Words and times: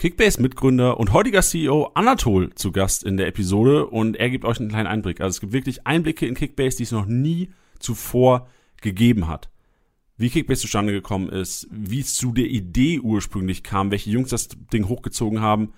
Kickbase-Mitgründer 0.00 0.98
und 0.98 1.12
heutiger 1.12 1.42
CEO 1.42 1.90
Anatol 1.92 2.54
zu 2.54 2.72
Gast 2.72 3.04
in 3.04 3.18
der 3.18 3.26
Episode 3.26 3.84
und 3.84 4.16
er 4.16 4.30
gibt 4.30 4.46
euch 4.46 4.58
einen 4.58 4.70
kleinen 4.70 4.86
Einblick. 4.86 5.20
Also 5.20 5.36
es 5.36 5.40
gibt 5.42 5.52
wirklich 5.52 5.86
Einblicke 5.86 6.26
in 6.26 6.34
Kickbase, 6.34 6.78
die 6.78 6.84
es 6.84 6.90
noch 6.90 7.04
nie 7.04 7.50
zuvor 7.80 8.48
gegeben 8.80 9.28
hat. 9.28 9.50
Wie 10.16 10.30
Kickbase 10.30 10.62
zustande 10.62 10.94
gekommen 10.94 11.28
ist, 11.28 11.68
wie 11.70 12.00
es 12.00 12.14
zu 12.14 12.32
der 12.32 12.46
Idee 12.46 12.98
ursprünglich 12.98 13.62
kam, 13.62 13.90
welche 13.90 14.08
Jungs 14.08 14.30
das 14.30 14.48
Ding 14.72 14.88
hochgezogen 14.88 15.42
haben, 15.42 15.74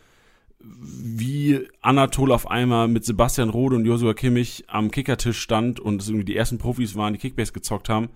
wie 0.60 1.58
Anatol 1.80 2.30
auf 2.30 2.48
einmal 2.48 2.86
mit 2.86 3.04
Sebastian 3.04 3.50
Rode 3.50 3.74
und 3.74 3.86
Joshua 3.86 4.14
Kimmich 4.14 4.62
am 4.68 4.92
Kickertisch 4.92 5.40
stand 5.40 5.80
und 5.80 6.00
es 6.00 6.08
irgendwie 6.08 6.26
die 6.26 6.36
ersten 6.36 6.58
Profis 6.58 6.94
waren, 6.94 7.12
die 7.12 7.18
Kickbase 7.18 7.52
gezockt 7.52 7.88
haben. 7.88 8.08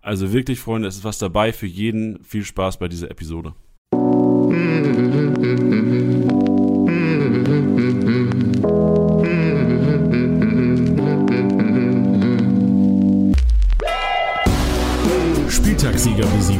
Also 0.00 0.32
wirklich, 0.32 0.58
Freunde, 0.58 0.88
es 0.88 0.96
ist 0.96 1.04
was 1.04 1.18
dabei 1.18 1.52
für 1.52 1.66
jeden. 1.66 2.24
Viel 2.24 2.46
Spaß 2.46 2.78
bei 2.78 2.88
dieser 2.88 3.10
Episode. 3.10 3.52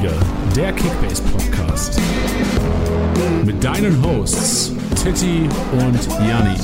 Sieger, 0.01 0.13
der 0.57 0.73
Kickbase 0.73 1.23
Podcast. 1.25 2.01
Mit 3.45 3.63
deinen 3.63 4.03
Hosts 4.03 4.75
Titti 5.03 5.47
und 5.73 6.09
Janni. 6.27 6.57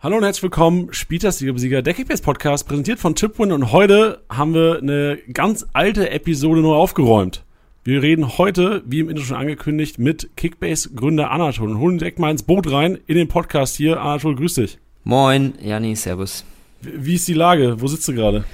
Hallo 0.00 0.16
und 0.16 0.24
herzlich 0.24 0.44
willkommen, 0.44 0.88
Spieltagssieger 0.92 1.52
Besieger, 1.52 1.82
der 1.82 1.92
Kickbase 1.92 2.22
Podcast, 2.22 2.66
präsentiert 2.66 3.00
von 3.00 3.14
Tipwin 3.14 3.52
und 3.52 3.70
heute 3.70 4.22
haben 4.30 4.54
wir 4.54 4.78
eine 4.78 5.18
ganz 5.34 5.66
alte 5.74 6.08
Episode 6.08 6.62
nur 6.62 6.76
aufgeräumt. 6.76 7.44
Wir 7.84 8.00
reden 8.00 8.38
heute, 8.38 8.82
wie 8.86 9.00
im 9.00 9.10
Intro 9.10 9.24
schon 9.24 9.36
angekündigt, 9.36 9.98
mit 9.98 10.30
Kickbase-Gründer 10.36 11.30
Anatol 11.30 11.70
und 11.70 11.80
holen 11.80 11.98
direkt 11.98 12.18
mal 12.18 12.30
ins 12.30 12.44
Boot 12.44 12.70
rein 12.70 12.98
in 13.06 13.16
den 13.16 13.28
Podcast 13.28 13.76
hier. 13.76 14.00
Anatol, 14.00 14.36
grüß 14.36 14.54
dich. 14.54 14.78
Moin, 15.04 15.52
Janni, 15.62 15.96
servus. 15.96 16.46
Wie 16.80 17.16
ist 17.16 17.28
die 17.28 17.34
Lage? 17.34 17.80
Wo 17.80 17.88
sitzt 17.88 18.08
du 18.08 18.14
gerade? 18.14 18.44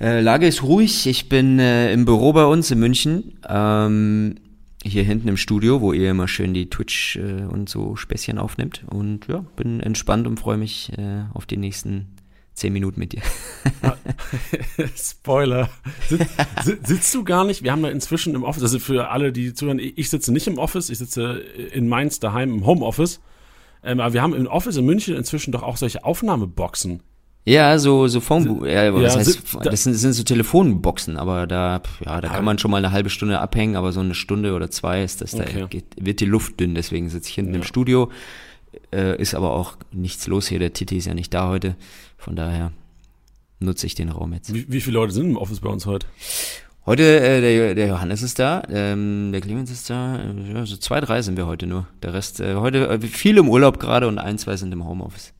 Äh, 0.00 0.20
Lage 0.20 0.46
ist 0.46 0.62
ruhig. 0.62 1.06
Ich 1.06 1.28
bin 1.28 1.58
äh, 1.58 1.92
im 1.92 2.04
Büro 2.04 2.32
bei 2.32 2.44
uns 2.44 2.70
in 2.70 2.78
München. 2.78 3.38
Ähm, 3.48 4.36
hier 4.84 5.02
hinten 5.02 5.28
im 5.28 5.36
Studio, 5.36 5.80
wo 5.80 5.92
ihr 5.92 6.10
immer 6.10 6.28
schön 6.28 6.54
die 6.54 6.70
Twitch 6.70 7.16
äh, 7.16 7.44
und 7.44 7.68
so 7.68 7.96
Späßchen 7.96 8.38
aufnimmt. 8.38 8.84
Und 8.88 9.26
ja, 9.26 9.44
bin 9.56 9.80
entspannt 9.80 10.26
und 10.26 10.38
freue 10.38 10.56
mich 10.56 10.92
äh, 10.96 11.24
auf 11.34 11.46
die 11.46 11.56
nächsten 11.56 12.14
zehn 12.54 12.72
Minuten 12.72 13.00
mit 13.00 13.12
dir. 13.12 13.22
Spoiler. 14.96 15.68
Sitz, 16.08 16.28
sitzt 16.84 17.14
du 17.14 17.24
gar 17.24 17.44
nicht? 17.44 17.62
Wir 17.62 17.72
haben 17.72 17.82
da 17.82 17.88
inzwischen 17.88 18.34
im 18.34 18.42
Office, 18.42 18.62
also 18.62 18.78
für 18.78 19.10
alle, 19.10 19.32
die 19.32 19.54
zuhören, 19.54 19.78
ich 19.78 20.10
sitze 20.10 20.32
nicht 20.32 20.46
im 20.46 20.58
Office, 20.58 20.90
ich 20.90 20.98
sitze 20.98 21.38
in 21.72 21.88
Mainz 21.88 22.18
daheim 22.20 22.52
im 22.52 22.66
Homeoffice. 22.66 23.20
Ähm, 23.82 24.00
aber 24.00 24.12
wir 24.12 24.22
haben 24.22 24.34
im 24.34 24.46
Office 24.46 24.76
in 24.76 24.86
München 24.86 25.16
inzwischen 25.16 25.52
doch 25.52 25.62
auch 25.62 25.76
solche 25.76 26.04
Aufnahmeboxen. 26.04 27.02
Ja, 27.48 27.78
so, 27.78 28.08
so 28.08 28.20
Phone, 28.20 28.66
ja, 28.66 28.92
was 28.92 29.14
ja, 29.14 29.18
heißt, 29.20 29.54
das 29.64 29.82
sind, 29.82 29.94
das 29.94 30.02
sind 30.02 30.12
so 30.12 30.22
Telefonboxen, 30.22 31.16
aber 31.16 31.46
da, 31.46 31.80
ja, 32.04 32.20
da 32.20 32.28
kann 32.28 32.44
man 32.44 32.58
schon 32.58 32.70
mal 32.70 32.76
eine 32.76 32.92
halbe 32.92 33.08
Stunde 33.08 33.40
abhängen, 33.40 33.74
aber 33.74 33.90
so 33.92 34.00
eine 34.00 34.14
Stunde 34.14 34.52
oder 34.52 34.70
zwei 34.70 35.02
ist 35.02 35.22
das, 35.22 35.32
okay. 35.32 35.60
da 35.60 35.66
geht, 35.66 35.84
wird 35.98 36.20
die 36.20 36.26
Luft 36.26 36.60
dünn, 36.60 36.74
deswegen 36.74 37.08
sitze 37.08 37.30
ich 37.30 37.36
hinten 37.36 37.52
ja. 37.52 37.60
im 37.60 37.62
Studio, 37.62 38.10
äh, 38.92 39.18
ist 39.18 39.34
aber 39.34 39.54
auch 39.54 39.78
nichts 39.92 40.26
los 40.26 40.46
hier, 40.46 40.58
der 40.58 40.74
Titi 40.74 40.98
ist 40.98 41.06
ja 41.06 41.14
nicht 41.14 41.32
da 41.32 41.48
heute. 41.48 41.76
Von 42.18 42.36
daher 42.36 42.70
nutze 43.60 43.86
ich 43.86 43.94
den 43.94 44.10
Raum 44.10 44.34
jetzt. 44.34 44.52
Wie, 44.52 44.66
wie 44.70 44.82
viele 44.82 44.98
Leute 44.98 45.14
sind 45.14 45.30
im 45.30 45.36
Office 45.38 45.60
bei 45.60 45.70
uns 45.70 45.86
heute? 45.86 46.06
Heute, 46.84 47.02
äh, 47.02 47.40
der, 47.40 47.74
der 47.74 47.86
Johannes 47.86 48.20
ist 48.20 48.38
da, 48.38 48.62
ähm, 48.68 49.30
der 49.32 49.40
Clemens 49.40 49.70
ist 49.70 49.88
da, 49.88 50.20
ja, 50.52 50.66
so 50.66 50.76
zwei, 50.76 51.00
drei 51.00 51.22
sind 51.22 51.38
wir 51.38 51.46
heute 51.46 51.66
nur. 51.66 51.86
Der 52.02 52.12
Rest, 52.12 52.40
äh, 52.40 52.56
heute 52.56 52.88
äh, 52.88 53.00
viel 53.00 53.38
im 53.38 53.48
Urlaub 53.48 53.80
gerade 53.80 54.06
und 54.06 54.18
ein, 54.18 54.36
zwei 54.36 54.56
sind 54.58 54.70
im 54.70 54.86
Homeoffice. 54.86 55.32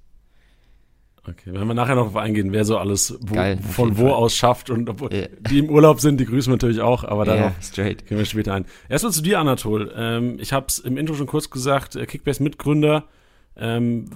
Okay, 1.28 1.52
werden 1.52 1.68
wir 1.68 1.74
nachher 1.74 1.94
noch 1.94 2.04
darauf 2.04 2.16
eingehen, 2.16 2.52
wer 2.52 2.64
so 2.64 2.78
alles 2.78 3.18
wo, 3.20 3.34
Geil, 3.34 3.58
von 3.58 3.98
wo 3.98 4.04
Fall. 4.04 4.12
aus 4.12 4.34
schafft 4.34 4.70
und 4.70 4.88
obwohl, 4.88 5.12
yeah. 5.12 5.28
die 5.50 5.58
im 5.58 5.68
Urlaub 5.68 6.00
sind, 6.00 6.18
die 6.18 6.24
grüßen 6.24 6.50
wir 6.50 6.54
natürlich 6.54 6.80
auch, 6.80 7.04
aber 7.04 7.24
darauf 7.24 7.52
yeah, 7.52 7.62
straight. 7.62 8.06
gehen 8.06 8.18
wir 8.18 8.24
später 8.24 8.54
ein. 8.54 8.64
Erstmal 8.88 9.12
zu 9.12 9.22
dir, 9.22 9.38
Anatol. 9.38 9.92
Ähm, 9.96 10.38
ich 10.40 10.52
habe 10.52 10.66
es 10.68 10.78
im 10.78 10.96
Intro 10.96 11.14
schon 11.14 11.26
kurz 11.26 11.50
gesagt, 11.50 11.96
äh, 11.96 12.06
Kickbase-Mitgründer. 12.06 13.04
Ähm, 13.56 14.06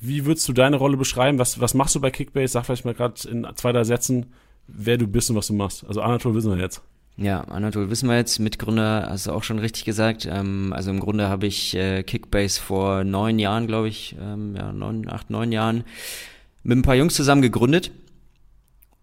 wie 0.00 0.26
würdest 0.26 0.46
du 0.48 0.52
deine 0.52 0.76
Rolle 0.76 0.96
beschreiben? 0.96 1.38
Was, 1.38 1.60
was 1.60 1.74
machst 1.74 1.94
du 1.94 2.00
bei 2.00 2.10
Kickbase? 2.10 2.52
Sag 2.52 2.66
vielleicht 2.66 2.84
mal 2.84 2.94
gerade 2.94 3.14
in 3.28 3.46
zwei, 3.54 3.72
drei 3.72 3.84
Sätzen, 3.84 4.26
wer 4.66 4.98
du 4.98 5.06
bist 5.06 5.30
und 5.30 5.36
was 5.36 5.46
du 5.46 5.54
machst. 5.54 5.86
Also 5.86 6.02
Anatol 6.02 6.34
wissen 6.34 6.54
wir 6.54 6.62
jetzt. 6.62 6.82
Ja, 7.16 7.42
Anatol 7.42 7.90
wissen 7.90 8.08
wir 8.08 8.16
jetzt, 8.16 8.40
Mitgründer, 8.40 9.06
hast 9.08 9.28
du 9.28 9.32
auch 9.32 9.44
schon 9.44 9.60
richtig 9.60 9.84
gesagt. 9.84 10.26
Ähm, 10.26 10.72
also 10.72 10.90
im 10.90 10.98
Grunde 10.98 11.28
habe 11.28 11.46
ich 11.46 11.76
äh, 11.76 12.02
Kickbase 12.02 12.60
vor 12.60 13.04
neun 13.04 13.38
Jahren, 13.38 13.68
glaube 13.68 13.88
ich, 13.88 14.16
ähm, 14.20 14.56
ja, 14.56 14.72
neun, 14.72 15.08
acht, 15.08 15.30
neun 15.30 15.52
Jahren 15.52 15.84
mit 16.64 16.78
ein 16.78 16.82
paar 16.82 16.96
Jungs 16.96 17.14
zusammen 17.14 17.42
gegründet. 17.42 17.92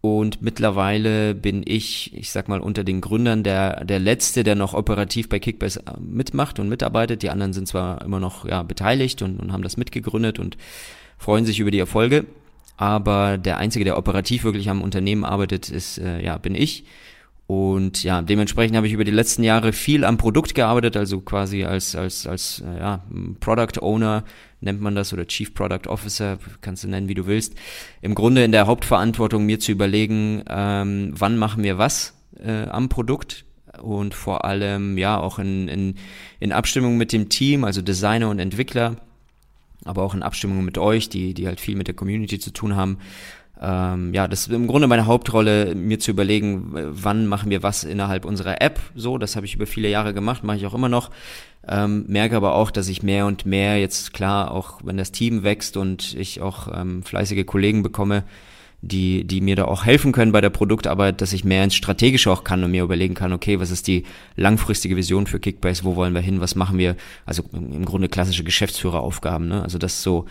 Und 0.02 0.42
mittlerweile 0.42 1.36
bin 1.36 1.62
ich, 1.64 2.14
ich 2.18 2.32
sag 2.32 2.50
mal, 2.50 2.60
unter 2.60 2.84
den 2.84 3.02
Gründern 3.02 3.44
der, 3.44 3.86
der 3.86 4.00
Letzte, 4.00 4.44
der 4.44 4.56
noch 4.56 4.74
operativ 4.74 5.30
bei 5.30 5.40
Kickbase 5.40 5.82
äh, 5.86 6.00
mitmacht 6.02 6.60
und 6.60 6.68
mitarbeitet. 6.68 7.22
Die 7.22 7.30
anderen 7.30 7.54
sind 7.54 7.68
zwar 7.68 8.02
immer 8.02 8.20
noch 8.20 8.46
ja, 8.46 8.64
beteiligt 8.64 9.22
und, 9.22 9.40
und 9.40 9.54
haben 9.54 9.64
das 9.64 9.78
mitgegründet 9.78 10.38
und 10.38 10.58
freuen 11.18 11.46
sich 11.46 11.60
über 11.60 11.72
die 11.72 11.80
Erfolge. 11.80 12.26
Aber 12.76 13.38
der 13.38 13.58
Einzige, 13.58 13.86
der 13.86 13.98
operativ 13.98 14.44
wirklich 14.44 14.70
am 14.70 14.82
Unternehmen 14.82 15.24
arbeitet, 15.24 15.70
ist, 15.70 15.98
äh, 16.00 16.22
ja, 16.22 16.38
bin 16.38 16.56
ich. 16.56 16.84
Und 17.52 18.04
ja, 18.04 18.22
dementsprechend 18.22 18.78
habe 18.78 18.88
ich 18.88 18.94
über 18.94 19.04
die 19.04 19.12
letzten 19.12 19.44
Jahre 19.44 19.74
viel 19.74 20.06
am 20.06 20.16
Produkt 20.18 20.56
gearbeitet, 20.56 20.96
also 20.96 21.20
quasi 21.20 21.66
als, 21.66 21.98
als, 21.98 22.26
als 22.26 22.64
äh, 22.66 22.80
ja, 22.80 23.04
Product 23.42 23.82
Owner 23.82 24.24
nennt 24.62 24.80
man 24.80 24.96
das 24.96 25.12
oder 25.12 25.28
Chief 25.28 25.54
Product 25.54 25.88
Officer, 25.88 26.38
kannst 26.62 26.86
du 26.86 26.88
nennen, 26.88 27.10
wie 27.10 27.14
du 27.14 27.26
willst. 27.26 27.56
Im 28.02 28.16
Grunde 28.16 28.46
in 28.46 28.54
der 28.54 28.68
Hauptverantwortung 28.68 29.46
mir 29.46 29.60
zu 29.60 29.74
überlegen, 29.74 30.46
ähm, 30.48 31.12
wann 31.14 31.38
machen 31.38 31.62
wir 31.62 31.78
was 31.78 32.14
äh, 32.42 32.70
am 32.70 32.88
Produkt 32.88 33.44
und 33.82 34.14
vor 34.14 34.46
allem 34.46 34.98
ja 34.98 35.20
auch 35.20 35.38
in, 35.38 35.68
in, 35.68 35.96
in 36.40 36.54
Abstimmung 36.54 36.96
mit 36.96 37.12
dem 37.12 37.28
Team, 37.28 37.66
also 37.66 37.82
Designer 37.82 38.30
und 38.30 38.40
Entwickler, 38.40 38.96
aber 39.84 40.04
auch 40.04 40.14
in 40.14 40.24
Abstimmung 40.24 40.64
mit 40.64 40.78
euch, 40.78 41.10
die, 41.10 41.34
die 41.34 41.48
halt 41.48 41.60
viel 41.60 41.76
mit 41.76 41.88
der 41.88 41.96
Community 41.96 42.40
zu 42.40 42.54
tun 42.54 42.78
haben, 42.78 43.00
ähm, 43.62 44.14
ja, 44.14 44.28
das 44.28 44.48
ist 44.48 44.54
im 44.54 44.66
Grunde 44.66 44.88
meine 44.88 45.06
Hauptrolle, 45.06 45.76
mir 45.76 46.00
zu 46.00 46.12
überlegen, 46.12 46.72
wann 46.74 47.28
machen 47.28 47.52
wir 47.52 47.62
was 47.62 47.84
innerhalb 47.84 48.26
unserer 48.26 48.60
App. 48.62 48.80
So, 48.96 49.20
das 49.20 49.36
habe 49.36 49.46
ich 49.46 49.56
über 49.56 49.68
viele 49.68 49.88
Jahre 49.88 50.14
gemacht, 50.14 50.44
mache 50.44 50.58
ich 50.58 50.66
auch 50.66 50.74
immer 50.74 50.90
noch. 50.90 51.12
Ähm, 51.68 52.06
merke 52.08 52.36
aber 52.36 52.56
auch, 52.56 52.72
dass 52.72 52.88
ich 52.88 53.04
mehr 53.04 53.28
und 53.28 53.46
mehr 53.46 53.80
jetzt 53.80 54.14
klar, 54.14 54.50
auch 54.50 54.80
wenn 54.84 54.98
das 54.98 55.12
Team 55.12 55.44
wächst 55.44 55.78
und 55.78 56.16
ich 56.16 56.42
auch 56.42 56.70
ähm, 56.74 57.04
fleißige 57.04 57.46
Kollegen 57.46 57.84
bekomme, 57.84 58.24
die, 58.82 59.26
die 59.26 59.42
mir 59.42 59.56
da 59.56 59.66
auch 59.66 59.86
helfen 59.86 60.12
können 60.12 60.32
bei 60.32 60.42
der 60.42 60.50
Produktarbeit, 60.50 61.22
dass 61.22 61.32
ich 61.32 61.44
mehr 61.44 61.64
ins 61.64 61.76
Strategische 61.76 62.32
auch 62.32 62.44
kann 62.44 62.64
und 62.64 62.72
mir 62.72 62.82
überlegen 62.82 63.14
kann, 63.14 63.32
okay, 63.32 63.60
was 63.60 63.70
ist 63.70 63.86
die 63.86 64.06
langfristige 64.36 64.96
Vision 64.96 65.28
für 65.28 65.40
Kickbase, 65.40 65.84
wo 65.84 65.96
wollen 65.96 66.16
wir 66.16 66.22
hin, 66.22 66.42
was 66.42 66.56
machen 66.56 66.80
wir, 66.80 66.96
also 67.28 67.44
im 67.54 67.86
Grunde 67.86 68.10
klassische 68.10 68.44
Geschäftsführeraufgaben, 68.44 69.48
ne? 69.48 69.62
Also 69.62 69.78
das 69.78 70.02
so, 70.02 70.26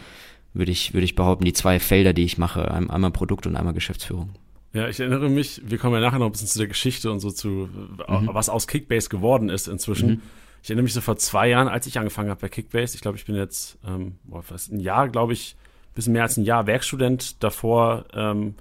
würde 0.52 0.72
ich, 0.72 0.94
würde 0.94 1.04
ich 1.04 1.14
behaupten, 1.14 1.44
die 1.44 1.52
zwei 1.52 1.78
Felder, 1.78 2.12
die 2.12 2.24
ich 2.24 2.38
mache, 2.38 2.70
einmal 2.70 3.10
Produkt 3.10 3.46
und 3.46 3.56
einmal 3.56 3.74
Geschäftsführung. 3.74 4.30
Ja, 4.72 4.88
ich 4.88 5.00
erinnere 5.00 5.28
mich, 5.28 5.62
wir 5.64 5.78
kommen 5.78 5.94
ja 5.94 6.00
nachher 6.00 6.18
noch 6.18 6.26
ein 6.26 6.32
bisschen 6.32 6.48
zu 6.48 6.58
der 6.58 6.68
Geschichte 6.68 7.10
und 7.10 7.20
so 7.20 7.30
zu, 7.30 7.68
mhm. 8.08 8.30
was 8.32 8.48
aus 8.48 8.66
Kickbase 8.66 9.08
geworden 9.08 9.48
ist 9.48 9.66
inzwischen. 9.68 10.08
Mhm. 10.10 10.22
Ich 10.62 10.70
erinnere 10.70 10.84
mich 10.84 10.94
so 10.94 11.00
vor 11.00 11.16
zwei 11.16 11.48
Jahren, 11.48 11.68
als 11.68 11.86
ich 11.86 11.98
angefangen 11.98 12.30
habe 12.30 12.40
bei 12.40 12.48
Kickbase. 12.48 12.94
Ich 12.94 13.00
glaube, 13.00 13.16
ich 13.16 13.24
bin 13.24 13.34
jetzt 13.34 13.78
ähm, 13.86 14.16
boah, 14.24 14.42
fast 14.42 14.70
ein 14.72 14.78
Jahr, 14.78 15.08
glaube 15.08 15.32
ich, 15.32 15.56
bisschen 15.94 16.12
mehr 16.12 16.22
als 16.22 16.36
ein 16.36 16.44
Jahr 16.44 16.66
Werkstudent. 16.66 17.42
Davor 17.42 18.04
ähm, 18.14 18.54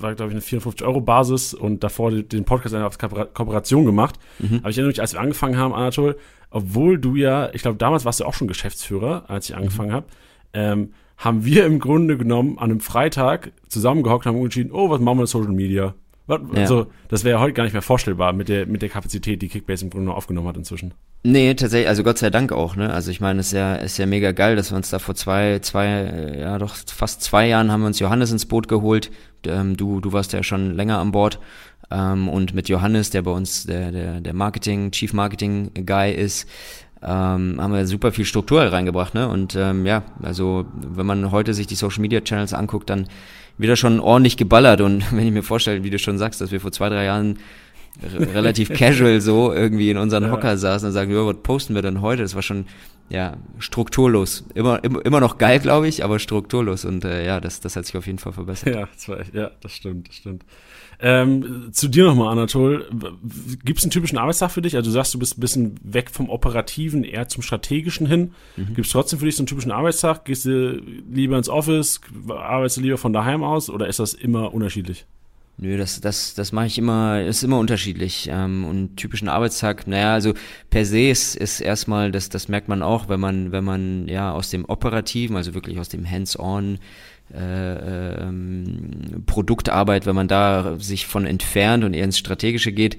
war, 0.00 0.14
glaube 0.14 0.32
ich, 0.32 0.52
eine 0.52 0.60
54-Euro-Basis 0.60 1.54
und 1.54 1.82
davor 1.82 2.10
den 2.10 2.44
Podcast 2.44 2.74
als 2.74 2.98
Kooperation 2.98 3.84
gemacht. 3.84 4.16
Mhm. 4.38 4.58
Aber 4.58 4.70
ich 4.70 4.76
erinnere 4.76 4.90
mich, 4.90 5.00
als 5.00 5.12
wir 5.12 5.20
angefangen 5.20 5.56
haben, 5.56 5.72
Anatol, 5.72 6.18
obwohl 6.50 6.98
du 6.98 7.16
ja, 7.16 7.50
ich 7.52 7.62
glaube, 7.62 7.78
damals 7.78 8.04
warst 8.04 8.20
du 8.20 8.24
auch 8.24 8.34
schon 8.34 8.48
Geschäftsführer, 8.48 9.24
als 9.28 9.48
ich 9.48 9.56
angefangen 9.56 9.90
mhm. 9.90 9.94
habe, 9.94 10.06
ähm, 10.52 10.92
haben 11.16 11.44
wir 11.44 11.64
im 11.64 11.78
Grunde 11.78 12.18
genommen 12.18 12.58
an 12.58 12.70
einem 12.70 12.80
Freitag 12.80 13.52
zusammengehockt 13.68 14.26
und 14.26 14.34
haben 14.34 14.42
entschieden, 14.42 14.70
oh, 14.72 14.90
was 14.90 15.00
machen 15.00 15.18
wir 15.18 15.22
mit 15.22 15.28
Social 15.28 15.52
Media? 15.52 15.94
Also, 16.28 16.80
ja. 16.80 16.86
das 17.08 17.22
wäre 17.22 17.36
ja 17.36 17.40
heute 17.40 17.52
gar 17.52 17.62
nicht 17.62 17.72
mehr 17.72 17.82
vorstellbar 17.82 18.32
mit 18.32 18.48
der, 18.48 18.66
mit 18.66 18.82
der 18.82 18.88
Kapazität, 18.88 19.42
die 19.42 19.48
Kickbase 19.48 19.84
im 19.84 19.90
Grunde 19.90 20.12
aufgenommen 20.12 20.48
hat 20.48 20.56
inzwischen. 20.56 20.92
Nee, 21.22 21.54
tatsächlich, 21.54 21.88
also 21.88 22.02
Gott 22.02 22.18
sei 22.18 22.30
Dank 22.30 22.52
auch, 22.52 22.74
ne? 22.74 22.92
Also 22.92 23.12
ich 23.12 23.20
meine, 23.20 23.40
es 23.40 23.48
ist 23.48 23.52
ja, 23.52 23.76
ist 23.76 23.98
ja 23.98 24.06
mega 24.06 24.32
geil, 24.32 24.56
dass 24.56 24.72
wir 24.72 24.76
uns 24.76 24.90
da 24.90 24.98
vor 24.98 25.14
zwei, 25.14 25.60
zwei, 25.60 26.36
ja 26.40 26.58
doch 26.58 26.74
fast 26.74 27.22
zwei 27.22 27.46
Jahren 27.46 27.70
haben 27.70 27.82
wir 27.82 27.86
uns 27.86 28.00
Johannes 28.00 28.32
ins 28.32 28.46
Boot 28.46 28.66
geholt. 28.66 29.12
Ähm, 29.46 29.76
du, 29.76 30.00
du 30.00 30.12
warst 30.12 30.32
ja 30.32 30.42
schon 30.42 30.74
länger 30.74 30.98
an 30.98 31.12
Bord. 31.12 31.38
Ähm, 31.90 32.28
und 32.28 32.54
mit 32.54 32.68
Johannes, 32.68 33.10
der 33.10 33.22
bei 33.22 33.30
uns 33.30 33.64
der, 33.64 33.92
der, 33.92 34.20
der 34.20 34.34
Marketing, 34.34 34.90
Chief 34.90 35.12
Marketing 35.12 35.70
Guy 35.86 36.12
ist, 36.12 36.48
ähm, 37.02 37.56
haben 37.60 37.72
wir 37.72 37.86
super 37.86 38.12
viel 38.12 38.24
Struktur 38.24 38.62
reingebracht, 38.62 39.14
ne? 39.14 39.28
Und 39.28 39.54
ähm, 39.54 39.84
ja, 39.86 40.02
also 40.22 40.66
wenn 40.74 41.06
man 41.06 41.30
heute 41.30 41.54
sich 41.54 41.66
die 41.66 41.74
Social 41.74 42.00
Media 42.00 42.20
Channels 42.20 42.54
anguckt, 42.54 42.88
dann 42.90 43.08
wird 43.58 43.70
er 43.70 43.76
schon 43.76 44.00
ordentlich 44.00 44.36
geballert. 44.36 44.80
Und 44.80 45.04
wenn 45.12 45.26
ich 45.26 45.32
mir 45.32 45.42
vorstelle, 45.42 45.84
wie 45.84 45.90
du 45.90 45.98
schon 45.98 46.18
sagst, 46.18 46.40
dass 46.40 46.52
wir 46.52 46.60
vor 46.60 46.72
zwei, 46.72 46.88
drei 46.88 47.04
Jahren 47.04 47.38
relativ 48.34 48.72
casual 48.72 49.20
so 49.20 49.52
irgendwie 49.52 49.90
in 49.90 49.98
unseren 49.98 50.24
ja. 50.24 50.30
Hocker 50.30 50.56
saßen 50.56 50.88
und 50.88 50.92
sagen, 50.92 51.10
ja, 51.12 51.24
was 51.26 51.36
posten 51.42 51.74
wir 51.74 51.82
denn 51.82 52.00
heute? 52.00 52.22
Das 52.22 52.34
war 52.34 52.42
schon 52.42 52.66
ja 53.08 53.36
strukturlos. 53.58 54.44
Immer 54.54 54.82
immer, 54.84 55.04
immer 55.04 55.20
noch 55.20 55.38
geil, 55.38 55.60
glaube 55.60 55.88
ich, 55.88 56.04
aber 56.04 56.18
strukturlos 56.18 56.84
und 56.84 57.04
äh, 57.04 57.24
ja, 57.24 57.40
das 57.40 57.60
das 57.60 57.76
hat 57.76 57.86
sich 57.86 57.96
auf 57.96 58.06
jeden 58.06 58.18
Fall 58.18 58.32
verbessert. 58.32 58.74
Ja, 58.74 58.88
das 58.92 59.08
war, 59.08 59.18
ja, 59.32 59.50
das 59.60 59.72
stimmt, 59.72 60.08
das 60.08 60.16
stimmt. 60.16 60.44
Ähm, 60.98 61.68
zu 61.72 61.88
dir 61.88 62.04
nochmal, 62.04 62.32
Anatol. 62.32 62.88
Gibt 63.64 63.78
es 63.78 63.84
einen 63.84 63.90
typischen 63.90 64.18
Arbeitstag 64.18 64.50
für 64.50 64.62
dich? 64.62 64.76
Also 64.76 64.90
du 64.90 64.94
sagst, 64.94 65.12
du 65.12 65.18
bist 65.18 65.36
ein 65.36 65.40
bisschen 65.40 65.80
weg 65.82 66.10
vom 66.10 66.30
Operativen, 66.30 67.04
eher 67.04 67.28
zum 67.28 67.42
Strategischen 67.42 68.06
hin. 68.06 68.32
Mhm. 68.56 68.74
Gibt 68.74 68.86
es 68.86 68.92
trotzdem 68.92 69.18
für 69.18 69.26
dich 69.26 69.36
so 69.36 69.42
einen 69.42 69.46
typischen 69.46 69.72
Arbeitstag? 69.72 70.24
Gehst 70.24 70.46
du 70.46 70.80
lieber 71.10 71.36
ins 71.36 71.48
Office? 71.48 72.00
Arbeitest 72.28 72.78
du 72.78 72.80
lieber 72.80 72.98
von 72.98 73.12
daheim 73.12 73.42
aus? 73.42 73.68
Oder 73.68 73.88
ist 73.88 73.98
das 73.98 74.14
immer 74.14 74.54
unterschiedlich? 74.54 75.06
Nö, 75.58 75.78
das, 75.78 76.02
das, 76.02 76.34
das 76.34 76.52
mache 76.52 76.66
ich 76.66 76.76
immer, 76.76 77.22
ist 77.22 77.42
immer 77.42 77.58
unterschiedlich. 77.58 78.28
Ähm, 78.30 78.66
und 78.66 78.96
typischen 78.96 79.28
Arbeitstag, 79.28 79.86
naja, 79.86 80.12
also 80.12 80.34
per 80.68 80.84
se 80.84 81.08
ist, 81.08 81.34
ist 81.34 81.60
erstmal, 81.60 82.12
das, 82.12 82.28
das 82.28 82.48
merkt 82.48 82.68
man 82.68 82.82
auch, 82.82 83.08
wenn 83.08 83.20
man, 83.20 83.52
wenn 83.52 83.64
man 83.64 84.06
ja 84.06 84.32
aus 84.32 84.50
dem 84.50 84.66
Operativen, 84.66 85.34
also 85.34 85.54
wirklich 85.54 85.78
aus 85.78 85.88
dem 85.88 86.08
Hands-on 86.08 86.78
äh, 87.34 88.22
ähm, 88.22 89.24
Produktarbeit, 89.26 90.06
wenn 90.06 90.14
man 90.14 90.28
da 90.28 90.76
sich 90.78 91.06
von 91.06 91.26
entfernt 91.26 91.84
und 91.84 91.94
eher 91.94 92.04
ins 92.04 92.18
Strategische 92.18 92.72
geht, 92.72 92.98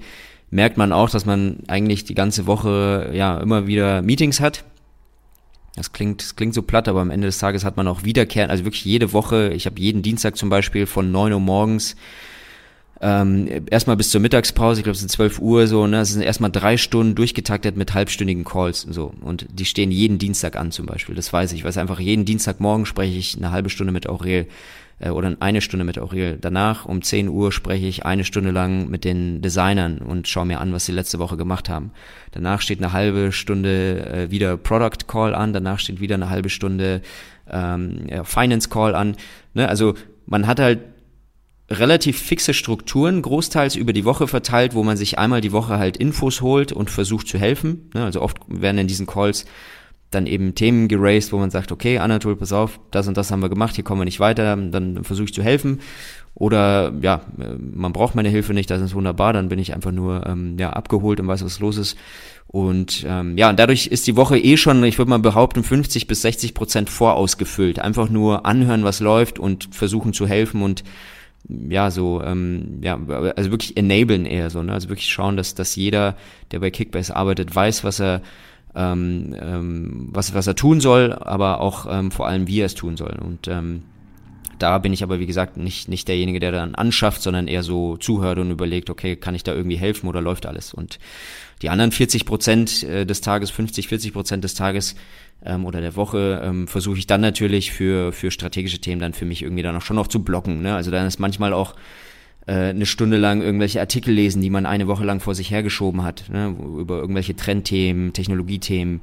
merkt 0.50 0.76
man 0.76 0.92
auch, 0.92 1.10
dass 1.10 1.26
man 1.26 1.60
eigentlich 1.68 2.04
die 2.04 2.14
ganze 2.14 2.46
Woche 2.46 3.10
ja 3.12 3.38
immer 3.38 3.66
wieder 3.66 4.02
Meetings 4.02 4.40
hat. 4.40 4.64
Das 5.76 5.92
klingt, 5.92 6.22
das 6.22 6.36
klingt 6.36 6.54
so 6.54 6.62
platt, 6.62 6.88
aber 6.88 7.00
am 7.00 7.10
Ende 7.10 7.28
des 7.28 7.38
Tages 7.38 7.64
hat 7.64 7.76
man 7.76 7.86
auch 7.86 8.02
wiederkehren, 8.02 8.50
also 8.50 8.64
wirklich 8.64 8.84
jede 8.84 9.12
Woche, 9.12 9.52
ich 9.54 9.66
habe 9.66 9.80
jeden 9.80 10.02
Dienstag 10.02 10.36
zum 10.36 10.48
Beispiel 10.48 10.86
von 10.86 11.12
neun 11.12 11.32
Uhr 11.32 11.40
morgens 11.40 11.94
ähm, 13.00 13.48
erstmal 13.70 13.96
bis 13.96 14.10
zur 14.10 14.20
Mittagspause, 14.20 14.80
ich 14.80 14.84
glaube 14.84 14.94
es 14.94 15.00
sind 15.00 15.10
12 15.10 15.38
Uhr 15.38 15.66
so, 15.68 15.86
ne, 15.86 16.00
es 16.00 16.12
sind 16.12 16.22
erstmal 16.22 16.50
drei 16.50 16.76
Stunden 16.76 17.14
durchgetaktet 17.14 17.76
mit 17.76 17.94
halbstündigen 17.94 18.44
Calls 18.44 18.84
und 18.84 18.92
so. 18.92 19.12
Und 19.20 19.46
die 19.52 19.64
stehen 19.64 19.92
jeden 19.92 20.18
Dienstag 20.18 20.56
an 20.56 20.72
zum 20.72 20.86
Beispiel, 20.86 21.14
das 21.14 21.32
weiß 21.32 21.52
ich. 21.52 21.60
Ich 21.60 21.64
weiß 21.64 21.78
einfach, 21.78 22.00
jeden 22.00 22.24
Dienstagmorgen 22.24 22.86
spreche 22.86 23.16
ich 23.16 23.36
eine 23.36 23.52
halbe 23.52 23.70
Stunde 23.70 23.92
mit 23.92 24.08
Aurel 24.08 24.48
äh, 24.98 25.10
oder 25.10 25.36
eine 25.38 25.60
Stunde 25.60 25.84
mit 25.84 25.98
Aurel. 25.98 26.38
Danach 26.40 26.86
um 26.86 27.00
10 27.00 27.28
Uhr 27.28 27.52
spreche 27.52 27.86
ich 27.86 28.04
eine 28.04 28.24
Stunde 28.24 28.50
lang 28.50 28.88
mit 28.88 29.04
den 29.04 29.42
Designern 29.42 29.98
und 29.98 30.26
schaue 30.26 30.46
mir 30.46 30.60
an, 30.60 30.72
was 30.72 30.86
sie 30.86 30.92
letzte 30.92 31.20
Woche 31.20 31.36
gemacht 31.36 31.68
haben. 31.68 31.92
Danach 32.32 32.60
steht 32.60 32.82
eine 32.82 32.92
halbe 32.92 33.30
Stunde 33.30 34.06
äh, 34.06 34.30
wieder 34.32 34.56
Product 34.56 35.06
Call 35.06 35.36
an, 35.36 35.52
danach 35.52 35.78
steht 35.78 36.00
wieder 36.00 36.16
eine 36.16 36.30
halbe 36.30 36.48
Stunde 36.48 37.02
ähm, 37.48 38.06
ja, 38.10 38.24
Finance 38.24 38.68
Call 38.68 38.96
an. 38.96 39.16
Ne? 39.54 39.68
Also 39.68 39.94
man 40.26 40.48
hat 40.48 40.58
halt 40.58 40.80
relativ 41.70 42.18
fixe 42.18 42.54
Strukturen, 42.54 43.20
großteils 43.20 43.76
über 43.76 43.92
die 43.92 44.04
Woche 44.04 44.26
verteilt, 44.26 44.74
wo 44.74 44.82
man 44.82 44.96
sich 44.96 45.18
einmal 45.18 45.40
die 45.40 45.52
Woche 45.52 45.78
halt 45.78 45.96
Infos 45.96 46.40
holt 46.40 46.72
und 46.72 46.90
versucht 46.90 47.28
zu 47.28 47.38
helfen. 47.38 47.90
Ne, 47.94 48.04
also 48.04 48.22
oft 48.22 48.38
werden 48.48 48.78
in 48.78 48.86
diesen 48.86 49.06
Calls 49.06 49.44
dann 50.10 50.26
eben 50.26 50.54
Themen 50.54 50.88
geraced, 50.88 51.32
wo 51.32 51.38
man 51.38 51.50
sagt, 51.50 51.70
okay, 51.70 51.98
Anatol, 51.98 52.36
pass 52.36 52.52
auf, 52.52 52.80
das 52.90 53.06
und 53.08 53.18
das 53.18 53.30
haben 53.30 53.42
wir 53.42 53.50
gemacht, 53.50 53.74
hier 53.74 53.84
kommen 53.84 54.00
wir 54.00 54.06
nicht 54.06 54.20
weiter, 54.20 54.56
dann 54.56 55.04
versuche 55.04 55.26
ich 55.26 55.34
zu 55.34 55.42
helfen. 55.42 55.80
Oder 56.34 56.94
ja, 57.02 57.22
man 57.58 57.92
braucht 57.92 58.14
meine 58.14 58.30
Hilfe 58.30 58.54
nicht, 58.54 58.70
das 58.70 58.80
ist 58.80 58.94
wunderbar, 58.94 59.32
dann 59.34 59.50
bin 59.50 59.58
ich 59.58 59.74
einfach 59.74 59.92
nur 59.92 60.26
ähm, 60.26 60.56
ja, 60.58 60.70
abgeholt 60.70 61.20
und 61.20 61.26
weiß, 61.26 61.44
was 61.44 61.60
los 61.60 61.76
ist. 61.76 61.98
Und 62.46 63.04
ähm, 63.06 63.36
ja, 63.36 63.50
und 63.50 63.58
dadurch 63.58 63.88
ist 63.88 64.06
die 64.06 64.16
Woche 64.16 64.38
eh 64.38 64.56
schon, 64.56 64.82
ich 64.84 64.96
würde 64.96 65.10
mal 65.10 65.18
behaupten, 65.18 65.62
50 65.62 66.06
bis 66.06 66.22
60 66.22 66.54
Prozent 66.54 66.88
vorausgefüllt. 66.88 67.78
Einfach 67.78 68.08
nur 68.08 68.46
anhören, 68.46 68.84
was 68.84 69.00
läuft 69.00 69.38
und 69.38 69.68
versuchen 69.72 70.14
zu 70.14 70.26
helfen 70.26 70.62
und 70.62 70.84
ja, 71.48 71.90
so, 71.90 72.22
ähm, 72.22 72.80
ja, 72.82 72.98
also 73.36 73.50
wirklich 73.50 73.76
enablen 73.76 74.26
eher 74.26 74.50
so, 74.50 74.62
ne? 74.62 74.72
Also 74.72 74.88
wirklich 74.88 75.08
schauen, 75.08 75.36
dass, 75.36 75.54
dass 75.54 75.76
jeder, 75.76 76.16
der 76.50 76.60
bei 76.60 76.70
Kickbase 76.70 77.14
arbeitet, 77.14 77.54
weiß, 77.54 77.84
was 77.84 78.00
er, 78.00 78.22
ähm, 78.74 79.34
ähm, 79.40 80.08
was, 80.12 80.34
was 80.34 80.46
er 80.46 80.56
tun 80.56 80.80
soll, 80.80 81.12
aber 81.12 81.60
auch 81.60 81.86
ähm, 81.90 82.10
vor 82.10 82.26
allem, 82.26 82.46
wie 82.46 82.60
er 82.60 82.66
es 82.66 82.74
tun 82.74 82.96
soll. 82.96 83.16
Und 83.24 83.48
ähm, 83.48 83.82
da 84.58 84.78
bin 84.78 84.92
ich 84.92 85.02
aber, 85.02 85.20
wie 85.20 85.26
gesagt, 85.26 85.56
nicht, 85.56 85.88
nicht 85.88 86.08
derjenige, 86.08 86.40
der 86.40 86.52
dann 86.52 86.74
anschafft, 86.74 87.22
sondern 87.22 87.48
eher 87.48 87.62
so 87.62 87.96
zuhört 87.96 88.38
und 88.38 88.50
überlegt, 88.50 88.90
okay, 88.90 89.16
kann 89.16 89.34
ich 89.34 89.44
da 89.44 89.54
irgendwie 89.54 89.76
helfen 89.76 90.08
oder 90.08 90.20
läuft 90.20 90.46
alles? 90.46 90.74
Und 90.74 90.98
die 91.62 91.70
anderen 91.70 91.92
40 91.92 92.26
Prozent 92.26 92.82
äh, 92.82 93.06
des 93.06 93.20
Tages, 93.20 93.50
50, 93.50 93.88
40 93.88 94.12
Prozent 94.12 94.44
des 94.44 94.54
Tages 94.54 94.96
ähm, 95.44 95.64
oder 95.64 95.80
der 95.80 95.96
Woche 95.96 96.40
ähm, 96.44 96.68
versuche 96.68 96.98
ich 96.98 97.06
dann 97.06 97.20
natürlich 97.20 97.72
für, 97.72 98.12
für 98.12 98.30
strategische 98.30 98.80
Themen 98.80 99.00
dann 99.00 99.14
für 99.14 99.24
mich 99.24 99.42
irgendwie 99.42 99.62
dann 99.62 99.76
auch 99.76 99.82
schon 99.82 99.96
noch 99.96 100.08
zu 100.08 100.22
blocken. 100.22 100.62
Ne? 100.62 100.74
Also 100.74 100.90
dann 100.90 101.06
ist 101.06 101.18
manchmal 101.18 101.52
auch 101.52 101.74
äh, 102.46 102.70
eine 102.70 102.86
Stunde 102.86 103.16
lang 103.16 103.42
irgendwelche 103.42 103.80
Artikel 103.80 104.12
lesen, 104.12 104.42
die 104.42 104.50
man 104.50 104.66
eine 104.66 104.88
Woche 104.88 105.04
lang 105.04 105.20
vor 105.20 105.34
sich 105.34 105.50
hergeschoben 105.50 106.02
hat, 106.02 106.24
ne? 106.30 106.54
über 106.78 106.98
irgendwelche 106.98 107.36
Trendthemen, 107.36 108.12
Technologiethemen 108.12 109.00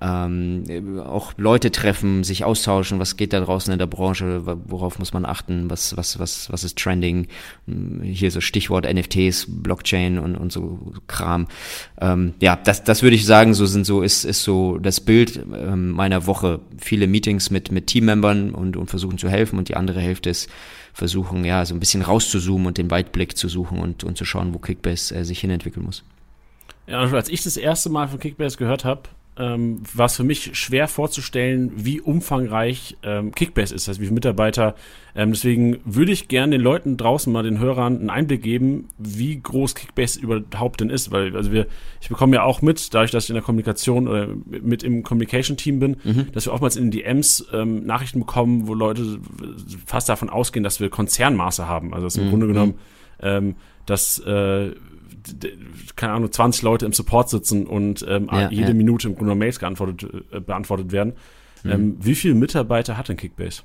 ähm, 0.00 1.00
auch 1.04 1.34
Leute 1.36 1.70
treffen, 1.70 2.24
sich 2.24 2.44
austauschen, 2.44 2.98
was 2.98 3.16
geht 3.16 3.32
da 3.32 3.40
draußen 3.40 3.72
in 3.72 3.78
der 3.78 3.86
Branche, 3.86 4.42
worauf 4.64 4.98
muss 4.98 5.12
man 5.12 5.24
achten, 5.24 5.68
was, 5.68 5.96
was, 5.96 6.18
was, 6.18 6.50
was 6.50 6.64
ist 6.64 6.78
trending, 6.78 7.26
hier 8.02 8.30
so 8.30 8.40
Stichwort 8.40 8.90
NFTs, 8.90 9.46
Blockchain 9.48 10.18
und, 10.18 10.36
und 10.36 10.52
so 10.52 10.92
Kram. 11.06 11.48
Ähm, 12.00 12.34
ja, 12.40 12.56
das, 12.56 12.82
das 12.84 13.02
würde 13.02 13.16
ich 13.16 13.26
sagen, 13.26 13.52
so 13.52 13.66
sind 13.66 13.84
so, 13.84 14.02
ist, 14.02 14.24
ist 14.24 14.42
so 14.42 14.78
das 14.78 15.00
Bild 15.00 15.40
ähm, 15.54 15.90
meiner 15.90 16.26
Woche. 16.26 16.60
Viele 16.78 17.06
Meetings 17.06 17.50
mit, 17.50 17.70
mit 17.70 17.88
Teammembern 17.88 18.54
und, 18.54 18.76
und 18.76 18.88
versuchen 18.88 19.18
zu 19.18 19.28
helfen 19.28 19.58
und 19.58 19.68
die 19.68 19.76
andere 19.76 20.00
Hälfte 20.00 20.30
ist 20.30 20.48
versuchen, 20.92 21.44
ja, 21.44 21.64
so 21.64 21.74
ein 21.74 21.80
bisschen 21.80 22.02
rauszuzoomen 22.02 22.66
und 22.66 22.78
den 22.78 22.90
Weitblick 22.90 23.36
zu 23.36 23.48
suchen 23.48 23.78
und, 23.78 24.02
und 24.02 24.18
zu 24.18 24.24
schauen, 24.24 24.54
wo 24.54 24.58
Kickbase 24.58 25.14
äh, 25.14 25.24
sich 25.24 25.40
hinentwickeln 25.40 25.86
muss. 25.86 26.02
Ja, 26.86 26.98
als 26.98 27.28
ich 27.28 27.42
das 27.42 27.56
erste 27.56 27.88
Mal 27.88 28.08
von 28.08 28.18
Kickbase 28.18 28.56
gehört 28.56 28.84
habe, 28.84 29.02
ähm, 29.40 29.82
war 29.94 30.06
es 30.06 30.16
für 30.16 30.24
mich 30.24 30.56
schwer 30.56 30.86
vorzustellen, 30.86 31.72
wie 31.74 32.00
umfangreich 32.00 32.96
ähm, 33.02 33.32
Kickbase 33.32 33.74
ist, 33.74 33.88
also 33.88 34.00
wie 34.00 34.04
viele 34.04 34.14
Mitarbeiter. 34.14 34.74
Ähm, 35.16 35.32
deswegen 35.32 35.78
würde 35.84 36.12
ich 36.12 36.28
gerne 36.28 36.56
den 36.56 36.60
Leuten 36.60 36.96
draußen 36.96 37.32
mal, 37.32 37.42
den 37.42 37.58
Hörern, 37.58 37.98
einen 37.98 38.10
Einblick 38.10 38.42
geben, 38.42 38.88
wie 38.98 39.40
groß 39.40 39.74
Kickbase 39.74 40.20
überhaupt 40.20 40.80
denn 40.80 40.90
ist. 40.90 41.10
Weil, 41.10 41.34
also 41.34 41.52
wir, 41.52 41.66
ich 42.00 42.08
bekomme 42.08 42.36
ja 42.36 42.42
auch 42.42 42.60
mit, 42.60 42.92
dadurch, 42.92 43.10
dass 43.10 43.24
ich 43.24 43.30
in 43.30 43.34
der 43.34 43.42
Kommunikation 43.42 44.06
oder 44.06 44.28
mit 44.46 44.82
im 44.82 45.02
Communication-Team 45.02 45.80
bin, 45.80 45.96
mhm. 46.04 46.26
dass 46.32 46.46
wir 46.46 46.52
oftmals 46.52 46.76
in 46.76 46.90
den 46.90 47.00
DMs 47.00 47.46
ähm, 47.52 47.86
Nachrichten 47.86 48.20
bekommen, 48.20 48.68
wo 48.68 48.74
Leute 48.74 49.18
fast 49.86 50.08
davon 50.08 50.28
ausgehen, 50.28 50.62
dass 50.62 50.80
wir 50.80 50.90
Konzernmaße 50.90 51.66
haben. 51.66 51.94
Also 51.94 52.06
dass 52.06 52.16
im 52.16 52.26
mhm. 52.26 52.30
Grunde 52.30 52.46
genommen, 52.46 52.74
ähm, 53.22 53.54
dass 53.86 54.18
äh, 54.20 54.72
keine 55.96 56.12
Ahnung, 56.14 56.30
20 56.30 56.62
Leute 56.62 56.86
im 56.86 56.92
Support 56.92 57.30
sitzen 57.30 57.66
und 57.66 58.04
ähm, 58.08 58.28
ja, 58.30 58.50
jede 58.50 58.68
ja. 58.68 58.74
Minute 58.74 59.08
im 59.08 59.16
Grunde 59.16 59.34
Mails 59.34 59.58
geantwortet, 59.58 60.06
äh, 60.32 60.40
beantwortet 60.40 60.92
werden. 60.92 61.14
Mhm. 61.62 61.70
Ähm, 61.70 61.96
wie 62.00 62.14
viele 62.14 62.34
Mitarbeiter 62.34 62.96
hat 62.96 63.08
denn 63.08 63.16
Kickbase? 63.16 63.62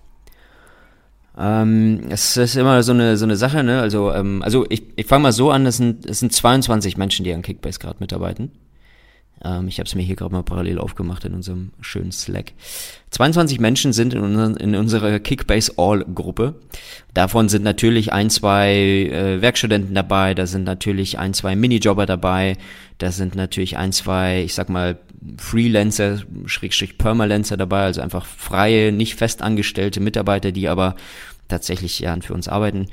Ähm, 1.38 2.02
es 2.10 2.38
ist 2.38 2.56
immer 2.56 2.82
so 2.84 2.94
eine 2.94 3.18
so 3.18 3.26
eine 3.26 3.36
Sache, 3.36 3.64
ne? 3.64 3.82
Also 3.82 4.12
ähm, 4.14 4.42
also 4.42 4.66
ich, 4.70 4.84
ich 4.96 5.06
fange 5.06 5.24
mal 5.24 5.32
so 5.34 5.52
an, 5.52 5.66
es 5.66 5.78
sind 5.78 6.06
es 6.06 6.20
sind 6.20 6.32
22 6.32 6.98
Menschen, 6.98 7.26
die 7.26 7.34
an 7.34 7.42
Kickbase 7.42 7.80
gerade 7.80 7.98
mitarbeiten. 8.00 8.52
Ähm, 9.44 9.68
ich 9.68 9.80
habe 9.80 9.88
es 9.88 9.96
mir 9.96 10.04
hier 10.04 10.16
gerade 10.16 10.34
mal 10.34 10.44
parallel 10.44 10.80
aufgemacht 10.80 11.26
in 11.26 11.34
unserem 11.34 11.72
schönen 11.82 12.12
Slack. 12.12 12.54
22 13.12 13.60
Menschen 13.60 13.94
sind 13.94 14.14
in, 14.14 14.22
unser, 14.22 14.60
in 14.60 14.76
unserer 14.76 15.20
Kickbase 15.20 15.74
All-Gruppe. 15.78 16.56
Davon 17.14 17.50
sind 17.50 17.64
natürlich 17.64 18.14
ein, 18.14 18.30
zwei 18.30 18.72
äh, 18.72 19.42
Werkstudenten 19.42 19.96
dabei, 19.96 20.34
da 20.34 20.48
sind 20.48 20.64
natürlich 20.64 21.20
ein, 21.20 21.34
zwei 21.34 21.56
Minijobber 21.56 22.06
dabei, 22.06 22.58
da 22.98 23.12
sind 23.12 23.36
natürlich 23.36 23.78
ein, 23.78 23.92
zwei, 23.92 24.44
ich 24.44 24.54
sag 24.54 24.70
mal, 24.70 24.98
Freelancer, 25.38 26.20
Schrägstrich 26.46 26.98
Permalancer 26.98 27.58
dabei, 27.58 27.84
also 27.84 28.02
einfach 28.02 28.26
freie, 28.26 28.92
nicht 28.92 29.16
festangestellte 29.16 30.00
Mitarbeiter, 30.00 30.52
die 30.52 30.68
aber 30.68 30.96
tatsächlich 31.48 32.00
ja 32.00 32.16
für 32.22 32.34
uns 32.34 32.48
arbeiten. 32.48 32.88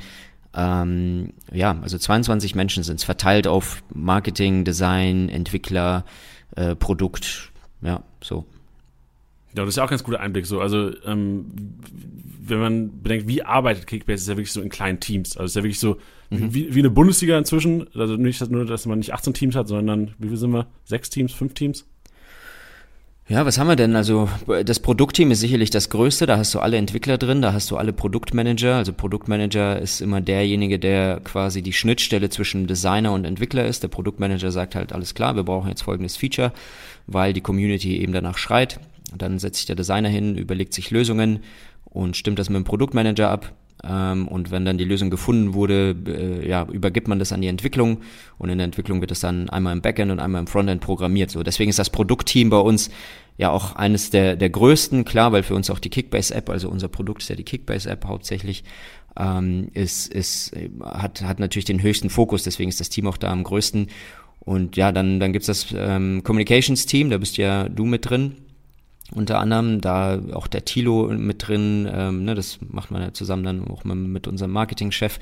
Ähm, 0.55 1.33
ja, 1.53 1.79
also 1.83 1.99
22 1.99 2.55
Menschen 2.55 2.83
sind 2.83 2.97
es 2.97 3.05
verteilt 3.05 3.47
auf 3.47 3.83
Marketing, 3.93 4.65
Design, 4.65 5.29
Entwickler, 5.29 6.05
äh, 6.57 6.75
Produkt, 6.75 7.53
ja, 7.81 8.03
so. 8.23 8.47
Ja, 9.55 9.65
das 9.65 9.71
ist 9.71 9.77
ja 9.77 9.83
auch 9.83 9.89
ein 9.89 9.91
ganz 9.91 10.05
guter 10.05 10.21
Einblick 10.21 10.47
so. 10.47 10.61
Also, 10.61 10.93
ähm, 11.05 11.47
wenn 12.45 12.59
man 12.59 13.03
bedenkt, 13.03 13.29
wie 13.29 13.43
arbeitet 13.43 13.87
Kickbase, 13.87 14.23
ist 14.23 14.29
ja 14.29 14.37
wirklich 14.37 14.53
so 14.53 14.61
in 14.61 14.69
kleinen 14.69 15.01
Teams. 15.01 15.37
Also 15.37 15.47
ist 15.47 15.57
ja 15.57 15.63
wirklich 15.63 15.79
so 15.79 15.99
mhm. 16.31 16.53
wie, 16.55 16.75
wie 16.75 16.79
eine 16.81 16.91
Bundesliga 16.91 17.39
inzwischen. 17.39 17.87
Also 17.95 18.17
nicht 18.17 18.51
nur, 18.51 18.65
dass 18.65 18.87
man 18.87 18.99
nicht 18.99 19.13
18 19.13 19.35
Teams 19.35 19.55
hat, 19.55 19.69
sondern 19.69 20.15
wie 20.19 20.29
viel 20.29 20.37
sind 20.37 20.53
wir? 20.53 20.67
Sechs 20.85 21.11
Teams, 21.11 21.33
fünf 21.33 21.55
Teams? 21.55 21.87
Ja, 23.33 23.47
was 23.47 23.57
haben 23.57 23.69
wir 23.69 23.77
denn? 23.77 23.97
Also 23.97 24.29
das 24.67 24.79
Produktteam 24.79 25.31
ist 25.31 25.41
sicherlich 25.41 25.71
das 25.71 25.89
Größte, 25.89 26.27
da 26.27 26.37
hast 26.37 26.55
du 26.55 26.59
alle 26.59 26.77
Entwickler 26.77 27.17
drin, 27.17 27.41
da 27.41 27.55
hast 27.55 27.71
du 27.71 27.79
alle 27.79 27.95
Produktmanager. 27.95 28.77
Also 28.77 28.93
Produktmanager 28.93 29.79
ist 29.79 30.03
immer 30.03 30.21
derjenige, 30.21 30.79
der 30.79 31.19
quasi 31.25 31.63
die 31.63 31.73
Schnittstelle 31.73 32.29
zwischen 32.29 32.67
Designer 32.67 33.11
und 33.15 33.25
Entwickler 33.25 33.65
ist. 33.65 33.83
Der 33.83 33.89
Produktmanager 33.89 34.53
sagt 34.53 34.75
halt, 34.75 34.93
alles 34.93 35.15
klar, 35.15 35.35
wir 35.35 35.45
brauchen 35.45 35.71
jetzt 35.71 35.81
folgendes 35.81 36.15
Feature, 36.15 36.53
weil 37.07 37.33
die 37.33 37.41
Community 37.41 38.03
eben 38.03 38.13
danach 38.13 38.37
schreit. 38.37 38.81
Dann 39.17 39.39
setzt 39.39 39.57
sich 39.57 39.67
der 39.67 39.77
Designer 39.77 40.11
hin, 40.11 40.37
überlegt 40.37 40.75
sich 40.75 40.91
Lösungen 40.91 41.41
und 41.85 42.19
stimmt 42.19 42.39
das 42.39 42.51
mit 42.51 42.57
dem 42.57 42.65
Produktmanager 42.65 43.31
ab. 43.31 43.55
Ähm, 43.85 44.29
und 44.29 44.51
wenn 44.51 44.65
dann 44.65 44.79
die 44.79 44.85
Lösung 44.85 45.11
gefunden 45.11 45.55
wurde, 45.55 45.97
äh, 46.07 46.49
ja, 46.49 46.67
übergibt 46.71 47.09
man 47.09 47.19
das 47.19 47.33
an 47.33 47.41
die 47.41 47.49
Entwicklung 47.49 47.99
und 48.39 48.49
in 48.49 48.59
der 48.59 48.67
Entwicklung 48.67 49.01
wird 49.01 49.11
das 49.11 49.21
dann 49.21 49.51
einmal 49.51 49.73
im 49.73 49.81
Backend 49.81 50.13
und 50.13 50.21
einmal 50.21 50.41
im 50.41 50.47
Frontend 50.47 50.81
programmiert. 50.81 51.31
So, 51.31 51.43
deswegen 51.43 51.71
ist 51.71 51.79
das 51.79 51.91
Produktteam 51.91 52.51
bei 52.51 52.59
uns 52.59 52.91
ja 53.37 53.51
auch 53.51 53.77
eines 53.77 54.11
der, 54.11 54.37
der 54.37 54.51
größten, 54.51 55.05
klar, 55.05 55.33
weil 55.33 55.43
für 55.43 55.55
uns 55.55 55.71
auch 55.71 55.79
die 55.79 55.91
Kickbase-App, 55.91 56.51
also 56.51 56.69
unser 56.69 56.89
Produkt 56.89 57.23
ist 57.23 57.29
ja 57.29 57.37
die 57.37 57.45
Kickbase-App 57.45 58.05
hauptsächlich, 58.05 58.65
ähm, 59.19 59.69
ist, 59.75 60.13
ist, 60.13 60.53
hat, 60.83 61.23
hat 61.23 61.41
natürlich 61.41 61.65
den 61.65 61.83
höchsten 61.83 62.11
Fokus, 62.11 62.43
deswegen 62.45 62.69
ist 62.69 62.81
das 62.81 62.89
Team 62.89 63.07
auch 63.07 63.17
da 63.17 63.31
am 63.31 63.45
größten. 63.45 63.89
Und 64.41 64.77
ja, 64.77 64.91
dann, 64.91 65.21
dann 65.21 65.33
gibt's 65.33 65.47
das 65.47 65.67
ähm, 65.77 66.23
Communications-Team, 66.25 67.11
da 67.11 67.19
bist 67.19 67.37
ja 67.37 67.69
du 67.69 67.85
mit 67.85 68.09
drin 68.09 68.37
unter 69.15 69.39
anderem, 69.39 69.81
da 69.81 70.21
auch 70.33 70.47
der 70.47 70.65
Tilo 70.65 71.09
mit 71.09 71.47
drin, 71.47 71.89
ähm, 71.93 72.25
ne, 72.25 72.35
das 72.35 72.59
macht 72.67 72.91
man 72.91 73.03
ja 73.03 73.13
zusammen 73.13 73.45
dann 73.45 73.69
auch 73.69 73.85
mit, 73.85 73.97
mit 73.97 74.27
unserem 74.27 74.53
Marketingchef 74.53 75.19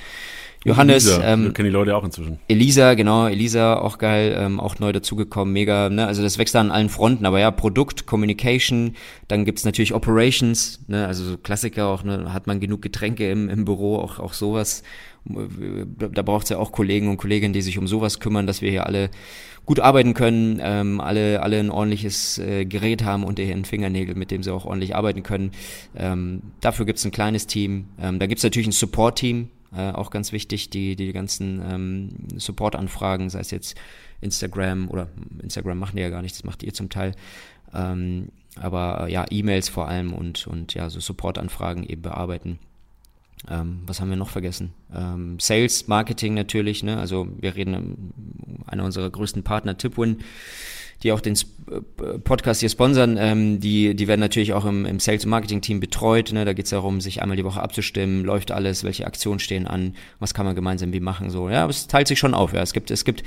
Johannes. 0.65 1.07
Elisa, 1.07 1.33
ähm, 1.33 1.55
kennen 1.55 1.69
die 1.69 1.73
Leute 1.73 1.97
auch 1.97 2.05
inzwischen. 2.05 2.39
Elisa, 2.49 2.95
genau, 2.95 3.27
Elisa, 3.27 3.79
auch 3.79 3.97
geil, 3.97 4.37
ähm, 4.39 4.61
auch 4.61 4.79
neu 4.79 4.93
dazugekommen, 4.93 5.55
mega, 5.55 5.89
ne, 5.89 6.07
also 6.07 6.23
das 6.23 6.37
wächst 6.37 6.55
da 6.55 6.61
an 6.61 6.71
allen 6.71 6.91
Fronten, 6.91 7.25
aber 7.25 7.41
ja, 7.41 7.51
Produkt, 7.51 8.07
Communication, 8.07 8.95
dann 9.29 9.47
gibt's 9.47 9.65
natürlich 9.65 9.95
Operations, 9.95 10.81
ne, 10.87 11.07
also 11.07 11.25
so 11.25 11.39
Klassiker 11.39 11.87
auch, 11.87 12.05
ne, 12.05 12.35
hat 12.35 12.47
man 12.47 12.61
genug 12.61 12.83
Getränke 12.83 13.31
im, 13.31 13.49
im 13.49 13.65
Büro, 13.65 13.97
auch, 13.97 14.19
auch 14.19 14.35
sowas, 14.35 14.83
da 15.25 16.23
braucht's 16.23 16.51
ja 16.51 16.59
auch 16.59 16.73
Kollegen 16.73 17.09
und 17.09 17.17
Kolleginnen, 17.17 17.55
die 17.55 17.63
sich 17.63 17.79
um 17.79 17.87
sowas 17.87 18.21
kümmern, 18.21 18.47
dass 18.47 18.61
wir 18.63 18.71
hier 18.71 18.87
alle 18.87 19.11
gut 19.67 19.81
arbeiten 19.81 20.15
können, 20.15 20.61
ähm, 20.63 21.01
alle, 21.01 21.43
alle 21.43 21.59
ein 21.59 21.71
ordentliches 21.71 22.39
äh, 22.39 22.65
Gerät 22.65 23.05
haben 23.05 23.25
unter 23.25 23.43
ihren 23.43 23.65
Fingernägeln, 23.65 24.19
mit 24.19 24.31
dem 24.31 24.43
sie 24.43 24.53
auch 24.53 24.65
ordentlich 24.65 24.97
arbeiten 24.97 25.23
können. 25.23 25.53
Ähm, 25.97 26.43
dafür 26.61 26.87
gibt's 26.87 27.05
ein 27.05 27.13
kleines 27.13 27.47
Team. 27.47 27.87
Ähm, 28.01 28.19
da 28.19 28.27
gibt's 28.27 28.43
natürlich 28.43 28.69
ein 28.69 28.73
Support-Team, 28.73 29.49
äh, 29.75 29.91
auch 29.93 30.11
ganz 30.11 30.33
wichtig, 30.33 30.71
die 30.71 30.97
die 30.97 31.13
ganzen 31.13 31.63
ähm, 31.65 32.09
Support-Anfragen, 32.37 33.31
sei 33.31 33.41
es 33.41 33.51
jetzt 33.51 33.77
Instagram 34.21 34.89
oder 34.91 35.09
Instagram 35.43 35.79
machen 35.79 35.97
die 35.97 36.03
ja 36.03 36.11
gar 36.11 36.23
nicht, 36.23 36.35
das 36.35 36.45
macht 36.45 36.63
ihr 36.63 36.75
zum 36.75 36.89
Teil. 36.89 37.15
Ähm, 37.73 38.29
aber 38.57 39.09
ja, 39.09 39.25
E-Mails 39.31 39.69
vor 39.69 39.89
allem 39.89 40.13
und, 40.13 40.47
und 40.47 40.75
ja, 40.75 40.91
so 40.91 41.01
Support-Anfragen 41.01 41.85
eben 41.85 42.03
bearbeiten. 42.03 42.59
Ähm, 43.49 43.83
was 43.87 44.01
haben 44.01 44.11
wir 44.11 44.17
noch 44.17 44.29
vergessen? 44.29 44.73
Ähm, 44.95 45.39
Sales, 45.39 45.89
Marketing 45.89 46.35
natürlich, 46.35 46.83
ne? 46.83 46.99
Also 46.99 47.29
wir 47.39 47.55
reden, 47.55 47.75
ähm, 47.75 48.13
einer 48.67 48.85
unserer 48.85 49.09
größten 49.09 49.43
Partner, 49.45 49.79
Tipwin, 49.79 50.19
die 51.03 51.13
auch 51.13 51.21
den 51.21 51.35
äh, 51.35 52.19
Podcast 52.19 52.61
hier 52.61 52.69
sponsern, 52.69 53.17
ähm, 53.19 53.61
die, 53.61 53.95
die 53.95 54.09
werden 54.09 54.21
natürlich 54.21 54.53
auch 54.53 54.65
im, 54.65 54.85
im 54.85 55.01
Sales- 55.01 55.25
und 55.25 55.31
Marketing-Team 55.31 55.81
betreut. 55.81 56.33
Ne? 56.33 56.45
Da 56.45 56.53
geht 56.53 56.67
es 56.67 56.71
darum, 56.71 57.01
sich 57.01 57.23
einmal 57.23 57.37
die 57.37 57.45
Woche 57.45 57.63
abzustimmen, 57.63 58.25
läuft 58.25 58.51
alles, 58.51 58.85
welche 58.85 59.07
Aktionen 59.07 59.39
stehen 59.39 59.67
an, 59.67 59.95
was 60.19 60.35
kann 60.35 60.47
man 60.47 60.55
gemeinsam 60.55 60.93
wie 60.93 61.01
machen. 61.01 61.31
So, 61.31 61.49
ja, 61.49 61.63
aber 61.63 61.71
es 61.71 61.87
teilt 61.87 62.09
sich 62.09 62.19
schon 62.19 62.35
auf. 62.35 62.53
Ja. 62.53 62.63
Es 62.63 62.73
gibt, 62.73 62.91
es 62.91 63.05
gibt 63.05 63.23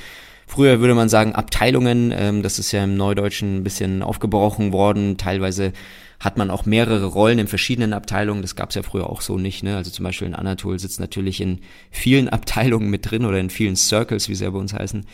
Früher 0.46 0.80
würde 0.80 0.94
man 0.94 1.10
sagen 1.10 1.34
Abteilungen, 1.34 2.14
ähm, 2.16 2.44
das 2.44 2.60
ist 2.60 2.72
ja 2.72 2.84
im 2.84 2.98
Neudeutschen 2.98 3.58
ein 3.58 3.64
bisschen 3.64 4.04
aufgebrochen 4.04 4.74
worden. 4.74 5.18
Teilweise 5.18 5.74
hat 6.20 6.38
man 6.38 6.50
auch 6.50 6.66
mehrere 6.66 7.06
Rollen 7.06 7.40
in 7.40 7.48
verschiedenen 7.48 7.94
Abteilungen. 7.94 8.42
Das 8.42 8.56
gab 8.56 8.70
es 8.70 8.76
ja 8.76 8.84
früher 8.84 9.10
auch 9.10 9.22
so 9.22 9.38
nicht. 9.38 9.64
Ne? 9.64 9.76
Also 9.76 9.92
zum 9.92 10.04
Beispiel 10.04 10.28
in 10.28 10.36
Anatol 10.36 10.80
sitzt 10.80 11.00
natürlich 11.00 11.42
in 11.42 11.60
vielen 11.92 12.30
Abteilungen 12.30 12.90
mit 12.90 13.10
drin 13.10 13.26
oder 13.26 13.40
in 13.40 13.50
vielen 13.50 13.76
Circles, 13.76 14.30
wie 14.30 14.36
sie 14.36 14.44
ja 14.44 14.50
bei 14.50 14.60
uns 14.60 14.74
heißen. 14.74 15.06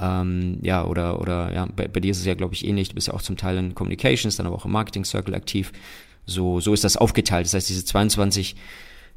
Ähm, 0.00 0.58
ja, 0.62 0.84
oder, 0.84 1.20
oder 1.20 1.52
ja, 1.52 1.66
bei, 1.76 1.86
bei 1.86 2.00
dir 2.00 2.12
ist 2.12 2.18
es 2.18 2.24
ja, 2.24 2.34
glaube 2.34 2.54
ich, 2.54 2.66
ähnlich. 2.66 2.88
Du 2.88 2.94
bist 2.94 3.08
ja 3.08 3.14
auch 3.14 3.22
zum 3.22 3.36
Teil 3.36 3.58
in 3.58 3.74
Communications, 3.74 4.36
dann 4.36 4.46
aber 4.46 4.56
auch 4.56 4.64
im 4.64 4.72
Marketing 4.72 5.04
Circle 5.04 5.34
aktiv. 5.34 5.72
So, 6.26 6.60
so 6.60 6.72
ist 6.72 6.84
das 6.84 6.96
aufgeteilt. 6.96 7.46
Das 7.46 7.54
heißt, 7.54 7.68
diese 7.68 7.84
22 7.84 8.56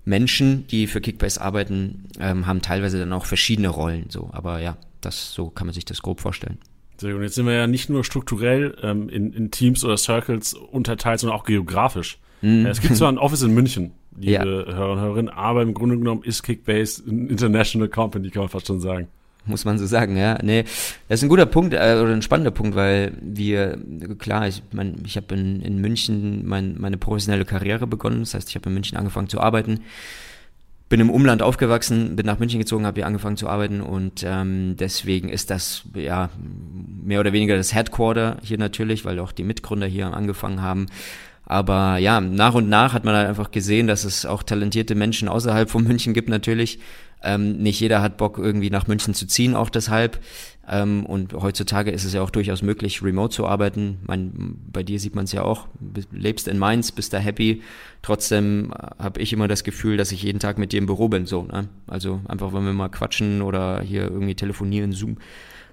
Menschen, 0.05 0.67
die 0.67 0.87
für 0.87 0.99
Kickbase 0.99 1.39
arbeiten, 1.41 2.05
ähm, 2.19 2.47
haben 2.47 2.61
teilweise 2.61 2.99
dann 2.99 3.13
auch 3.13 3.25
verschiedene 3.25 3.69
Rollen. 3.69 4.05
So, 4.09 4.29
aber 4.33 4.59
ja, 4.59 4.77
das 4.99 5.33
so 5.33 5.49
kann 5.49 5.67
man 5.67 5.73
sich 5.73 5.85
das 5.85 6.01
grob 6.01 6.19
vorstellen. 6.19 6.57
Und 7.01 7.21
jetzt 7.21 7.35
sind 7.35 7.45
wir 7.45 7.53
ja 7.53 7.67
nicht 7.67 7.89
nur 7.89 8.05
strukturell 8.05 8.77
ähm, 8.81 9.09
in, 9.09 9.33
in 9.33 9.51
Teams 9.51 9.83
oder 9.83 9.97
Circles 9.97 10.53
unterteilt, 10.53 11.19
sondern 11.19 11.37
auch 11.37 11.43
geografisch. 11.43 12.17
Mm. 12.41 12.65
Es 12.65 12.79
gibt 12.79 12.95
zwar 12.95 13.11
ein 13.11 13.17
Office 13.17 13.41
in 13.41 13.53
München, 13.53 13.91
liebe 14.15 14.31
ja. 14.31 14.73
Hörer 14.73 14.91
und 14.93 14.99
Hörerinnen, 14.99 15.33
aber 15.33 15.63
im 15.63 15.73
Grunde 15.73 15.97
genommen 15.97 16.23
ist 16.23 16.43
Kickbase 16.43 17.03
ein 17.05 17.27
International 17.27 17.89
Company, 17.89 18.29
kann 18.29 18.43
man 18.43 18.49
fast 18.49 18.67
schon 18.67 18.79
sagen. 18.79 19.09
Muss 19.45 19.65
man 19.65 19.77
so 19.77 19.85
sagen, 19.85 20.15
ja. 20.15 20.37
Nee, 20.41 20.63
das 21.09 21.19
ist 21.19 21.23
ein 21.23 21.29
guter 21.29 21.45
Punkt 21.45 21.73
äh, 21.73 21.99
oder 22.01 22.13
ein 22.13 22.21
spannender 22.21 22.51
Punkt, 22.51 22.75
weil 22.75 23.13
wir, 23.21 23.77
klar, 24.17 24.47
ich 24.47 24.63
mein, 24.71 24.95
ich 25.05 25.17
habe 25.17 25.35
in, 25.35 25.61
in 25.61 25.79
München 25.79 26.47
mein, 26.47 26.75
meine 26.79 26.97
professionelle 26.97 27.45
Karriere 27.45 27.87
begonnen. 27.87 28.21
Das 28.21 28.33
heißt, 28.33 28.49
ich 28.49 28.55
habe 28.55 28.69
in 28.69 28.73
München 28.73 28.97
angefangen 28.97 29.29
zu 29.29 29.41
arbeiten 29.41 29.81
bin 30.93 30.99
im 30.99 31.09
Umland 31.09 31.41
aufgewachsen, 31.41 32.15
bin 32.15 32.27
nach 32.27 32.37
München 32.37 32.59
gezogen, 32.59 32.85
habe 32.85 32.99
hier 32.99 33.07
angefangen 33.07 33.35
zu 33.35 33.49
arbeiten 33.49 33.81
und 33.81 34.23
ähm, 34.23 34.75
deswegen 34.77 35.27
ist 35.29 35.49
das 35.49 35.81
ja 35.95 36.29
mehr 37.03 37.19
oder 37.19 37.33
weniger 37.33 37.57
das 37.57 37.73
Headquarter 37.73 38.37
hier 38.43 38.59
natürlich, 38.59 39.03
weil 39.03 39.17
auch 39.17 39.31
die 39.31 39.43
Mitgründer 39.43 39.87
hier 39.87 40.13
angefangen 40.13 40.61
haben. 40.61 40.85
Aber 41.45 41.97
ja, 41.97 42.21
nach 42.21 42.53
und 42.53 42.69
nach 42.69 42.93
hat 42.93 43.05
man 43.05 43.15
halt 43.15 43.27
einfach 43.27 43.49
gesehen, 43.49 43.87
dass 43.87 44.03
es 44.03 44.27
auch 44.27 44.43
talentierte 44.43 44.93
Menschen 44.93 45.27
außerhalb 45.27 45.67
von 45.67 45.83
München 45.83 46.13
gibt 46.13 46.29
natürlich. 46.29 46.77
Ähm, 47.23 47.57
nicht 47.57 47.79
jeder 47.79 48.01
hat 48.01 48.17
Bock 48.17 48.37
irgendwie 48.37 48.69
nach 48.69 48.87
München 48.87 49.13
zu 49.13 49.25
ziehen, 49.25 49.55
auch 49.55 49.69
deshalb. 49.69 50.19
Ähm, 50.67 51.05
und 51.05 51.33
heutzutage 51.33 51.91
ist 51.91 52.03
es 52.03 52.13
ja 52.13 52.21
auch 52.21 52.29
durchaus 52.29 52.61
möglich, 52.61 53.01
remote 53.01 53.33
zu 53.33 53.47
arbeiten. 53.47 53.99
Mein, 54.05 54.57
bei 54.71 54.83
dir 54.83 54.99
sieht 54.99 55.15
man 55.15 55.25
es 55.25 55.31
ja 55.31 55.43
auch. 55.43 55.67
Lebst 56.11 56.47
in 56.47 56.57
Mainz, 56.57 56.91
bist 56.91 57.13
da 57.13 57.17
happy. 57.17 57.61
Trotzdem 58.01 58.71
äh, 58.71 59.03
habe 59.03 59.21
ich 59.21 59.31
immer 59.33 59.47
das 59.47 59.63
Gefühl, 59.63 59.97
dass 59.97 60.11
ich 60.11 60.23
jeden 60.23 60.39
Tag 60.39 60.57
mit 60.57 60.73
dir 60.73 60.77
im 60.77 60.85
Büro 60.85 61.07
bin. 61.07 61.25
So, 61.25 61.43
ne? 61.43 61.69
Also 61.87 62.21
einfach, 62.27 62.53
wenn 62.53 62.65
wir 62.65 62.73
mal 62.73 62.89
quatschen 62.89 63.41
oder 63.41 63.81
hier 63.81 64.03
irgendwie 64.03 64.35
telefonieren, 64.35 64.91
Zoom, 64.91 65.17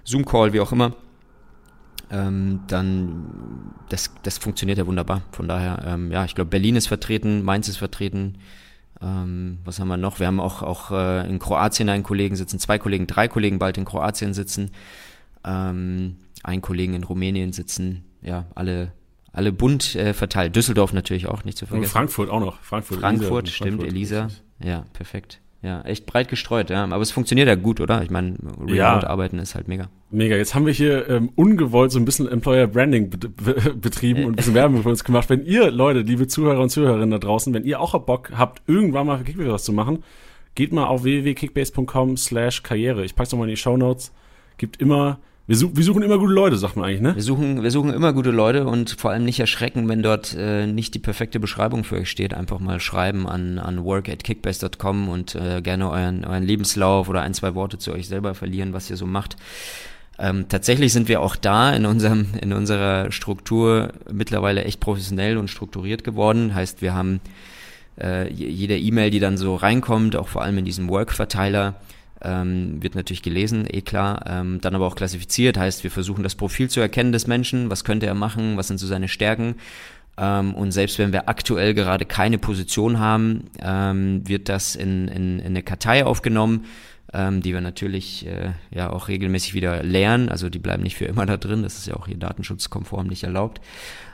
Zoom-Call, 0.05 0.53
wie 0.53 0.61
auch 0.61 0.71
immer. 0.71 0.95
Ähm, 2.09 2.61
dann 2.67 3.73
das, 3.89 4.13
das 4.23 4.37
funktioniert 4.37 4.77
ja 4.77 4.87
wunderbar. 4.87 5.21
Von 5.31 5.47
daher, 5.47 5.83
ähm, 5.85 6.11
ja, 6.11 6.25
ich 6.25 6.35
glaube, 6.35 6.49
Berlin 6.49 6.75
ist 6.75 6.87
vertreten, 6.87 7.43
Mainz 7.43 7.69
ist 7.69 7.77
vertreten. 7.77 8.37
Ähm, 9.01 9.59
was 9.65 9.79
haben 9.79 9.87
wir 9.87 9.97
noch? 9.97 10.19
Wir 10.19 10.27
haben 10.27 10.39
auch, 10.39 10.61
auch 10.61 10.91
äh, 10.91 11.27
in 11.27 11.39
Kroatien 11.39 11.89
einen 11.89 12.03
Kollegen 12.03 12.35
sitzen, 12.35 12.59
zwei 12.59 12.77
Kollegen, 12.77 13.07
drei 13.07 13.27
Kollegen 13.27 13.57
bald 13.59 13.77
in 13.77 13.85
Kroatien 13.85 14.33
sitzen, 14.33 14.71
ähm, 15.43 16.17
ein 16.43 16.61
Kollegen 16.61 16.93
in 16.93 17.03
Rumänien 17.03 17.51
sitzen, 17.51 18.03
ja, 18.21 18.45
alle, 18.53 18.91
alle 19.33 19.51
bunt 19.51 19.95
äh, 19.95 20.13
verteilt. 20.13 20.55
Düsseldorf 20.55 20.93
natürlich 20.93 21.27
auch, 21.27 21.43
nicht 21.43 21.57
zu 21.57 21.65
vergessen. 21.65 21.87
Und 21.87 21.91
Frankfurt 21.91 22.29
auch 22.29 22.39
noch. 22.39 22.59
Frankfurt, 22.61 22.99
Frankfurt 22.99 23.45
Elisa, 23.45 23.55
stimmt, 23.55 23.81
Frankfurt. 23.81 23.89
Elisa. 23.89 24.27
Ja, 24.63 24.85
perfekt. 24.93 25.39
Ja, 25.63 25.81
echt 25.81 26.05
breit 26.05 26.27
gestreut, 26.29 26.69
ja. 26.69 26.83
Aber 26.83 27.01
es 27.01 27.11
funktioniert 27.11 27.47
ja 27.47 27.55
gut, 27.55 27.79
oder? 27.81 28.03
Ich 28.03 28.09
meine, 28.09 28.35
Remote-Arbeiten 28.59 29.37
ja. 29.37 29.43
ist 29.43 29.55
halt 29.55 29.67
mega. 29.67 29.89
Mega. 30.11 30.35
Jetzt 30.35 30.53
haben 30.53 30.65
wir 30.65 30.73
hier 30.73 31.07
ähm, 31.09 31.29
ungewollt 31.35 31.91
so 31.91 31.99
ein 31.99 32.05
bisschen 32.05 32.27
Employer 32.27 32.67
Branding 32.67 33.09
betrieben 33.09 34.25
und 34.25 34.33
ein 34.33 34.35
bisschen 34.35 34.53
Werbung 34.53 34.83
für 34.83 34.89
uns 34.89 35.03
gemacht. 35.03 35.29
Wenn 35.29 35.45
ihr, 35.45 35.71
Leute, 35.71 36.01
liebe 36.01 36.27
Zuhörer 36.27 36.59
und 36.59 36.69
Zuhörerinnen 36.69 37.11
da 37.11 37.17
draußen, 37.17 37.53
wenn 37.53 37.63
ihr 37.63 37.79
auch 37.79 37.97
Bock 37.99 38.31
habt, 38.35 38.61
irgendwann 38.67 39.07
mal 39.07 39.17
für 39.17 39.23
Kickbase 39.23 39.51
was 39.51 39.63
zu 39.63 39.71
machen, 39.71 40.03
geht 40.55 40.73
mal 40.73 40.85
auf 40.85 41.03
www.kickbase.com 41.03 42.17
slash 42.17 42.61
Karriere. 42.61 43.05
Ich 43.05 43.15
pack's 43.15 43.31
nochmal 43.31 43.47
in 43.47 43.55
die 43.55 43.61
Show 43.61 43.77
Notes. 43.77 44.11
Gibt 44.57 44.81
immer 44.81 45.19
wir, 45.47 45.55
such, 45.55 45.71
wir, 45.73 45.83
suchen 45.83 46.03
immer 46.03 46.17
gute 46.17 46.33
Leute, 46.33 46.55
sagt 46.55 46.75
man 46.75 46.85
eigentlich, 46.85 47.01
ne? 47.01 47.15
Wir 47.15 47.23
suchen, 47.23 47.63
wir 47.63 47.71
suchen 47.71 47.91
immer 47.91 48.13
gute 48.13 48.31
Leute 48.31 48.65
und 48.67 48.91
vor 48.91 49.11
allem 49.11 49.25
nicht 49.25 49.39
erschrecken, 49.39 49.89
wenn 49.89 50.03
dort 50.03 50.35
äh, 50.37 50.67
nicht 50.67 50.93
die 50.93 50.99
perfekte 50.99 51.39
Beschreibung 51.39 51.83
für 51.83 51.95
euch 51.95 52.09
steht. 52.09 52.33
Einfach 52.33 52.59
mal 52.59 52.79
schreiben 52.79 53.27
an, 53.27 53.59
an 53.59 53.83
work 53.83 54.07
at 54.07 54.23
kickbase.com 54.23 55.09
und 55.09 55.35
äh, 55.35 55.61
gerne 55.61 55.89
euren, 55.89 56.25
euren 56.25 56.43
Lebenslauf 56.43 57.09
oder 57.09 57.21
ein, 57.21 57.33
zwei 57.33 57.55
Worte 57.55 57.79
zu 57.79 57.91
euch 57.91 58.07
selber 58.07 58.35
verlieren, 58.35 58.73
was 58.73 58.89
ihr 58.89 58.97
so 58.97 59.05
macht. 59.05 59.35
Ähm, 60.21 60.47
tatsächlich 60.47 60.93
sind 60.93 61.07
wir 61.07 61.19
auch 61.19 61.35
da 61.35 61.73
in 61.73 61.87
unserem, 61.87 62.27
in 62.39 62.53
unserer 62.53 63.11
Struktur 63.11 63.91
mittlerweile 64.11 64.63
echt 64.63 64.79
professionell 64.79 65.37
und 65.37 65.49
strukturiert 65.49 66.03
geworden. 66.03 66.53
Heißt, 66.53 66.83
wir 66.83 66.93
haben 66.93 67.21
äh, 67.99 68.31
jede 68.31 68.77
E-Mail, 68.77 69.09
die 69.09 69.19
dann 69.19 69.35
so 69.35 69.55
reinkommt, 69.55 70.15
auch 70.15 70.27
vor 70.27 70.43
allem 70.43 70.59
in 70.59 70.65
diesem 70.65 70.89
Work-Verteiler, 70.89 71.73
ähm, 72.23 72.83
wird 72.83 72.93
natürlich 72.93 73.23
gelesen, 73.23 73.65
eh 73.67 73.81
klar, 73.81 74.23
ähm, 74.27 74.61
dann 74.61 74.75
aber 74.75 74.85
auch 74.85 74.95
klassifiziert, 74.95 75.57
heißt, 75.57 75.83
wir 75.83 75.89
versuchen 75.89 76.21
das 76.21 76.35
Profil 76.35 76.69
zu 76.69 76.79
erkennen 76.79 77.11
des 77.11 77.25
Menschen, 77.25 77.71
was 77.71 77.83
könnte 77.83 78.05
er 78.05 78.13
machen, 78.13 78.57
was 78.57 78.67
sind 78.67 78.77
so 78.77 78.85
seine 78.85 79.07
Stärken. 79.07 79.55
Ähm, 80.19 80.53
und 80.53 80.71
selbst 80.71 80.99
wenn 80.99 81.13
wir 81.13 81.29
aktuell 81.29 81.73
gerade 81.73 82.05
keine 82.05 82.37
Position 82.37 82.99
haben, 82.99 83.45
ähm, 83.59 84.21
wird 84.27 84.49
das 84.49 84.75
in, 84.75 85.07
in, 85.07 85.39
in 85.39 85.47
eine 85.47 85.63
Kartei 85.63 86.05
aufgenommen, 86.05 86.65
ähm, 87.13 87.41
die 87.41 87.53
wir 87.53 87.61
natürlich 87.61 88.25
äh, 88.25 88.51
ja 88.73 88.89
auch 88.91 89.07
regelmäßig 89.07 89.53
wieder 89.53 89.83
lernen. 89.83 90.29
Also 90.29 90.49
die 90.49 90.59
bleiben 90.59 90.83
nicht 90.83 90.95
für 90.95 91.05
immer 91.05 91.25
da 91.25 91.37
drin, 91.37 91.63
das 91.63 91.77
ist 91.77 91.87
ja 91.87 91.95
auch 91.95 92.07
hier 92.07 92.17
datenschutzkonform 92.17 93.07
nicht 93.07 93.23
erlaubt. 93.23 93.61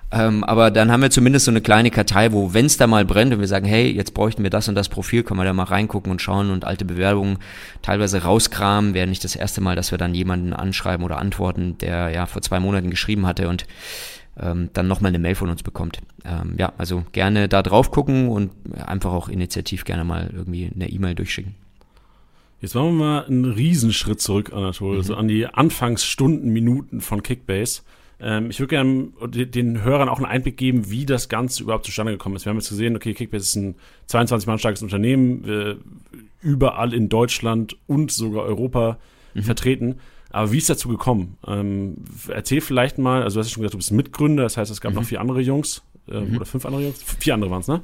Ähm, 0.10 0.46
aber 0.46 0.72
dann 0.72 0.89
haben 0.89 1.01
wir 1.01 1.10
zumindest 1.10 1.46
so 1.46 1.51
eine 1.51 1.60
kleine 1.60 1.92
Kartei, 1.92 2.32
wo, 2.32 2.54
wenn 2.54 2.66
es 2.66 2.77
da 2.77 2.88
mal 2.88 3.04
brennt 3.04 3.34
und 3.34 3.42
wir 3.42 3.48
sagen, 3.48 3.66
hey, 3.66 3.92
jetzt 3.92 4.13
bräuchten 4.13 4.42
wir 4.42 4.50
das 4.50 4.70
und 4.70 4.75
das 4.75 4.88
Profil, 4.88 5.24
können 5.24 5.39
wir 5.39 5.44
da 5.44 5.51
mal 5.51 5.63
reingucken 5.63 6.12
und 6.12 6.22
schauen 6.22 6.50
und 6.50 6.63
alte 6.63 6.86
Bewerbungen 6.86 7.39
teilweise 7.82 8.24
rauskramen. 8.24 8.94
Wäre 8.94 9.08
nicht 9.08 9.25
das 9.25 9.36
erste 9.36 9.60
Mal, 9.60 9.75
dass 9.75 9.92
wir 9.92 9.98
dann 9.98 10.16
jemanden 10.16 10.54
anschreiben 10.54 11.06
oder 11.06 11.18
antworten, 11.18 11.77
der 11.80 12.10
ja 12.10 12.25
vor 12.25 12.42
zwei 12.42 12.62
Monaten 12.62 12.89
geschrieben 12.89 13.27
hatte 13.27 13.50
und 13.50 13.66
ähm, 14.39 14.70
dann 14.72 14.88
nochmal 14.88 15.10
eine 15.10 15.20
Mail 15.20 15.36
von 15.36 15.50
uns 15.50 15.62
bekommt. 15.62 16.00
Ähm, 16.24 16.56
ja, 16.58 16.72
also 16.77 17.04
gerne 17.12 17.50
da 17.50 17.62
drauf 17.62 17.92
gucken 17.92 18.30
und 18.30 18.51
einfach 18.86 19.12
auch 19.12 19.27
initiativ 19.27 19.84
gerne 19.84 20.06
mal 20.06 20.30
irgendwie 20.34 20.72
eine 20.74 20.89
E-Mail 20.89 21.16
durchschicken. 21.16 21.56
Jetzt 22.60 22.74
machen 22.74 22.98
wir 22.98 23.06
mal 23.06 23.26
einen 23.26 23.46
Riesenschritt 23.46 24.20
zurück, 24.20 24.52
Anatol, 24.52 24.94
mhm. 24.94 24.98
also 25.00 25.16
an 25.16 25.28
die 25.28 25.46
Anfangsstunden, 25.46 26.52
Minuten 26.52 27.02
von 27.02 27.22
Kickbase. 27.22 27.82
Ähm, 28.20 28.50
ich 28.50 28.60
würde 28.60 28.70
gerne 28.70 29.10
den 29.30 29.84
Hörern 29.84 30.10
auch 30.10 30.18
einen 30.18 30.26
Einblick 30.26 30.58
geben, 30.58 30.90
wie 30.90 31.06
das 31.06 31.30
Ganze 31.30 31.64
überhaupt 31.64 31.86
zustande 31.86 32.12
gekommen 32.12 32.36
ist. 32.36 32.46
Wir 32.46 32.50
haben 32.50 32.58
jetzt 32.58 32.70
gesehen, 32.70 32.96
okay, 32.96 33.14
Kickbase 33.14 33.44
ist 33.44 33.56
ein 33.56 33.76
22 34.08 34.48
Mann 34.48 34.58
starkes 34.58 34.82
Unternehmen, 34.82 35.46
äh, 35.48 35.76
überall 36.42 36.94
in 36.94 37.10
Deutschland 37.10 37.78
und 37.86 38.12
sogar 38.12 38.44
Europa 38.44 38.98
mhm. 39.36 39.44
vertreten. 39.44 39.96
Aber 40.32 40.52
wie 40.52 40.58
ist 40.58 40.70
dazu 40.70 40.90
gekommen? 40.90 41.38
Ähm, 41.46 41.98
erzähl 42.28 42.62
vielleicht 42.62 42.98
mal, 42.98 43.22
also 43.22 43.36
du 43.36 43.40
hast 43.40 43.48
ja 43.48 43.54
schon 43.54 43.62
gesagt, 43.62 43.76
du 43.76 43.78
bist 43.78 43.92
Mitgründer, 43.92 44.44
das 44.44 44.58
heißt, 44.58 44.72
es 44.72 44.82
gab 44.82 44.94
mhm. 44.94 45.00
noch 45.00 45.06
vier 45.06 45.22
andere 45.22 45.42
Jungs 45.42 45.84
äh, 46.10 46.20
mhm. 46.20 46.38
oder 46.38 46.46
fünf 46.46 46.66
andere 46.66 46.84
Jungs. 46.84 47.04
Vier 47.20 47.36
andere 47.36 47.52
waren 47.52 47.62
es, 47.62 47.68
ne? 47.68 47.82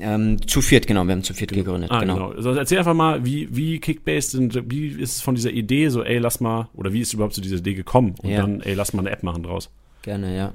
Ähm, 0.00 0.46
zu 0.46 0.62
viert, 0.62 0.86
genau, 0.86 1.04
wir 1.04 1.12
haben 1.12 1.24
zu 1.24 1.34
viert 1.34 1.52
gegründet. 1.52 1.90
Ah, 1.90 2.00
genau. 2.00 2.14
genau. 2.14 2.30
Also 2.30 2.52
erzähl 2.52 2.78
einfach 2.78 2.94
mal, 2.94 3.24
wie, 3.24 3.48
wie 3.50 3.78
Kickbase 3.80 4.30
sind, 4.30 4.70
wie 4.70 4.88
ist 4.88 5.16
es 5.16 5.20
von 5.22 5.34
dieser 5.34 5.50
Idee 5.50 5.88
so, 5.88 6.04
ey, 6.04 6.18
lass 6.18 6.40
mal, 6.40 6.68
oder 6.74 6.92
wie 6.92 7.00
ist 7.00 7.12
überhaupt 7.12 7.34
zu 7.34 7.40
dieser 7.40 7.56
Idee 7.56 7.74
gekommen? 7.74 8.14
Und 8.22 8.30
ja. 8.30 8.42
dann, 8.42 8.60
ey, 8.60 8.74
lass 8.74 8.92
mal 8.92 9.00
eine 9.00 9.10
App 9.10 9.22
machen 9.22 9.42
draus. 9.42 9.70
Gerne, 10.02 10.36
ja. 10.36 10.52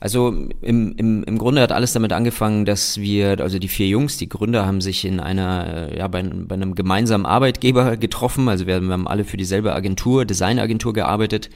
Also 0.00 0.28
im, 0.62 0.94
im, 0.96 1.24
im 1.24 1.38
Grunde 1.38 1.60
hat 1.60 1.72
alles 1.72 1.92
damit 1.92 2.12
angefangen, 2.12 2.64
dass 2.64 2.98
wir, 2.98 3.40
also 3.40 3.58
die 3.58 3.68
vier 3.68 3.88
Jungs, 3.88 4.16
die 4.16 4.28
Gründer, 4.28 4.64
haben 4.64 4.80
sich 4.80 5.04
in 5.04 5.20
einer, 5.20 5.94
ja, 5.96 6.06
bei, 6.08 6.22
bei 6.22 6.54
einem 6.54 6.74
gemeinsamen 6.74 7.26
Arbeitgeber 7.26 7.96
getroffen. 7.96 8.48
Also 8.48 8.66
wir, 8.66 8.80
wir 8.80 8.92
haben 8.92 9.08
alle 9.08 9.24
für 9.24 9.36
dieselbe 9.36 9.74
Agentur, 9.74 10.24
Designagentur 10.24 10.92
gearbeitet. 10.92 11.50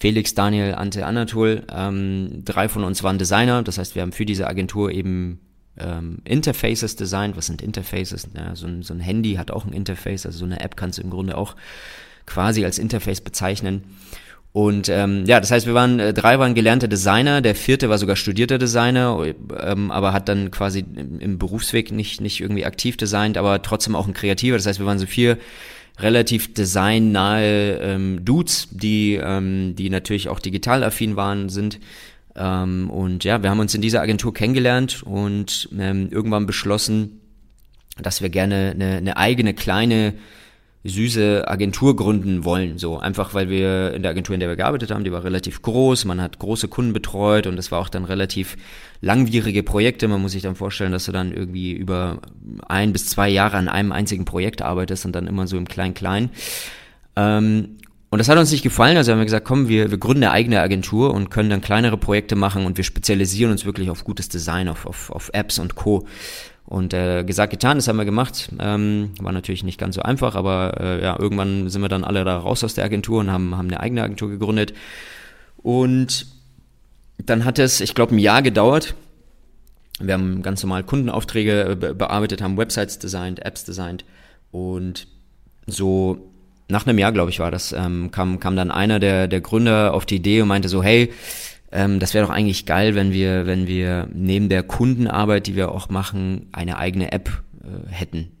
Felix, 0.00 0.34
Daniel, 0.34 0.74
Ante, 0.74 1.06
Anatol. 1.06 1.64
Ähm, 1.72 2.42
drei 2.44 2.68
von 2.68 2.82
uns 2.82 3.02
waren 3.04 3.18
Designer. 3.18 3.62
Das 3.62 3.78
heißt, 3.78 3.94
wir 3.94 4.02
haben 4.02 4.12
für 4.12 4.26
diese 4.26 4.48
Agentur 4.48 4.90
eben 4.90 5.38
ähm, 5.78 6.18
Interfaces 6.24 6.96
designt. 6.96 7.36
Was 7.36 7.46
sind 7.46 7.62
Interfaces? 7.62 8.28
Ja, 8.36 8.54
so, 8.54 8.66
ein, 8.66 8.82
so 8.82 8.94
ein 8.94 9.00
Handy 9.00 9.34
hat 9.34 9.50
auch 9.50 9.64
ein 9.64 9.72
Interface, 9.72 10.26
also 10.26 10.38
so 10.38 10.44
eine 10.44 10.60
App 10.60 10.76
kannst 10.76 10.98
du 10.98 11.02
im 11.02 11.10
Grunde 11.10 11.36
auch 11.36 11.56
quasi 12.26 12.64
als 12.64 12.78
Interface 12.78 13.20
bezeichnen. 13.20 13.82
Und 14.52 14.90
ähm, 14.90 15.24
ja, 15.24 15.40
das 15.40 15.50
heißt, 15.50 15.66
wir 15.66 15.72
waren 15.72 15.98
äh, 15.98 16.12
drei 16.12 16.38
waren 16.38 16.54
gelernte 16.54 16.86
Designer, 16.86 17.40
der 17.40 17.54
vierte 17.54 17.88
war 17.88 17.96
sogar 17.96 18.16
studierter 18.16 18.58
Designer, 18.58 19.34
ähm, 19.58 19.90
aber 19.90 20.12
hat 20.12 20.28
dann 20.28 20.50
quasi 20.50 20.80
im, 20.80 21.20
im 21.20 21.38
Berufsweg 21.38 21.90
nicht 21.90 22.20
nicht 22.20 22.40
irgendwie 22.40 22.66
aktiv 22.66 22.98
designt, 22.98 23.38
aber 23.38 23.62
trotzdem 23.62 23.96
auch 23.96 24.06
ein 24.06 24.12
Kreativer. 24.12 24.58
Das 24.58 24.66
heißt, 24.66 24.78
wir 24.78 24.84
waren 24.84 24.98
so 24.98 25.06
vier 25.06 25.38
relativ 25.98 26.52
designnahe 26.52 27.78
ähm, 27.80 28.24
Dudes, 28.26 28.68
die 28.70 29.18
ähm, 29.22 29.74
die 29.74 29.88
natürlich 29.88 30.28
auch 30.28 30.38
digital 30.38 30.84
affin 30.84 31.16
waren, 31.16 31.48
sind 31.48 31.80
ähm, 32.36 32.90
und 32.90 33.24
ja, 33.24 33.42
wir 33.42 33.50
haben 33.50 33.60
uns 33.60 33.74
in 33.74 33.82
dieser 33.82 34.00
Agentur 34.00 34.32
kennengelernt 34.32 35.02
und 35.02 35.68
ähm, 35.78 36.08
irgendwann 36.10 36.46
beschlossen, 36.46 37.20
dass 38.00 38.22
wir 38.22 38.30
gerne 38.30 38.72
eine, 38.74 38.96
eine 38.96 39.16
eigene 39.16 39.54
kleine 39.54 40.14
süße 40.84 41.46
Agentur 41.46 41.94
gründen 41.94 42.44
wollen. 42.44 42.78
So 42.78 42.98
einfach, 42.98 43.34
weil 43.34 43.48
wir 43.48 43.94
in 43.94 44.02
der 44.02 44.10
Agentur, 44.10 44.34
in 44.34 44.40
der 44.40 44.48
wir 44.48 44.56
gearbeitet 44.56 44.90
haben, 44.90 45.04
die 45.04 45.12
war 45.12 45.22
relativ 45.22 45.62
groß, 45.62 46.04
man 46.06 46.20
hat 46.20 46.38
große 46.38 46.68
Kunden 46.68 46.92
betreut 46.92 47.46
und 47.46 47.58
es 47.58 47.70
war 47.70 47.78
auch 47.78 47.88
dann 47.88 48.04
relativ 48.04 48.56
langwierige 49.00 49.62
Projekte. 49.62 50.08
Man 50.08 50.22
muss 50.22 50.32
sich 50.32 50.42
dann 50.42 50.56
vorstellen, 50.56 50.90
dass 50.90 51.04
du 51.04 51.12
dann 51.12 51.32
irgendwie 51.32 51.72
über 51.72 52.20
ein 52.66 52.92
bis 52.92 53.06
zwei 53.06 53.28
Jahre 53.28 53.58
an 53.58 53.68
einem 53.68 53.92
einzigen 53.92 54.24
Projekt 54.24 54.62
arbeitest 54.62 55.06
und 55.06 55.12
dann 55.12 55.28
immer 55.28 55.46
so 55.46 55.56
im 55.56 55.68
Klein-Klein. 55.68 56.30
Ähm, 57.14 57.76
und 58.12 58.18
das 58.18 58.28
hat 58.28 58.36
uns 58.36 58.50
nicht 58.50 58.62
gefallen, 58.62 58.98
also 58.98 59.10
haben 59.10 59.20
wir 59.20 59.24
gesagt, 59.24 59.46
komm, 59.46 59.68
wir, 59.68 59.90
wir 59.90 59.96
gründen 59.96 60.24
eine 60.24 60.32
eigene 60.32 60.60
Agentur 60.60 61.14
und 61.14 61.30
können 61.30 61.48
dann 61.48 61.62
kleinere 61.62 61.96
Projekte 61.96 62.36
machen 62.36 62.66
und 62.66 62.76
wir 62.76 62.84
spezialisieren 62.84 63.50
uns 63.50 63.64
wirklich 63.64 63.88
auf 63.88 64.04
gutes 64.04 64.28
Design, 64.28 64.68
auf, 64.68 64.84
auf, 64.84 65.08
auf 65.08 65.30
Apps 65.32 65.58
und 65.58 65.76
Co. 65.76 66.06
Und 66.66 66.92
äh, 66.92 67.24
gesagt, 67.24 67.52
getan, 67.52 67.78
das 67.78 67.88
haben 67.88 67.96
wir 67.96 68.04
gemacht. 68.04 68.50
Ähm, 68.60 69.12
war 69.18 69.32
natürlich 69.32 69.64
nicht 69.64 69.80
ganz 69.80 69.94
so 69.94 70.02
einfach, 70.02 70.34
aber 70.34 70.78
äh, 70.78 71.02
ja, 71.02 71.18
irgendwann 71.18 71.70
sind 71.70 71.80
wir 71.80 71.88
dann 71.88 72.04
alle 72.04 72.22
da 72.22 72.36
raus 72.36 72.62
aus 72.62 72.74
der 72.74 72.84
Agentur 72.84 73.20
und 73.20 73.32
haben, 73.32 73.56
haben 73.56 73.68
eine 73.68 73.80
eigene 73.80 74.02
Agentur 74.02 74.28
gegründet. 74.28 74.74
Und 75.56 76.26
dann 77.16 77.46
hat 77.46 77.58
es, 77.58 77.80
ich 77.80 77.94
glaube, 77.94 78.14
ein 78.14 78.18
Jahr 78.18 78.42
gedauert. 78.42 78.94
Wir 80.00 80.12
haben 80.12 80.42
ganz 80.42 80.62
normal 80.62 80.84
Kundenaufträge 80.84 81.62
äh, 81.62 81.76
be 81.76 81.94
bearbeitet, 81.94 82.42
haben 82.42 82.58
Websites 82.58 82.98
designt, 82.98 83.42
Apps 83.42 83.64
designt 83.64 84.04
und 84.50 85.06
so 85.66 86.28
nach 86.72 86.86
einem 86.86 86.98
Jahr, 86.98 87.12
glaube 87.12 87.30
ich, 87.30 87.38
war 87.38 87.50
das, 87.50 87.72
ähm, 87.72 88.10
kam, 88.10 88.40
kam 88.40 88.56
dann 88.56 88.70
einer 88.70 88.98
der, 88.98 89.28
der 89.28 89.40
Gründer 89.40 89.94
auf 89.94 90.06
die 90.06 90.16
Idee 90.16 90.40
und 90.40 90.48
meinte 90.48 90.68
so, 90.68 90.82
hey, 90.82 91.12
ähm, 91.70 92.00
das 92.00 92.14
wäre 92.14 92.26
doch 92.26 92.32
eigentlich 92.32 92.66
geil, 92.66 92.94
wenn 92.94 93.12
wir, 93.12 93.46
wenn 93.46 93.66
wir 93.66 94.08
neben 94.12 94.48
der 94.48 94.62
Kundenarbeit, 94.62 95.46
die 95.46 95.54
wir 95.54 95.70
auch 95.70 95.90
machen, 95.90 96.48
eine 96.50 96.78
eigene 96.78 97.12
App 97.12 97.42
äh, 97.62 97.92
hätten. 97.92 98.32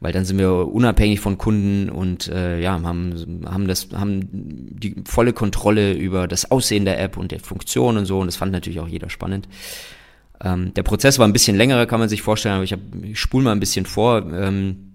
Weil 0.00 0.12
dann 0.12 0.24
sind 0.24 0.38
wir 0.38 0.68
unabhängig 0.68 1.20
von 1.20 1.38
Kunden 1.38 1.90
und 1.90 2.28
äh, 2.28 2.58
ja, 2.60 2.72
haben, 2.72 3.44
haben 3.46 3.68
das, 3.68 3.88
haben 3.94 4.26
die 4.32 4.96
volle 5.04 5.32
Kontrolle 5.32 5.92
über 5.92 6.26
das 6.26 6.50
Aussehen 6.50 6.86
der 6.86 7.00
App 7.00 7.16
und 7.16 7.32
der 7.32 7.40
Funktion 7.40 7.98
und 7.98 8.06
so. 8.06 8.18
Und 8.18 8.26
das 8.26 8.36
fand 8.36 8.50
natürlich 8.50 8.80
auch 8.80 8.88
jeder 8.88 9.10
spannend. 9.10 9.46
Ähm, 10.42 10.72
der 10.74 10.82
Prozess 10.82 11.18
war 11.18 11.28
ein 11.28 11.34
bisschen 11.34 11.56
längerer, 11.56 11.86
kann 11.86 12.00
man 12.00 12.08
sich 12.08 12.22
vorstellen, 12.22 12.54
aber 12.54 12.64
ich, 12.64 12.74
ich 13.02 13.20
spule 13.20 13.44
mal 13.44 13.52
ein 13.52 13.60
bisschen 13.60 13.84
vor. 13.84 14.26
Ähm, 14.32 14.89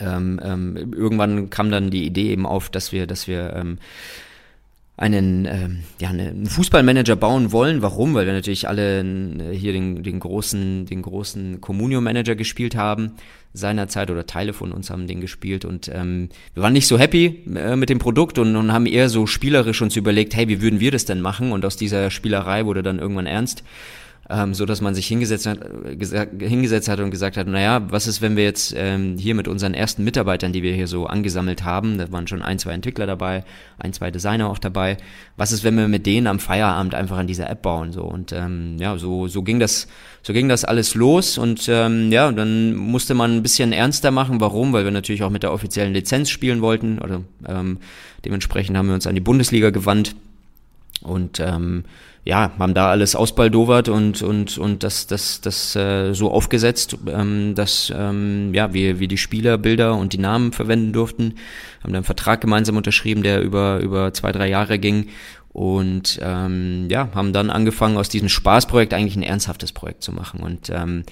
ähm, 0.00 0.40
ähm, 0.42 0.92
irgendwann 0.94 1.50
kam 1.50 1.70
dann 1.70 1.90
die 1.90 2.04
Idee 2.04 2.30
eben 2.30 2.46
auf, 2.46 2.70
dass 2.70 2.92
wir, 2.92 3.06
dass 3.06 3.28
wir 3.28 3.54
ähm, 3.54 3.78
einen, 4.96 5.46
ähm, 5.46 5.78
ja, 5.98 6.10
einen 6.10 6.46
Fußballmanager 6.46 7.16
bauen 7.16 7.52
wollen. 7.52 7.80
Warum? 7.80 8.14
Weil 8.14 8.26
wir 8.26 8.34
natürlich 8.34 8.68
alle 8.68 9.02
hier 9.52 9.72
den, 9.72 10.02
den 10.02 10.20
großen, 10.20 10.86
den 10.86 11.02
großen 11.02 11.60
Communio-Manager 11.60 12.34
gespielt 12.34 12.76
haben 12.76 13.12
seinerzeit 13.52 14.10
oder 14.10 14.26
Teile 14.26 14.52
von 14.52 14.72
uns 14.72 14.90
haben 14.90 15.06
den 15.06 15.20
gespielt 15.20 15.64
und 15.64 15.90
ähm, 15.92 16.28
wir 16.54 16.62
waren 16.62 16.72
nicht 16.72 16.86
so 16.86 16.98
happy 16.98 17.42
äh, 17.56 17.74
mit 17.76 17.88
dem 17.88 17.98
Produkt 17.98 18.38
und, 18.38 18.54
und 18.54 18.72
haben 18.72 18.86
eher 18.86 19.08
so 19.08 19.26
spielerisch 19.26 19.82
uns 19.82 19.96
überlegt, 19.96 20.36
hey, 20.36 20.48
wie 20.48 20.62
würden 20.62 20.80
wir 20.80 20.92
das 20.92 21.04
denn 21.04 21.20
machen? 21.20 21.50
Und 21.50 21.64
aus 21.64 21.76
dieser 21.76 22.10
Spielerei 22.10 22.64
wurde 22.66 22.82
dann 22.82 22.98
irgendwann 23.00 23.26
ernst 23.26 23.64
ähm, 24.28 24.54
so 24.54 24.66
dass 24.66 24.80
man 24.80 24.94
sich 24.94 25.06
hingesetzt 25.06 25.46
hat, 25.46 25.58
gesagt, 25.98 26.40
hingesetzt 26.40 26.88
hat 26.88 27.00
und 27.00 27.10
gesagt 27.10 27.36
hat, 27.36 27.46
naja, 27.46 27.82
was 27.90 28.06
ist, 28.06 28.22
wenn 28.22 28.36
wir 28.36 28.44
jetzt 28.44 28.74
ähm, 28.76 29.16
hier 29.18 29.34
mit 29.34 29.48
unseren 29.48 29.74
ersten 29.74 30.04
Mitarbeitern, 30.04 30.52
die 30.52 30.62
wir 30.62 30.72
hier 30.72 30.86
so 30.86 31.06
angesammelt 31.06 31.64
haben, 31.64 31.98
da 31.98 32.10
waren 32.12 32.26
schon 32.26 32.42
ein, 32.42 32.58
zwei 32.58 32.72
Entwickler 32.72 33.06
dabei, 33.06 33.44
ein, 33.78 33.92
zwei 33.92 34.10
Designer 34.10 34.48
auch 34.48 34.58
dabei, 34.58 34.98
was 35.36 35.50
ist, 35.52 35.64
wenn 35.64 35.76
wir 35.76 35.88
mit 35.88 36.06
denen 36.06 36.26
am 36.28 36.38
Feierabend 36.38 36.94
einfach 36.94 37.18
an 37.18 37.26
dieser 37.26 37.50
App 37.50 37.62
bauen 37.62 37.92
so 37.92 38.02
und 38.02 38.32
ähm, 38.32 38.76
ja, 38.78 38.96
so 38.98 39.26
so 39.26 39.42
ging 39.42 39.58
das, 39.58 39.88
so 40.22 40.32
ging 40.32 40.48
das 40.48 40.64
alles 40.64 40.94
los 40.94 41.36
und 41.36 41.68
ähm, 41.68 42.12
ja, 42.12 42.30
dann 42.30 42.76
musste 42.76 43.14
man 43.14 43.36
ein 43.36 43.42
bisschen 43.42 43.72
ernster 43.72 44.10
machen. 44.10 44.40
Warum? 44.40 44.72
Weil 44.72 44.84
wir 44.84 44.92
natürlich 44.92 45.22
auch 45.22 45.30
mit 45.30 45.42
der 45.42 45.52
offiziellen 45.52 45.92
Lizenz 45.92 46.30
spielen 46.30 46.60
wollten 46.60 46.98
oder 46.98 47.22
ähm, 47.48 47.78
dementsprechend 48.24 48.76
haben 48.76 48.88
wir 48.88 48.94
uns 48.94 49.06
an 49.06 49.14
die 49.14 49.20
Bundesliga 49.20 49.70
gewandt 49.70 50.14
und 51.02 51.40
ähm, 51.40 51.84
ja, 52.24 52.52
haben 52.58 52.74
da 52.74 52.90
alles 52.90 53.16
ausbaldowert 53.16 53.88
und, 53.88 54.22
und, 54.22 54.58
und 54.58 54.82
das, 54.82 55.06
das, 55.06 55.40
das 55.40 55.74
äh, 55.74 56.12
so 56.12 56.30
aufgesetzt, 56.30 56.98
ähm, 57.08 57.54
dass 57.54 57.92
ähm, 57.96 58.52
ja, 58.52 58.74
wir, 58.74 59.00
wir 59.00 59.08
die 59.08 59.16
Spielerbilder 59.16 59.94
und 59.94 60.12
die 60.12 60.18
Namen 60.18 60.52
verwenden 60.52 60.92
durften. 60.92 61.34
Haben 61.82 61.92
dann 61.92 61.96
einen 61.96 62.04
Vertrag 62.04 62.42
gemeinsam 62.42 62.76
unterschrieben, 62.76 63.22
der 63.22 63.40
über, 63.40 63.80
über 63.80 64.12
zwei, 64.12 64.32
drei 64.32 64.48
Jahre 64.48 64.78
ging. 64.78 65.08
Und 65.52 66.20
ähm, 66.22 66.86
ja, 66.90 67.08
haben 67.14 67.32
dann 67.32 67.50
angefangen, 67.50 67.96
aus 67.96 68.08
diesem 68.08 68.28
Spaßprojekt 68.28 68.94
eigentlich 68.94 69.16
ein 69.16 69.22
ernsthaftes 69.22 69.72
Projekt 69.72 70.04
zu 70.04 70.12
machen. 70.12 70.40
Und 70.40 70.70
ähm, 70.70 71.04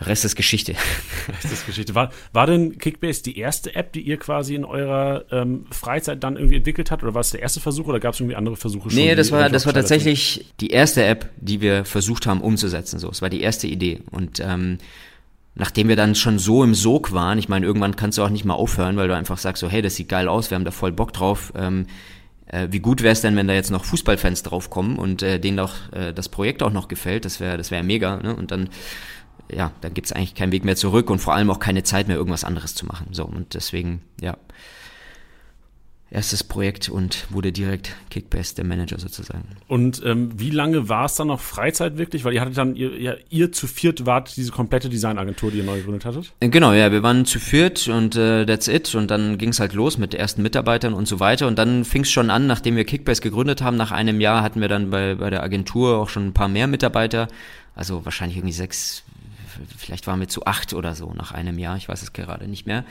Rest 0.00 0.24
ist 0.24 0.36
Geschichte. 0.36 0.74
Rest 1.28 1.52
ist 1.52 1.66
Geschichte. 1.66 1.94
War, 1.94 2.10
war 2.32 2.46
denn 2.46 2.78
Kickbase 2.78 3.22
die 3.22 3.38
erste 3.38 3.74
App, 3.74 3.92
die 3.92 4.00
ihr 4.00 4.16
quasi 4.16 4.54
in 4.54 4.64
eurer 4.64 5.24
ähm, 5.30 5.66
Freizeit 5.70 6.22
dann 6.22 6.36
irgendwie 6.36 6.56
entwickelt 6.56 6.90
habt? 6.90 7.02
Oder 7.02 7.14
war 7.14 7.20
es 7.20 7.30
der 7.30 7.40
erste 7.40 7.60
Versuch 7.60 7.86
oder 7.86 7.98
gab 7.98 8.14
es 8.14 8.20
irgendwie 8.20 8.36
andere 8.36 8.56
Versuche 8.56 8.90
schon? 8.90 8.98
Nee, 8.98 9.14
das 9.14 9.32
war, 9.32 9.48
das 9.50 9.66
war 9.66 9.72
tatsächlich 9.72 10.46
die 10.60 10.70
erste 10.70 11.04
App, 11.04 11.30
die 11.36 11.60
wir 11.60 11.84
versucht 11.84 12.26
haben 12.26 12.40
umzusetzen. 12.40 12.98
So, 12.98 13.10
es 13.10 13.22
war 13.22 13.30
die 13.30 13.40
erste 13.40 13.66
Idee. 13.66 14.00
Und 14.10 14.40
ähm, 14.40 14.78
nachdem 15.56 15.88
wir 15.88 15.96
dann 15.96 16.14
schon 16.14 16.38
so 16.38 16.62
im 16.62 16.74
Sog 16.74 17.12
waren, 17.12 17.38
ich 17.38 17.48
meine, 17.48 17.66
irgendwann 17.66 17.96
kannst 17.96 18.18
du 18.18 18.22
auch 18.22 18.30
nicht 18.30 18.44
mal 18.44 18.54
aufhören, 18.54 18.96
weil 18.96 19.08
du 19.08 19.16
einfach 19.16 19.38
sagst 19.38 19.60
so, 19.60 19.68
hey, 19.68 19.82
das 19.82 19.96
sieht 19.96 20.08
geil 20.08 20.28
aus, 20.28 20.50
wir 20.50 20.54
haben 20.54 20.64
da 20.64 20.70
voll 20.70 20.92
Bock 20.92 21.12
drauf. 21.12 21.52
Ähm, 21.56 21.86
äh, 22.46 22.68
wie 22.70 22.80
gut 22.80 23.02
wäre 23.02 23.12
es 23.12 23.20
denn, 23.20 23.36
wenn 23.36 23.48
da 23.48 23.54
jetzt 23.54 23.70
noch 23.70 23.84
Fußballfans 23.84 24.44
draufkommen 24.44 24.96
und 24.96 25.22
äh, 25.22 25.38
denen 25.38 25.58
auch 25.58 25.74
äh, 25.92 26.14
das 26.14 26.28
Projekt 26.28 26.62
auch 26.62 26.72
noch 26.72 26.88
gefällt? 26.88 27.24
Das 27.24 27.40
wäre 27.40 27.56
das 27.56 27.70
wäre 27.70 27.82
mega. 27.82 28.16
Ne? 28.18 28.34
Und 28.34 28.52
dann 28.52 28.70
ja, 29.50 29.72
dann 29.80 29.94
gibt 29.94 30.06
es 30.06 30.12
eigentlich 30.12 30.34
keinen 30.34 30.52
Weg 30.52 30.64
mehr 30.64 30.76
zurück 30.76 31.10
und 31.10 31.18
vor 31.18 31.34
allem 31.34 31.50
auch 31.50 31.58
keine 31.58 31.82
Zeit 31.82 32.08
mehr, 32.08 32.16
irgendwas 32.16 32.44
anderes 32.44 32.74
zu 32.74 32.86
machen. 32.86 33.08
So, 33.12 33.24
und 33.24 33.54
deswegen, 33.54 34.02
ja. 34.20 34.36
erstes 36.10 36.42
Projekt 36.42 36.88
und 36.88 37.26
wurde 37.30 37.52
direkt 37.52 37.94
Kickbase 38.10 38.54
der 38.54 38.64
Manager 38.64 38.98
sozusagen. 38.98 39.44
Und 39.66 40.02
ähm, 40.04 40.30
wie 40.36 40.50
lange 40.50 40.88
war 40.88 41.04
es 41.04 41.16
dann 41.16 41.28
noch 41.28 41.40
Freizeit 41.40 41.98
wirklich? 41.98 42.24
Weil 42.24 42.32
ihr 42.32 42.40
hattet 42.40 42.56
dann, 42.56 42.76
ihr, 42.76 42.92
ihr, 42.94 43.18
ihr 43.28 43.52
zu 43.52 43.66
viert 43.66 44.06
wart 44.06 44.34
diese 44.36 44.50
komplette 44.50 44.88
Designagentur, 44.88 45.50
die 45.50 45.58
ihr 45.58 45.64
neu 45.64 45.76
gegründet 45.76 46.06
hattet? 46.06 46.32
Äh, 46.40 46.48
genau, 46.48 46.72
ja, 46.72 46.90
wir 46.92 47.02
waren 47.02 47.26
zu 47.26 47.38
viert 47.38 47.88
und 47.88 48.16
äh, 48.16 48.46
that's 48.46 48.68
it. 48.68 48.94
Und 48.94 49.10
dann 49.10 49.36
ging 49.36 49.50
es 49.50 49.60
halt 49.60 49.74
los 49.74 49.98
mit 49.98 50.14
ersten 50.14 50.42
Mitarbeitern 50.42 50.94
und 50.94 51.06
so 51.06 51.20
weiter. 51.20 51.46
Und 51.46 51.58
dann 51.58 51.84
fing 51.84 52.02
es 52.02 52.10
schon 52.10 52.30
an, 52.30 52.46
nachdem 52.46 52.76
wir 52.76 52.84
Kickbase 52.84 53.20
gegründet 53.20 53.60
haben, 53.60 53.76
nach 53.76 53.92
einem 53.92 54.20
Jahr 54.20 54.42
hatten 54.42 54.60
wir 54.62 54.68
dann 54.68 54.90
bei, 54.90 55.14
bei 55.14 55.28
der 55.28 55.42
Agentur 55.42 55.98
auch 55.98 56.08
schon 56.08 56.28
ein 56.28 56.34
paar 56.34 56.48
mehr 56.48 56.66
Mitarbeiter. 56.68 57.28
Also 57.74 58.04
wahrscheinlich 58.04 58.38
irgendwie 58.38 58.54
sechs, 58.54 59.04
vielleicht 59.76 60.06
waren 60.06 60.20
wir 60.20 60.28
zu 60.28 60.44
acht 60.46 60.74
oder 60.74 60.94
so 60.94 61.12
nach 61.14 61.32
einem 61.32 61.58
Jahr, 61.58 61.76
ich 61.76 61.88
weiß 61.88 62.02
es 62.02 62.12
gerade 62.12 62.48
nicht 62.48 62.66
mehr. 62.66 62.84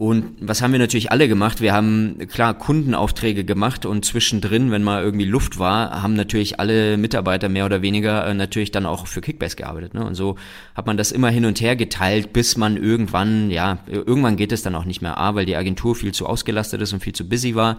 Und 0.00 0.36
was 0.40 0.62
haben 0.62 0.72
wir 0.72 0.78
natürlich 0.78 1.12
alle 1.12 1.28
gemacht? 1.28 1.60
Wir 1.60 1.74
haben 1.74 2.16
klar 2.28 2.54
Kundenaufträge 2.54 3.44
gemacht 3.44 3.84
und 3.84 4.02
zwischendrin, 4.02 4.70
wenn 4.70 4.82
mal 4.82 5.02
irgendwie 5.02 5.26
Luft 5.26 5.58
war, 5.58 6.02
haben 6.02 6.14
natürlich 6.14 6.58
alle 6.58 6.96
Mitarbeiter 6.96 7.50
mehr 7.50 7.66
oder 7.66 7.82
weniger 7.82 8.26
äh, 8.26 8.32
natürlich 8.32 8.70
dann 8.70 8.86
auch 8.86 9.06
für 9.06 9.20
Kickbase 9.20 9.56
gearbeitet. 9.56 9.92
Ne? 9.92 10.02
Und 10.02 10.14
so 10.14 10.36
hat 10.74 10.86
man 10.86 10.96
das 10.96 11.12
immer 11.12 11.28
hin 11.28 11.44
und 11.44 11.60
her 11.60 11.76
geteilt, 11.76 12.32
bis 12.32 12.56
man 12.56 12.78
irgendwann, 12.78 13.50
ja, 13.50 13.80
irgendwann 13.88 14.36
geht 14.36 14.52
es 14.52 14.62
dann 14.62 14.74
auch 14.74 14.86
nicht 14.86 15.02
mehr. 15.02 15.18
A, 15.18 15.34
weil 15.34 15.44
die 15.44 15.56
Agentur 15.56 15.94
viel 15.94 16.12
zu 16.12 16.24
ausgelastet 16.26 16.80
ist 16.80 16.94
und 16.94 17.02
viel 17.02 17.14
zu 17.14 17.28
busy 17.28 17.54
war 17.54 17.76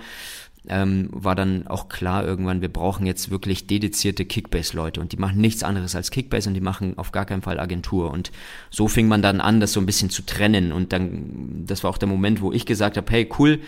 ähm, 0.67 1.09
war 1.11 1.35
dann 1.35 1.67
auch 1.67 1.89
klar 1.89 2.25
irgendwann, 2.25 2.61
wir 2.61 2.69
brauchen 2.69 3.05
jetzt 3.07 3.31
wirklich 3.31 3.65
dedizierte 3.65 4.25
Kickbase-Leute 4.25 5.01
und 5.01 5.11
die 5.11 5.17
machen 5.17 5.41
nichts 5.41 5.63
anderes 5.63 5.95
als 5.95 6.11
Kickbase 6.11 6.49
und 6.49 6.53
die 6.53 6.61
machen 6.61 6.97
auf 6.97 7.11
gar 7.11 7.25
keinen 7.25 7.41
Fall 7.41 7.59
Agentur. 7.59 8.11
Und 8.11 8.31
so 8.69 8.87
fing 8.87 9.07
man 9.07 9.21
dann 9.21 9.41
an, 9.41 9.59
das 9.59 9.73
so 9.73 9.79
ein 9.79 9.87
bisschen 9.87 10.11
zu 10.11 10.23
trennen. 10.23 10.71
Und 10.71 10.93
dann, 10.93 11.65
das 11.65 11.83
war 11.83 11.89
auch 11.89 11.97
der 11.97 12.07
Moment, 12.07 12.41
wo 12.41 12.51
ich 12.51 12.65
gesagt 12.65 12.97
habe, 12.97 13.11
hey, 13.11 13.27
cool, 13.39 13.59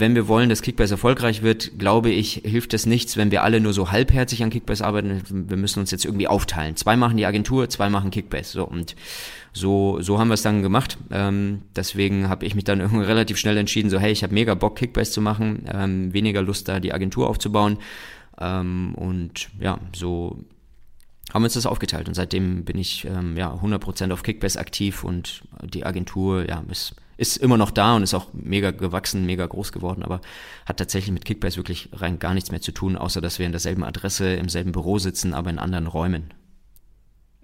wenn 0.00 0.14
wir 0.14 0.28
wollen, 0.28 0.48
dass 0.48 0.62
Kickbase 0.62 0.94
erfolgreich 0.94 1.42
wird, 1.42 1.78
glaube 1.78 2.10
ich, 2.10 2.42
hilft 2.44 2.74
es 2.74 2.86
nichts, 2.86 3.16
wenn 3.16 3.30
wir 3.30 3.42
alle 3.42 3.60
nur 3.60 3.72
so 3.72 3.90
halbherzig 3.90 4.42
an 4.42 4.50
Kickbase 4.50 4.84
arbeiten. 4.84 5.22
Wir 5.28 5.56
müssen 5.56 5.80
uns 5.80 5.90
jetzt 5.90 6.04
irgendwie 6.04 6.28
aufteilen. 6.28 6.76
Zwei 6.76 6.96
machen 6.96 7.16
die 7.16 7.26
Agentur, 7.26 7.68
zwei 7.68 7.90
machen 7.90 8.10
Kickbase. 8.10 8.52
So 8.52 8.64
und 8.64 8.94
so, 9.52 10.00
so 10.00 10.18
haben 10.18 10.28
wir 10.28 10.34
es 10.34 10.42
dann 10.42 10.62
gemacht. 10.62 10.98
Ähm, 11.10 11.62
deswegen 11.74 12.28
habe 12.28 12.46
ich 12.46 12.54
mich 12.54 12.64
dann 12.64 12.80
irgendwie 12.80 13.04
relativ 13.04 13.38
schnell 13.38 13.56
entschieden, 13.56 13.90
so 13.90 13.98
hey, 13.98 14.12
ich 14.12 14.22
habe 14.22 14.34
mega 14.34 14.54
Bock, 14.54 14.76
Kickbase 14.76 15.12
zu 15.12 15.20
machen, 15.20 15.64
ähm, 15.72 16.12
weniger 16.12 16.42
Lust 16.42 16.68
da, 16.68 16.80
die 16.80 16.92
Agentur 16.92 17.28
aufzubauen. 17.28 17.78
Ähm, 18.40 18.94
und 18.94 19.48
ja, 19.58 19.78
so 19.94 20.44
haben 21.32 21.42
wir 21.42 21.46
uns 21.46 21.54
das 21.54 21.66
aufgeteilt 21.66 22.08
und 22.08 22.14
seitdem 22.14 22.64
bin 22.64 22.78
ich 22.78 23.04
ähm, 23.04 23.36
ja 23.36 23.52
100% 23.52 24.12
auf 24.12 24.22
Kickbase 24.22 24.58
aktiv 24.58 25.04
und 25.04 25.42
die 25.62 25.84
Agentur 25.84 26.48
ja 26.48 26.64
ist 26.70 26.94
ist 27.18 27.36
immer 27.36 27.58
noch 27.58 27.70
da 27.70 27.96
und 27.96 28.04
ist 28.04 28.14
auch 28.14 28.28
mega 28.32 28.70
gewachsen, 28.70 29.26
mega 29.26 29.44
groß 29.44 29.72
geworden, 29.72 30.02
aber 30.02 30.20
hat 30.64 30.78
tatsächlich 30.78 31.12
mit 31.12 31.24
Kickbase 31.24 31.56
wirklich 31.56 31.90
rein 31.92 32.18
gar 32.18 32.32
nichts 32.32 32.50
mehr 32.50 32.60
zu 32.60 32.72
tun, 32.72 32.96
außer 32.96 33.20
dass 33.20 33.38
wir 33.38 33.46
in 33.46 33.52
derselben 33.52 33.84
Adresse, 33.84 34.34
im 34.34 34.48
selben 34.48 34.72
Büro 34.72 34.98
sitzen, 34.98 35.34
aber 35.34 35.50
in 35.50 35.58
anderen 35.58 35.88
Räumen. 35.88 36.32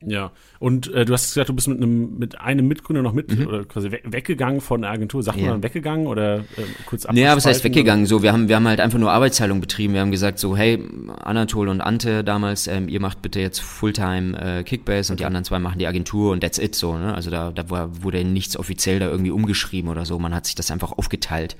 Ja, 0.07 0.33
und 0.59 0.93
äh, 0.93 1.05
du 1.05 1.12
hast 1.12 1.35
gesagt, 1.35 1.49
du 1.49 1.55
bist 1.55 1.69
mit 1.69 1.79
einem 1.79 2.19
mit 2.19 2.40
einem 2.40 2.69
Mitgründer 2.69 3.03
noch 3.03 3.12
mit 3.12 3.37
mhm. 3.37 3.47
oder 3.47 3.64
quasi 3.64 3.90
we 3.90 4.01
weggegangen 4.05 4.61
von 4.61 4.83
der 4.83 4.90
Agentur. 4.90 5.23
Sagt 5.23 5.38
ja. 5.38 5.45
man 5.45 5.53
dann 5.55 5.62
weggegangen 5.62 6.07
oder 6.07 6.38
äh, 6.38 6.43
kurz 6.87 7.07
Nee, 7.11 7.27
aber 7.27 7.37
was 7.37 7.47
heißt 7.47 7.64
weggegangen? 7.64 8.07
So, 8.07 8.23
wir 8.23 8.33
haben 8.33 8.49
wir 8.49 8.57
haben 8.57 8.69
halt 8.69 8.81
einfach 8.81 8.99
nur 8.99 9.12
Arbeitsteilung 9.12 9.61
betrieben. 9.61 9.95
Wir 9.95 10.01
haben 10.01 10.11
gesagt 10.11 10.38
so, 10.38 10.57
hey, 10.57 10.83
Anatol 11.23 11.69
und 11.69 11.81
Ante 11.81 12.25
damals, 12.25 12.67
ähm, 12.67 12.88
ihr 12.88 13.01
macht 13.01 13.23
bitte 13.23 13.40
jetzt 13.40 13.61
Fulltime 13.61 14.59
äh, 14.59 14.62
Kickbase 14.62 15.12
und 15.12 15.21
die 15.21 15.25
anderen 15.25 15.45
zwei 15.45 15.59
machen 15.59 15.79
die 15.79 15.87
Agentur 15.87 16.33
und 16.33 16.40
that's 16.40 16.59
it 16.59 16.75
so. 16.75 16.97
Ne? 16.99 17.14
Also 17.14 17.31
da 17.31 17.51
da 17.51 17.69
wurde 18.03 18.25
nichts 18.25 18.57
offiziell 18.57 18.99
da 18.99 19.09
irgendwie 19.09 19.31
umgeschrieben 19.31 19.90
oder 19.90 20.05
so. 20.05 20.19
Man 20.19 20.35
hat 20.35 20.47
sich 20.47 20.55
das 20.55 20.71
einfach 20.71 20.93
aufgeteilt. 20.93 21.57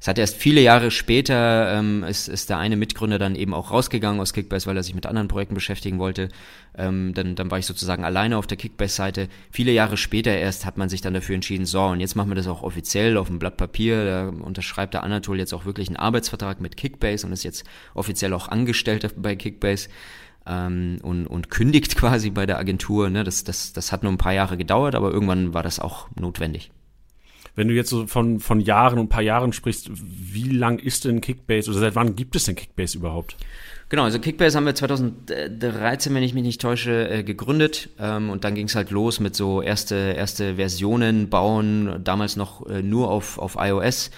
Es 0.00 0.08
hat 0.08 0.18
erst 0.18 0.36
viele 0.36 0.60
Jahre 0.60 0.90
später, 0.90 1.72
ähm, 1.72 2.04
ist, 2.04 2.28
ist 2.28 2.50
der 2.50 2.58
eine 2.58 2.76
Mitgründer 2.76 3.18
dann 3.18 3.34
eben 3.34 3.54
auch 3.54 3.70
rausgegangen 3.70 4.20
aus 4.20 4.32
Kickbase, 4.32 4.66
weil 4.66 4.76
er 4.76 4.82
sich 4.82 4.94
mit 4.94 5.06
anderen 5.06 5.28
Projekten 5.28 5.54
beschäftigen 5.54 5.98
wollte. 5.98 6.28
Ähm, 6.76 7.14
dann, 7.14 7.34
dann 7.34 7.50
war 7.50 7.58
ich 7.58 7.66
sozusagen 7.66 8.04
alleine 8.04 8.36
auf 8.36 8.46
der 8.46 8.58
Kickbase-Seite. 8.58 9.28
Viele 9.50 9.72
Jahre 9.72 9.96
später 9.96 10.32
erst 10.32 10.66
hat 10.66 10.76
man 10.76 10.88
sich 10.88 11.00
dann 11.00 11.14
dafür 11.14 11.34
entschieden, 11.34 11.64
so, 11.64 11.82
und 11.82 12.00
jetzt 12.00 12.14
machen 12.14 12.30
wir 12.30 12.34
das 12.34 12.46
auch 12.46 12.62
offiziell 12.62 13.16
auf 13.16 13.28
dem 13.28 13.38
Blatt 13.38 13.56
Papier. 13.56 14.04
Da 14.04 14.28
unterschreibt 14.28 14.94
der 14.94 15.02
Anatol 15.02 15.38
jetzt 15.38 15.54
auch 15.54 15.64
wirklich 15.64 15.88
einen 15.88 15.96
Arbeitsvertrag 15.96 16.60
mit 16.60 16.76
Kickbase 16.76 17.26
und 17.26 17.32
ist 17.32 17.44
jetzt 17.44 17.64
offiziell 17.94 18.34
auch 18.34 18.48
Angestellter 18.48 19.10
bei 19.16 19.34
Kickbase. 19.34 19.88
Ähm, 20.46 20.98
und, 21.02 21.26
und 21.26 21.50
kündigt 21.50 21.96
quasi 21.96 22.30
bei 22.30 22.46
der 22.46 22.58
Agentur. 22.58 23.08
Ne? 23.10 23.24
Das, 23.24 23.44
das, 23.44 23.72
das 23.72 23.92
hat 23.92 24.02
nur 24.02 24.12
ein 24.12 24.18
paar 24.18 24.34
Jahre 24.34 24.56
gedauert, 24.56 24.94
aber 24.94 25.10
irgendwann 25.10 25.54
war 25.54 25.62
das 25.62 25.80
auch 25.80 26.08
notwendig. 26.14 26.70
Wenn 27.56 27.68
du 27.68 27.74
jetzt 27.74 27.88
so 27.90 28.06
von, 28.06 28.38
von 28.38 28.60
Jahren 28.60 28.98
und 28.98 29.08
paar 29.08 29.22
Jahren 29.22 29.54
sprichst, 29.54 29.90
wie 29.92 30.50
lang 30.50 30.78
ist 30.78 31.06
denn 31.06 31.22
Kickbase 31.22 31.70
oder 31.70 31.80
seit 31.80 31.94
wann 31.94 32.14
gibt 32.14 32.36
es 32.36 32.44
denn 32.44 32.54
Kickbase 32.54 32.98
überhaupt? 32.98 33.36
Genau, 33.88 34.02
also 34.02 34.18
Kickbase 34.18 34.56
haben 34.56 34.66
wir 34.66 34.74
2013, 34.74 36.14
wenn 36.14 36.22
ich 36.22 36.34
mich 36.34 36.42
nicht 36.42 36.60
täusche, 36.60 37.08
äh, 37.08 37.22
gegründet 37.22 37.88
ähm, 37.98 38.30
und 38.30 38.44
dann 38.44 38.54
ging 38.54 38.66
es 38.66 38.74
halt 38.74 38.90
los 38.90 39.20
mit 39.20 39.34
so 39.34 39.62
erste, 39.62 39.94
erste 39.94 40.56
Versionen 40.56 41.30
bauen, 41.30 42.00
damals 42.04 42.36
noch 42.36 42.66
äh, 42.66 42.82
nur 42.82 43.10
auf, 43.10 43.38
auf 43.38 43.56
iOS. 43.58 44.10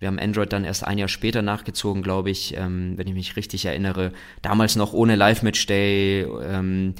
Wir 0.00 0.08
haben 0.08 0.18
Android 0.18 0.52
dann 0.52 0.64
erst 0.64 0.84
ein 0.84 0.96
Jahr 0.98 1.08
später 1.08 1.42
nachgezogen, 1.42 2.02
glaube 2.02 2.30
ich, 2.30 2.56
ähm, 2.56 2.94
wenn 2.96 3.06
ich 3.06 3.14
mich 3.14 3.36
richtig 3.36 3.66
erinnere. 3.66 4.12
Damals 4.42 4.74
noch 4.74 4.94
ohne 4.94 5.14
Live-Match-Day, 5.14 6.26
ähm, 6.42 6.94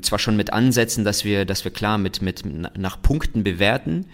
zwar 0.00 0.18
schon 0.18 0.36
mit 0.36 0.52
Ansätzen, 0.52 1.04
dass 1.04 1.26
wir, 1.26 1.44
dass 1.44 1.64
wir 1.64 1.70
klar 1.70 1.98
mit, 1.98 2.22
mit 2.22 2.42
nach 2.78 3.02
Punkten 3.02 3.44
bewerten, 3.44 4.06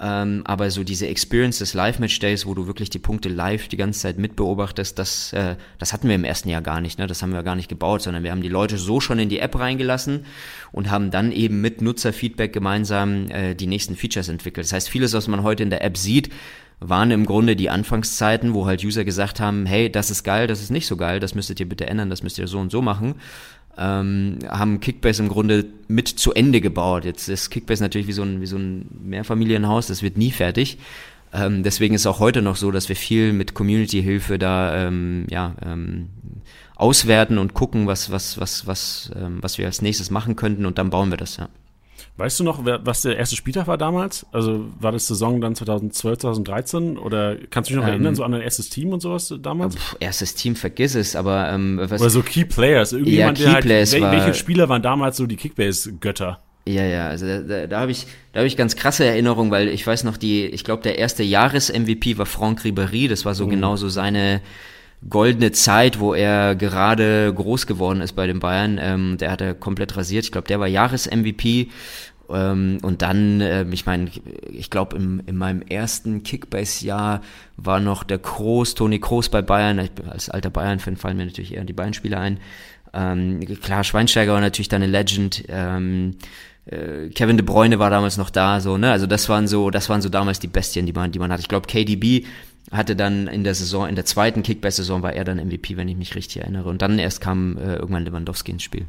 ähm, 0.00 0.42
aber 0.44 0.70
so 0.70 0.84
diese 0.84 1.08
Experience 1.08 1.58
des 1.58 1.74
Live-Match-Days, 1.74 2.46
wo 2.46 2.54
du 2.54 2.68
wirklich 2.68 2.88
die 2.88 3.00
Punkte 3.00 3.28
live 3.28 3.66
die 3.66 3.76
ganze 3.76 4.00
Zeit 4.00 4.18
mitbeobachtest, 4.18 4.96
das, 4.98 5.32
äh, 5.32 5.56
das 5.78 5.92
hatten 5.92 6.06
wir 6.06 6.14
im 6.14 6.22
ersten 6.22 6.48
Jahr 6.48 6.62
gar 6.62 6.80
nicht. 6.80 6.98
Ne? 6.98 7.08
Das 7.08 7.20
haben 7.22 7.32
wir 7.32 7.42
gar 7.42 7.56
nicht 7.56 7.68
gebaut, 7.68 8.02
sondern 8.02 8.22
wir 8.22 8.30
haben 8.30 8.42
die 8.42 8.48
Leute 8.48 8.78
so 8.78 9.00
schon 9.00 9.18
in 9.18 9.28
die 9.28 9.40
App 9.40 9.58
reingelassen 9.58 10.24
und 10.70 10.90
haben 10.90 11.10
dann 11.10 11.32
eben 11.32 11.60
mit 11.60 11.82
Nutzerfeedback 11.82 12.52
gemeinsam 12.52 13.28
äh, 13.30 13.54
die 13.54 13.66
nächsten 13.66 13.96
Features 13.96 14.28
entwickelt. 14.28 14.66
Das 14.66 14.72
heißt, 14.72 14.88
vieles, 14.88 15.14
was 15.14 15.26
man 15.26 15.42
heute 15.42 15.64
in 15.64 15.70
der 15.70 15.82
App 15.82 15.96
sieht, 15.96 16.30
waren 16.80 17.10
im 17.10 17.26
Grunde 17.26 17.56
die 17.56 17.70
Anfangszeiten, 17.70 18.54
wo 18.54 18.66
halt 18.66 18.84
User 18.84 19.04
gesagt 19.04 19.40
haben, 19.40 19.66
hey, 19.66 19.90
das 19.90 20.12
ist 20.12 20.22
geil, 20.22 20.46
das 20.46 20.62
ist 20.62 20.70
nicht 20.70 20.86
so 20.86 20.96
geil, 20.96 21.18
das 21.18 21.34
müsstet 21.34 21.58
ihr 21.58 21.68
bitte 21.68 21.88
ändern, 21.88 22.08
das 22.08 22.22
müsst 22.22 22.38
ihr 22.38 22.46
so 22.46 22.60
und 22.60 22.70
so 22.70 22.82
machen 22.82 23.16
ähm, 23.78 24.38
haben 24.48 24.80
Kickbase 24.80 25.22
im 25.22 25.28
Grunde 25.28 25.66
mit 25.86 26.08
zu 26.08 26.34
Ende 26.34 26.60
gebaut. 26.60 27.04
Jetzt 27.04 27.28
ist 27.28 27.50
Kickbase 27.50 27.82
natürlich 27.82 28.08
wie 28.08 28.12
so 28.12 28.22
ein, 28.22 28.40
wie 28.40 28.46
so 28.46 28.56
ein 28.56 28.86
Mehrfamilienhaus, 29.04 29.86
das 29.86 30.02
wird 30.02 30.16
nie 30.16 30.30
fertig. 30.30 30.78
Ähm, 31.32 31.62
deswegen 31.62 31.94
ist 31.94 32.06
auch 32.06 32.20
heute 32.20 32.42
noch 32.42 32.56
so, 32.56 32.70
dass 32.70 32.88
wir 32.88 32.96
viel 32.96 33.32
mit 33.32 33.54
Community-Hilfe 33.54 34.38
da 34.38 34.86
ähm, 34.86 35.26
ja, 35.28 35.54
ähm, 35.64 36.08
auswerten 36.74 37.38
und 37.38 37.54
gucken, 37.54 37.86
was, 37.86 38.10
was, 38.10 38.40
was, 38.40 38.66
was, 38.66 39.10
ähm, 39.14 39.38
was 39.42 39.58
wir 39.58 39.66
als 39.66 39.82
nächstes 39.82 40.10
machen 40.10 40.36
könnten 40.36 40.64
und 40.64 40.78
dann 40.78 40.90
bauen 40.90 41.10
wir 41.10 41.16
das, 41.16 41.36
ja. 41.36 41.48
Weißt 42.18 42.40
du 42.40 42.44
noch, 42.44 42.64
wer, 42.64 42.84
was 42.84 43.02
der 43.02 43.16
erste 43.16 43.36
Spieltag 43.36 43.68
war 43.68 43.78
damals? 43.78 44.26
Also 44.32 44.66
war 44.80 44.90
das 44.90 45.06
Saison 45.06 45.40
dann 45.40 45.54
2012, 45.54 46.18
2013? 46.18 46.98
Oder 46.98 47.36
kannst 47.48 47.70
du 47.70 47.74
dich 47.74 47.80
noch 47.80 47.86
ähm, 47.86 47.94
erinnern, 47.94 48.16
so 48.16 48.24
an 48.24 48.32
dein 48.32 48.40
erstes 48.40 48.70
Team 48.70 48.92
und 48.92 49.00
sowas 49.00 49.32
damals? 49.40 49.76
Pff, 49.76 49.96
erstes 50.00 50.34
Team, 50.34 50.56
vergiss 50.56 50.96
es, 50.96 51.14
aber 51.14 51.48
ähm, 51.48 51.78
was, 51.80 52.00
Oder 52.00 52.10
so 52.10 52.22
Key 52.22 52.44
Players. 52.44 52.92
Irgendjemand, 52.92 53.38
ja, 53.38 53.44
Key 53.44 53.44
der 53.44 53.54
halt, 53.54 53.64
Players 53.64 53.92
wel, 53.92 54.00
war, 54.00 54.12
welche 54.12 54.34
Spieler 54.34 54.68
waren 54.68 54.82
damals 54.82 55.16
so 55.16 55.26
die 55.26 55.36
Kickbase-Götter? 55.36 56.40
Ja, 56.66 56.84
ja, 56.84 57.06
also 57.06 57.24
da, 57.24 57.38
da, 57.38 57.66
da 57.68 57.80
habe 57.80 57.92
ich, 57.92 58.08
da 58.32 58.40
hab 58.40 58.46
ich 58.46 58.56
ganz 58.56 58.74
krasse 58.74 59.04
Erinnerungen, 59.04 59.52
weil 59.52 59.68
ich 59.68 59.86
weiß 59.86 60.02
noch, 60.02 60.16
die, 60.16 60.44
ich 60.44 60.64
glaube, 60.64 60.82
der 60.82 60.98
erste 60.98 61.22
Jahres-MVP 61.22 62.18
war 62.18 62.26
Franck 62.26 62.62
Ribéry, 62.62 63.08
das 63.08 63.24
war 63.26 63.36
so 63.36 63.46
mhm. 63.46 63.50
genau 63.50 63.76
so 63.76 63.88
seine 63.88 64.40
goldene 65.08 65.52
Zeit, 65.52 66.00
wo 66.00 66.14
er 66.14 66.54
gerade 66.54 67.32
groß 67.34 67.66
geworden 67.66 68.00
ist 68.00 68.12
bei 68.14 68.26
den 68.26 68.40
Bayern. 68.40 68.78
Ähm, 68.80 69.16
der 69.18 69.30
hat 69.30 69.40
er 69.40 69.54
komplett 69.54 69.96
rasiert. 69.96 70.24
Ich 70.24 70.32
glaube, 70.32 70.48
der 70.48 70.60
war 70.60 70.66
Jahres-MVP. 70.66 71.68
Ähm, 72.30 72.78
und 72.82 73.02
dann, 73.02 73.40
äh, 73.40 73.64
ich 73.70 73.86
meine, 73.86 74.10
ich 74.50 74.70
glaube, 74.70 74.96
in 74.96 75.36
meinem 75.36 75.62
ersten 75.62 76.22
Kickbase-Jahr 76.22 77.22
war 77.56 77.80
noch 77.80 78.04
der 78.04 78.18
Kroos, 78.18 78.74
Toni 78.74 78.98
Kroos 78.98 79.28
bei 79.28 79.40
Bayern. 79.40 79.78
Ich, 79.78 79.90
als 80.08 80.28
alter 80.28 80.50
Bayern-Fan 80.50 80.96
fallen 80.96 81.16
mir 81.16 81.26
natürlich 81.26 81.54
eher 81.54 81.64
die 81.64 81.72
Bayern-Spieler 81.72 82.20
ein. 82.20 82.40
Ähm, 82.92 83.40
klar, 83.62 83.84
Schweinsteiger 83.84 84.32
war 84.32 84.40
natürlich 84.40 84.68
dann 84.68 84.82
eine 84.82 84.90
Legend. 84.90 85.44
Ähm, 85.48 86.16
äh, 86.66 87.08
Kevin 87.10 87.36
De 87.36 87.44
Bruyne 87.44 87.78
war 87.78 87.90
damals 87.90 88.16
noch 88.16 88.30
da, 88.30 88.60
so, 88.60 88.76
ne? 88.76 88.90
Also 88.90 89.06
das 89.06 89.28
waren 89.28 89.46
so, 89.46 89.70
das 89.70 89.88
waren 89.88 90.02
so 90.02 90.08
damals 90.08 90.38
die 90.38 90.48
Bestien, 90.48 90.86
die 90.86 90.92
man, 90.92 91.12
die 91.12 91.18
man 91.18 91.32
hat. 91.32 91.40
Ich 91.40 91.48
glaube, 91.48 91.66
KDB 91.66 92.26
hatte 92.70 92.96
dann 92.96 93.28
in 93.28 93.44
der 93.44 93.54
Saison, 93.54 93.88
in 93.88 93.94
der 93.94 94.04
zweiten 94.04 94.42
Kickbase-Saison 94.42 95.02
war 95.02 95.12
er 95.12 95.24
dann 95.24 95.38
MVP, 95.38 95.76
wenn 95.76 95.88
ich 95.88 95.96
mich 95.96 96.14
richtig 96.14 96.42
erinnere. 96.42 96.68
Und 96.68 96.82
dann 96.82 96.98
erst 96.98 97.20
kam 97.20 97.56
äh, 97.56 97.76
irgendwann 97.76 98.04
Lewandowski 98.04 98.52
ins 98.52 98.62
Spiel. 98.62 98.86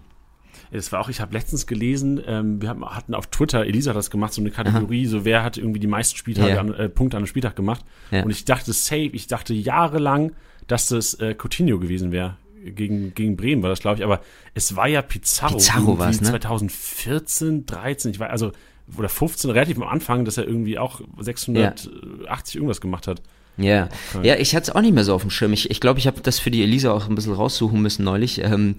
Es 0.72 0.92
war 0.92 1.02
auch, 1.02 1.10
ich 1.10 1.20
habe 1.20 1.34
letztens 1.34 1.66
gelesen, 1.66 2.22
ähm, 2.28 2.62
wir 2.62 2.70
hatten 2.70 3.16
auf 3.16 3.28
Twitter, 3.28 3.66
Elisa 3.66 3.90
hat 3.90 3.98
das 3.98 4.12
gemacht, 4.12 4.34
so 4.34 4.42
eine 4.42 4.52
Kategorie, 4.52 5.06
Aha. 5.06 5.10
so 5.10 5.26
wer 5.26 5.44
hat 5.44 5.58
irgendwie 5.58 5.80
die 5.80 5.88
meisten 5.88 6.16
Spieltage 6.16 6.54
ja. 6.54 6.60
an, 6.60 6.74
äh, 6.74 6.90
Punkte 6.90 7.18
an 7.18 7.22
einem 7.22 7.28
Spieltag 7.28 7.56
gemacht. 7.56 7.84
Ja. 8.12 8.24
Und 8.24 8.30
ich 8.30 8.46
dachte 8.46 8.72
safe, 8.72 9.10
ich 9.14 9.28
dachte 9.28 9.54
jahrelang, 9.54 10.34
dass 10.68 10.88
das 10.88 11.16
äh, 11.16 11.36
Coutinho 11.36 11.80
gewesen 11.80 12.12
wäre. 12.12 12.38
Gegen, 12.64 13.14
gegen 13.16 13.38
Bremen 13.38 13.64
war 13.64 13.70
das, 13.70 13.80
glaube 13.80 13.98
ich, 13.98 14.04
aber 14.04 14.22
es 14.54 14.76
war 14.76 14.88
ja 14.88 15.02
Pizarro. 15.02 15.56
Pizarro 15.56 15.98
war 15.98 16.10
es, 16.10 16.22
ne? 16.22 16.28
2014, 16.28 17.66
13, 17.66 18.12
ich 18.12 18.20
weiß, 18.20 18.30
also, 18.30 18.52
oder 18.98 19.10
15, 19.10 19.50
relativ 19.50 19.78
am 19.78 19.88
Anfang, 19.88 20.26
dass 20.26 20.38
er 20.38 20.46
irgendwie 20.46 20.78
auch 20.78 21.02
680 21.20 22.54
ja. 22.54 22.58
irgendwas 22.58 22.82
gemacht 22.82 23.08
hat. 23.08 23.24
Ja, 23.60 23.90
okay. 24.14 24.28
ja 24.28 24.36
ich 24.36 24.56
hatte 24.56 24.70
es 24.72 24.76
auch 24.76 24.82
nicht 24.82 24.94
mehr 24.94 25.04
so 25.04 25.14
auf 25.14 25.22
dem 25.22 25.32
Schirm. 25.32 25.54
Ich 25.54 25.64
glaube, 25.64 25.74
ich, 25.74 25.80
glaub, 25.80 25.98
ich 25.98 26.08
habe 26.08 26.22
das 26.22 26.40
für 26.40 26.52
die 26.52 26.64
Elisa 26.64 26.92
auch 26.92 27.08
ein 27.08 27.16
bisschen 27.16 27.34
raussuchen 27.34 27.82
müssen 27.82 28.04
neulich. 28.04 28.42
Ähm, 28.44 28.76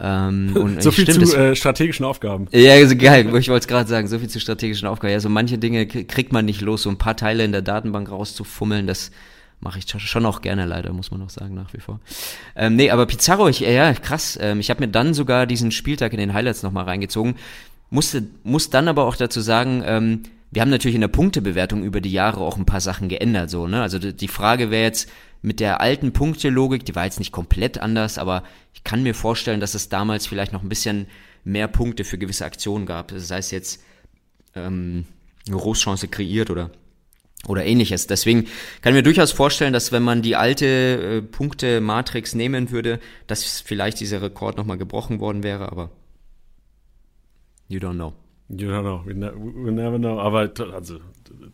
ähm, 0.00 0.56
und, 0.60 0.82
so 0.82 0.90
viel 0.90 1.04
stimmt, 1.04 1.28
zu 1.28 1.36
äh, 1.36 1.56
strategischen 1.56 2.04
Aufgaben. 2.06 2.48
Ja, 2.52 2.72
also 2.74 2.96
geil. 2.96 3.26
Ich 3.36 3.48
wollte 3.48 3.64
es 3.64 3.68
gerade 3.68 3.88
sagen, 3.88 4.08
so 4.08 4.18
viel 4.18 4.28
zu 4.28 4.40
strategischen 4.40 4.88
Aufgaben. 4.88 5.12
Ja, 5.12 5.20
so 5.20 5.28
manche 5.28 5.58
Dinge 5.58 5.86
kriegt 5.86 6.32
man 6.32 6.44
nicht 6.44 6.60
los, 6.60 6.82
so 6.82 6.90
ein 6.90 6.98
paar 6.98 7.16
Teile 7.16 7.44
in 7.44 7.52
der 7.52 7.62
Datenbank 7.62 8.10
rauszufummeln, 8.10 8.86
das 8.86 9.10
mache 9.60 9.78
ich 9.78 9.86
schon 9.88 10.26
auch 10.26 10.42
gerne 10.42 10.66
leider, 10.66 10.92
muss 10.92 11.12
man 11.12 11.22
auch 11.22 11.30
sagen, 11.30 11.54
nach 11.54 11.72
wie 11.72 11.78
vor. 11.78 12.00
Ähm, 12.56 12.74
nee, 12.74 12.90
aber 12.90 13.06
Pizarro, 13.06 13.48
ich, 13.48 13.60
ja, 13.60 13.92
krass. 13.94 14.36
Ähm, 14.40 14.58
ich 14.58 14.70
habe 14.70 14.80
mir 14.80 14.88
dann 14.88 15.14
sogar 15.14 15.46
diesen 15.46 15.70
Spieltag 15.70 16.12
in 16.12 16.18
den 16.18 16.34
Highlights 16.34 16.64
nochmal 16.64 16.84
reingezogen. 16.84 17.36
Musste, 17.88 18.24
muss 18.42 18.70
dann 18.70 18.88
aber 18.88 19.04
auch 19.04 19.14
dazu 19.14 19.40
sagen, 19.40 19.84
ähm, 19.86 20.22
wir 20.52 20.62
haben 20.62 20.70
natürlich 20.70 20.94
in 20.94 21.00
der 21.00 21.08
Punktebewertung 21.08 21.82
über 21.82 22.00
die 22.00 22.12
Jahre 22.12 22.40
auch 22.40 22.56
ein 22.56 22.66
paar 22.66 22.80
Sachen 22.80 23.08
geändert, 23.08 23.50
so, 23.50 23.66
ne? 23.66 23.82
Also 23.82 23.98
die 23.98 24.28
Frage 24.28 24.70
wäre 24.70 24.84
jetzt, 24.84 25.10
mit 25.42 25.58
der 25.58 25.80
alten 25.80 26.12
Punktelogik, 26.12 26.84
die 26.84 26.94
war 26.94 27.04
jetzt 27.04 27.18
nicht 27.18 27.32
komplett 27.32 27.78
anders, 27.78 28.16
aber 28.16 28.44
ich 28.72 28.84
kann 28.84 29.02
mir 29.02 29.14
vorstellen, 29.14 29.60
dass 29.60 29.74
es 29.74 29.88
damals 29.88 30.26
vielleicht 30.26 30.52
noch 30.52 30.62
ein 30.62 30.68
bisschen 30.68 31.06
mehr 31.44 31.66
Punkte 31.66 32.04
für 32.04 32.16
gewisse 32.16 32.44
Aktionen 32.44 32.86
gab. 32.86 33.10
Also 33.12 33.26
sei 33.26 33.38
es 33.38 33.50
jetzt 33.50 33.82
ähm, 34.54 35.04
eine 35.48 35.56
Großchance 35.56 36.06
kreiert 36.08 36.48
oder 36.48 36.70
oder 37.48 37.64
ähnliches. 37.64 38.06
Deswegen 38.06 38.44
kann 38.82 38.92
ich 38.92 38.98
mir 38.98 39.02
durchaus 39.02 39.32
vorstellen, 39.32 39.72
dass 39.72 39.90
wenn 39.90 40.04
man 40.04 40.22
die 40.22 40.36
alte 40.36 40.66
äh, 40.66 41.22
Punkte-Matrix 41.22 42.36
nehmen 42.36 42.70
würde, 42.70 43.00
dass 43.26 43.60
vielleicht 43.60 43.98
dieser 43.98 44.22
Rekord 44.22 44.56
nochmal 44.56 44.78
gebrochen 44.78 45.18
worden 45.18 45.42
wäre, 45.42 45.72
aber 45.72 45.90
you 47.66 47.80
don't 47.80 47.94
know. 47.94 48.12
You 48.54 48.68
don't 48.68 48.82
know, 48.82 49.02
we, 49.04 49.14
ne 49.14 49.32
we 49.34 49.72
never 49.72 49.98
know. 49.98 50.20
Aber 50.20 50.50
also, 50.72 50.98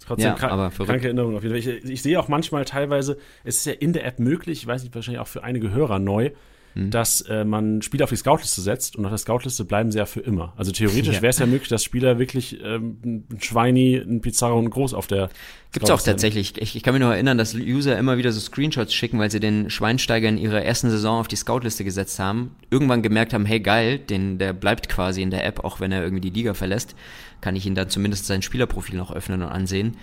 trotzdem 0.05 0.35
ja, 0.37 0.51
aber 0.51 0.71
kranke 0.71 1.05
Erinnerung 1.05 1.37
auf 1.37 1.45
jeden 1.45 1.55
Fall. 1.55 1.77
Ich, 1.77 1.85
ich, 1.85 2.03
sehe 2.03 2.19
auch 2.19 2.27
manchmal 2.27 2.65
teilweise, 2.65 3.19
es 3.45 3.59
ist 3.59 3.67
ja 3.67 3.73
in 3.73 3.93
der 3.93 4.05
App 4.05 4.19
möglich, 4.19 4.63
ich 4.63 4.67
weiß 4.67 4.83
nicht, 4.83 4.95
wahrscheinlich 4.95 5.21
auch 5.21 5.29
für 5.29 5.45
einige 5.45 5.71
Hörer 5.71 6.01
neu, 6.01 6.31
mhm. 6.79 6.91
dass 6.91 7.21
äh, 7.23 7.45
man 7.45 7.83
Spieler 7.83 8.05
auf 8.05 8.11
die 8.11 8.17
Scoutliste 8.17 8.61
setzt 8.61 8.97
und 8.97 9.05
auf 9.05 9.11
der 9.11 9.19
Scoutliste 9.19 9.65
bleiben 9.65 9.91
sie 9.91 9.99
ja 9.99 10.07
für 10.07 10.21
immer. 10.21 10.53
Also 10.57 10.73
theoretisch 10.73 11.17
ja. 11.17 11.23
wäre 11.23 11.31
es 11.31 11.39
ja 11.39 11.47
möglich, 11.47 11.69
dass 11.69 11.85
Spieler 11.85 12.19
wirklich 12.19 12.63
ähm, 12.63 12.99
ein 13.05 13.41
Schweini, 13.41 13.97
ein 13.97 14.21
Pizarro 14.21 14.59
und 14.59 14.71
Groß 14.71 14.95
auf 14.95 15.07
der 15.07 15.31
Gibt 15.73 15.85
es 15.85 15.91
auch 15.91 16.01
tatsächlich. 16.01 16.57
Ich, 16.57 16.77
ich, 16.77 16.83
kann 16.83 16.95
mich 16.95 17.03
noch 17.03 17.11
erinnern, 17.11 17.37
dass 17.37 17.55
User 17.55 17.99
immer 17.99 18.17
wieder 18.17 18.33
so 18.33 18.41
Screenshots 18.41 18.95
schicken, 18.95 19.19
weil 19.19 19.31
sie 19.31 19.39
den 19.39 19.69
Schweinsteiger 19.69 20.27
in 20.27 20.39
ihrer 20.39 20.63
ersten 20.63 20.89
Saison 20.89 21.21
auf 21.21 21.29
die 21.29 21.37
Scoutliste 21.37 21.85
gesetzt 21.85 22.19
haben. 22.19 22.57
Irgendwann 22.71 23.03
gemerkt 23.03 23.35
haben, 23.35 23.45
hey 23.45 23.61
geil, 23.61 23.99
den, 23.99 24.39
der 24.39 24.55
bleibt 24.55 24.89
quasi 24.89 25.21
in 25.21 25.31
der 25.31 25.45
App, 25.45 25.65
auch 25.65 25.79
wenn 25.79 25.93
er 25.93 26.03
irgendwie 26.03 26.23
die 26.23 26.31
Liga 26.31 26.55
verlässt. 26.55 26.95
Kann 27.43 27.55
ich 27.55 27.67
ihn 27.67 27.75
dann 27.75 27.91
zumindest 27.91 28.25
sein 28.25 28.41
Spielerprofil 28.41 28.97
noch 28.97 29.13
öffnen 29.13 29.43
und 29.43 29.49
ansehen. 29.49 29.99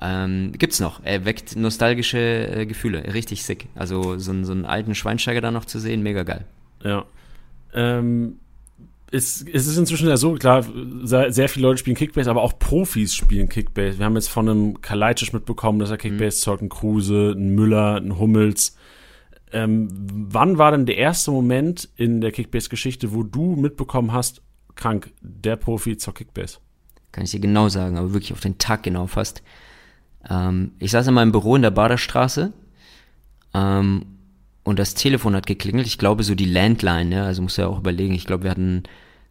Ähm, 0.00 0.52
gibt's 0.52 0.80
noch. 0.80 1.00
Er 1.04 1.24
weckt 1.24 1.56
nostalgische 1.56 2.18
äh, 2.18 2.66
Gefühle. 2.66 3.14
Richtig 3.14 3.44
sick. 3.44 3.68
Also 3.74 4.18
so, 4.18 4.44
so 4.44 4.52
einen 4.52 4.66
alten 4.66 4.94
Schweinsteiger 4.94 5.40
da 5.40 5.50
noch 5.50 5.64
zu 5.64 5.78
sehen, 5.78 6.02
mega 6.02 6.22
geil. 6.22 6.44
Ja. 6.82 7.06
Ähm, 7.72 8.36
es, 9.10 9.44
es 9.52 9.66
ist 9.66 9.78
inzwischen 9.78 10.08
ja 10.08 10.16
so, 10.16 10.34
klar, 10.34 10.64
sehr, 11.04 11.32
sehr, 11.32 11.48
viele 11.48 11.68
Leute 11.68 11.78
spielen 11.78 11.96
Kickbase, 11.96 12.28
aber 12.28 12.42
auch 12.42 12.58
Profis 12.58 13.14
spielen 13.14 13.48
Kickbase. 13.48 13.98
Wir 13.98 14.04
haben 14.04 14.16
jetzt 14.16 14.28
von 14.28 14.48
einem 14.48 14.80
Kalajdzic 14.80 15.32
mitbekommen, 15.32 15.78
dass 15.78 15.90
er 15.90 15.96
Kickbase 15.96 16.38
mhm. 16.38 16.42
zockt, 16.42 16.62
ein 16.62 16.68
Kruse, 16.68 17.34
ein 17.36 17.54
Müller, 17.54 17.96
ein 17.96 18.18
Hummels. 18.18 18.76
Ähm, 19.52 19.88
wann 20.28 20.58
war 20.58 20.72
denn 20.72 20.86
der 20.86 20.96
erste 20.96 21.30
Moment 21.30 21.88
in 21.96 22.20
der 22.20 22.32
Kickbase-Geschichte, 22.32 23.14
wo 23.14 23.22
du 23.22 23.56
mitbekommen 23.56 24.12
hast, 24.12 24.42
krank, 24.74 25.12
der 25.20 25.56
Profi 25.56 25.96
zockt 25.96 26.18
Kickbase? 26.18 26.58
Kann 27.12 27.24
ich 27.24 27.30
dir 27.30 27.40
genau 27.40 27.68
sagen, 27.68 27.96
aber 27.96 28.12
wirklich 28.12 28.32
auf 28.32 28.40
den 28.40 28.58
Tag 28.58 28.82
genau 28.82 29.06
fast. 29.06 29.42
Ähm, 30.28 30.72
ich 30.78 30.90
saß 30.90 31.06
in 31.08 31.14
meinem 31.14 31.32
Büro 31.32 31.56
in 31.56 31.62
der 31.62 31.70
Baderstraße 31.70 32.52
ähm, 33.54 34.06
und 34.64 34.78
das 34.78 34.94
Telefon 34.94 35.34
hat 35.34 35.46
geklingelt. 35.46 35.86
Ich 35.86 35.98
glaube, 35.98 36.24
so 36.24 36.34
die 36.34 36.50
Landline, 36.50 37.14
ja, 37.14 37.24
also 37.24 37.42
muss 37.42 37.56
ja 37.56 37.66
auch 37.66 37.78
überlegen. 37.78 38.14
Ich 38.14 38.26
glaube, 38.26 38.44
wir 38.44 38.50
hatten 38.50 38.84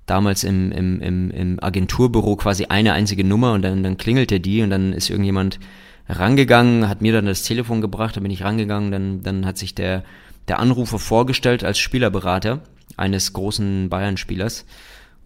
damals 0.05 0.43
im, 0.43 0.71
im, 0.71 1.01
im, 1.01 1.31
im 1.31 1.63
Agenturbüro 1.63 2.35
quasi 2.35 2.65
eine 2.65 2.93
einzige 2.93 3.23
Nummer 3.23 3.53
und 3.53 3.61
dann, 3.61 3.83
dann 3.83 3.97
klingelte 3.97 4.39
die 4.39 4.61
und 4.61 4.69
dann 4.69 4.93
ist 4.93 5.09
irgendjemand 5.09 5.59
rangegangen, 6.07 6.87
hat 6.87 7.01
mir 7.01 7.13
dann 7.13 7.25
das 7.25 7.41
Telefon 7.41 7.81
gebracht, 7.81 8.15
dann 8.15 8.23
bin 8.23 8.31
ich 8.31 8.43
rangegangen, 8.43 8.91
dann, 8.91 9.23
dann 9.23 9.45
hat 9.45 9.57
sich 9.57 9.73
der, 9.73 10.03
der 10.47 10.59
Anrufer 10.59 10.99
vorgestellt 10.99 11.63
als 11.63 11.79
Spielerberater 11.79 12.61
eines 12.97 13.33
großen 13.33 13.89
Bayern-Spielers. 13.89 14.65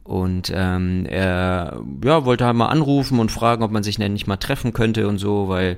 Und 0.09 0.51
ähm, 0.55 1.05
er 1.05 1.83
ja, 2.03 2.25
wollte 2.25 2.43
halt 2.43 2.55
mal 2.55 2.69
anrufen 2.69 3.19
und 3.19 3.31
fragen, 3.31 3.61
ob 3.61 3.69
man 3.69 3.83
sich 3.83 3.97
denn 3.97 4.13
nicht 4.13 4.25
mal 4.25 4.37
treffen 4.37 4.73
könnte 4.73 5.07
und 5.07 5.19
so, 5.19 5.49
weil 5.49 5.77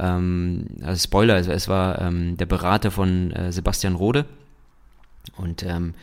ähm, 0.00 0.66
also 0.82 1.00
Spoiler, 1.00 1.34
also 1.34 1.52
es 1.52 1.68
war 1.68 2.00
ähm, 2.00 2.36
der 2.36 2.46
Berater 2.46 2.90
von 2.90 3.30
äh, 3.30 3.52
Sebastian 3.52 3.94
Rode. 3.94 4.24
Und 5.36 5.62
ähm, 5.62 5.94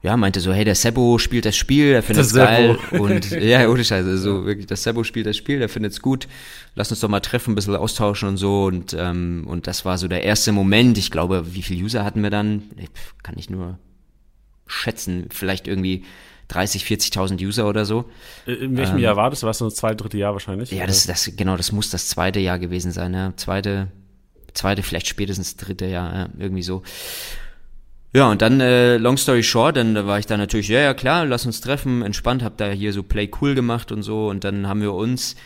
ja, 0.00 0.16
meinte 0.16 0.40
so, 0.40 0.54
hey, 0.54 0.64
der 0.64 0.74
Sebo 0.74 1.18
spielt 1.18 1.44
das 1.44 1.54
Spiel, 1.54 1.92
er 1.92 2.02
findet 2.02 2.24
es 2.24 2.32
geil. 2.32 2.78
Und 2.92 3.30
ja, 3.42 3.68
ohne 3.68 3.84
Scheiße, 3.84 4.16
so 4.16 4.46
wirklich, 4.46 4.66
das 4.66 4.82
Sebo 4.82 5.04
spielt 5.04 5.26
das 5.26 5.36
Spiel, 5.36 5.60
er 5.60 5.68
findet 5.68 5.92
es 5.92 6.00
gut. 6.00 6.28
Lass 6.74 6.90
uns 6.92 7.00
doch 7.00 7.10
mal 7.10 7.20
treffen, 7.20 7.52
ein 7.52 7.56
bisschen 7.56 7.76
austauschen 7.76 8.26
und 8.26 8.38
so. 8.38 8.64
Und, 8.64 8.96
ähm, 8.98 9.44
und 9.46 9.66
das 9.66 9.84
war 9.84 9.98
so 9.98 10.08
der 10.08 10.24
erste 10.24 10.52
Moment. 10.52 10.96
Ich 10.96 11.10
glaube, 11.10 11.54
wie 11.54 11.62
viele 11.62 11.84
User 11.84 12.06
hatten 12.06 12.22
wir 12.22 12.30
dann? 12.30 12.62
Kann 13.22 13.34
ich 13.36 13.50
nur 13.50 13.78
schätzen. 14.66 15.26
Vielleicht 15.28 15.68
irgendwie 15.68 16.04
30, 16.52 16.84
40.000 16.84 17.42
User 17.42 17.66
oder 17.66 17.84
so. 17.84 18.04
In 18.46 18.76
welchem 18.76 18.96
ähm, 18.96 19.02
Jahr 19.02 19.16
war 19.16 19.30
das? 19.30 19.42
War 19.42 19.54
so 19.54 19.64
das 19.64 19.76
zweite, 19.76 19.96
dritte 19.96 20.18
Jahr 20.18 20.34
wahrscheinlich? 20.34 20.70
Ja, 20.70 20.86
das, 20.86 21.06
das, 21.06 21.30
genau, 21.34 21.56
das 21.56 21.72
muss 21.72 21.88
das 21.90 22.08
zweite 22.08 22.40
Jahr 22.40 22.58
gewesen 22.58 22.92
sein. 22.92 23.14
Ja. 23.14 23.32
Zweite, 23.36 23.88
zweite, 24.52 24.82
vielleicht 24.82 25.06
spätestens 25.06 25.56
dritte 25.56 25.86
Jahr, 25.86 26.14
ja, 26.14 26.28
irgendwie 26.38 26.62
so. 26.62 26.82
Ja, 28.12 28.30
und 28.30 28.42
dann, 28.42 28.60
äh, 28.60 28.98
long 28.98 29.16
story 29.16 29.42
short, 29.42 29.76
dann 29.78 29.94
da 29.94 30.06
war 30.06 30.18
ich 30.18 30.26
da 30.26 30.36
natürlich, 30.36 30.68
ja, 30.68 30.80
ja, 30.80 30.92
klar, 30.92 31.24
lass 31.24 31.46
uns 31.46 31.62
treffen, 31.62 32.02
entspannt, 32.02 32.42
hab 32.42 32.58
da 32.58 32.70
hier 32.70 32.92
so 32.92 33.02
Play 33.02 33.30
cool 33.40 33.54
gemacht 33.54 33.90
und 33.90 34.02
so. 34.02 34.28
Und 34.28 34.44
dann 34.44 34.68
haben 34.68 34.82
wir 34.82 34.92
uns 34.92 35.36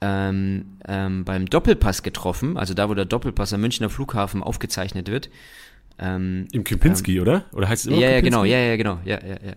ähm, 0.00 0.78
ähm, 0.86 1.24
beim 1.24 1.46
Doppelpass 1.46 2.04
getroffen, 2.04 2.56
also 2.56 2.74
da, 2.74 2.88
wo 2.88 2.94
der 2.94 3.06
Doppelpass 3.06 3.52
am 3.52 3.62
Münchner 3.62 3.90
Flughafen 3.90 4.44
aufgezeichnet 4.44 5.08
wird. 5.10 5.28
Ähm, 5.98 6.46
Im 6.52 6.62
Kempinski, 6.62 7.16
ähm, 7.16 7.22
oder? 7.22 7.44
Oder 7.52 7.68
heißt 7.68 7.86
es 7.86 7.90
immer 7.90 8.00
Ja, 8.00 8.10
ja, 8.10 8.20
genau, 8.20 8.44
ja, 8.44 8.58
ja, 8.58 8.76
genau, 8.76 9.00
ja, 9.04 9.18
ja, 9.20 9.38
ja. 9.44 9.54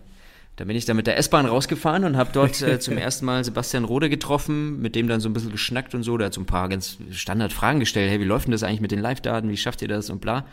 Da 0.60 0.66
bin 0.66 0.76
ich 0.76 0.84
dann 0.84 0.98
mit 0.98 1.06
der 1.06 1.16
S-Bahn 1.16 1.46
rausgefahren 1.46 2.04
und 2.04 2.18
habe 2.18 2.32
dort 2.34 2.60
äh, 2.60 2.78
zum 2.78 2.98
ersten 2.98 3.24
Mal 3.24 3.42
Sebastian 3.42 3.84
Rode 3.84 4.10
getroffen, 4.10 4.78
mit 4.82 4.94
dem 4.94 5.08
dann 5.08 5.18
so 5.18 5.30
ein 5.30 5.32
bisschen 5.32 5.52
geschnackt 5.52 5.94
und 5.94 6.02
so. 6.02 6.18
Der 6.18 6.26
hat 6.26 6.34
so 6.34 6.42
ein 6.42 6.44
paar 6.44 6.68
ganz 6.68 6.98
Standardfragen 7.12 7.80
gestellt. 7.80 8.10
Hey, 8.10 8.20
wie 8.20 8.24
läuft 8.24 8.44
denn 8.44 8.52
das 8.52 8.62
eigentlich 8.62 8.82
mit 8.82 8.90
den 8.90 8.98
Live-Daten? 8.98 9.48
Wie 9.48 9.56
schafft 9.56 9.80
ihr 9.80 9.88
das 9.88 10.10
und 10.10 10.20
bla. 10.20 10.44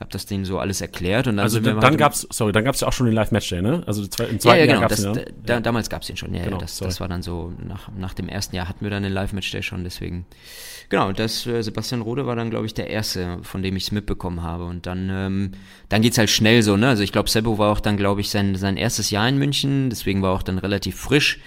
Hab 0.00 0.08
das 0.08 0.24
denen 0.24 0.46
so 0.46 0.58
alles 0.58 0.80
erklärt 0.80 1.26
und 1.26 1.36
dann 1.36 1.44
also 1.44 1.60
dann, 1.60 1.78
dann 1.78 1.98
gab's 1.98 2.26
sorry 2.30 2.52
dann 2.52 2.64
gab's 2.64 2.80
ja 2.80 2.88
auch 2.88 2.92
schon 2.92 3.04
den 3.04 3.14
Live 3.14 3.32
Matchday 3.32 3.60
ne? 3.60 3.82
Also 3.86 4.02
im 4.02 4.10
zweiten 4.10 4.38
ja, 4.42 4.54
ja, 4.56 4.64
genau, 4.64 4.80
Jahr 4.80 4.88
gab's 4.88 5.02
das, 5.02 5.12
den, 5.12 5.24
ja? 5.26 5.32
da, 5.44 5.60
damals 5.60 5.90
gab's 5.90 6.06
den 6.06 6.16
schon 6.16 6.32
ja, 6.32 6.42
genau, 6.42 6.56
ja 6.56 6.62
das, 6.62 6.78
das 6.78 7.00
war 7.00 7.08
dann 7.08 7.22
so 7.22 7.52
nach, 7.62 7.90
nach 7.94 8.14
dem 8.14 8.26
ersten 8.26 8.56
Jahr 8.56 8.66
hatten 8.66 8.82
wir 8.82 8.90
dann 8.90 9.02
den 9.02 9.12
Live 9.12 9.34
Matchday 9.34 9.62
schon 9.62 9.84
deswegen 9.84 10.24
genau 10.88 11.12
das 11.12 11.46
äh, 11.46 11.62
Sebastian 11.62 12.00
Rode 12.00 12.24
war 12.24 12.34
dann 12.34 12.48
glaube 12.48 12.64
ich 12.64 12.72
der 12.72 12.88
erste 12.88 13.40
von 13.42 13.62
dem 13.62 13.76
ich 13.76 13.84
es 13.84 13.92
mitbekommen 13.92 14.42
habe 14.42 14.64
und 14.64 14.86
dann 14.86 15.10
ähm, 15.10 15.52
dann 15.90 16.00
geht's 16.00 16.16
halt 16.16 16.30
schnell 16.30 16.62
so 16.62 16.78
ne? 16.78 16.88
Also 16.88 17.02
ich 17.02 17.12
glaube 17.12 17.28
Sebo 17.28 17.58
war 17.58 17.70
auch 17.70 17.80
dann 17.80 17.98
glaube 17.98 18.22
ich 18.22 18.30
sein 18.30 18.54
sein 18.54 18.78
erstes 18.78 19.10
Jahr 19.10 19.28
in 19.28 19.36
München 19.36 19.90
deswegen 19.90 20.22
war 20.22 20.32
auch 20.32 20.42
dann 20.42 20.56
relativ 20.56 20.96
frisch 20.96 21.40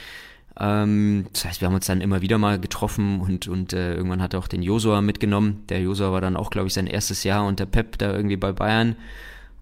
ähm, 0.60 1.26
das 1.34 1.46
heißt, 1.46 1.62
wir 1.62 1.68
haben 1.68 1.76
uns 1.76 1.88
dann 1.88 2.02
immer 2.02 2.22
wieder 2.22 2.38
mal 2.38 2.60
getroffen 2.60 3.22
und, 3.22 3.48
und 3.48 3.74
äh, 3.74 3.96
irgendwann 3.96 4.22
hat 4.22 4.34
er 4.34 4.40
auch 4.40 4.48
den 4.48 4.62
Josua 4.62 5.02
mitgenommen. 5.02 5.64
Der 5.70 5.82
Josua 5.82 6.12
war 6.12 6.22
dann 6.22 6.36
auch, 6.36 6.52
glaube 6.52 6.68
ich, 6.68 6.74
sein 6.74 6.88
erstes 6.88 7.24
Jahr 7.24 7.46
unter 7.46 7.66
Pep 7.66 7.98
da 7.98 8.14
irgendwie 8.14 8.38
bei 8.38 8.52
Bayern. 8.52 8.96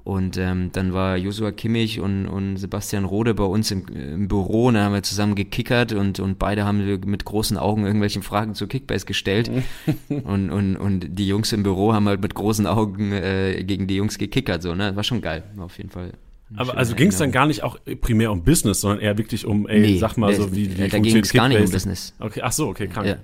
Und 0.04 0.36
ähm, 0.38 0.72
dann 0.74 0.94
war 0.94 1.16
Josua 1.16 1.52
Kimmich 1.52 2.00
und, 2.00 2.28
und 2.28 2.58
Sebastian 2.58 3.06
Rode 3.06 3.36
bei 3.36 3.44
uns 3.44 3.70
im, 3.70 3.88
im 3.88 4.28
Büro 4.28 4.66
und 4.66 4.74
dann 4.74 4.86
haben 4.86 4.94
wir 4.96 5.04
zusammen 5.04 5.36
gekickert 5.36 5.94
und, 5.94 6.20
und 6.20 6.40
beide 6.40 6.66
haben 6.66 6.84
wir 6.84 6.98
mit 7.06 7.24
großen 7.24 7.56
Augen 7.56 7.86
irgendwelche 7.86 8.22
Fragen 8.24 8.56
zu 8.56 8.66
Kickbase 8.66 9.06
gestellt. 9.06 9.52
und, 10.10 10.50
und, 10.50 10.76
und 10.76 11.20
die 11.20 11.28
Jungs 11.28 11.54
im 11.54 11.62
Büro 11.62 11.94
haben 11.94 12.08
halt 12.08 12.20
mit 12.20 12.34
großen 12.34 12.66
Augen 12.66 13.12
äh, 13.12 13.64
gegen 13.64 13.86
die 13.86 13.96
Jungs 13.96 14.18
gekickert. 14.18 14.64
So, 14.64 14.74
ne? 14.74 14.96
War 14.96 15.04
schon 15.04 15.22
geil, 15.22 15.44
auf 15.58 15.78
jeden 15.78 15.92
Fall. 15.92 16.14
Aber 16.56 16.78
also 16.78 16.96
ging 16.96 17.10
es 17.10 17.18
dann 17.18 17.32
gar 17.32 17.46
nicht 17.46 17.64
auch 17.64 17.78
primär 18.02 18.32
um 18.32 18.44
Business, 18.44 18.82
sondern 18.82 19.00
eher 19.00 19.18
wirklich 19.18 19.46
um, 19.46 19.68
ey, 19.68 19.80
nee, 19.80 19.98
sag 19.98 20.18
mal 20.18 20.34
so, 20.34 20.54
wie, 20.54 20.78
wie 20.78 20.88
Da 20.88 21.00
ging 21.00 21.18
es 21.18 21.32
gar 21.32 21.48
nicht 21.48 21.60
um 21.60 21.72
Business. 21.72 22.14
Okay, 22.20 22.42
ach 22.44 22.52
so, 22.52 22.68
okay, 22.68 22.88
krank. 22.88 23.08
Ja. 23.08 23.18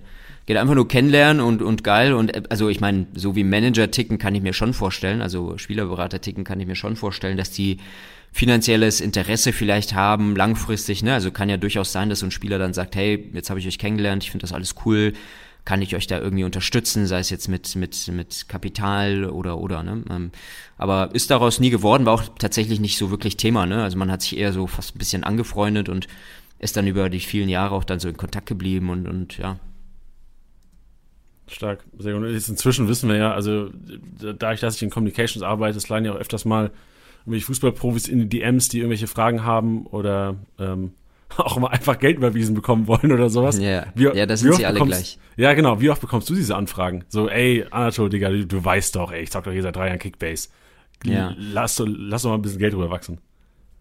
Geht 0.46 0.56
einfach 0.56 0.76
nur 0.76 0.88
kennenlernen 0.88 1.42
und, 1.42 1.62
und 1.62 1.84
geil 1.84 2.14
und 2.14 2.50
also 2.50 2.70
ich 2.70 2.80
meine, 2.80 3.08
so 3.14 3.36
wie 3.36 3.44
Manager 3.44 3.92
ticken 3.92 4.18
kann 4.18 4.34
ich 4.34 4.42
mir 4.42 4.54
schon 4.54 4.74
vorstellen, 4.74 5.22
also 5.22 5.58
Spielerberater 5.58 6.22
ticken 6.22 6.46
kann 6.46 6.60
ich 6.62 6.68
mir 6.68 6.76
schon 6.76 6.96
vorstellen, 6.96 7.36
dass 7.36 7.52
die 7.52 7.78
finanzielles 8.32 9.02
Interesse 9.02 9.52
vielleicht 9.52 9.94
haben, 9.94 10.36
langfristig, 10.38 11.04
ne? 11.04 11.14
Also 11.14 11.32
kann 11.32 11.50
ja 11.50 11.58
durchaus 11.58 11.92
sein, 11.92 12.10
dass 12.10 12.20
so 12.20 12.28
ein 12.28 12.32
Spieler 12.32 12.60
dann 12.60 12.74
sagt, 12.74 12.96
hey, 12.96 13.30
jetzt 13.34 13.50
habe 13.50 13.60
ich 13.60 13.68
euch 13.68 13.78
kennengelernt, 13.78 14.24
ich 14.24 14.32
finde 14.32 14.44
das 14.44 14.54
alles 14.54 14.76
cool, 14.86 15.14
kann 15.68 15.82
ich 15.82 15.98
euch 15.98 16.08
da 16.08 16.18
irgendwie 16.18 16.46
unterstützen, 16.46 17.08
sei 17.08 17.20
es 17.20 17.30
jetzt 17.30 17.50
mit, 17.50 17.76
mit, 17.76 18.08
mit 18.08 18.48
Kapital 18.48 19.26
oder, 19.26 19.58
oder, 19.58 19.84
ne? 19.84 20.02
Ähm, 20.10 20.32
aber 20.78 21.10
ist 21.14 21.30
daraus 21.30 21.60
nie 21.60 21.70
geworden, 21.70 22.06
war 22.06 22.14
auch 22.14 22.24
tatsächlich 22.40 22.80
nicht 22.80 22.98
so 22.98 23.12
wirklich 23.12 23.36
Thema, 23.36 23.66
ne? 23.66 23.84
Also 23.84 23.98
man 23.98 24.10
hat 24.10 24.22
sich 24.22 24.38
eher 24.38 24.54
so 24.54 24.66
fast 24.68 24.96
ein 24.96 24.98
bisschen 24.98 25.26
angefreundet 25.26 25.90
und 25.90 26.08
ist 26.58 26.78
dann 26.78 26.88
über 26.88 27.10
die 27.10 27.20
vielen 27.20 27.50
Jahre 27.50 27.76
auch 27.76 27.84
dann 27.84 28.00
so 28.00 28.08
in 28.08 28.16
Kontakt 28.16 28.46
geblieben 28.46 28.90
und, 28.90 29.10
und 29.10 29.38
ja. 29.40 29.60
Stark, 31.50 31.84
sehr 32.00 32.14
gut. 32.14 32.30
Jetzt 32.30 32.48
inzwischen 32.48 32.88
wissen 32.88 33.10
wir 33.10 33.18
ja, 33.18 33.34
also 33.34 33.70
dadurch, 34.22 34.62
dass 34.62 34.78
ich 34.78 34.84
in 34.84 34.90
Communications 34.90 35.44
arbeite, 35.44 35.78
es 35.78 35.90
leiden 35.90 36.06
ja 36.06 36.14
auch 36.14 36.18
öfters 36.18 36.46
mal 36.46 36.72
irgendwelche 37.26 37.46
Fußballprofis 37.48 38.08
in 38.08 38.20
die 38.20 38.40
DMs, 38.40 38.70
die 38.70 38.78
irgendwelche 38.78 39.08
Fragen 39.08 39.44
haben 39.44 39.86
oder 39.86 40.38
ähm, 40.60 40.94
auch 41.38 41.58
mal 41.58 41.68
einfach 41.68 42.00
Geld 42.00 42.18
überwiesen 42.18 42.56
bekommen 42.56 42.88
wollen 42.88 43.12
oder 43.12 43.30
sowas. 43.30 43.60
Ja, 43.60 43.88
wie, 43.96 44.06
ja 44.06 44.26
da 44.26 44.38
sind 44.38 44.56
sie 44.56 44.66
alle 44.66 44.76
bekommst, 44.76 44.94
gleich. 44.94 45.20
Ja, 45.36 45.54
genau. 45.54 45.82
Wie 45.82 45.90
oft 45.90 46.02
bekommst 46.02 46.30
du 46.30 46.36
diese 46.36 46.56
Anfragen? 46.56 47.04
So, 47.10 47.30
ey, 47.30 47.66
Anatol, 47.70 48.10
Digga, 48.10 48.30
du, 48.30 48.46
du 48.46 48.64
weißt 48.64 48.96
doch, 48.96 49.12
ey, 49.12 49.24
ich 49.24 49.32
zock 49.32 49.44
doch 49.44 49.52
hier 49.52 49.62
seit 49.62 49.76
drei 49.76 49.88
Jahren 49.88 50.00
Kickbase. 50.00 50.50
Ja. 51.06 51.36
Lass, 51.38 51.82
lass 51.86 52.24
doch 52.24 52.30
mal 52.30 52.36
ein 52.36 52.42
bisschen 52.42 52.60
Geld 52.60 52.74
drüber 52.74 52.90
wachsen. 52.90 53.20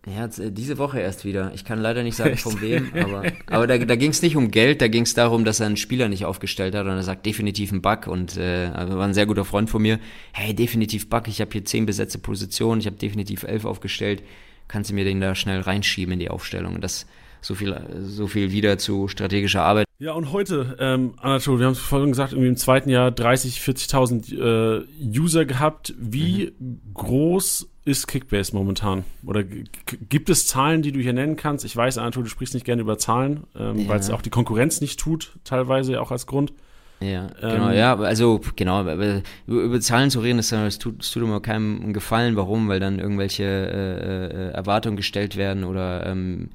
Ja, 0.07 0.27
äh, 0.27 0.53
diese 0.53 0.79
Woche 0.79 1.01
erst 1.01 1.25
wieder. 1.25 1.51
Ich 1.55 1.65
kann 1.65 1.81
leider 1.81 2.03
nicht 2.03 2.17
sagen, 2.17 2.35
Echt? 2.35 2.43
von 2.43 2.61
wem, 2.61 2.93
aber, 2.95 3.25
aber 3.47 3.67
da, 3.67 3.77
da 3.79 3.97
ging 3.97 4.11
es 4.11 4.23
nicht 4.23 4.37
um 4.37 4.51
Geld, 4.51 4.81
da 4.81 4.89
ging 4.89 5.03
es 5.03 5.15
darum, 5.15 5.45
dass 5.45 5.61
er 5.61 5.67
einen 5.67 5.77
Spieler 5.77 6.09
nicht 6.09 6.25
aufgestellt 6.25 6.75
hat 6.75 6.87
und 6.87 6.93
er 6.93 7.03
sagt 7.03 7.27
definitiv 7.27 7.73
ein 7.73 7.83
Bug 7.83 8.07
und 8.07 8.37
äh, 8.37 8.71
also 8.73 8.97
war 8.97 9.07
ein 9.07 9.15
sehr 9.15 9.27
guter 9.27 9.45
Freund 9.45 9.69
von 9.69 9.83
mir. 9.83 9.99
Hey, 10.33 10.55
definitiv 10.55 11.09
Bug, 11.09 11.27
ich 11.27 11.41
habe 11.41 11.51
hier 11.53 11.65
zehn 11.65 11.87
besetzte 11.87 12.19
Positionen, 12.19 12.81
ich 12.81 12.87
habe 12.87 12.97
definitiv 12.97 13.43
elf 13.43 13.65
aufgestellt. 13.65 14.23
Kannst 14.69 14.91
du 14.91 14.95
mir 14.95 15.05
den 15.05 15.21
da 15.21 15.35
schnell 15.35 15.61
reinschieben 15.61 16.13
in 16.15 16.19
die 16.21 16.31
Aufstellung? 16.31 16.81
Das 16.81 17.07
so 17.41 17.55
viel, 17.55 17.77
so 18.03 18.27
viel 18.27 18.53
wieder 18.53 18.79
zu 18.79 19.09
strategischer 19.09 19.63
Arbeit. 19.63 19.87
Ja, 19.99 20.13
und 20.13 20.31
heute, 20.31 20.77
ähm, 20.79 21.15
Anatol, 21.17 21.59
wir 21.59 21.67
haben 21.67 21.73
es 21.73 21.79
vorhin 21.79 22.11
gesagt, 22.11 22.33
irgendwie 22.33 22.49
im 22.49 22.57
zweiten 22.57 22.91
Jahr 22.91 23.11
30, 23.11 23.61
40.000 23.61 24.83
äh, 24.83 24.85
User 25.19 25.47
gehabt. 25.47 25.95
Wie 25.99 26.53
mhm. 26.59 26.81
groß 26.93 27.69
ist 27.87 28.07
Kickbase 28.07 28.55
momentan? 28.55 29.05
Oder 29.25 29.43
gibt 29.43 30.29
es 30.29 30.47
Zahlen, 30.47 30.83
die 30.83 30.93
du 30.93 31.01
hier 31.01 31.15
nennen 31.15 31.37
kannst? 31.37 31.65
Ich 31.65 31.75
weiß, 31.75 31.97
Anatol, 31.97 32.25
du 32.25 32.29
sprichst 32.29 32.53
nicht 32.53 32.67
gerne 32.67 32.83
über 32.83 32.99
Zahlen, 32.99 33.45
ähm, 33.59 33.79
ja. 33.79 33.89
weil 33.89 34.01
es 34.01 34.11
auch 34.11 34.23
die 34.23 34.31
Konkurrenz 34.31 34.81
nicht 34.83 35.01
tut, 35.01 35.39
teilweise 35.45 36.01
auch 36.03 36.11
als 36.11 36.27
Grund. 36.27 36.53
Ja, 37.01 37.29
genau, 37.41 37.71
ähm, 37.71 37.77
ja, 37.77 37.95
also 37.97 38.41
genau, 38.57 38.81
über, 38.81 39.23
über 39.47 39.81
Zahlen 39.81 40.11
zu 40.11 40.21
reden, 40.21 40.39
das, 40.39 40.49
das, 40.49 40.79
tut, 40.79 41.01
das 41.01 41.11
tut 41.11 41.23
immer 41.23 41.41
keinem 41.41 41.93
Gefallen. 41.93 42.37
Warum? 42.37 42.69
Weil 42.69 42.81
dann 42.81 42.99
irgendwelche 42.99 43.45
äh, 43.45 44.27
äh, 44.27 44.51
Erwartungen 44.53 44.97
gestellt 44.97 45.37
werden 45.37 45.65
oder 45.65 46.07
ähm, 46.07 46.51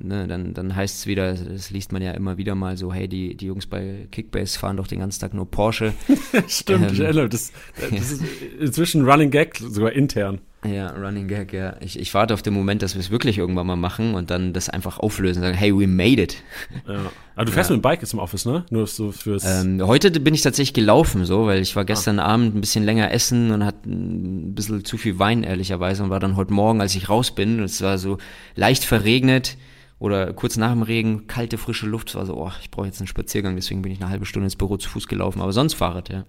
Ne, 0.00 0.26
dann, 0.26 0.54
dann 0.54 0.74
heißt 0.74 0.98
es 0.98 1.06
wieder, 1.06 1.34
das 1.34 1.70
liest 1.70 1.92
man 1.92 2.02
ja 2.02 2.10
immer 2.12 2.36
wieder 2.36 2.56
mal 2.56 2.76
so, 2.76 2.92
hey, 2.92 3.06
die, 3.06 3.36
die 3.36 3.46
Jungs 3.46 3.66
bei 3.66 4.08
Kickbase 4.10 4.58
fahren 4.58 4.76
doch 4.76 4.88
den 4.88 4.98
ganzen 4.98 5.20
Tag 5.20 5.34
nur 5.34 5.48
Porsche. 5.48 5.94
Stimmt, 6.48 6.98
ähm, 6.98 7.30
das, 7.30 7.52
das 7.80 7.90
ja. 7.90 7.96
ist 7.96 8.22
inzwischen 8.58 9.08
Running 9.08 9.30
Gag, 9.30 9.56
sogar 9.56 9.92
intern. 9.92 10.40
Ja, 10.64 10.88
Running 10.90 11.28
Gag, 11.28 11.52
ja. 11.52 11.76
Ich, 11.80 11.98
ich 11.98 12.12
warte 12.12 12.34
auf 12.34 12.42
den 12.42 12.54
Moment, 12.54 12.82
dass 12.82 12.94
wir 12.94 13.00
es 13.00 13.10
wirklich 13.10 13.38
irgendwann 13.38 13.66
mal 13.66 13.76
machen 13.76 14.14
und 14.14 14.30
dann 14.30 14.52
das 14.52 14.68
einfach 14.68 14.98
auflösen 14.98 15.40
und 15.40 15.48
sagen, 15.48 15.58
hey, 15.58 15.78
we 15.78 15.86
made 15.86 16.20
it. 16.20 16.42
Ja. 16.88 17.12
Aber 17.36 17.44
du 17.44 17.52
fährst 17.52 17.70
ja. 17.70 17.76
mit 17.76 17.82
dem 17.82 17.88
Bike 17.88 18.00
jetzt 18.00 18.14
im 18.14 18.18
Office, 18.18 18.46
ne? 18.46 18.64
Nur 18.70 18.86
so 18.86 19.12
fürs. 19.12 19.44
Ähm, 19.44 19.80
heute 19.86 20.10
bin 20.10 20.34
ich 20.34 20.42
tatsächlich 20.42 20.72
gelaufen, 20.72 21.24
so, 21.24 21.46
weil 21.46 21.60
ich 21.60 21.76
war 21.76 21.84
gestern 21.84 22.18
ah. 22.18 22.24
Abend 22.24 22.56
ein 22.56 22.60
bisschen 22.60 22.84
länger 22.84 23.12
essen 23.12 23.50
und 23.50 23.64
hatte 23.64 23.88
ein 23.88 24.54
bisschen 24.54 24.84
zu 24.84 24.96
viel 24.96 25.18
Wein, 25.18 25.44
ehrlicherweise, 25.44 26.02
und 26.02 26.10
war 26.10 26.20
dann 26.20 26.36
heute 26.36 26.52
Morgen, 26.52 26.80
als 26.80 26.94
ich 26.94 27.08
raus 27.08 27.32
bin, 27.32 27.62
es 27.62 27.82
war 27.82 27.98
so 27.98 28.18
leicht 28.56 28.84
verregnet, 28.84 29.56
oder 30.04 30.34
kurz 30.34 30.58
nach 30.58 30.70
dem 30.70 30.82
Regen, 30.82 31.26
kalte, 31.26 31.56
frische 31.56 31.86
Luft. 31.86 32.10
So, 32.10 32.20
oh, 32.20 32.52
ich 32.60 32.70
brauche 32.70 32.86
jetzt 32.86 33.00
einen 33.00 33.06
Spaziergang, 33.06 33.56
deswegen 33.56 33.80
bin 33.80 33.90
ich 33.90 34.00
eine 34.00 34.10
halbe 34.10 34.26
Stunde 34.26 34.44
ins 34.44 34.56
Büro 34.56 34.76
zu 34.76 34.90
Fuß 34.90 35.08
gelaufen, 35.08 35.40
aber 35.40 35.52
sonst 35.52 35.72
Fahrrad, 35.74 36.10
ja. 36.10 36.24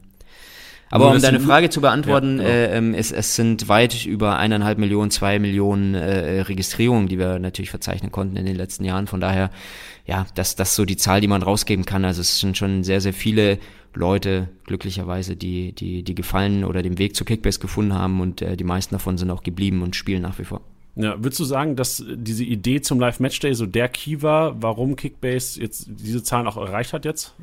Aber 0.92 1.12
um 1.12 1.20
deine 1.20 1.40
Frage 1.40 1.70
zu 1.70 1.82
beantworten, 1.82 2.38
ja, 2.38 2.44
genau. 2.44 2.50
äh, 2.50 2.78
ähm, 2.78 2.94
es, 2.94 3.12
es 3.12 3.36
sind 3.36 3.68
weit 3.68 4.06
über 4.06 4.38
eineinhalb 4.38 4.78
Millionen, 4.78 5.12
zwei 5.12 5.40
Millionen 5.40 5.96
äh, 5.96 6.42
Registrierungen, 6.42 7.08
die 7.08 7.18
wir 7.18 7.40
natürlich 7.40 7.72
verzeichnen 7.72 8.12
konnten 8.12 8.38
in 8.38 8.46
den 8.46 8.56
letzten 8.56 8.86
Jahren. 8.86 9.08
Von 9.08 9.20
daher, 9.20 9.50
ja, 10.06 10.26
das, 10.36 10.56
das 10.56 10.70
ist 10.70 10.76
so 10.76 10.86
die 10.86 10.96
Zahl, 10.96 11.22
die 11.22 11.28
man 11.28 11.42
rausgeben 11.42 11.86
kann. 11.86 12.06
Also 12.06 12.22
es 12.22 12.40
sind 12.40 12.56
schon 12.56 12.84
sehr, 12.84 13.02
sehr 13.02 13.14
viele 13.14 13.58
Leute, 13.96 14.48
glücklicherweise, 14.66 15.36
die, 15.36 15.74
die, 15.74 16.04
die 16.04 16.16
gefallen 16.16 16.64
oder 16.64 16.84
den 16.84 17.00
Weg 17.00 17.16
zu 17.16 17.26
Kickbase 17.26 17.60
gefunden 17.60 17.94
haben 17.94 18.22
und 18.22 18.42
äh, 18.42 18.56
die 18.56 18.64
meisten 18.64 18.94
davon 18.94 19.18
sind 19.18 19.32
auch 19.32 19.42
geblieben 19.42 19.82
und 19.82 19.96
spielen 19.96 20.22
nach 20.22 20.38
wie 20.38 20.46
vor. 20.46 20.62
Ja, 20.96 21.22
würdest 21.22 21.40
du 21.40 21.44
sagen, 21.44 21.76
dass 21.76 22.04
diese 22.08 22.44
Idee 22.44 22.82
zum 22.82 23.00
Live 23.00 23.20
Matchday 23.20 23.54
so 23.54 23.66
der 23.66 23.90
Key 23.90 24.22
war, 24.22 24.62
warum 24.62 24.96
Kickbase 24.96 25.60
jetzt 25.60 25.88
diese 25.90 26.24
Zahlen 26.24 26.48
auch 26.48 26.58
erreicht 26.58 26.94
hat 26.94 27.04
jetzt? 27.04 27.36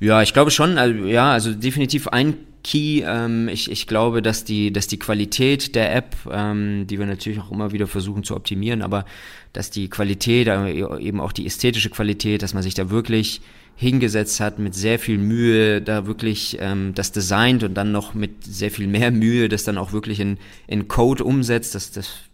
Ja, 0.00 0.22
ich 0.22 0.32
glaube 0.32 0.50
schon, 0.50 0.78
also, 0.78 1.04
ja, 1.04 1.32
also 1.32 1.52
definitiv 1.52 2.08
ein 2.08 2.34
Key. 2.64 3.02
Ähm, 3.04 3.48
ich, 3.48 3.70
ich 3.70 3.86
glaube, 3.86 4.22
dass 4.22 4.44
die, 4.44 4.72
dass 4.72 4.88
die 4.88 4.98
Qualität 4.98 5.74
der 5.74 5.94
App, 5.94 6.16
ähm, 6.30 6.86
die 6.88 6.98
wir 6.98 7.06
natürlich 7.06 7.40
auch 7.40 7.50
immer 7.52 7.72
wieder 7.72 7.86
versuchen 7.86 8.24
zu 8.24 8.34
optimieren, 8.34 8.82
aber 8.82 9.04
dass 9.52 9.70
die 9.70 9.88
Qualität, 9.88 10.48
äh, 10.48 10.98
eben 10.98 11.20
auch 11.20 11.32
die 11.32 11.46
ästhetische 11.46 11.90
Qualität, 11.90 12.42
dass 12.42 12.54
man 12.54 12.62
sich 12.62 12.74
da 12.74 12.90
wirklich 12.90 13.40
hingesetzt 13.76 14.40
hat 14.40 14.58
mit 14.58 14.74
sehr 14.74 14.98
viel 14.98 15.18
Mühe, 15.18 15.80
da 15.80 16.06
wirklich 16.06 16.58
ähm, 16.60 16.94
das 16.94 17.12
designt 17.12 17.62
und 17.62 17.74
dann 17.74 17.92
noch 17.92 18.12
mit 18.12 18.42
sehr 18.42 18.72
viel 18.72 18.88
mehr 18.88 19.12
Mühe 19.12 19.48
das 19.48 19.62
dann 19.62 19.78
auch 19.78 19.92
wirklich 19.92 20.18
in, 20.18 20.36
in 20.66 20.88
Code 20.88 21.22
umsetzt. 21.22 21.76
Das, 21.76 21.92
das 21.92 22.27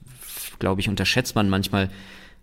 glaube 0.64 0.81
ich, 0.81 0.88
unterschätzt 0.88 1.35
man 1.35 1.50
manchmal. 1.50 1.90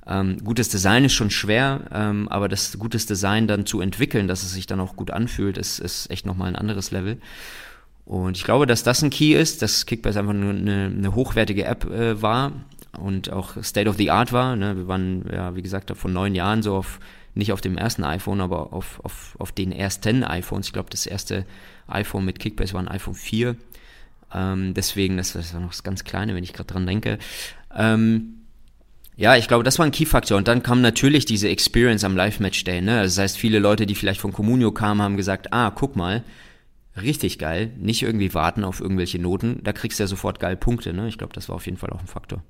Ähm, 0.05 0.37
gutes 0.43 0.69
Design 0.69 1.05
ist 1.05 1.13
schon 1.13 1.31
schwer, 1.31 1.81
ähm, 1.91 2.27
aber 2.27 2.47
das 2.49 2.77
gutes 2.77 3.07
Design 3.07 3.47
dann 3.47 3.65
zu 3.65 3.81
entwickeln, 3.81 4.27
dass 4.27 4.43
es 4.43 4.53
sich 4.53 4.67
dann 4.67 4.79
auch 4.79 4.95
gut 4.95 5.09
anfühlt, 5.09 5.57
ist, 5.57 5.79
ist 5.79 6.11
echt 6.11 6.27
nochmal 6.27 6.49
ein 6.49 6.55
anderes 6.55 6.91
Level. 6.91 7.17
Und 8.05 8.37
ich 8.37 8.43
glaube, 8.43 8.67
dass 8.67 8.83
das 8.83 9.01
ein 9.01 9.09
Key 9.09 9.33
ist, 9.33 9.63
dass 9.63 9.87
Kickbase 9.87 10.19
einfach 10.19 10.33
nur 10.33 10.51
eine, 10.51 10.93
eine 10.95 11.15
hochwertige 11.15 11.65
App 11.65 11.85
äh, 11.85 12.21
war 12.21 12.51
und 12.99 13.31
auch 13.31 13.63
State 13.63 13.89
of 13.89 13.97
the 13.97 14.11
Art 14.11 14.31
war. 14.31 14.55
Ne? 14.55 14.77
Wir 14.77 14.87
waren, 14.87 15.25
ja, 15.33 15.55
wie 15.55 15.63
gesagt, 15.63 15.91
vor 15.97 16.11
neun 16.11 16.35
Jahren 16.35 16.61
so 16.61 16.75
auf, 16.75 16.99
nicht 17.33 17.51
auf 17.51 17.61
dem 17.61 17.75
ersten 17.75 18.03
iPhone, 18.03 18.39
aber 18.39 18.71
auf, 18.71 18.99
auf, 19.03 19.35
auf 19.39 19.51
den 19.51 19.71
ersten 19.71 20.23
iPhones. 20.23 20.67
Ich 20.67 20.73
glaube, 20.73 20.91
das 20.91 21.07
erste 21.07 21.43
iPhone 21.87 22.25
mit 22.25 22.37
Kickbase 22.37 22.73
war 22.75 22.81
ein 22.81 22.87
iPhone 22.87 23.15
4. 23.15 23.55
Ähm, 24.33 24.73
deswegen, 24.73 25.17
das, 25.17 25.33
das 25.33 25.53
war 25.53 25.61
noch 25.61 25.69
das 25.71 25.83
ganz 25.83 26.03
Kleine, 26.03 26.35
wenn 26.35 26.43
ich 26.43 26.53
gerade 26.53 26.71
dran 26.71 26.85
denke. 26.85 27.17
Ähm, 27.75 28.41
ja, 29.17 29.35
ich 29.35 29.47
glaube, 29.47 29.63
das 29.63 29.77
war 29.77 29.85
ein 29.85 29.91
Key-Faktor. 29.91 30.37
Und 30.37 30.47
dann 30.47 30.63
kam 30.63 30.81
natürlich 30.81 31.25
diese 31.25 31.49
Experience 31.49 32.03
am 32.03 32.15
Live-Match-Day. 32.15 32.81
Ne? 32.81 33.03
Das 33.03 33.17
heißt, 33.17 33.37
viele 33.37 33.59
Leute, 33.59 33.85
die 33.85 33.95
vielleicht 33.95 34.21
von 34.21 34.33
Comunio 34.33 34.71
kamen, 34.71 35.01
haben 35.01 35.17
gesagt, 35.17 35.53
ah, 35.53 35.69
guck 35.69 35.95
mal, 35.95 36.23
richtig 36.99 37.37
geil. 37.37 37.71
Nicht 37.77 38.01
irgendwie 38.01 38.33
warten 38.33 38.63
auf 38.63 38.81
irgendwelche 38.81 39.19
Noten. 39.19 39.61
Da 39.63 39.73
kriegst 39.73 39.99
du 39.99 40.03
ja 40.03 40.07
sofort 40.07 40.39
geil 40.39 40.57
Punkte. 40.57 40.93
Ne? 40.93 41.07
Ich 41.07 41.17
glaube, 41.17 41.33
das 41.33 41.49
war 41.49 41.55
auf 41.55 41.65
jeden 41.65 41.77
Fall 41.77 41.91
auch 41.91 41.99
ein 41.99 42.07
Faktor. 42.07 42.43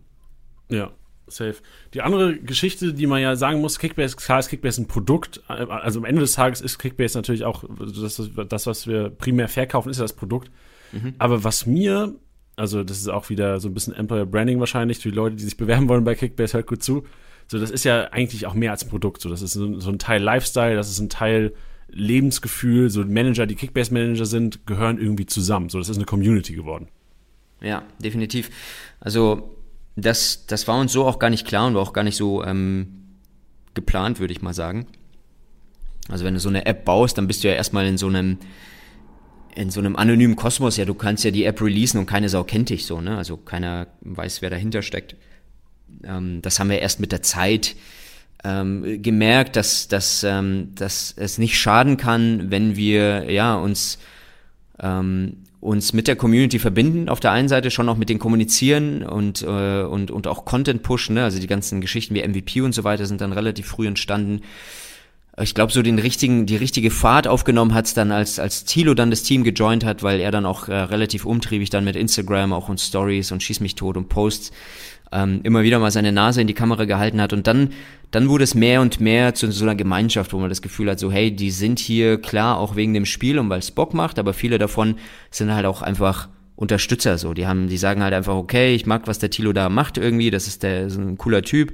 Ja, 0.69 0.91
safe. 1.27 1.57
Die 1.93 2.01
andere 2.01 2.37
Geschichte, 2.37 2.93
die 2.93 3.07
man 3.07 3.21
ja 3.21 3.35
sagen 3.35 3.59
muss, 3.59 3.79
Kickbase, 3.79 4.15
klar 4.15 4.39
ist 4.39 4.49
Kickbase 4.49 4.81
ein 4.81 4.87
Produkt. 4.87 5.41
Also 5.49 5.99
am 5.99 6.05
Ende 6.05 6.21
des 6.21 6.33
Tages 6.33 6.61
ist 6.61 6.79
Kickbase 6.79 7.17
natürlich 7.17 7.43
auch 7.43 7.65
das, 7.79 8.21
das 8.47 8.67
was 8.67 8.87
wir 8.87 9.09
primär 9.09 9.49
verkaufen, 9.49 9.89
ist 9.89 9.97
ja 9.97 10.03
das 10.03 10.15
Produkt. 10.15 10.51
Mhm. 10.91 11.15
Aber 11.17 11.43
was 11.43 11.65
mir 11.65 12.15
also 12.61 12.83
das 12.83 12.99
ist 12.99 13.07
auch 13.07 13.31
wieder 13.31 13.59
so 13.59 13.67
ein 13.67 13.73
bisschen 13.73 13.95
Employer 13.95 14.27
Branding 14.27 14.59
wahrscheinlich 14.59 14.99
für 14.99 15.09
die 15.09 15.15
Leute, 15.15 15.35
die 15.35 15.43
sich 15.43 15.57
bewerben 15.57 15.89
wollen 15.89 16.03
bei 16.03 16.13
Kickbase, 16.13 16.53
hört 16.53 16.67
gut 16.67 16.83
zu. 16.83 17.03
So, 17.47 17.57
das 17.57 17.71
ist 17.71 17.83
ja 17.83 18.09
eigentlich 18.11 18.45
auch 18.45 18.53
mehr 18.53 18.69
als 18.69 18.85
ein 18.85 18.89
Produkt. 18.89 19.19
So, 19.19 19.29
das 19.29 19.41
ist 19.41 19.53
so, 19.53 19.79
so 19.79 19.89
ein 19.89 19.97
Teil 19.97 20.21
Lifestyle, 20.21 20.75
das 20.75 20.87
ist 20.87 20.99
ein 20.99 21.09
Teil 21.09 21.55
Lebensgefühl. 21.89 22.91
So 22.91 23.03
Manager, 23.03 23.47
die 23.47 23.55
Kickbase-Manager 23.55 24.27
sind, 24.27 24.67
gehören 24.67 24.99
irgendwie 24.99 25.25
zusammen. 25.25 25.69
So, 25.69 25.79
das 25.79 25.89
ist 25.89 25.97
eine 25.97 26.05
Community 26.05 26.53
geworden. 26.53 26.87
Ja, 27.61 27.81
definitiv. 27.97 28.51
Also 28.99 29.55
das, 29.95 30.45
das 30.45 30.67
war 30.67 30.79
uns 30.79 30.93
so 30.93 31.05
auch 31.05 31.17
gar 31.17 31.31
nicht 31.31 31.47
klar 31.47 31.65
und 31.65 31.73
war 31.73 31.81
auch 31.81 31.93
gar 31.93 32.03
nicht 32.03 32.15
so 32.15 32.43
ähm, 32.43 33.17
geplant, 33.73 34.19
würde 34.19 34.33
ich 34.33 34.43
mal 34.43 34.53
sagen. 34.53 34.85
Also 36.09 36.25
wenn 36.25 36.35
du 36.35 36.39
so 36.39 36.49
eine 36.49 36.67
App 36.67 36.85
baust, 36.85 37.17
dann 37.17 37.25
bist 37.25 37.43
du 37.43 37.47
ja 37.47 37.55
erstmal 37.55 37.87
in 37.87 37.97
so 37.97 38.05
einem 38.05 38.37
in 39.55 39.69
so 39.69 39.79
einem 39.79 39.95
anonymen 39.95 40.35
Kosmos, 40.35 40.77
ja, 40.77 40.85
du 40.85 40.93
kannst 40.93 41.23
ja 41.23 41.31
die 41.31 41.45
App 41.45 41.61
releasen 41.61 41.99
und 41.99 42.05
keine 42.05 42.29
Sau 42.29 42.43
kennt 42.43 42.69
dich 42.69 42.85
so, 42.85 43.01
ne? 43.01 43.17
Also 43.17 43.37
keiner 43.37 43.87
weiß, 44.01 44.41
wer 44.41 44.49
dahinter 44.49 44.81
steckt. 44.81 45.15
Ähm, 46.03 46.41
das 46.41 46.59
haben 46.59 46.69
wir 46.69 46.79
erst 46.79 46.99
mit 46.99 47.11
der 47.11 47.21
Zeit 47.21 47.75
ähm, 48.43 49.01
gemerkt, 49.01 49.55
dass, 49.55 49.87
dass, 49.87 50.23
ähm, 50.23 50.73
dass 50.75 51.13
es 51.17 51.37
nicht 51.37 51.59
schaden 51.59 51.97
kann, 51.97 52.51
wenn 52.51 52.75
wir 52.75 53.31
ja 53.31 53.55
uns 53.55 53.99
ähm, 54.79 55.37
uns 55.61 55.93
mit 55.93 56.07
der 56.07 56.15
Community 56.15 56.57
verbinden, 56.57 57.07
auf 57.07 57.19
der 57.19 57.31
einen 57.31 57.47
Seite 57.47 57.69
schon 57.69 57.87
auch 57.87 57.95
mit 57.95 58.09
denen 58.09 58.19
kommunizieren 58.19 59.03
und, 59.03 59.43
äh, 59.43 59.83
und, 59.83 60.09
und 60.09 60.25
auch 60.25 60.43
Content 60.43 60.81
pushen, 60.81 61.13
ne? 61.13 61.23
also 61.23 61.39
die 61.39 61.45
ganzen 61.45 61.81
Geschichten 61.81 62.15
wie 62.15 62.27
MVP 62.27 62.61
und 62.61 62.73
so 62.73 62.83
weiter 62.83 63.05
sind 63.05 63.21
dann 63.21 63.31
relativ 63.31 63.67
früh 63.67 63.85
entstanden 63.85 64.41
ich 65.43 65.55
glaube, 65.55 65.71
so 65.71 65.81
den 65.81 65.99
richtigen, 65.99 66.45
die 66.45 66.55
richtige 66.55 66.91
Fahrt 66.91 67.27
aufgenommen 67.27 67.73
hat's 67.73 67.93
dann, 67.93 68.11
als, 68.11 68.39
als 68.39 68.65
Thilo 68.65 68.93
dann 68.93 69.09
das 69.09 69.23
Team 69.23 69.43
gejoint 69.43 69.85
hat, 69.85 70.03
weil 70.03 70.19
er 70.19 70.31
dann 70.31 70.45
auch 70.45 70.67
äh, 70.67 70.73
relativ 70.73 71.25
umtriebig 71.25 71.69
dann 71.69 71.83
mit 71.83 71.95
Instagram 71.95 72.53
auch 72.53 72.69
und 72.69 72.79
Stories 72.79 73.31
und 73.31 73.41
Schieß 73.41 73.59
mich 73.59 73.75
tot 73.75 73.97
und 73.97 74.09
Posts 74.09 74.51
ähm, 75.11 75.41
immer 75.43 75.63
wieder 75.63 75.79
mal 75.79 75.91
seine 75.91 76.11
Nase 76.11 76.41
in 76.41 76.47
die 76.47 76.53
Kamera 76.53 76.85
gehalten 76.85 77.21
hat 77.21 77.33
und 77.33 77.47
dann, 77.47 77.69
dann 78.11 78.29
wurde 78.29 78.43
es 78.43 78.55
mehr 78.55 78.81
und 78.81 78.99
mehr 78.99 79.33
zu 79.33 79.51
so 79.51 79.65
einer 79.65 79.75
Gemeinschaft, 79.75 80.33
wo 80.33 80.39
man 80.39 80.49
das 80.49 80.61
Gefühl 80.61 80.89
hat, 80.89 80.99
so 80.99 81.11
hey, 81.11 81.35
die 81.35 81.51
sind 81.51 81.79
hier 81.79 82.21
klar 82.21 82.57
auch 82.57 82.75
wegen 82.75 82.93
dem 82.93 83.05
Spiel 83.05 83.39
und 83.39 83.49
weil 83.49 83.59
es 83.59 83.71
Bock 83.71 83.93
macht, 83.93 84.19
aber 84.19 84.33
viele 84.33 84.57
davon 84.57 84.95
sind 85.29 85.53
halt 85.53 85.65
auch 85.65 85.81
einfach 85.81 86.29
Unterstützer 86.55 87.17
so. 87.17 87.33
Die 87.33 87.47
haben, 87.47 87.67
die 87.67 87.77
sagen 87.77 88.03
halt 88.03 88.13
einfach, 88.13 88.35
okay, 88.35 88.75
ich 88.75 88.85
mag, 88.85 89.07
was 89.07 89.19
der 89.19 89.31
Tilo 89.31 89.51
da 89.51 89.69
macht 89.69 89.97
irgendwie, 89.97 90.29
das 90.29 90.47
ist 90.47 90.63
der, 90.63 90.89
so 90.89 91.01
ein 91.01 91.17
cooler 91.17 91.41
Typ 91.41 91.73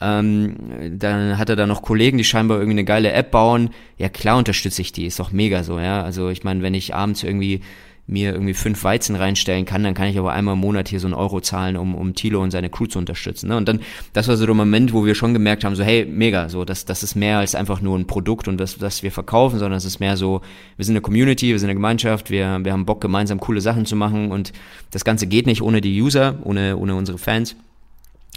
Ähm, 0.00 0.56
dann 0.98 1.38
hat 1.38 1.48
er 1.48 1.56
da 1.56 1.66
noch 1.66 1.82
Kollegen, 1.82 2.18
die 2.18 2.24
scheinbar 2.24 2.58
irgendwie 2.58 2.78
eine 2.78 2.84
geile 2.84 3.12
App 3.12 3.30
bauen. 3.30 3.70
Ja, 3.96 4.08
klar 4.08 4.38
unterstütze 4.38 4.82
ich 4.82 4.92
die, 4.92 5.06
ist 5.06 5.18
doch 5.18 5.32
mega 5.32 5.64
so, 5.64 5.78
ja. 5.80 6.02
Also 6.02 6.28
ich 6.28 6.44
meine, 6.44 6.62
wenn 6.62 6.74
ich 6.74 6.94
abends 6.94 7.22
irgendwie 7.22 7.62
mir 8.08 8.32
irgendwie 8.32 8.54
fünf 8.54 8.82
Weizen 8.84 9.16
reinstellen 9.16 9.66
kann, 9.66 9.84
dann 9.84 9.92
kann 9.92 10.08
ich 10.08 10.18
aber 10.18 10.32
einmal 10.32 10.54
im 10.54 10.60
Monat 10.60 10.88
hier 10.88 10.98
so 10.98 11.06
einen 11.06 11.14
Euro 11.14 11.40
zahlen, 11.40 11.76
um, 11.76 11.94
um 11.94 12.14
Tilo 12.14 12.42
und 12.42 12.50
seine 12.50 12.70
Crew 12.70 12.86
zu 12.86 12.98
unterstützen. 12.98 13.48
Ne? 13.48 13.56
Und 13.56 13.68
dann, 13.68 13.80
das 14.14 14.28
war 14.28 14.36
so 14.38 14.46
der 14.46 14.54
Moment, 14.54 14.94
wo 14.94 15.04
wir 15.04 15.14
schon 15.14 15.34
gemerkt 15.34 15.62
haben, 15.62 15.76
so 15.76 15.84
hey, 15.84 16.06
mega, 16.06 16.48
so 16.48 16.64
das, 16.64 16.86
das 16.86 17.02
ist 17.02 17.14
mehr 17.14 17.38
als 17.38 17.54
einfach 17.54 17.82
nur 17.82 17.98
ein 17.98 18.06
Produkt 18.06 18.48
und 18.48 18.56
das, 18.56 18.78
das 18.78 19.02
wir 19.02 19.12
verkaufen, 19.12 19.58
sondern 19.58 19.76
es 19.76 19.84
ist 19.84 20.00
mehr 20.00 20.16
so, 20.16 20.40
wir 20.76 20.86
sind 20.86 20.94
eine 20.94 21.02
Community, 21.02 21.48
wir 21.48 21.58
sind 21.58 21.68
eine 21.68 21.74
Gemeinschaft, 21.74 22.30
wir, 22.30 22.58
wir 22.62 22.72
haben 22.72 22.86
Bock, 22.86 23.02
gemeinsam 23.02 23.40
coole 23.40 23.60
Sachen 23.60 23.84
zu 23.84 23.94
machen 23.94 24.32
und 24.32 24.54
das 24.90 25.04
Ganze 25.04 25.26
geht 25.26 25.46
nicht 25.46 25.60
ohne 25.60 25.82
die 25.82 26.00
User, 26.00 26.38
ohne, 26.44 26.78
ohne 26.78 26.94
unsere 26.94 27.18
Fans, 27.18 27.56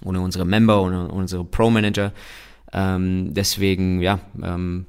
ohne 0.04 0.22
unsere 0.22 0.46
Member, 0.46 0.82
ohne 0.82 1.08
unsere 1.10 1.44
Pro-Manager. 1.44 2.14
Ähm, 2.74 3.34
deswegen, 3.34 4.02
ja, 4.02 4.20
ähm, 4.42 4.86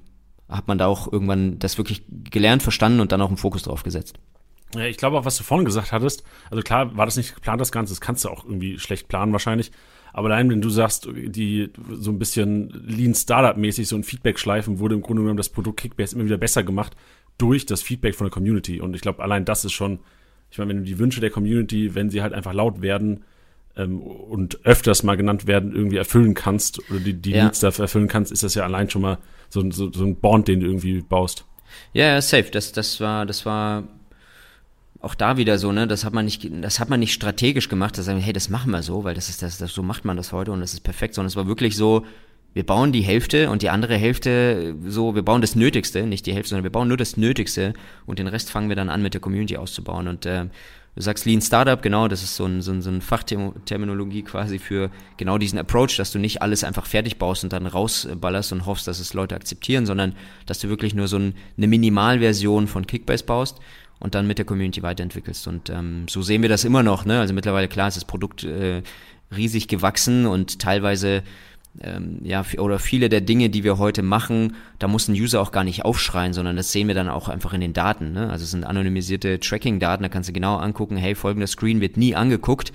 hat 0.48 0.68
man 0.68 0.78
da 0.78 0.86
auch 0.86 1.10
irgendwann 1.10 1.58
das 1.58 1.78
wirklich 1.78 2.02
gelernt, 2.08 2.62
verstanden 2.62 3.00
und 3.00 3.12
dann 3.12 3.20
auch 3.20 3.28
einen 3.28 3.36
Fokus 3.38 3.62
drauf 3.62 3.82
gesetzt. 3.82 4.18
Ja, 4.74 4.84
ich 4.84 4.96
glaube 4.96 5.18
auch, 5.18 5.24
was 5.24 5.36
du 5.36 5.44
vorhin 5.44 5.64
gesagt 5.64 5.92
hattest, 5.92 6.22
also 6.50 6.62
klar 6.62 6.96
war 6.96 7.04
das 7.04 7.16
nicht 7.16 7.34
geplant, 7.34 7.60
das 7.60 7.72
Ganze, 7.72 7.92
das 7.92 8.00
kannst 8.00 8.24
du 8.24 8.30
auch 8.30 8.44
irgendwie 8.44 8.78
schlecht 8.78 9.08
planen 9.08 9.32
wahrscheinlich, 9.32 9.70
aber 10.12 10.28
allein, 10.28 10.50
wenn 10.50 10.60
du 10.60 10.68
sagst, 10.68 11.08
die 11.10 11.70
so 11.90 12.10
ein 12.10 12.18
bisschen 12.18 12.68
Lean 12.86 13.14
Startup-mäßig, 13.14 13.88
so 13.88 13.96
ein 13.96 14.04
Feedback-Schleifen, 14.04 14.78
wurde 14.78 14.94
im 14.94 15.00
Grunde 15.00 15.22
genommen 15.22 15.38
das 15.38 15.48
Produkt 15.48 15.80
Kickbase 15.80 16.14
immer 16.14 16.26
wieder 16.26 16.36
besser 16.36 16.62
gemacht 16.62 16.94
durch 17.38 17.64
das 17.64 17.82
Feedback 17.82 18.14
von 18.14 18.26
der 18.26 18.32
Community. 18.32 18.80
Und 18.80 18.94
ich 18.94 19.00
glaube, 19.00 19.22
allein 19.22 19.44
das 19.44 19.64
ist 19.64 19.72
schon, 19.72 20.00
ich 20.50 20.58
meine, 20.58 20.70
wenn 20.70 20.78
du 20.78 20.84
die 20.84 20.98
Wünsche 20.98 21.20
der 21.20 21.30
Community, 21.30 21.94
wenn 21.94 22.10
sie 22.10 22.22
halt 22.22 22.34
einfach 22.34 22.52
laut 22.52 22.82
werden 22.82 23.24
ähm, 23.76 24.00
und 24.00 24.64
öfters 24.64 25.02
mal 25.02 25.16
genannt 25.16 25.46
werden, 25.46 25.74
irgendwie 25.74 25.96
erfüllen 25.96 26.34
kannst 26.34 26.78
oder 26.90 27.00
die, 27.00 27.14
die 27.14 27.30
ja. 27.32 27.44
Needs 27.44 27.60
dafür 27.60 27.84
erfüllen 27.84 28.08
kannst, 28.08 28.32
ist 28.32 28.42
das 28.42 28.54
ja 28.54 28.64
allein 28.64 28.90
schon 28.90 29.02
mal 29.02 29.18
so, 29.48 29.68
so, 29.70 29.92
so 29.92 30.04
ein 30.04 30.16
Bond, 30.16 30.48
den 30.48 30.60
du 30.60 30.66
irgendwie 30.66 31.00
baust. 31.00 31.44
Ja, 31.92 32.06
ja, 32.06 32.20
safe. 32.20 32.50
Das, 32.50 32.72
das 32.72 33.00
war, 33.00 33.26
das 33.26 33.46
war 33.46 33.84
auch 35.00 35.14
da 35.14 35.36
wieder 35.36 35.58
so, 35.58 35.72
ne, 35.72 35.88
das 35.88 36.04
hat 36.04 36.12
man 36.12 36.24
nicht, 36.24 36.48
das 36.62 36.78
hat 36.78 36.88
man 36.88 37.00
nicht 37.00 37.12
strategisch 37.12 37.68
gemacht, 37.68 37.98
dass 37.98 38.04
sagen, 38.04 38.20
hey, 38.20 38.32
das 38.32 38.48
machen 38.48 38.70
wir 38.70 38.82
so, 38.82 39.04
weil 39.04 39.14
das 39.14 39.28
ist 39.28 39.42
das, 39.42 39.58
das, 39.58 39.72
so 39.72 39.82
macht 39.82 40.04
man 40.04 40.16
das 40.16 40.32
heute 40.32 40.52
und 40.52 40.60
das 40.60 40.74
ist 40.74 40.80
perfekt, 40.80 41.14
sondern 41.14 41.28
es 41.28 41.36
war 41.36 41.48
wirklich 41.48 41.76
so, 41.76 42.06
wir 42.54 42.64
bauen 42.64 42.92
die 42.92 43.00
Hälfte 43.00 43.50
und 43.50 43.62
die 43.62 43.70
andere 43.70 43.96
Hälfte 43.96 44.76
so, 44.86 45.14
wir 45.14 45.22
bauen 45.22 45.40
das 45.40 45.56
Nötigste, 45.56 46.06
nicht 46.06 46.26
die 46.26 46.34
Hälfte, 46.34 46.50
sondern 46.50 46.64
wir 46.64 46.70
bauen 46.70 46.86
nur 46.86 46.96
das 46.96 47.16
Nötigste 47.16 47.72
und 48.06 48.18
den 48.18 48.28
Rest 48.28 48.50
fangen 48.50 48.68
wir 48.68 48.76
dann 48.76 48.90
an 48.90 49.02
mit 49.02 49.14
der 49.14 49.20
Community 49.20 49.56
auszubauen 49.56 50.06
und 50.06 50.26
äh, 50.26 50.46
Du 50.94 51.00
sagst 51.00 51.24
Lean 51.24 51.40
Startup, 51.40 51.80
genau, 51.80 52.06
das 52.06 52.22
ist 52.22 52.36
so 52.36 52.44
ein, 52.44 52.60
so 52.60 52.70
ein, 52.70 52.82
so 52.82 52.90
ein 52.90 53.00
Fachterminologie 53.00 54.22
quasi 54.22 54.58
für 54.58 54.90
genau 55.16 55.38
diesen 55.38 55.58
Approach, 55.58 55.96
dass 55.96 56.12
du 56.12 56.18
nicht 56.18 56.42
alles 56.42 56.64
einfach 56.64 56.84
fertig 56.84 57.18
baust 57.18 57.44
und 57.44 57.52
dann 57.54 57.66
rausballerst 57.66 58.52
und 58.52 58.66
hoffst, 58.66 58.86
dass 58.86 59.00
es 59.00 59.14
Leute 59.14 59.34
akzeptieren, 59.34 59.86
sondern 59.86 60.14
dass 60.44 60.58
du 60.58 60.68
wirklich 60.68 60.94
nur 60.94 61.08
so 61.08 61.16
ein, 61.16 61.34
eine 61.56 61.66
Minimalversion 61.66 62.68
von 62.68 62.86
Kickbase 62.86 63.24
baust 63.24 63.58
und 64.00 64.14
dann 64.14 64.26
mit 64.26 64.36
der 64.36 64.44
Community 64.44 64.82
weiterentwickelst. 64.82 65.48
Und 65.48 65.70
ähm, 65.70 66.06
so 66.10 66.20
sehen 66.20 66.42
wir 66.42 66.50
das 66.50 66.64
immer 66.64 66.82
noch. 66.82 67.06
Ne? 67.06 67.20
Also 67.20 67.32
mittlerweile 67.32 67.68
klar 67.68 67.88
ist 67.88 67.96
das 67.96 68.04
Produkt 68.04 68.44
äh, 68.44 68.82
riesig 69.34 69.68
gewachsen 69.68 70.26
und 70.26 70.58
teilweise 70.58 71.22
ähm, 71.80 72.20
ja 72.22 72.44
oder 72.58 72.78
viele 72.78 73.08
der 73.08 73.20
Dinge, 73.20 73.50
die 73.50 73.64
wir 73.64 73.78
heute 73.78 74.02
machen, 74.02 74.56
da 74.78 74.88
muss 74.88 75.08
ein 75.08 75.14
User 75.14 75.40
auch 75.40 75.52
gar 75.52 75.64
nicht 75.64 75.84
aufschreien, 75.84 76.32
sondern 76.32 76.56
das 76.56 76.72
sehen 76.72 76.88
wir 76.88 76.94
dann 76.94 77.08
auch 77.08 77.28
einfach 77.28 77.52
in 77.52 77.60
den 77.60 77.72
Daten. 77.72 78.12
Ne? 78.12 78.30
Also 78.30 78.44
es 78.44 78.50
sind 78.50 78.64
anonymisierte 78.64 79.40
Tracking-Daten, 79.40 80.02
da 80.02 80.08
kannst 80.08 80.28
du 80.28 80.32
genau 80.32 80.56
angucken, 80.56 80.96
hey, 80.96 81.14
folgender 81.14 81.46
Screen 81.46 81.80
wird 81.80 81.96
nie 81.96 82.14
angeguckt. 82.14 82.72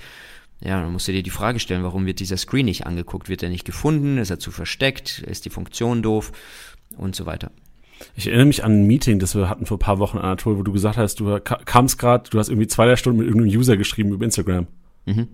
Ja, 0.60 0.82
dann 0.82 0.91
musst 0.91 1.08
du 1.08 1.12
dir 1.12 1.22
die 1.22 1.30
Frage 1.30 1.60
stellen, 1.60 1.84
warum 1.84 2.06
wird 2.08 2.20
dieser 2.20 2.38
Screen 2.38 2.66
nicht 2.66 2.88
angeguckt? 2.88 3.30
Wird 3.30 3.43
er 3.43 3.50
nicht 3.50 3.66
gefunden? 3.66 4.18
Ist 4.18 4.32
er 4.32 4.39
zu 4.39 4.50
versteckt? 4.50 5.20
Ist 5.20 5.45
die 5.45 5.52
Funktion 5.52 6.02
doof? 6.02 6.32
Und 6.98 7.16
so 7.16 7.28
weiter. 7.28 7.52
Ich 8.16 8.28
erinnere 8.28 8.48
mich 8.48 8.64
an 8.64 8.72
ein 8.72 8.88
Meeting, 8.88 9.20
das 9.20 9.36
wir 9.36 9.50
hatten 9.50 9.66
vor 9.66 9.78
ein 9.78 9.82
paar 9.82 10.00
Wochen, 10.00 10.18
Anatol, 10.18 10.58
wo 10.58 10.64
du 10.64 10.72
gesagt 10.72 10.98
hast, 10.98 11.20
du 11.20 11.39
kamst 11.39 12.00
gerade, 12.00 12.30
du 12.30 12.39
hast 12.39 12.50
irgendwie 12.50 12.68
zwei, 12.68 12.86
drei 12.86 12.95
Stunden 12.95 13.20
mit 13.20 13.28
irgendeinem 13.28 13.56
User 13.56 13.78
geschrieben 13.78 14.12
über 14.12 14.26
Instagram. 14.26 14.68
Mhm. 15.06 15.28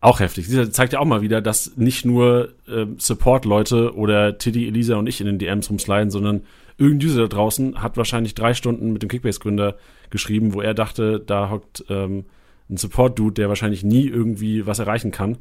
Auch 0.00 0.20
heftig. 0.20 0.48
Das 0.50 0.70
zeigt 0.70 0.92
ja 0.92 1.00
auch 1.00 1.04
mal 1.04 1.22
wieder, 1.22 1.40
dass 1.40 1.76
nicht 1.76 2.04
nur 2.04 2.54
äh, 2.68 2.86
Support-Leute 2.98 3.94
oder 3.96 4.38
Tiddy, 4.38 4.68
Elisa 4.68 4.96
und 4.96 5.08
ich 5.08 5.20
in 5.20 5.26
den 5.26 5.38
DMs 5.38 5.70
rumsliden, 5.70 6.10
sondern 6.10 6.42
irgendein 6.76 7.08
User 7.08 7.22
da 7.22 7.28
draußen 7.28 7.82
hat 7.82 7.96
wahrscheinlich 7.96 8.34
drei 8.34 8.54
Stunden 8.54 8.92
mit 8.92 9.02
dem 9.02 9.08
Kickbase-Gründer 9.08 9.76
geschrieben, 10.10 10.54
wo 10.54 10.60
er 10.60 10.74
dachte, 10.74 11.18
da 11.18 11.50
hockt 11.50 11.84
ähm, 11.88 12.26
ein 12.70 12.76
Support-Dude, 12.76 13.34
der 13.34 13.48
wahrscheinlich 13.48 13.82
nie 13.82 14.06
irgendwie 14.06 14.66
was 14.66 14.78
erreichen 14.78 15.10
kann 15.10 15.38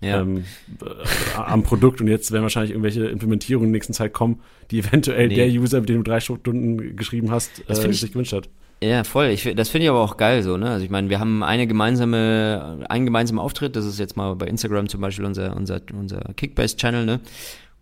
ja. 0.00 0.20
ähm, 0.20 0.44
äh, 0.82 1.36
am 1.36 1.62
Produkt 1.62 2.00
und 2.00 2.08
jetzt 2.08 2.32
werden 2.32 2.42
wahrscheinlich 2.42 2.72
irgendwelche 2.72 3.06
Implementierungen 3.06 3.68
in 3.68 3.72
der 3.72 3.78
nächsten 3.78 3.92
Zeit 3.92 4.12
kommen, 4.12 4.40
die 4.70 4.78
eventuell 4.80 5.28
nee. 5.28 5.34
der 5.34 5.48
User, 5.48 5.80
mit 5.80 5.88
dem 5.88 5.98
du 5.98 6.10
drei 6.10 6.20
Stunden 6.20 6.96
geschrieben 6.96 7.30
hast, 7.30 7.62
äh, 7.68 7.74
sich 7.74 8.12
gewünscht 8.12 8.32
hat. 8.32 8.48
Ja, 8.82 9.04
voll. 9.04 9.26
Ich, 9.26 9.42
das 9.54 9.68
finde 9.68 9.84
ich 9.84 9.90
aber 9.90 10.00
auch 10.00 10.16
geil 10.16 10.42
so, 10.42 10.56
ne? 10.56 10.70
Also 10.70 10.84
ich 10.84 10.90
meine, 10.90 11.10
wir 11.10 11.20
haben 11.20 11.42
eine 11.42 11.66
gemeinsame, 11.66 12.86
einen 12.88 13.04
gemeinsamen 13.04 13.38
Auftritt, 13.38 13.76
das 13.76 13.84
ist 13.84 13.98
jetzt 13.98 14.16
mal 14.16 14.34
bei 14.36 14.46
Instagram 14.46 14.88
zum 14.88 15.02
Beispiel 15.02 15.26
unser, 15.26 15.54
unser, 15.54 15.82
unser 15.92 16.20
Kickbase-Channel, 16.34 17.04
ne? 17.04 17.20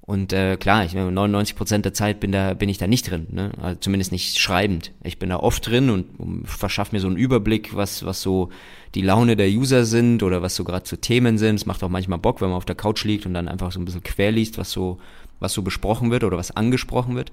Und 0.08 0.32
äh, 0.32 0.56
klar, 0.56 0.86
ich 0.86 0.94
99 0.94 1.54
Prozent 1.54 1.84
der 1.84 1.92
Zeit 1.92 2.18
bin 2.18 2.32
da 2.32 2.54
bin 2.54 2.70
ich 2.70 2.78
da 2.78 2.86
nicht 2.86 3.10
drin, 3.10 3.26
ne? 3.30 3.52
Also 3.60 3.78
zumindest 3.78 4.10
nicht 4.10 4.38
schreibend. 4.38 4.90
Ich 5.04 5.18
bin 5.18 5.28
da 5.28 5.36
oft 5.36 5.66
drin 5.66 5.90
und 5.90 6.48
verschaffe 6.48 6.96
mir 6.96 7.00
so 7.00 7.08
einen 7.08 7.18
Überblick, 7.18 7.76
was 7.76 8.06
was 8.06 8.22
so 8.22 8.48
die 8.94 9.02
Laune 9.02 9.36
der 9.36 9.48
User 9.48 9.84
sind 9.84 10.22
oder 10.22 10.40
was 10.40 10.56
so 10.56 10.64
gerade 10.64 10.84
zu 10.84 10.96
Themen 10.96 11.36
sind. 11.36 11.56
Es 11.56 11.66
macht 11.66 11.84
auch 11.84 11.90
manchmal 11.90 12.18
Bock, 12.18 12.40
wenn 12.40 12.48
man 12.48 12.56
auf 12.56 12.64
der 12.64 12.74
Couch 12.74 13.04
liegt 13.04 13.26
und 13.26 13.34
dann 13.34 13.48
einfach 13.48 13.70
so 13.70 13.78
ein 13.78 13.84
bisschen 13.84 14.02
quer 14.02 14.32
liest, 14.32 14.56
was 14.56 14.72
so 14.72 14.98
was 15.40 15.52
so 15.52 15.60
besprochen 15.62 16.10
wird 16.10 16.24
oder 16.24 16.38
was 16.38 16.56
angesprochen 16.56 17.14
wird. 17.14 17.30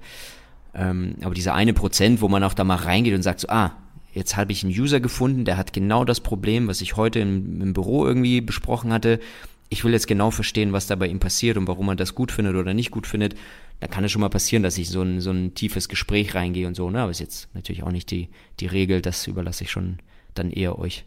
Ähm, 0.76 1.16
aber 1.22 1.34
dieser 1.34 1.54
eine 1.54 1.72
Prozent, 1.72 2.20
wo 2.20 2.28
man 2.28 2.44
auch 2.44 2.54
da 2.54 2.62
mal 2.62 2.76
reingeht 2.76 3.14
und 3.14 3.22
sagt 3.22 3.40
so, 3.40 3.48
ah, 3.48 3.72
jetzt 4.12 4.36
habe 4.36 4.52
ich 4.52 4.62
einen 4.62 4.78
User 4.78 5.00
gefunden, 5.00 5.44
der 5.44 5.56
hat 5.56 5.72
genau 5.72 6.04
das 6.04 6.20
Problem, 6.20 6.68
was 6.68 6.80
ich 6.80 6.96
heute 6.96 7.18
im, 7.18 7.60
im 7.60 7.72
Büro 7.72 8.06
irgendwie 8.06 8.40
besprochen 8.40 8.92
hatte 8.92 9.18
ich 9.68 9.84
will 9.84 9.92
jetzt 9.92 10.06
genau 10.06 10.30
verstehen, 10.30 10.72
was 10.72 10.86
da 10.86 10.94
bei 10.94 11.06
ihm 11.06 11.18
passiert 11.18 11.56
und 11.56 11.66
warum 11.66 11.88
er 11.88 11.96
das 11.96 12.14
gut 12.14 12.32
findet 12.32 12.54
oder 12.54 12.74
nicht 12.74 12.90
gut 12.90 13.06
findet, 13.06 13.34
dann 13.80 13.90
kann 13.90 14.04
es 14.04 14.12
schon 14.12 14.20
mal 14.20 14.28
passieren, 14.28 14.62
dass 14.62 14.78
ich 14.78 14.88
so 14.88 15.02
ein, 15.02 15.20
so 15.20 15.30
ein 15.30 15.54
tiefes 15.54 15.88
Gespräch 15.88 16.34
reingehe 16.34 16.66
und 16.66 16.74
so, 16.74 16.90
ne? 16.90 17.00
Aber 17.00 17.10
ist 17.10 17.20
jetzt 17.20 17.54
natürlich 17.54 17.82
auch 17.82 17.90
nicht 17.90 18.10
die, 18.10 18.28
die 18.60 18.66
Regel, 18.66 19.02
das 19.02 19.26
überlasse 19.26 19.64
ich 19.64 19.70
schon 19.70 19.98
dann 20.34 20.50
eher 20.50 20.78
euch. 20.78 21.04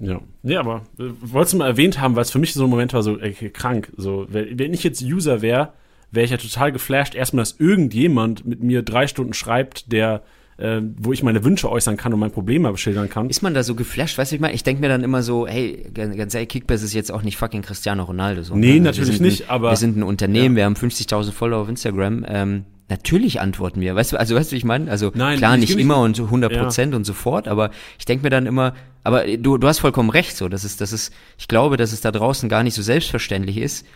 Ja, 0.00 0.20
ja, 0.42 0.60
aber 0.60 0.86
äh, 0.98 1.10
wolltest 1.20 1.52
du 1.52 1.58
mal 1.58 1.66
erwähnt 1.66 2.00
haben, 2.00 2.16
weil 2.16 2.22
es 2.22 2.30
für 2.30 2.38
mich 2.38 2.54
so 2.54 2.64
ein 2.64 2.70
Moment 2.70 2.94
war, 2.94 3.02
so 3.02 3.18
äh, 3.18 3.32
krank. 3.50 3.92
So, 3.96 4.26
wenn 4.30 4.72
ich 4.72 4.84
jetzt 4.84 5.02
User 5.02 5.42
wäre, 5.42 5.74
wäre 6.12 6.24
ich 6.24 6.30
ja 6.30 6.36
total 6.36 6.70
geflasht, 6.72 7.14
erstmal, 7.14 7.42
dass 7.42 7.56
irgendjemand 7.58 8.46
mit 8.46 8.62
mir 8.62 8.82
drei 8.82 9.06
Stunden 9.06 9.34
schreibt, 9.34 9.90
der 9.92 10.22
äh, 10.58 10.80
wo 10.96 11.12
ich 11.12 11.22
meine 11.22 11.44
Wünsche 11.44 11.70
äußern 11.70 11.96
kann 11.96 12.12
und 12.12 12.20
mein 12.20 12.30
Problem 12.30 12.62
mal 12.62 12.72
beschildern 12.72 13.08
kann. 13.08 13.28
Ist 13.28 13.42
man 13.42 13.54
da 13.54 13.62
so 13.62 13.74
geflasht? 13.74 14.18
Weißt 14.18 14.32
du, 14.32 14.36
ich 14.36 14.40
meine, 14.40 14.54
ich 14.54 14.62
denke 14.62 14.80
mir 14.80 14.88
dann 14.88 15.02
immer 15.02 15.22
so, 15.22 15.46
hey, 15.46 15.90
ganz 15.92 16.34
ehrlich, 16.34 16.50
Kickbass 16.50 16.82
ist 16.82 16.92
jetzt 16.92 17.10
auch 17.10 17.22
nicht 17.22 17.36
fucking 17.36 17.62
Cristiano 17.62 18.04
Ronaldo. 18.04 18.42
So, 18.42 18.54
nee, 18.54 18.74
ne? 18.74 18.80
Natürlich 18.80 19.20
nicht, 19.20 19.44
ein, 19.44 19.50
aber. 19.50 19.70
Wir 19.70 19.76
sind 19.76 19.96
ein 19.96 20.02
Unternehmen, 20.02 20.54
ja. 20.54 20.58
wir 20.58 20.64
haben 20.66 20.74
50.000 20.74 21.32
Follower 21.32 21.62
auf 21.62 21.68
Instagram. 21.68 22.24
Ähm, 22.28 22.64
natürlich 22.88 23.40
antworten 23.40 23.80
wir. 23.80 23.94
Weißt 23.96 24.12
du, 24.12 24.18
also 24.18 24.36
weißt 24.36 24.52
du, 24.52 24.56
ich 24.56 24.64
meine? 24.64 24.90
Also 24.90 25.10
Nein, 25.14 25.38
klar, 25.38 25.56
nicht 25.56 25.76
immer 25.78 25.98
und 25.98 26.20
100 26.20 26.52
Prozent 26.52 26.92
ja. 26.92 26.96
und 26.96 27.04
so 27.04 27.14
fort, 27.14 27.48
aber 27.48 27.70
ich 27.98 28.04
denke 28.04 28.22
mir 28.22 28.30
dann 28.30 28.46
immer, 28.46 28.74
aber 29.02 29.24
du, 29.36 29.58
du 29.58 29.66
hast 29.66 29.80
vollkommen 29.80 30.10
recht, 30.10 30.36
so, 30.36 30.48
das 30.48 30.64
ist, 30.64 30.80
das 30.80 30.92
ist, 30.92 31.12
ich 31.38 31.48
glaube, 31.48 31.76
dass 31.76 31.92
es 31.92 32.02
da 32.02 32.12
draußen 32.12 32.48
gar 32.48 32.62
nicht 32.62 32.74
so 32.74 32.82
selbstverständlich 32.82 33.56
ist. 33.56 33.86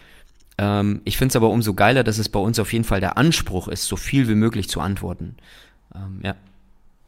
Ähm, 0.59 1.03
ich 1.05 1.19
finde 1.19 1.33
es 1.33 1.37
aber 1.37 1.51
umso 1.51 1.75
geiler, 1.75 2.05
dass 2.05 2.19
es 2.19 2.29
bei 2.29 2.41
uns 2.41 2.59
auf 2.59 2.73
jeden 2.73 2.85
Fall 2.85 3.01
der 3.01 3.19
Anspruch 3.19 3.69
ist, 3.69 3.87
so 3.87 3.97
viel 3.97 4.29
wie 4.29 4.35
möglich 4.35 4.69
zu 4.69 4.81
antworten. 4.81 5.37
Ähm, 5.95 6.21
ja. 6.23 6.35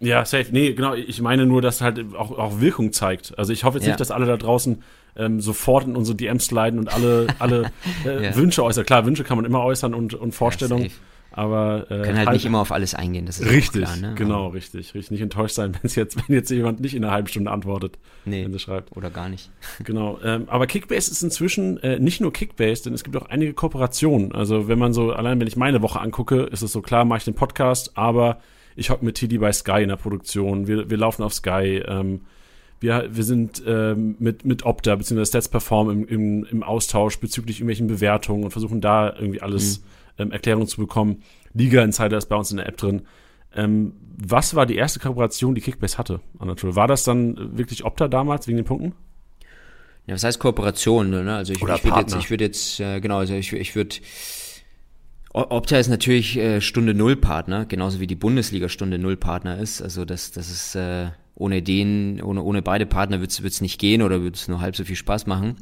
Ja, 0.00 0.24
safe. 0.24 0.46
Nee, 0.52 0.74
genau. 0.74 0.94
Ich 0.94 1.20
meine 1.20 1.44
nur, 1.44 1.60
dass 1.60 1.80
halt 1.80 2.14
auch, 2.14 2.30
auch 2.38 2.60
Wirkung 2.60 2.92
zeigt. 2.92 3.36
Also 3.36 3.52
ich 3.52 3.64
hoffe 3.64 3.78
jetzt 3.78 3.86
ja. 3.86 3.92
nicht, 3.92 4.00
dass 4.00 4.12
alle 4.12 4.26
da 4.26 4.36
draußen 4.36 4.82
ähm, 5.16 5.40
sofort 5.40 5.86
in 5.86 5.96
unsere 5.96 6.16
DMs 6.16 6.46
sliden 6.46 6.78
und 6.78 6.92
alle, 6.92 7.26
alle 7.40 7.72
äh, 8.04 8.26
ja. 8.26 8.36
Wünsche 8.36 8.62
äußern. 8.62 8.86
Klar, 8.86 9.04
Wünsche 9.06 9.24
kann 9.24 9.36
man 9.36 9.44
immer 9.44 9.62
äußern 9.62 9.94
und, 9.94 10.14
und 10.14 10.32
Vorstellungen. 10.32 10.84
Ja, 10.84 10.90
aber 11.38 11.84
äh, 11.84 12.02
können 12.02 12.16
halt, 12.16 12.26
halt, 12.26 12.32
nicht 12.34 12.46
immer 12.46 12.58
auf 12.58 12.72
alles 12.72 12.94
eingehen, 12.94 13.24
das 13.24 13.38
ist 13.38 13.48
richtig, 13.48 13.84
klar, 13.84 13.96
ne? 13.96 14.14
genau, 14.16 14.46
aber 14.46 14.54
richtig, 14.54 14.92
richtig. 14.94 15.12
Nicht 15.12 15.20
enttäuscht 15.20 15.54
sein, 15.54 15.72
wenn 15.82 15.90
jetzt, 15.90 16.16
wenn 16.16 16.34
jetzt 16.34 16.50
jemand 16.50 16.80
nicht 16.80 16.94
in 16.94 17.04
einer 17.04 17.12
halben 17.12 17.28
Stunde 17.28 17.52
antwortet, 17.52 17.96
nee, 18.24 18.44
wenn 18.44 18.52
sie 18.52 18.58
schreibt. 18.58 18.96
Oder 18.96 19.10
gar 19.10 19.28
nicht. 19.28 19.50
Genau. 19.84 20.18
Ähm, 20.24 20.44
aber 20.48 20.66
Kickbase 20.66 21.10
ist 21.10 21.22
inzwischen 21.22 21.78
äh, 21.82 22.00
nicht 22.00 22.20
nur 22.20 22.32
Kickbase, 22.32 22.82
denn 22.84 22.94
es 22.94 23.04
gibt 23.04 23.16
auch 23.16 23.26
einige 23.26 23.54
Kooperationen. 23.54 24.32
Also 24.32 24.66
wenn 24.66 24.78
man 24.78 24.92
so, 24.92 25.12
allein 25.12 25.38
wenn 25.38 25.46
ich 25.46 25.56
meine 25.56 25.80
Woche 25.82 26.00
angucke, 26.00 26.42
ist 26.42 26.62
es 26.62 26.72
so 26.72 26.82
klar, 26.82 27.04
mache 27.04 27.18
ich 27.18 27.24
den 27.24 27.34
Podcast, 27.34 27.96
aber 27.96 28.40
ich 28.74 28.90
hocke 28.90 29.04
mit 29.04 29.14
Tidi 29.14 29.38
bei 29.38 29.52
Sky 29.52 29.82
in 29.82 29.88
der 29.88 29.96
Produktion, 29.96 30.66
wir, 30.66 30.90
wir 30.90 30.96
laufen 30.96 31.22
auf 31.22 31.32
Sky, 31.32 31.82
ähm, 31.86 32.22
wir, 32.80 33.08
wir 33.10 33.24
sind 33.24 33.62
ähm, 33.66 34.16
mit, 34.18 34.44
mit 34.44 34.64
Opta 34.64 34.94
bzw. 34.96 35.24
Stats 35.24 35.48
Perform 35.48 35.90
im, 35.90 36.08
im, 36.08 36.46
im 36.50 36.62
Austausch 36.62 37.18
bezüglich 37.18 37.58
irgendwelchen 37.58 37.86
Bewertungen 37.86 38.44
und 38.44 38.50
versuchen 38.50 38.80
da 38.80 39.14
irgendwie 39.14 39.40
alles 39.40 39.78
mhm. 39.78 39.84
Ähm, 40.18 40.32
Erklärung 40.32 40.66
zu 40.66 40.80
bekommen. 40.80 41.22
Liga 41.54 41.82
Insider 41.82 42.18
ist 42.18 42.28
bei 42.28 42.36
uns 42.36 42.50
in 42.50 42.58
der 42.58 42.66
App 42.66 42.76
drin. 42.76 43.02
Ähm, 43.54 43.94
was 44.16 44.54
war 44.54 44.66
die 44.66 44.76
erste 44.76 45.00
Kooperation, 45.00 45.54
die 45.54 45.60
Kickbase 45.60 45.98
hatte, 45.98 46.20
Anatole? 46.38 46.76
War 46.76 46.88
das 46.88 47.04
dann 47.04 47.56
wirklich 47.56 47.84
Opta 47.84 48.08
damals 48.08 48.46
wegen 48.46 48.56
den 48.56 48.66
Punkten? 48.66 48.94
Ja, 50.06 50.14
was 50.14 50.24
heißt 50.24 50.38
Kooperation? 50.38 51.10
Ne? 51.10 51.36
Also 51.36 51.52
ich, 51.52 51.62
ich 51.62 51.84
würde 51.84 52.00
jetzt, 52.00 52.16
ich 52.16 52.30
würde 52.30 52.44
jetzt, 52.44 52.80
äh, 52.80 53.00
genau, 53.00 53.18
also 53.18 53.34
ich, 53.34 53.52
ich 53.52 53.74
würde 53.74 53.96
Opta 55.32 55.78
ist 55.78 55.88
natürlich 55.88 56.36
äh, 56.36 56.60
Stunde 56.60 56.94
Null 56.94 57.16
Partner, 57.16 57.66
genauso 57.66 58.00
wie 58.00 58.06
die 58.06 58.14
Bundesliga 58.14 58.68
Stunde 58.68 58.98
Null 58.98 59.16
Partner 59.16 59.58
ist. 59.58 59.82
Also 59.82 60.04
das, 60.04 60.32
das 60.32 60.50
ist 60.50 60.74
äh, 60.74 61.10
ohne 61.34 61.62
den, 61.62 62.22
ohne, 62.22 62.42
ohne 62.42 62.62
beide 62.62 62.86
Partner 62.86 63.20
wird's 63.20 63.42
wird's 63.42 63.60
nicht 63.60 63.78
gehen 63.78 64.02
oder 64.02 64.22
wird's 64.22 64.48
nur 64.48 64.60
halb 64.60 64.74
so 64.74 64.84
viel 64.84 64.96
Spaß 64.96 65.26
machen. 65.26 65.56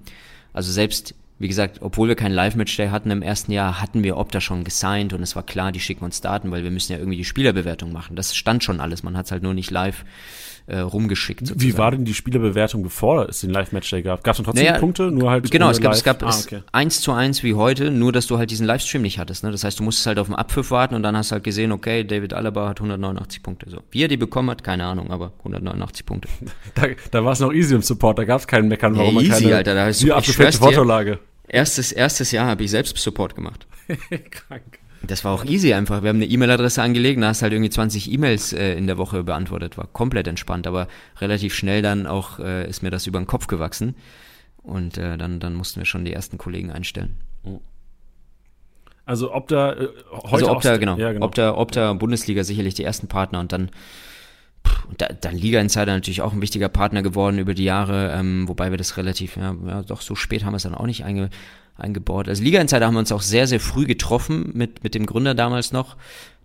Also 0.52 0.72
selbst, 0.72 1.14
wie 1.38 1.48
gesagt, 1.48 1.78
obwohl 1.82 2.08
wir 2.08 2.14
keinen 2.14 2.32
Live-Match-Day 2.32 2.88
hatten 2.88 3.10
im 3.10 3.22
ersten 3.22 3.52
Jahr, 3.52 3.80
hatten 3.80 4.02
wir 4.02 4.16
Opta 4.16 4.40
schon 4.40 4.64
gesigned 4.64 5.12
und 5.12 5.22
es 5.22 5.36
war 5.36 5.42
klar, 5.42 5.70
die 5.72 5.80
schicken 5.80 6.04
uns 6.04 6.20
Daten, 6.20 6.50
weil 6.50 6.62
wir 6.64 6.70
müssen 6.70 6.92
ja 6.92 6.98
irgendwie 6.98 7.18
die 7.18 7.24
Spielerbewertung 7.24 7.92
machen. 7.92 8.16
Das 8.16 8.34
stand 8.34 8.64
schon 8.64 8.80
alles, 8.80 9.02
man 9.02 9.16
hat's 9.16 9.30
halt 9.32 9.42
nur 9.42 9.52
nicht 9.54 9.70
live 9.70 10.04
äh, 10.66 10.78
rumgeschickt. 10.78 11.46
sozusagen. 11.46 11.60
Wie 11.60 11.78
war 11.78 11.90
denn 11.92 12.04
die 12.04 12.14
Spielerbewertung, 12.14 12.82
bevor 12.82 13.28
es 13.28 13.40
den 13.40 13.50
Live-Matchday 13.50 14.02
gab? 14.02 14.24
Gab 14.24 14.32
es 14.32 14.38
dann 14.38 14.44
trotzdem 14.46 14.64
Naja, 14.66 14.78
Punkte? 14.78 15.10
Nur 15.12 15.30
halt 15.30 15.48
Genau, 15.50 15.70
es 15.70 15.80
gab, 15.80 15.92
live? 15.92 15.98
es 15.98 16.04
gab 16.04 16.22
ah, 16.24 16.28
es 16.30 16.46
okay. 16.46 16.62
eins 16.72 17.00
zu 17.00 17.12
eins 17.12 17.42
wie 17.44 17.54
heute, 17.54 17.90
nur 17.92 18.10
dass 18.12 18.26
du 18.26 18.38
halt 18.38 18.50
diesen 18.50 18.66
Livestream 18.66 19.02
nicht 19.02 19.18
hattest. 19.18 19.44
Ne? 19.44 19.52
Das 19.52 19.62
heißt, 19.62 19.78
du 19.78 19.84
musstest 19.84 20.06
halt 20.06 20.18
auf 20.18 20.26
den 20.26 20.34
Abpfiff 20.34 20.70
warten 20.72 20.94
und 20.96 21.02
dann 21.04 21.16
hast 21.16 21.30
du 21.30 21.34
halt 21.34 21.44
gesehen, 21.44 21.70
okay, 21.70 22.02
David 22.02 22.32
Alaba 22.32 22.68
hat 22.68 22.80
189 22.80 23.42
Punkte. 23.44 23.70
So. 23.70 23.82
Wie 23.92 24.02
er 24.02 24.08
die 24.08 24.16
bekommen 24.16 24.50
hat, 24.50 24.64
keine 24.64 24.84
Ahnung, 24.86 25.10
aber 25.10 25.32
189 25.38 26.04
Punkte. 26.04 26.28
Da, 26.74 26.88
da 27.10 27.24
war 27.24 27.32
es 27.32 27.40
noch 27.40 27.52
easy 27.52 27.74
im 27.74 27.82
Support, 27.82 28.18
da 28.18 28.24
gab 28.24 28.40
es 28.40 28.46
keinen 28.46 28.68
Meckern, 28.68 28.96
warum 28.96 29.14
Ja, 29.14 29.20
easy, 29.20 29.30
man 29.30 29.40
keine 29.42 29.56
Alter, 29.56 29.74
da 29.74 29.86
hast 29.86 30.02
du- 30.02 30.08
ich 30.14 30.32
schwör's 30.32 30.58
dir. 30.58 31.25
Erstes, 31.48 31.92
erstes 31.92 32.32
Jahr 32.32 32.46
habe 32.46 32.64
ich 32.64 32.70
selbst 32.70 32.96
Support 32.96 33.34
gemacht. 33.34 33.66
Krank. 34.30 34.78
Das 35.02 35.24
war 35.24 35.32
auch 35.32 35.44
easy 35.44 35.72
einfach. 35.74 36.02
Wir 36.02 36.08
haben 36.08 36.16
eine 36.16 36.24
E-Mail-Adresse 36.26 36.82
angelegt, 36.82 37.22
da 37.22 37.28
hast 37.28 37.42
halt 37.42 37.52
irgendwie 37.52 37.70
20 37.70 38.10
E-Mails 38.10 38.52
äh, 38.52 38.74
in 38.74 38.86
der 38.88 38.98
Woche 38.98 39.22
beantwortet. 39.22 39.78
War 39.78 39.86
komplett 39.86 40.26
entspannt, 40.26 40.66
aber 40.66 40.88
relativ 41.20 41.54
schnell 41.54 41.82
dann 41.82 42.06
auch 42.06 42.38
äh, 42.40 42.68
ist 42.68 42.82
mir 42.82 42.90
das 42.90 43.06
über 43.06 43.20
den 43.20 43.26
Kopf 43.26 43.46
gewachsen. 43.46 43.94
Und 44.62 44.98
äh, 44.98 45.16
dann, 45.16 45.38
dann 45.38 45.54
mussten 45.54 45.78
wir 45.80 45.84
schon 45.86 46.04
die 46.04 46.12
ersten 46.12 46.38
Kollegen 46.38 46.72
einstellen. 46.72 47.16
Also 49.04 49.32
ob 49.32 49.46
da 49.48 49.74
äh, 49.74 49.88
heute 50.10 50.32
Also 50.34 50.48
auch- 50.48 50.56
Opta, 50.56 50.76
genau. 50.78 50.96
Ja, 50.96 51.12
genau. 51.12 51.26
Opta, 51.26 51.54
Opta, 51.54 51.92
Bundesliga 51.92 52.42
sicherlich 52.42 52.74
die 52.74 52.82
ersten 52.82 53.06
Partner 53.06 53.38
und 53.38 53.52
dann 53.52 53.70
und 54.88 55.00
da, 55.00 55.08
dann 55.08 55.36
Liga 55.36 55.60
Insider 55.60 55.86
natürlich 55.86 56.22
auch 56.22 56.32
ein 56.32 56.40
wichtiger 56.42 56.68
Partner 56.68 57.02
geworden 57.02 57.38
über 57.38 57.54
die 57.54 57.64
Jahre, 57.64 58.12
ähm, 58.12 58.48
wobei 58.48 58.70
wir 58.70 58.78
das 58.78 58.96
relativ, 58.96 59.36
ja, 59.36 59.54
ja, 59.66 59.82
doch 59.82 60.00
so 60.00 60.14
spät 60.14 60.44
haben 60.44 60.52
wir 60.52 60.58
es 60.58 60.62
dann 60.62 60.74
auch 60.74 60.86
nicht 60.86 61.04
einge, 61.04 61.30
eingebaut. 61.76 62.28
Also 62.28 62.42
Liga 62.42 62.60
Insider 62.60 62.86
haben 62.86 62.94
wir 62.94 63.00
uns 63.00 63.12
auch 63.12 63.22
sehr, 63.22 63.46
sehr 63.46 63.60
früh 63.60 63.86
getroffen 63.86 64.52
mit, 64.54 64.84
mit 64.84 64.94
dem 64.94 65.06
Gründer 65.06 65.34
damals 65.34 65.72
noch, 65.72 65.96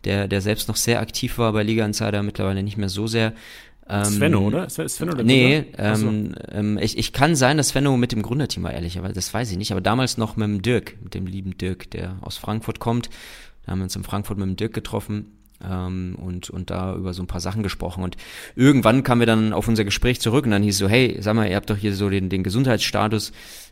der, 0.04 0.28
der 0.28 0.42
selbst 0.42 0.68
noch 0.68 0.76
sehr 0.76 1.00
aktiv 1.00 1.38
war 1.38 1.54
bei 1.54 1.64
Liga 1.64 1.86
Insider, 1.86 2.24
mittlerweile 2.24 2.64
nicht 2.64 2.78
mehr 2.78 2.90
so 2.90 3.08
sehr. 3.08 3.34
Ähm, 3.88 4.06
Svenno, 4.06 4.40
oder? 4.48 4.66
Ist 4.66 4.76
Svenno 4.76 5.14
der 5.14 5.26
Nee, 5.26 5.66
so. 5.76 5.84
ähm, 5.84 6.36
ähm, 6.52 6.78
ich, 6.82 6.98
ich 6.98 7.14
kann 7.14 7.36
sein, 7.36 7.58
dass 7.58 7.70
Svenno 7.70 7.98
mit 7.98 8.12
dem 8.12 8.22
Gründerteam 8.22 8.64
war, 8.64 8.74
ehrlicherweise, 8.74 9.14
das 9.14 9.34
weiß 9.34 9.52
ich 9.52 9.58
nicht, 9.58 9.72
aber 9.72 9.82
damals 9.82 10.18
noch 10.18 10.36
mit 10.36 10.48
dem 10.48 10.62
Dirk, 10.62 10.98
mit 11.04 11.14
dem 11.14 11.26
lieben 11.26 11.58
Dirk, 11.58 11.92
der 11.92 12.18
aus 12.22 12.38
Frankfurt 12.38 12.80
kommt. 12.80 13.10
Da 13.66 13.72
haben 13.72 13.80
wir 13.80 13.84
uns 13.84 13.96
in 13.96 14.04
Frankfurt 14.04 14.38
mit 14.38 14.48
dem 14.48 14.56
Dirk 14.56 14.74
getroffen 14.74 15.28
ähm, 15.70 16.16
und, 16.20 16.50
und 16.50 16.70
da 16.70 16.96
über 16.96 17.14
so 17.14 17.24
ein 17.24 17.28
paar 17.28 17.42
Sachen 17.42 17.64
gesprochen. 17.64 18.04
Und 18.04 18.18
irgendwann 18.56 19.04
kamen 19.04 19.22
wir 19.22 19.28
dann 19.28 19.54
auf 19.54 19.68
unser 19.68 19.84
Gespräch 19.84 20.20
zurück 20.22 20.46
und 20.46 20.52
dann 20.52 20.64
hieß 20.64 20.78
so, 20.78 20.90
hey, 20.90 21.18
sag 21.20 21.36
mal, 21.36 21.50
ihr 21.50 21.56
habt 21.56 21.70
doch 21.70 21.78
hier 21.78 21.94
so 21.94 22.10
den, 22.10 22.30
den 22.30 22.44
Gesundheitsstatus, 22.44 23.32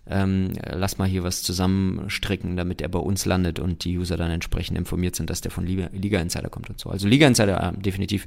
ähm, 0.09 0.53
lass 0.65 0.97
mal 0.97 1.07
hier 1.07 1.23
was 1.23 1.43
zusammenstricken, 1.43 2.55
damit 2.55 2.81
er 2.81 2.89
bei 2.89 2.99
uns 2.99 3.25
landet 3.25 3.59
und 3.59 3.83
die 3.83 3.97
User 3.97 4.17
dann 4.17 4.31
entsprechend 4.31 4.77
informiert 4.77 5.15
sind, 5.15 5.29
dass 5.29 5.41
der 5.41 5.51
von 5.51 5.65
Liga, 5.65 5.89
Liga 5.93 6.19
Insider 6.19 6.49
kommt 6.49 6.69
und 6.69 6.79
so. 6.79 6.89
Also 6.89 7.07
Liga 7.07 7.27
Insider 7.27 7.73
äh, 7.75 7.79
definitiv 7.79 8.25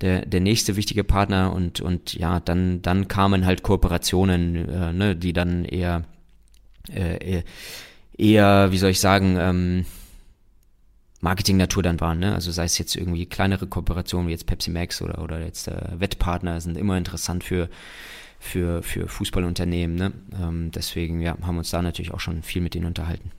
der, 0.00 0.26
der 0.26 0.40
nächste 0.40 0.76
wichtige 0.76 1.04
Partner 1.04 1.52
und, 1.52 1.80
und 1.80 2.14
ja, 2.14 2.40
dann, 2.40 2.82
dann 2.82 3.08
kamen 3.08 3.46
halt 3.46 3.62
Kooperationen, 3.62 4.68
äh, 4.68 4.92
ne, 4.92 5.16
die 5.16 5.32
dann 5.32 5.64
eher, 5.64 6.04
äh, 6.92 7.42
eher- 8.16 8.72
wie 8.72 8.78
soll 8.78 8.90
ich 8.90 9.00
sagen, 9.00 9.36
ähm, 9.38 9.84
Marketing-Natur 11.22 11.82
dann 11.84 12.00
waren, 12.00 12.18
ne? 12.18 12.34
Also 12.34 12.50
sei 12.50 12.64
es 12.64 12.76
jetzt 12.78 12.96
irgendwie 12.96 13.26
kleinere 13.26 13.66
Kooperationen 13.66 14.26
wie 14.28 14.32
jetzt 14.32 14.46
Pepsi 14.46 14.70
Max 14.70 15.00
oder, 15.00 15.22
oder 15.22 15.40
jetzt 15.40 15.68
äh, 15.68 15.98
Wettpartner 15.98 16.60
sind 16.60 16.76
immer 16.76 16.98
interessant 16.98 17.44
für, 17.44 17.68
für, 18.40 18.82
für 18.82 19.08
Fußballunternehmen, 19.08 19.96
ne? 19.96 20.12
Ähm, 20.40 20.72
deswegen, 20.72 21.20
ja, 21.20 21.36
haben 21.42 21.58
uns 21.58 21.70
da 21.70 21.80
natürlich 21.80 22.12
auch 22.12 22.20
schon 22.20 22.42
viel 22.42 22.60
mit 22.60 22.74
denen 22.74 22.86
unterhalten. 22.86 23.30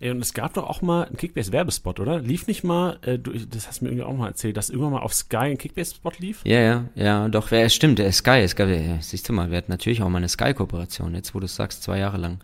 Ey, 0.00 0.10
und 0.10 0.20
es 0.20 0.34
gab 0.34 0.54
doch 0.54 0.68
auch 0.68 0.80
mal 0.80 1.04
einen 1.04 1.16
Kickbase-Werbespot, 1.16 2.00
oder? 2.00 2.20
Lief 2.20 2.46
nicht 2.46 2.64
mal, 2.64 2.98
äh, 3.02 3.18
du, 3.18 3.32
das 3.32 3.68
hast 3.68 3.80
du 3.80 3.84
mir 3.84 3.90
irgendwie 3.90 4.06
auch 4.06 4.16
mal 4.16 4.28
erzählt, 4.28 4.56
dass 4.56 4.70
irgendwann 4.70 4.92
mal 4.92 5.00
auf 5.02 5.14
Sky 5.14 5.36
ein 5.36 5.58
Kickbase-Spot 5.58 6.12
lief? 6.18 6.40
Ja, 6.44 6.60
ja, 6.60 6.84
ja, 6.94 7.28
doch, 7.28 7.50
ja, 7.50 7.58
es 7.58 7.74
stimmt, 7.74 7.98
der 7.98 8.10
Sky, 8.12 8.40
es 8.40 8.56
gab, 8.56 8.68
ja, 8.70 9.00
siehst 9.00 9.28
du 9.28 9.34
mal, 9.34 9.50
wir 9.50 9.58
hatten 9.58 9.70
natürlich 9.70 10.02
auch 10.02 10.08
mal 10.08 10.18
eine 10.18 10.28
Sky-Kooperation, 10.28 11.14
jetzt 11.14 11.34
wo 11.34 11.38
du 11.38 11.44
es 11.44 11.54
sagst, 11.54 11.82
zwei 11.82 11.98
Jahre 11.98 12.16
lang. 12.16 12.38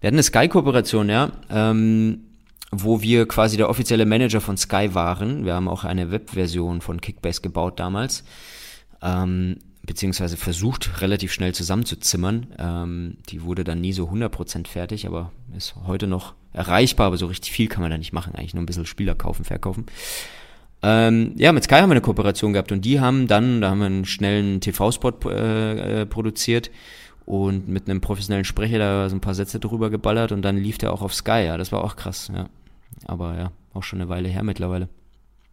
Wir 0.00 0.08
hatten 0.08 0.16
eine 0.16 0.22
Sky-Kooperation, 0.22 1.08
ja, 1.08 1.32
ähm, 1.50 2.20
wo 2.70 3.00
wir 3.00 3.26
quasi 3.26 3.56
der 3.56 3.70
offizielle 3.70 4.06
Manager 4.06 4.40
von 4.40 4.56
Sky 4.56 4.94
waren. 4.94 5.44
Wir 5.44 5.54
haben 5.54 5.68
auch 5.68 5.84
eine 5.84 6.10
Webversion 6.10 6.80
von 6.80 7.00
Kickbase 7.00 7.40
gebaut 7.40 7.80
damals, 7.80 8.24
ähm, 9.02 9.56
beziehungsweise 9.82 10.36
versucht, 10.36 11.00
relativ 11.00 11.32
schnell 11.32 11.54
zusammenzuzimmern. 11.54 12.48
Ähm, 12.58 13.16
die 13.30 13.42
wurde 13.42 13.64
dann 13.64 13.80
nie 13.80 13.92
so 13.92 14.10
100% 14.10 14.66
fertig, 14.66 15.06
aber 15.06 15.32
ist 15.56 15.74
heute 15.86 16.06
noch 16.06 16.34
erreichbar, 16.52 17.06
aber 17.06 17.16
so 17.16 17.26
richtig 17.26 17.52
viel 17.52 17.68
kann 17.68 17.82
man 17.82 17.90
da 17.90 17.98
nicht 17.98 18.12
machen, 18.12 18.34
eigentlich 18.34 18.54
nur 18.54 18.62
ein 18.62 18.66
bisschen 18.66 18.86
Spieler 18.86 19.14
kaufen, 19.14 19.44
verkaufen. 19.44 19.86
Ähm, 20.82 21.32
ja, 21.36 21.52
mit 21.52 21.64
Sky 21.64 21.76
haben 21.76 21.88
wir 21.88 21.94
eine 21.94 22.00
Kooperation 22.00 22.52
gehabt 22.52 22.70
und 22.70 22.84
die 22.84 23.00
haben 23.00 23.26
dann, 23.26 23.60
da 23.60 23.70
haben 23.70 23.80
wir 23.80 23.86
einen 23.86 24.04
schnellen 24.04 24.60
TV-Spot 24.60 25.30
äh, 25.30 26.02
äh, 26.02 26.06
produziert 26.06 26.70
und 27.24 27.68
mit 27.68 27.88
einem 27.88 28.00
professionellen 28.00 28.44
Sprecher 28.44 28.78
da 28.78 29.08
so 29.08 29.16
ein 29.16 29.20
paar 29.20 29.34
Sätze 29.34 29.58
drüber 29.58 29.90
geballert 29.90 30.32
und 30.32 30.42
dann 30.42 30.56
lief 30.56 30.78
der 30.78 30.92
auch 30.92 31.02
auf 31.02 31.14
Sky, 31.14 31.44
ja, 31.46 31.56
das 31.56 31.72
war 31.72 31.82
auch 31.82 31.96
krass, 31.96 32.30
ja. 32.34 32.48
Aber 33.06 33.36
ja, 33.36 33.52
auch 33.74 33.82
schon 33.82 34.00
eine 34.00 34.08
Weile 34.08 34.28
her 34.28 34.42
mittlerweile. 34.42 34.88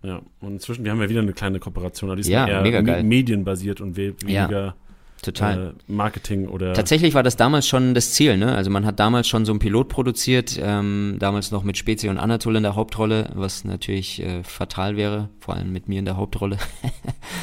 Ja, 0.03 0.21
und 0.41 0.53
inzwischen, 0.53 0.83
wir 0.83 0.91
haben 0.91 1.01
ja 1.01 1.09
wieder 1.09 1.21
eine 1.21 1.33
kleine 1.33 1.59
Kooperation, 1.59 2.09
aber 2.09 2.15
die 2.17 2.21
ist 2.21 2.27
Ja, 2.27 2.47
eher 2.47 2.61
mega 2.61 2.81
geil. 2.81 3.01
me- 3.03 3.09
medienbasiert 3.09 3.81
und 3.81 3.97
we 3.97 4.13
weniger 4.21 4.75
Total. 5.23 5.69
äh, 5.69 5.91
Marketing 5.91 6.47
oder 6.47 6.73
Tatsächlich 6.73 7.15
war 7.15 7.23
das 7.23 7.35
damals 7.37 7.67
schon 7.67 7.95
das 7.95 8.11
Ziel, 8.13 8.37
ne? 8.37 8.53
Also 8.53 8.69
man 8.69 8.85
hat 8.85 8.99
damals 8.99 9.27
schon 9.27 9.45
so 9.45 9.51
einen 9.51 9.57
Pilot 9.59 9.89
produziert, 9.89 10.59
ähm, 10.61 11.15
damals 11.17 11.49
noch 11.49 11.63
mit 11.63 11.77
Spezi 11.77 12.09
und 12.09 12.19
Anatol 12.19 12.55
in 12.57 12.61
der 12.63 12.75
Hauptrolle, 12.75 13.31
was 13.33 13.63
natürlich 13.63 14.21
äh, 14.21 14.43
fatal 14.43 14.95
wäre, 14.97 15.29
vor 15.39 15.55
allem 15.55 15.71
mit 15.71 15.87
mir 15.87 15.97
in 15.97 16.05
der 16.05 16.17
Hauptrolle. 16.17 16.57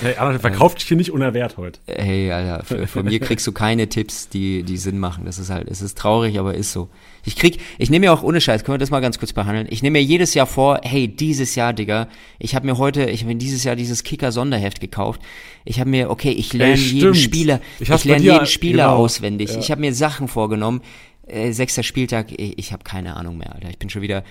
Hey, 0.01 0.17
Arnold, 0.17 0.41
verkauft 0.41 0.81
dich 0.81 0.89
hier 0.89 0.97
nicht 0.97 1.13
unerwehrt 1.13 1.57
heute. 1.59 1.79
Hey, 1.87 2.31
Alter, 2.33 2.87
von 2.89 3.05
mir 3.05 3.21
kriegst 3.21 3.47
du 3.47 3.53
keine 3.53 3.89
Tipps, 3.89 4.29
die, 4.29 4.63
die 4.65 4.77
Sinn 4.77 4.99
machen. 4.99 5.25
Das 5.27 5.39
ist 5.39 5.51
halt, 5.51 5.69
es 5.71 5.81
ist 5.83 5.97
traurig, 5.99 6.39
aber 6.41 6.55
ist 6.55 6.73
so. 6.73 6.89
Ich 7.25 7.37
krieg, 7.37 7.59
ich 7.79 7.91
nehme 7.91 8.07
mir 8.07 8.13
auch 8.13 8.23
ohne 8.23 8.41
Scheiß, 8.41 8.65
können 8.65 8.75
wir 8.75 8.79
das 8.79 8.91
mal 8.91 9.01
ganz 9.01 9.19
kurz 9.19 9.33
behandeln? 9.33 9.69
Ich 9.71 9.83
nehme 9.83 9.99
mir 9.99 10.05
jedes 10.05 10.35
Jahr 10.35 10.47
vor, 10.47 10.81
hey, 10.83 11.09
dieses 11.09 11.55
Jahr, 11.55 11.73
Digga, 11.73 12.09
ich 12.39 12.55
habe 12.55 12.67
mir 12.67 12.79
heute, 12.79 13.05
ich 13.11 13.21
habe 13.21 13.33
mir 13.33 13.39
dieses 13.39 13.65
Jahr 13.65 13.77
dieses 13.77 14.03
Kicker-Sonderheft 14.03 14.81
gekauft. 14.81 15.21
Ich 15.65 15.79
habe 15.79 15.91
mir, 15.91 16.11
okay, 16.11 16.31
ich 16.31 16.53
lerne 16.53 16.75
Ey, 16.75 16.81
jeden. 16.81 17.15
Spieler, 17.15 17.61
Ich 17.79 17.89
ich, 17.89 18.05
lerne 18.05 18.25
jeden 18.25 18.47
Spieler 18.47 18.85
genau. 18.89 18.97
auswendig. 18.97 19.51
Ja. 19.51 19.59
Ich 19.59 19.71
habe 19.71 19.81
mir 19.81 19.95
Sachen 19.95 20.29
vorgenommen. 20.29 20.83
Äh, 21.27 21.53
sechster 21.53 21.85
Spieltag, 21.85 22.33
ich, 22.33 22.59
ich 22.59 22.73
habe 22.73 22.83
keine 22.83 23.15
Ahnung 23.17 23.39
mehr, 23.39 23.55
Alter. 23.55 23.71
Ich 23.71 23.79
bin 23.79 23.89
schon 23.89 24.03
wieder 24.03 24.25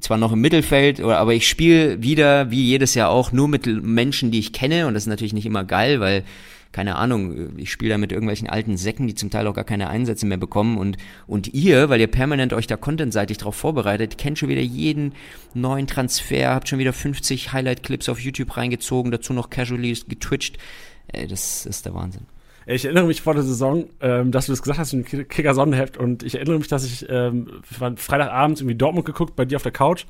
zwar 0.00 0.18
noch 0.18 0.32
im 0.32 0.40
Mittelfeld, 0.40 1.00
oder, 1.00 1.18
aber 1.18 1.34
ich 1.34 1.48
spiele 1.48 2.02
wieder, 2.02 2.50
wie 2.50 2.62
jedes 2.62 2.94
Jahr 2.94 3.10
auch, 3.10 3.32
nur 3.32 3.48
mit 3.48 3.66
Menschen, 3.66 4.30
die 4.30 4.38
ich 4.38 4.52
kenne. 4.52 4.86
Und 4.86 4.94
das 4.94 5.04
ist 5.04 5.08
natürlich 5.08 5.32
nicht 5.32 5.46
immer 5.46 5.64
geil, 5.64 6.00
weil 6.00 6.24
keine 6.74 6.96
Ahnung, 6.96 7.56
ich 7.56 7.70
spiele 7.70 7.92
da 7.92 7.98
mit 7.98 8.10
irgendwelchen 8.10 8.50
alten 8.50 8.76
Säcken, 8.76 9.06
die 9.06 9.14
zum 9.14 9.30
Teil 9.30 9.46
auch 9.46 9.54
gar 9.54 9.62
keine 9.62 9.88
Einsätze 9.88 10.26
mehr 10.26 10.38
bekommen 10.38 10.76
und, 10.76 10.96
und 11.28 11.54
ihr, 11.54 11.88
weil 11.88 12.00
ihr 12.00 12.08
permanent 12.08 12.52
euch 12.52 12.66
da 12.66 12.76
contentseitig 12.76 13.38
drauf 13.38 13.54
vorbereitet, 13.54 14.18
kennt 14.18 14.40
schon 14.40 14.48
wieder 14.48 14.60
jeden 14.60 15.12
neuen 15.54 15.86
Transfer, 15.86 16.52
habt 16.52 16.68
schon 16.68 16.80
wieder 16.80 16.92
50 16.92 17.52
Highlight-Clips 17.52 18.08
auf 18.08 18.18
YouTube 18.18 18.56
reingezogen, 18.56 19.12
dazu 19.12 19.32
noch 19.32 19.50
casually 19.50 19.96
getwitcht. 20.08 20.58
Ey, 21.06 21.28
das 21.28 21.64
ist 21.64 21.86
der 21.86 21.94
Wahnsinn. 21.94 22.22
Ich 22.66 22.84
erinnere 22.84 23.06
mich 23.06 23.22
vor 23.22 23.34
der 23.34 23.44
Saison, 23.44 23.84
ähm, 24.00 24.32
dass 24.32 24.46
du 24.46 24.52
das 24.52 24.60
gesagt 24.60 24.80
hast 24.80 24.94
im 24.94 25.04
Kicker 25.04 25.54
Sonnenheft 25.54 25.96
und 25.96 26.24
ich 26.24 26.34
erinnere 26.34 26.58
mich, 26.58 26.66
dass 26.66 26.84
ich 26.84 27.06
ähm, 27.08 27.46
Freitagabends 27.62 28.62
irgendwie 28.62 28.76
Dortmund 28.76 29.06
geguckt 29.06 29.36
bei 29.36 29.44
dir 29.44 29.56
auf 29.56 29.62
der 29.62 29.70
Couch 29.70 30.06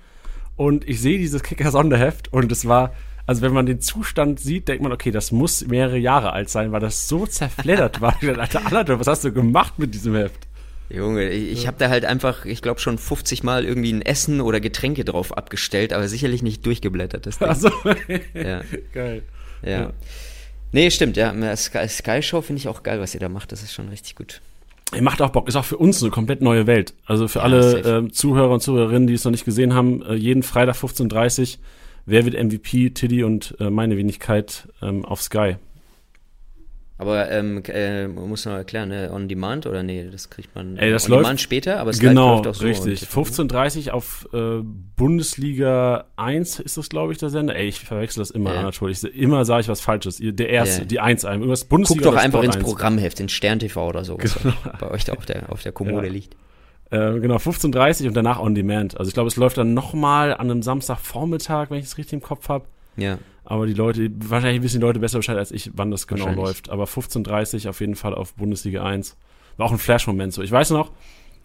und 0.56 0.88
ich 0.88 0.98
sehe 1.02 1.18
dieses 1.18 1.42
Kicker 1.42 1.70
Sonderheft 1.70 2.32
und 2.32 2.50
es 2.50 2.66
war, 2.66 2.94
also 3.26 3.42
wenn 3.42 3.52
man 3.52 3.66
den 3.66 3.80
Zustand 3.80 4.40
sieht, 4.40 4.68
denkt 4.68 4.82
man, 4.82 4.92
okay, 4.92 5.10
das 5.10 5.32
muss 5.32 5.66
mehrere 5.66 5.98
Jahre 5.98 6.32
alt 6.32 6.50
sein, 6.50 6.72
weil 6.72 6.80
das 6.80 7.08
so 7.08 7.26
zerfleddert 7.26 8.00
war. 8.00 8.16
Ich 8.20 8.28
dachte, 8.28 8.40
Alter, 8.64 8.76
Alter, 8.76 9.00
was 9.00 9.06
hast 9.06 9.24
du 9.24 9.32
gemacht 9.32 9.78
mit 9.78 9.94
diesem 9.94 10.14
Heft? 10.14 10.46
Junge, 10.90 11.30
ich, 11.30 11.52
ich 11.52 11.66
habe 11.66 11.78
da 11.78 11.88
halt 11.88 12.04
einfach, 12.04 12.44
ich 12.44 12.60
glaube 12.60 12.78
schon 12.80 12.98
50 12.98 13.42
Mal 13.42 13.64
irgendwie 13.64 13.92
ein 13.92 14.02
Essen 14.02 14.40
oder 14.42 14.60
Getränke 14.60 15.04
drauf 15.04 15.36
abgestellt, 15.36 15.92
aber 15.94 16.06
sicherlich 16.08 16.42
nicht 16.42 16.64
durchgeblättert. 16.66 17.24
Das 17.26 17.38
Ding. 17.38 17.48
Also, 17.48 17.70
Ja, 18.34 18.60
geil. 18.92 19.22
ja. 19.62 19.70
Ja. 19.70 19.92
Nee, 20.72 20.90
stimmt, 20.90 21.16
ja. 21.16 21.32
Sky, 21.56 21.88
Sky 21.88 22.20
Show 22.20 22.42
finde 22.42 22.58
ich 22.60 22.68
auch 22.68 22.82
geil, 22.82 23.00
was 23.00 23.14
ihr 23.14 23.20
da 23.20 23.28
macht. 23.28 23.52
Das 23.52 23.62
ist 23.62 23.72
schon 23.72 23.88
richtig 23.88 24.16
gut. 24.16 24.40
Ey, 24.92 25.00
Macht 25.00 25.22
auch 25.22 25.30
Bock, 25.30 25.48
ist 25.48 25.56
auch 25.56 25.64
für 25.64 25.78
uns 25.78 26.02
eine 26.02 26.10
komplett 26.10 26.42
neue 26.42 26.66
Welt. 26.66 26.92
Also 27.06 27.28
für 27.28 27.38
Ja, 27.38 27.44
alle 27.44 27.78
ähm, 27.80 28.12
Zuhörer 28.12 28.50
und 28.50 28.60
Zuhörerinnen, 28.60 29.06
die 29.06 29.14
es 29.14 29.24
noch 29.24 29.30
nicht 29.30 29.44
gesehen 29.44 29.72
haben, 29.72 30.02
äh, 30.02 30.14
jeden 30.14 30.42
Freitag 30.42 30.76
15.30 30.76 31.40
Uhr, 31.54 31.58
wer 32.06 32.24
wird 32.24 32.34
MVP, 32.42 32.90
Tiddy 32.90 33.24
und 33.24 33.56
äh, 33.60 33.70
meine 33.70 33.96
Wenigkeit 33.96 34.68
ähm, 34.82 35.04
auf 35.04 35.22
Sky. 35.22 35.56
Aber 36.96 37.28
ähm, 37.28 37.60
äh, 37.66 38.06
muss 38.06 38.44
man 38.44 38.54
erklären, 38.54 38.88
ne? 38.88 39.10
on 39.12 39.28
demand 39.28 39.66
oder 39.66 39.82
nee, 39.82 40.08
das 40.10 40.30
kriegt 40.30 40.54
man 40.54 40.76
Ey, 40.76 40.92
das 40.92 41.06
on 41.06 41.10
läuft, 41.10 41.24
demand 41.24 41.40
später, 41.40 41.80
aber 41.80 41.90
es 41.90 41.98
genau, 41.98 42.36
läuft 42.36 42.46
auch 42.46 42.54
so. 42.54 42.64
richtig. 42.66 43.00
15.30 43.02 43.90
auf 43.90 44.28
äh, 44.32 44.60
Bundesliga 44.96 46.04
1 46.16 46.60
ist 46.60 46.76
das, 46.76 46.88
glaube 46.88 47.12
ich, 47.12 47.18
der 47.18 47.30
Sender. 47.30 47.56
Ey, 47.56 47.66
ich 47.66 47.80
verwechsel 47.80 48.20
das 48.20 48.30
immer, 48.30 48.54
Ja. 48.54 48.60
Anatol. 48.60 48.92
Ich, 48.92 49.02
immer 49.02 49.44
sage 49.44 49.62
ich 49.62 49.68
was 49.68 49.80
Falsches. 49.80 50.18
Der 50.20 50.48
erste, 50.48 50.82
Ja. 50.82 50.86
die 50.86 51.00
1 51.00 51.24
ein. 51.24 51.40
Irgendwas 51.40 51.62
Guck 51.62 51.70
Bundesliga 51.70 52.04
doch 52.04 52.12
oder 52.12 52.20
einfach 52.20 52.38
Sport 52.42 52.46
ins 52.46 52.56
1. 52.56 52.64
Programmheft, 52.64 53.20
in 53.20 53.28
Stern 53.28 53.58
TV 53.58 53.88
oder 53.88 54.04
so, 54.04 54.16
was 54.16 54.38
bei 54.78 54.90
euch 54.90 55.04
da 55.04 55.14
auf 55.14 55.26
der, 55.26 55.50
auf 55.50 55.62
der 55.62 55.72
Kommode 55.72 56.06
Ja. 56.06 56.12
liegt. 56.12 56.36
Äh, 56.94 57.20
genau, 57.20 57.36
15.30 57.36 58.06
und 58.08 58.14
danach 58.14 58.38
on 58.38 58.54
demand. 58.54 58.96
Also 58.98 59.08
ich 59.08 59.14
glaube, 59.14 59.28
es 59.28 59.36
läuft 59.36 59.56
dann 59.58 59.74
nochmal 59.74 60.32
an 60.34 60.50
einem 60.50 60.62
Samstagvormittag, 60.62 61.70
wenn 61.70 61.78
ich 61.78 61.86
es 61.86 61.98
richtig 61.98 62.14
im 62.14 62.22
Kopf 62.22 62.48
habe. 62.48 62.66
Ja, 62.96 63.18
Aber 63.44 63.66
die 63.66 63.72
Leute, 63.74 64.10
wahrscheinlich 64.18 64.62
wissen 64.62 64.78
die 64.80 64.86
Leute 64.86 65.00
besser 65.00 65.18
Bescheid 65.18 65.36
als 65.36 65.50
ich, 65.50 65.70
wann 65.74 65.90
das 65.90 66.06
genau 66.06 66.30
läuft. 66.30 66.70
Aber 66.70 66.84
15.30 66.84 67.68
auf 67.68 67.80
jeden 67.80 67.96
Fall 67.96 68.14
auf 68.14 68.34
Bundesliga 68.34 68.84
1. 68.84 69.16
War 69.56 69.66
auch 69.66 69.72
ein 69.72 69.78
Flash-Moment 69.78 70.32
so. 70.32 70.42
Ich 70.42 70.52
weiß 70.52 70.70
noch, 70.70 70.92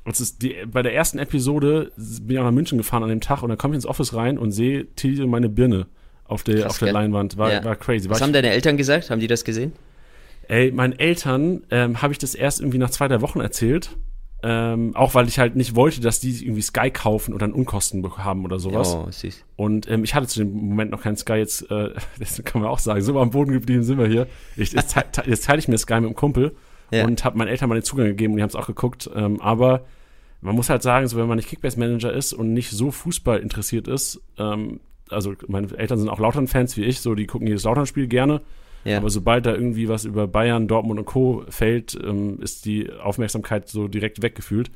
als 0.05 0.19
es 0.19 0.37
die, 0.37 0.55
bei 0.71 0.81
der 0.83 0.93
ersten 0.93 1.17
Episode 1.19 1.91
bin 1.97 2.29
ich 2.35 2.39
auch 2.39 2.43
nach 2.43 2.51
München 2.51 2.77
gefahren 2.77 3.03
an 3.03 3.09
dem 3.09 3.21
Tag 3.21 3.41
und 3.41 3.49
dann 3.49 3.57
komme 3.57 3.73
ich 3.73 3.77
ins 3.77 3.85
Office 3.85 4.13
rein 4.13 4.37
und 4.37 4.51
sehe 4.51 4.85
Tilly 4.95 5.21
und 5.23 5.29
meine 5.29 5.49
Birne 5.49 5.87
auf 6.25 6.43
der, 6.43 6.61
Krass, 6.61 6.71
auf 6.73 6.79
der? 6.79 6.93
Leinwand. 6.93 7.37
War, 7.37 7.51
Ja. 7.51 7.63
war 7.63 7.75
crazy. 7.75 8.05
War 8.05 8.11
Was 8.11 8.19
ich, 8.19 8.23
haben 8.23 8.33
deine 8.33 8.51
Eltern 8.51 8.77
gesagt? 8.77 9.09
Haben 9.09 9.19
die 9.19 9.27
das 9.27 9.43
gesehen? 9.43 9.73
ey, 10.47 10.71
meinen 10.71 10.97
Eltern 10.97 11.61
ähm, 11.69 12.01
habe 12.01 12.11
ich 12.13 12.17
das 12.19 12.33
erst 12.35 12.59
irgendwie 12.59 12.79
nach 12.79 12.89
zwei, 12.89 13.07
drei 13.07 13.21
Wochen 13.21 13.39
erzählt. 13.39 13.91
Ähm, 14.41 14.95
auch 14.95 15.15
weil 15.15 15.27
ich 15.27 15.37
halt 15.37 15.57
nicht 15.57 15.75
wollte, 15.75 15.99
dass 15.99 16.21
die 16.21 16.43
irgendwie 16.45 16.61
Sky 16.61 16.91
kaufen 16.91 17.33
und 17.33 17.41
dann 17.41 17.51
Unkosten 17.51 18.01
haben 18.17 18.45
oder 18.45 18.57
sowas. 18.57 18.95
Oh, 18.95 19.07
süß. 19.11 19.43
Und 19.57 19.89
ähm, 19.89 20.05
ich 20.05 20.15
hatte 20.15 20.27
zu 20.27 20.39
dem 20.39 20.53
Moment 20.53 20.91
noch 20.91 21.01
keinen 21.01 21.17
Sky, 21.17 21.33
jetzt, 21.33 21.69
äh, 21.69 21.89
das 22.19 22.41
kann 22.45 22.61
man 22.61 22.71
auch 22.71 22.79
sagen, 22.79 23.01
so 23.01 23.19
am 23.19 23.31
Boden 23.31 23.51
geblieben 23.51 23.83
sind 23.83 23.97
wir 23.97 24.07
hier. 24.07 24.27
Ich, 24.55 24.71
jetzt, 24.71 24.95
jetzt 25.25 25.45
teile 25.45 25.59
ich 25.59 25.67
mir 25.67 25.77
Sky 25.77 25.95
mit 25.95 26.09
dem 26.09 26.15
Kumpel 26.15 26.55
Ja. 26.91 27.05
und 27.05 27.25
habe 27.25 27.37
meinen 27.37 27.49
Eltern 27.49 27.67
mal 27.67 27.75
den 27.75 27.83
Zugang 27.83 28.05
gegeben 28.05 28.33
und 28.33 28.37
die 28.37 28.43
haben 28.43 28.49
es 28.49 28.55
auch 28.55 28.67
geguckt. 28.67 29.09
Ähm, 29.13 29.41
aber 29.41 29.83
man 30.39 30.55
muss 30.55 30.69
halt 30.69 30.83
sagen, 30.83 31.05
so 31.07 31.17
wenn 31.17 31.27
man 31.27 31.35
nicht 31.35 31.49
Kickbase-Manager 31.49 32.13
ist 32.13 32.31
und 32.31 32.53
nicht 32.53 32.71
so 32.71 32.91
Fußball 32.91 33.39
interessiert 33.39 33.89
ist, 33.89 34.21
ähm, 34.37 34.79
also 35.09 35.33
meine 35.47 35.75
Eltern 35.77 35.97
sind 35.97 36.07
auch 36.07 36.19
Lautern-Fans 36.19 36.77
wie 36.77 36.85
ich, 36.85 37.01
so 37.01 37.13
die 37.13 37.25
gucken 37.27 37.47
jedes 37.47 37.63
Lautern-Spiel 37.63 38.07
gerne. 38.07 38.39
Ja. 38.85 38.97
Aber 38.97 39.09
sobald 39.09 39.45
da 39.45 39.53
irgendwie 39.53 39.89
was 39.89 40.05
über 40.05 40.27
Bayern, 40.27 40.67
Dortmund 40.67 40.99
und 40.99 41.05
Co. 41.05 41.43
fällt, 41.49 41.97
ähm, 42.03 42.39
ist 42.41 42.65
die 42.65 42.89
Aufmerksamkeit 42.91 43.67
so 43.67 43.87
direkt 43.87 44.21
weggefühlt. 44.21 44.71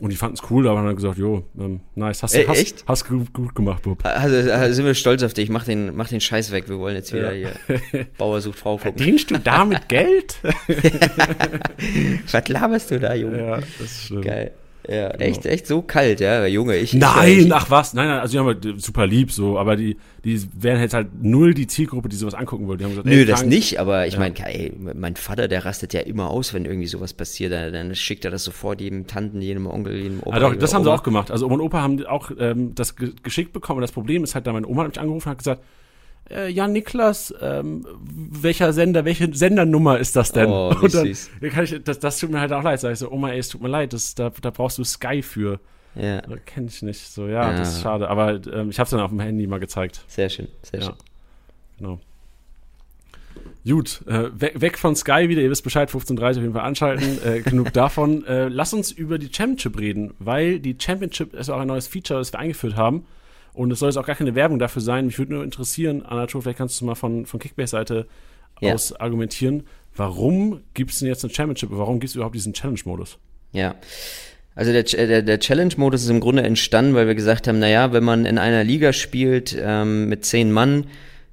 Und 0.00 0.10
die 0.10 0.16
fanden 0.16 0.34
es 0.42 0.50
cool, 0.50 0.66
aber 0.66 0.78
haben 0.80 0.86
dann 0.86 0.96
gesagt, 0.96 1.18
jo, 1.18 1.44
ähm, 1.56 1.78
nice, 1.94 2.24
hast 2.24 2.34
du 2.34 2.40
Äh, 2.40 2.48
hast, 2.48 2.58
echt? 2.60 2.84
hast 2.88 3.06
gut, 3.08 3.32
gut 3.32 3.54
gemacht, 3.54 3.82
Bub. 3.82 4.04
Also, 4.04 4.50
also 4.50 4.74
sind 4.74 4.86
wir 4.86 4.94
stolz 4.94 5.22
auf 5.22 5.34
dich. 5.34 5.50
Mach 5.50 5.64
den, 5.64 5.94
mach 5.94 6.08
den 6.08 6.20
Scheiß 6.20 6.50
weg. 6.50 6.68
Wir 6.68 6.78
wollen 6.80 6.96
jetzt 6.96 7.12
wieder 7.12 7.32
Ja. 7.32 7.50
hier 7.92 8.06
Bauer 8.18 8.40
sucht 8.40 8.58
Frau 8.58 8.76
gucken. 8.76 8.98
Verdienst 8.98 9.30
du 9.30 9.38
damit 9.38 9.88
Geld? 9.88 10.36
Was 12.32 12.48
laberst 12.48 12.90
du 12.90 12.98
da, 12.98 13.14
Junge? 13.14 13.38
ja, 13.38 13.56
das 13.56 13.80
ist 13.80 14.02
schlimm. 14.06 14.22
Geil. 14.22 14.50
Ja, 14.86 15.08
echt, 15.12 15.46
echt 15.46 15.66
so 15.66 15.80
kalt, 15.80 16.20
ja, 16.20 16.44
Junge. 16.46 16.76
Ich, 16.76 16.92
Nein, 16.92 17.38
ich, 17.46 17.54
ach 17.54 17.70
was, 17.70 17.94
nein, 17.94 18.06
nein, 18.08 18.18
also 18.20 18.32
die 18.32 18.38
haben 18.38 18.46
halt 18.46 18.82
super 18.82 19.06
lieb 19.06 19.32
so, 19.32 19.58
aber 19.58 19.76
die, 19.76 19.96
die 20.24 20.38
wären 20.58 20.78
jetzt 20.80 20.92
halt 20.92 21.08
null 21.22 21.54
die 21.54 21.66
Zielgruppe, 21.66 22.10
die 22.10 22.16
sowas 22.16 22.34
angucken 22.34 22.68
würde. 22.68 22.78
Die 22.78 22.84
haben 22.84 22.90
gesagt, 22.90 23.06
Nö, 23.06 23.14
ey, 23.20 23.24
das 23.24 23.44
nicht, 23.46 23.80
aber 23.80 24.06
ich 24.06 24.14
Ja. 24.14 24.20
meine, 24.20 24.34
ey, 24.46 24.72
mein 24.94 25.16
Vater, 25.16 25.48
der 25.48 25.64
rastet 25.64 25.94
ja 25.94 26.00
immer 26.00 26.28
aus, 26.30 26.52
wenn 26.52 26.66
irgendwie 26.66 26.86
sowas 26.86 27.14
passiert. 27.14 27.52
Dann, 27.52 27.72
dann 27.72 27.94
schickt 27.94 28.26
er 28.26 28.30
das 28.30 28.44
sofort 28.44 28.80
jedem 28.82 29.06
Tanten, 29.06 29.40
jedem 29.40 29.66
Onkel, 29.66 29.96
jedem 29.96 30.20
Opa. 30.20 30.36
Ah, 30.36 30.40
doch, 30.40 30.54
das 30.54 30.74
haben 30.74 30.84
sie 30.84 30.92
auch 30.92 31.02
gemacht. 31.02 31.30
Also 31.30 31.46
Oma 31.46 31.54
und 31.54 31.60
Opa 31.62 31.80
haben 31.80 32.04
auch 32.04 32.30
ähm, 32.38 32.74
das 32.74 32.94
ge 32.96 33.12
geschickt 33.22 33.54
bekommen. 33.54 33.78
Und 33.78 33.82
das 33.82 33.92
Problem 33.92 34.22
ist 34.22 34.34
halt, 34.34 34.46
da 34.46 34.52
meine 34.52 34.66
Oma 34.66 34.82
hat 34.82 34.88
mich 34.88 35.00
angerufen 35.00 35.28
und 35.28 35.30
hat 35.30 35.38
gesagt, 35.38 35.62
äh, 36.30 36.48
ja, 36.50 36.66
Niklas, 36.68 37.34
ähm, 37.40 37.86
welcher 38.00 38.72
Sender, 38.72 39.04
welche 39.04 39.34
Sendernummer 39.34 39.98
ist 39.98 40.16
das 40.16 40.32
denn? 40.32 40.48
Oh, 40.48 40.68
und 40.82 40.94
dann, 40.94 41.14
dann 41.40 41.50
kann 41.50 41.64
ich, 41.64 41.82
das, 41.84 41.98
das 41.98 42.18
tut 42.18 42.30
mir 42.30 42.40
halt 42.40 42.52
auch 42.52 42.62
leid. 42.62 42.80
Sag 42.80 42.92
ich 42.92 42.98
so, 42.98 43.10
Oma, 43.10 43.30
ey, 43.30 43.38
es 43.38 43.48
tut 43.48 43.62
mir 43.62 43.68
leid, 43.68 43.92
das, 43.92 44.14
da, 44.14 44.30
da 44.30 44.50
brauchst 44.50 44.78
du 44.78 44.84
Sky 44.84 45.22
für. 45.22 45.60
Ja, 45.94 46.22
Kenne 46.44 46.66
ich 46.68 46.82
nicht. 46.82 47.00
So, 47.00 47.26
ja, 47.28 47.52
Ja. 47.52 47.56
das 47.56 47.74
ist 47.76 47.82
schade. 47.82 48.08
Aber 48.08 48.32
ähm, 48.52 48.70
ich 48.70 48.78
habe 48.80 48.84
es 48.84 48.90
dann 48.90 49.00
auf 49.00 49.10
dem 49.10 49.20
Handy 49.20 49.46
mal 49.46 49.60
gezeigt. 49.60 50.02
sehr 50.08 50.28
schön, 50.28 50.48
sehr 50.62 50.80
Ja. 50.80 50.86
schön. 50.86 50.94
Genau. 51.78 52.00
Gut, 53.66 54.02
äh, 54.06 54.28
weg, 54.38 54.60
weg 54.60 54.78
von 54.78 54.94
Sky 54.94 55.28
wieder, 55.28 55.40
ihr 55.40 55.50
wisst 55.50 55.64
Bescheid, 55.64 55.88
15.30 55.90 56.30
auf 56.30 56.36
jeden 56.36 56.52
Fall 56.52 56.64
anschalten. 56.64 57.18
Äh, 57.24 57.40
genug 57.44 57.72
davon. 57.72 58.24
Äh, 58.26 58.48
lass 58.48 58.74
uns 58.74 58.92
über 58.92 59.18
die 59.18 59.32
Championship 59.32 59.78
reden, 59.78 60.12
weil 60.18 60.60
die 60.60 60.76
Championship 60.78 61.32
ist 61.34 61.48
auch 61.48 61.60
ein 61.60 61.68
neues 61.68 61.86
Feature, 61.86 62.18
das 62.20 62.32
wir 62.32 62.40
eingeführt 62.40 62.76
haben. 62.76 63.06
Und 63.54 63.70
es 63.70 63.78
soll 63.78 63.88
jetzt 63.88 63.96
auch 63.96 64.06
gar 64.06 64.16
keine 64.16 64.34
Werbung 64.34 64.58
dafür 64.58 64.82
sein. 64.82 65.06
Mich 65.06 65.18
würde 65.18 65.32
nur 65.34 65.44
interessieren, 65.44 66.02
Anatol, 66.04 66.42
vielleicht 66.42 66.58
kannst 66.58 66.80
du 66.80 66.84
mal 66.84 66.94
von, 66.96 67.24
von 67.24 67.40
Kickbase-Seite 67.40 68.06
Ja. 68.60 68.74
aus 68.74 68.92
argumentieren. 68.92 69.62
Warum 69.96 70.60
gibt 70.74 70.90
es 70.90 70.98
denn 70.98 71.08
jetzt 71.08 71.24
eine 71.24 71.32
Championship? 71.32 71.68
Warum 71.72 72.00
gibt 72.00 72.10
es 72.10 72.16
überhaupt 72.16 72.34
diesen 72.34 72.52
Challenge-Modus? 72.52 73.16
Ja. 73.52 73.76
Also 74.56 74.72
der, 74.72 74.84
Ch- 74.86 74.96
der, 74.96 75.22
der 75.22 75.38
Challenge-Modus 75.38 76.02
ist 76.02 76.10
im 76.10 76.20
Grunde 76.20 76.42
entstanden, 76.42 76.94
weil 76.94 77.06
wir 77.06 77.14
gesagt 77.14 77.46
haben, 77.48 77.58
naja, 77.60 77.92
wenn 77.92 78.04
man 78.04 78.26
in 78.26 78.38
einer 78.38 78.64
Liga 78.64 78.92
spielt 78.92 79.56
ähm, 79.58 80.08
mit 80.08 80.24
zehn 80.24 80.50
Mann, 80.52 80.86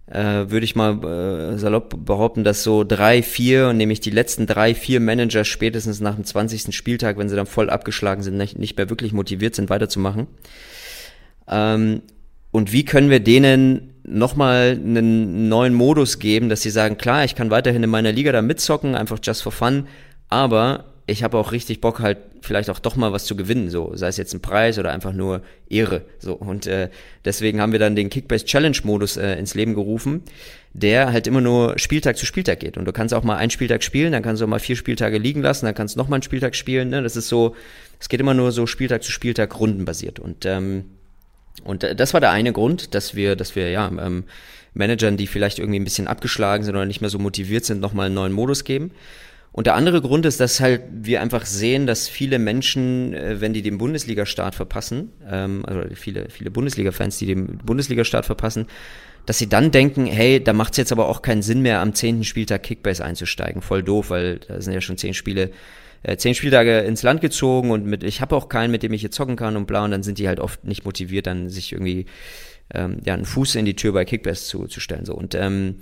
äh, 0.07 0.49
würde 0.51 0.63
ich 0.63 0.75
mal 0.75 1.03
äh, 1.03 1.57
salopp 1.57 2.05
behaupten, 2.05 2.43
dass 2.43 2.61
so 2.63 2.83
drei, 2.83 3.23
vier, 3.23 3.73
nämlich 3.73 3.99
die 3.99 4.09
letzten 4.11 4.45
drei, 4.45 4.75
vier 4.75 4.99
Manager 4.99 5.43
spätestens 5.45 6.01
nach 6.01 6.15
dem 6.15 6.23
20. 6.25 6.75
Spieltag, 6.75 7.17
wenn 7.17 7.29
sie 7.29 7.35
dann 7.35 7.45
voll 7.47 7.69
abgeschlagen 7.71 8.21
sind, 8.21 8.37
nicht, 8.37 8.59
nicht 8.59 8.77
mehr 8.77 8.89
wirklich 8.89 9.13
motiviert 9.13 9.55
sind, 9.55 9.69
weiterzumachen. 9.71 10.27
Ähm, 11.51 12.01
und 12.51 12.73
wie 12.73 12.85
können 12.85 13.09
wir 13.09 13.19
denen 13.19 13.93
nochmal 14.03 14.71
einen 14.71 15.47
neuen 15.47 15.73
Modus 15.73 16.19
geben, 16.19 16.49
dass 16.49 16.61
sie 16.61 16.69
sagen, 16.69 16.97
klar, 16.97 17.23
ich 17.23 17.35
kann 17.35 17.51
weiterhin 17.51 17.83
in 17.83 17.89
meiner 17.89 18.11
Liga 18.11 18.31
da 18.31 18.41
mitzocken, 18.41 18.95
einfach 18.95 19.19
just 19.23 19.43
for 19.43 19.51
fun, 19.51 19.87
aber 20.27 20.85
ich 21.07 21.23
habe 21.23 21.37
auch 21.37 21.51
richtig 21.51 21.81
Bock 21.81 21.99
halt 21.99 22.17
vielleicht 22.41 22.69
auch 22.69 22.79
doch 22.79 22.95
mal 22.95 23.11
was 23.11 23.25
zu 23.25 23.35
gewinnen, 23.35 23.69
so 23.69 23.91
sei 23.95 24.07
es 24.07 24.17
jetzt 24.17 24.33
ein 24.33 24.41
Preis 24.41 24.79
oder 24.79 24.91
einfach 24.91 25.13
nur 25.13 25.41
Ehre, 25.69 26.03
so. 26.19 26.33
Und 26.33 26.67
äh, 26.67 26.89
deswegen 27.23 27.61
haben 27.61 27.71
wir 27.71 27.79
dann 27.79 27.95
den 27.95 28.09
Kickbase 28.09 28.45
Challenge 28.45 28.77
Modus 28.83 29.17
äh, 29.17 29.35
ins 29.35 29.53
Leben 29.53 29.75
gerufen, 29.75 30.23
der 30.73 31.11
halt 31.11 31.27
immer 31.27 31.41
nur 31.41 31.77
Spieltag 31.77 32.17
zu 32.17 32.25
Spieltag 32.25 32.61
geht. 32.61 32.77
Und 32.77 32.85
du 32.85 32.93
kannst 32.93 33.13
auch 33.13 33.23
mal 33.23 33.37
einen 33.37 33.51
Spieltag 33.51 33.83
spielen, 33.83 34.11
dann 34.11 34.23
kannst 34.23 34.41
du 34.41 34.45
auch 34.45 34.49
mal 34.49 34.59
vier 34.59 34.75
Spieltage 34.75 35.17
liegen 35.17 35.41
lassen, 35.41 35.65
dann 35.65 35.75
kannst 35.75 35.95
du 35.95 35.99
noch 35.99 36.07
mal 36.07 36.15
einen 36.15 36.23
Spieltag 36.23 36.55
spielen, 36.55 36.89
ne? 36.89 37.03
das 37.03 37.15
ist 37.15 37.27
so, 37.27 37.55
es 37.99 38.09
geht 38.09 38.19
immer 38.19 38.33
nur 38.33 38.51
so 38.51 38.65
Spieltag 38.65 39.03
zu 39.03 39.11
Spieltag 39.11 39.59
rundenbasiert 39.59 40.19
und 40.19 40.45
ähm, 40.45 40.85
und 41.63 41.83
äh, 41.83 41.95
das 41.95 42.13
war 42.13 42.21
der 42.21 42.31
eine 42.31 42.53
Grund, 42.53 42.95
dass 42.95 43.15
wir, 43.15 43.35
dass 43.35 43.55
wir 43.55 43.69
ja 43.69 43.87
ähm, 43.87 44.25
Managern, 44.73 45.17
die 45.17 45.27
vielleicht 45.27 45.59
irgendwie 45.59 45.79
ein 45.79 45.83
bisschen 45.83 46.07
abgeschlagen 46.07 46.63
sind 46.63 46.75
oder 46.75 46.85
nicht 46.85 47.01
mehr 47.01 47.09
so 47.09 47.19
motiviert 47.19 47.65
sind, 47.65 47.79
nochmal 47.79 48.07
einen 48.07 48.15
neuen 48.15 48.33
Modus 48.33 48.63
geben. 48.63 48.91
Und 49.53 49.67
der 49.67 49.75
andere 49.75 50.01
Grund 50.01 50.25
ist, 50.25 50.39
dass 50.39 50.61
halt 50.61 50.81
wir 50.91 51.21
einfach 51.21 51.45
sehen, 51.45 51.85
dass 51.85 52.07
viele 52.07 52.39
Menschen, 52.39 53.13
äh, 53.13 53.41
wenn 53.41 53.53
die 53.53 53.61
den 53.61 53.77
Bundesliga-Start 53.77 54.55
verpassen, 54.55 55.11
ähm, 55.29 55.65
also 55.65 55.81
viele, 55.93 56.29
viele 56.29 56.51
Bundesliga-Fans, 56.51 57.17
die 57.17 57.25
den 57.25 57.57
Bundesliga-Start 57.57 58.25
verpassen, 58.25 58.67
dass 59.25 59.37
sie 59.37 59.49
dann 59.49 59.71
denken, 59.71 60.05
hey, 60.05 60.41
da 60.41 60.53
macht 60.53 60.73
es 60.73 60.77
jetzt 60.77 60.91
aber 60.91 61.07
auch 61.07 61.21
keinen 61.21 61.41
Sinn 61.41 61.61
mehr, 61.61 61.81
am 61.81 61.93
zehnten 61.93 62.23
Spieltag 62.23 62.63
Kickbase 62.63 63.03
einzusteigen. 63.03 63.61
Voll 63.61 63.83
doof, 63.83 64.09
weil 64.09 64.39
da 64.39 64.61
sind 64.61 64.73
ja 64.73 64.81
schon 64.81 64.97
zehn 64.97 65.13
Spiele, 65.13 65.51
äh, 66.03 66.17
zehn 66.17 66.35
Spieltage 66.35 66.79
ins 66.79 67.03
Land 67.03 67.21
gezogen 67.21 67.71
und 67.71 67.85
mit, 67.85 68.03
ich 68.03 68.21
habe 68.21 68.35
auch 68.35 68.49
keinen, 68.49 68.71
mit 68.71 68.83
dem 68.83 68.93
ich 68.93 69.01
hier 69.01 69.11
zocken 69.11 69.35
kann 69.35 69.55
und 69.55 69.67
bla, 69.67 69.83
und 69.83 69.91
dann 69.91 70.03
sind 70.03 70.17
die 70.17 70.27
halt 70.27 70.39
oft 70.39 70.63
nicht 70.63 70.85
motiviert, 70.85 71.27
dann 71.27 71.49
sich 71.49 71.73
irgendwie 71.73 72.05
ähm, 72.73 72.97
ja, 73.05 73.13
einen 73.13 73.25
Fuß 73.25 73.55
in 73.55 73.65
die 73.65 73.75
Tür 73.75 73.93
bei 73.93 74.05
Kickbase 74.05 74.45
zu, 74.45 74.67
zu 74.67 74.79
stellen. 74.79 75.05
So. 75.05 75.13
Und 75.13 75.35
ähm, 75.35 75.77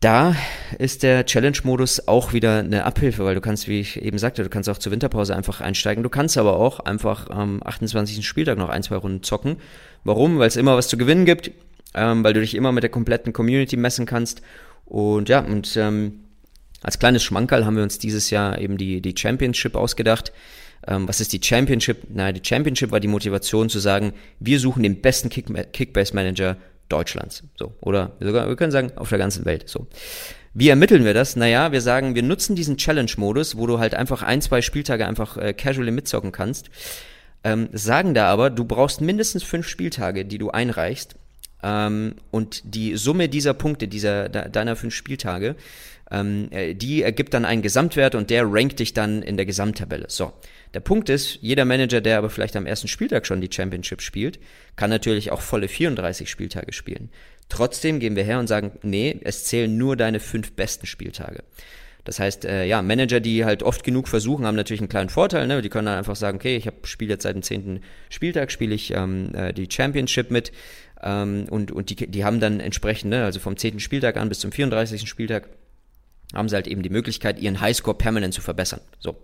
da 0.00 0.34
ist 0.78 1.02
der 1.02 1.26
Challenge-Modus 1.26 2.08
auch 2.08 2.32
wieder 2.32 2.60
eine 2.60 2.84
Abhilfe, 2.84 3.24
weil 3.24 3.34
du 3.34 3.42
kannst, 3.42 3.68
wie 3.68 3.80
ich 3.80 4.00
eben 4.00 4.18
sagte, 4.18 4.42
du 4.42 4.48
kannst 4.48 4.68
auch 4.70 4.78
zur 4.78 4.92
Winterpause 4.92 5.36
einfach 5.36 5.60
einsteigen. 5.60 6.02
Du 6.02 6.08
kannst 6.08 6.38
aber 6.38 6.56
auch 6.56 6.80
einfach 6.80 7.28
am 7.28 7.62
28. 7.62 8.26
Spieltag 8.26 8.56
noch 8.56 8.70
ein, 8.70 8.82
zwei 8.82 8.96
Runden 8.96 9.22
zocken. 9.22 9.56
Warum? 10.02 10.38
Weil 10.38 10.48
es 10.48 10.56
immer 10.56 10.74
was 10.74 10.88
zu 10.88 10.96
gewinnen 10.96 11.26
gibt, 11.26 11.50
ähm, 11.94 12.24
weil 12.24 12.32
du 12.32 12.40
dich 12.40 12.54
immer 12.54 12.72
mit 12.72 12.82
der 12.82 12.90
kompletten 12.90 13.34
Community 13.34 13.76
messen 13.76 14.06
kannst. 14.06 14.40
Und 14.86 15.28
ja, 15.28 15.40
und 15.40 15.76
ähm, 15.76 16.20
als 16.82 16.98
kleines 16.98 17.22
Schmankerl 17.22 17.66
haben 17.66 17.76
wir 17.76 17.82
uns 17.82 17.98
dieses 17.98 18.30
Jahr 18.30 18.58
eben 18.58 18.76
die, 18.76 19.00
die 19.00 19.14
Championship 19.16 19.74
ausgedacht. 19.74 20.32
Ähm, 20.86 21.06
was 21.08 21.20
ist 21.20 21.32
die 21.32 21.40
Championship? 21.42 22.06
Na, 22.08 22.32
die 22.32 22.42
Championship 22.42 22.90
war 22.90 23.00
die 23.00 23.08
Motivation 23.08 23.68
zu 23.68 23.78
sagen, 23.78 24.12
wir 24.38 24.58
suchen 24.58 24.82
den 24.82 25.00
besten 25.00 25.28
Kick 25.28 25.46
Kickbase-Manager 25.72 26.56
Deutschlands. 26.88 27.44
So. 27.58 27.74
Oder 27.80 28.12
sogar, 28.20 28.48
wir 28.48 28.56
können 28.56 28.72
sagen, 28.72 28.92
auf 28.96 29.10
der 29.10 29.18
ganzen 29.18 29.44
Welt. 29.44 29.68
So. 29.68 29.86
Wie 30.52 30.68
ermitteln 30.68 31.04
wir 31.04 31.14
das? 31.14 31.36
Naja, 31.36 31.70
wir 31.70 31.80
sagen, 31.80 32.14
wir 32.14 32.22
nutzen 32.22 32.56
diesen 32.56 32.76
Challenge-Modus, 32.76 33.56
wo 33.56 33.66
du 33.66 33.78
halt 33.78 33.94
einfach 33.94 34.22
ein, 34.22 34.42
zwei 34.42 34.62
Spieltage 34.62 35.06
einfach 35.06 35.36
äh, 35.36 35.52
casually 35.52 35.92
mitzocken 35.92 36.32
kannst. 36.32 36.70
Ähm, 37.44 37.68
sagen 37.72 38.14
da 38.14 38.26
aber, 38.26 38.50
du 38.50 38.64
brauchst 38.64 39.00
mindestens 39.00 39.42
fünf 39.44 39.68
Spieltage, 39.68 40.24
die 40.24 40.38
du 40.38 40.50
einreichst. 40.50 41.14
Ähm, 41.62 42.14
und 42.30 42.62
die 42.74 42.96
Summe 42.96 43.28
dieser 43.28 43.54
Punkte, 43.54 43.88
dieser 43.88 44.28
de, 44.28 44.48
deiner 44.50 44.76
fünf 44.76 44.94
Spieltage, 44.94 45.56
ähm, 46.10 46.48
äh, 46.50 46.74
die 46.74 47.02
ergibt 47.02 47.34
dann 47.34 47.44
einen 47.44 47.62
Gesamtwert 47.62 48.14
und 48.14 48.30
der 48.30 48.44
rankt 48.46 48.80
dich 48.80 48.94
dann 48.94 49.22
in 49.22 49.36
der 49.36 49.46
Gesamttabelle. 49.46 50.06
So. 50.08 50.32
Der 50.74 50.80
Punkt 50.80 51.08
ist, 51.08 51.38
jeder 51.40 51.64
Manager, 51.64 52.00
der 52.00 52.18
aber 52.18 52.30
vielleicht 52.30 52.56
am 52.56 52.66
ersten 52.66 52.88
Spieltag 52.88 53.26
schon 53.26 53.40
die 53.40 53.50
Championship 53.52 54.02
spielt, 54.02 54.38
kann 54.76 54.90
natürlich 54.90 55.32
auch 55.32 55.40
volle 55.40 55.68
34 55.68 56.30
Spieltage 56.30 56.72
spielen. 56.72 57.10
Trotzdem 57.48 57.98
gehen 57.98 58.14
wir 58.16 58.22
her 58.22 58.38
und 58.38 58.46
sagen, 58.46 58.72
nee, 58.82 59.18
es 59.22 59.44
zählen 59.44 59.76
nur 59.76 59.96
deine 59.96 60.20
fünf 60.20 60.52
besten 60.52 60.86
Spieltage. 60.86 61.42
Das 62.04 62.18
heißt, 62.18 62.44
äh, 62.44 62.64
ja, 62.64 62.80
Manager, 62.82 63.20
die 63.20 63.44
halt 63.44 63.62
oft 63.62 63.84
genug 63.84 64.08
versuchen, 64.08 64.46
haben 64.46 64.56
natürlich 64.56 64.80
einen 64.80 64.88
kleinen 64.88 65.10
Vorteil. 65.10 65.46
Ne? 65.46 65.60
Die 65.60 65.68
können 65.68 65.86
dann 65.86 65.98
einfach 65.98 66.16
sagen, 66.16 66.36
okay, 66.36 66.56
ich 66.56 66.68
spiele 66.88 67.12
jetzt 67.12 67.24
seit 67.24 67.34
dem 67.34 67.42
zehnten 67.42 67.82
Spieltag, 68.08 68.50
spiele 68.50 68.74
ich 68.74 68.92
ähm, 68.94 69.34
äh, 69.34 69.52
die 69.52 69.68
Championship 69.70 70.30
mit. 70.30 70.50
Ähm, 71.02 71.46
und 71.50 71.72
und 71.72 71.90
die, 71.90 71.96
die 71.96 72.24
haben 72.24 72.40
dann 72.40 72.60
entsprechend, 72.60 73.10
ne, 73.10 73.24
also 73.24 73.40
vom 73.40 73.56
zehnten 73.56 73.80
Spieltag 73.80 74.16
an 74.16 74.28
bis 74.28 74.40
zum 74.40 74.52
34. 74.52 75.08
Spieltag, 75.08 75.48
haben 76.34 76.48
sie 76.48 76.54
halt 76.54 76.66
eben 76.66 76.82
die 76.82 76.90
Möglichkeit, 76.90 77.40
ihren 77.40 77.60
Highscore 77.60 77.96
permanent 77.96 78.34
zu 78.34 78.40
verbessern. 78.40 78.80
So. 78.98 79.16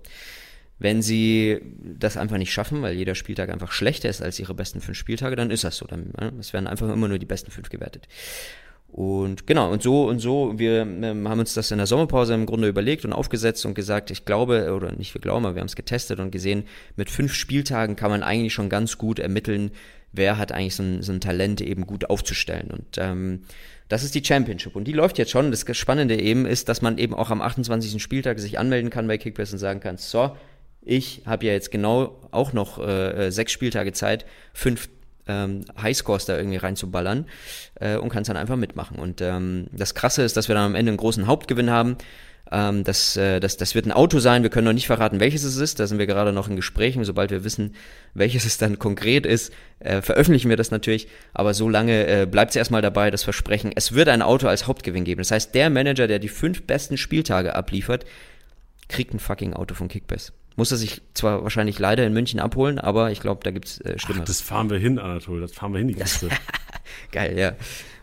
Wenn 0.78 1.00
sie 1.00 1.60
das 1.80 2.16
einfach 2.18 2.36
nicht 2.36 2.52
schaffen, 2.52 2.82
weil 2.82 2.94
jeder 2.94 3.14
Spieltag 3.14 3.48
einfach 3.48 3.72
schlechter 3.72 4.10
ist 4.10 4.20
als 4.20 4.38
ihre 4.38 4.52
besten 4.52 4.82
fünf 4.82 4.98
Spieltage, 4.98 5.34
dann 5.34 5.50
ist 5.50 5.64
das 5.64 5.76
so. 5.76 5.86
Dann, 5.86 6.12
ne? 6.20 6.32
Es 6.38 6.52
werden 6.52 6.66
einfach 6.66 6.88
immer 6.90 7.08
nur 7.08 7.18
die 7.18 7.26
besten 7.26 7.50
fünf 7.50 7.70
gewertet. 7.70 8.08
Und 8.88 9.46
genau, 9.46 9.70
und 9.70 9.82
so 9.82 10.08
und 10.08 10.20
so, 10.20 10.58
wir 10.58 10.82
ähm, 10.82 11.28
haben 11.28 11.40
uns 11.40 11.54
das 11.54 11.70
in 11.70 11.78
der 11.78 11.86
Sommerpause 11.86 12.34
im 12.34 12.46
Grunde 12.46 12.68
überlegt 12.68 13.04
und 13.04 13.12
aufgesetzt 13.12 13.66
und 13.66 13.74
gesagt, 13.74 14.10
ich 14.10 14.24
glaube, 14.24 14.72
oder 14.74 14.92
nicht 14.92 15.12
wir 15.14 15.20
glauben, 15.20 15.44
aber 15.44 15.54
wir 15.54 15.60
haben 15.60 15.66
es 15.66 15.76
getestet 15.76 16.20
und 16.20 16.30
gesehen, 16.30 16.64
mit 16.94 17.10
fünf 17.10 17.34
Spieltagen 17.34 17.96
kann 17.96 18.10
man 18.10 18.22
eigentlich 18.22 18.54
schon 18.54 18.68
ganz 18.68 18.96
gut 18.96 19.18
ermitteln, 19.18 19.72
wer 20.16 20.38
hat 20.38 20.52
eigentlich 20.52 20.74
so 20.74 20.82
ein, 20.82 21.02
so 21.02 21.12
ein 21.12 21.20
Talent 21.20 21.60
eben 21.60 21.86
gut 21.86 22.10
aufzustellen. 22.10 22.70
Und 22.70 22.98
ähm, 22.98 23.42
das 23.88 24.02
ist 24.02 24.14
die 24.14 24.24
Championship. 24.24 24.74
Und 24.74 24.84
die 24.84 24.92
läuft 24.92 25.18
jetzt 25.18 25.30
schon. 25.30 25.50
Das 25.50 25.64
Spannende 25.76 26.20
eben 26.20 26.46
ist, 26.46 26.68
dass 26.68 26.82
man 26.82 26.98
eben 26.98 27.14
auch 27.14 27.30
am 27.30 27.40
28. 27.40 28.02
Spieltag 28.02 28.38
sich 28.40 28.58
anmelden 28.58 28.90
kann 28.90 29.06
bei 29.06 29.18
Kickbase 29.18 29.52
und 29.52 29.58
sagen 29.58 29.80
kann, 29.80 29.96
so, 29.96 30.36
ich 30.82 31.22
habe 31.26 31.46
ja 31.46 31.52
jetzt 31.52 31.70
genau 31.70 32.20
auch 32.30 32.52
noch 32.52 32.78
äh, 32.78 33.30
sechs 33.30 33.52
Spieltage 33.52 33.92
Zeit, 33.92 34.24
fünf 34.52 34.88
ähm, 35.26 35.64
Highscores 35.80 36.24
da 36.24 36.36
irgendwie 36.36 36.56
reinzuballern 36.56 37.26
äh, 37.76 37.96
und 37.96 38.08
kannst 38.08 38.30
dann 38.30 38.36
einfach 38.36 38.56
mitmachen. 38.56 38.98
Und 38.98 39.20
ähm, 39.20 39.66
das 39.72 39.94
Krasse 39.94 40.22
ist, 40.22 40.36
dass 40.36 40.48
wir 40.48 40.54
dann 40.54 40.66
am 40.66 40.74
Ende 40.74 40.90
einen 40.90 40.98
großen 40.98 41.26
Hauptgewinn 41.26 41.70
haben. 41.70 41.96
Ähm, 42.52 42.84
das, 42.84 43.16
äh, 43.16 43.40
das, 43.40 43.56
das 43.56 43.74
wird 43.74 43.86
ein 43.86 43.92
Auto 43.92 44.18
sein. 44.20 44.42
Wir 44.42 44.50
können 44.50 44.66
noch 44.66 44.72
nicht 44.72 44.86
verraten, 44.86 45.20
welches 45.20 45.42
es 45.42 45.56
ist. 45.56 45.80
Da 45.80 45.86
sind 45.86 45.98
wir 45.98 46.06
gerade 46.06 46.32
noch 46.32 46.48
in 46.48 46.56
Gesprächen. 46.56 47.04
Sobald 47.04 47.30
wir 47.30 47.44
wissen, 47.44 47.74
welches 48.14 48.44
es 48.44 48.58
dann 48.58 48.78
konkret 48.78 49.26
ist, 49.26 49.52
äh, 49.80 50.00
veröffentlichen 50.02 50.48
wir 50.48 50.56
das 50.56 50.70
natürlich. 50.70 51.08
Aber 51.34 51.54
so 51.54 51.68
lange 51.68 52.06
äh, 52.06 52.26
bleibt 52.26 52.50
es 52.50 52.56
erstmal 52.56 52.82
dabei, 52.82 53.10
das 53.10 53.24
Versprechen. 53.24 53.72
Es 53.74 53.92
wird 53.92 54.08
ein 54.08 54.22
Auto 54.22 54.46
als 54.46 54.66
Hauptgewinn 54.66 55.04
geben. 55.04 55.20
Das 55.20 55.30
heißt, 55.30 55.54
der 55.54 55.70
Manager, 55.70 56.06
der 56.06 56.18
die 56.18 56.28
fünf 56.28 56.62
besten 56.62 56.96
Spieltage 56.96 57.54
abliefert, 57.54 58.04
kriegt 58.88 59.12
ein 59.12 59.18
fucking 59.18 59.54
Auto 59.54 59.74
von 59.74 59.88
Kickbass. 59.88 60.32
Muss 60.54 60.70
er 60.70 60.78
sich 60.78 61.02
zwar 61.12 61.42
wahrscheinlich 61.42 61.78
leider 61.78 62.06
in 62.06 62.14
München 62.14 62.40
abholen, 62.40 62.78
aber 62.78 63.10
ich 63.10 63.20
glaube, 63.20 63.42
da 63.44 63.50
gibt's 63.50 63.78
äh, 63.80 63.98
Schlimmeres. 63.98 64.22
Ach, 64.22 64.28
das 64.28 64.40
fahren 64.40 64.70
wir 64.70 64.78
hin, 64.78 64.98
Anatol. 64.98 65.40
Das 65.40 65.52
fahren 65.52 65.72
wir 65.72 65.78
hin, 65.78 65.88
die 65.88 65.94
Kiste. 65.94 66.28
Geil, 67.12 67.36
ja. 67.36 67.52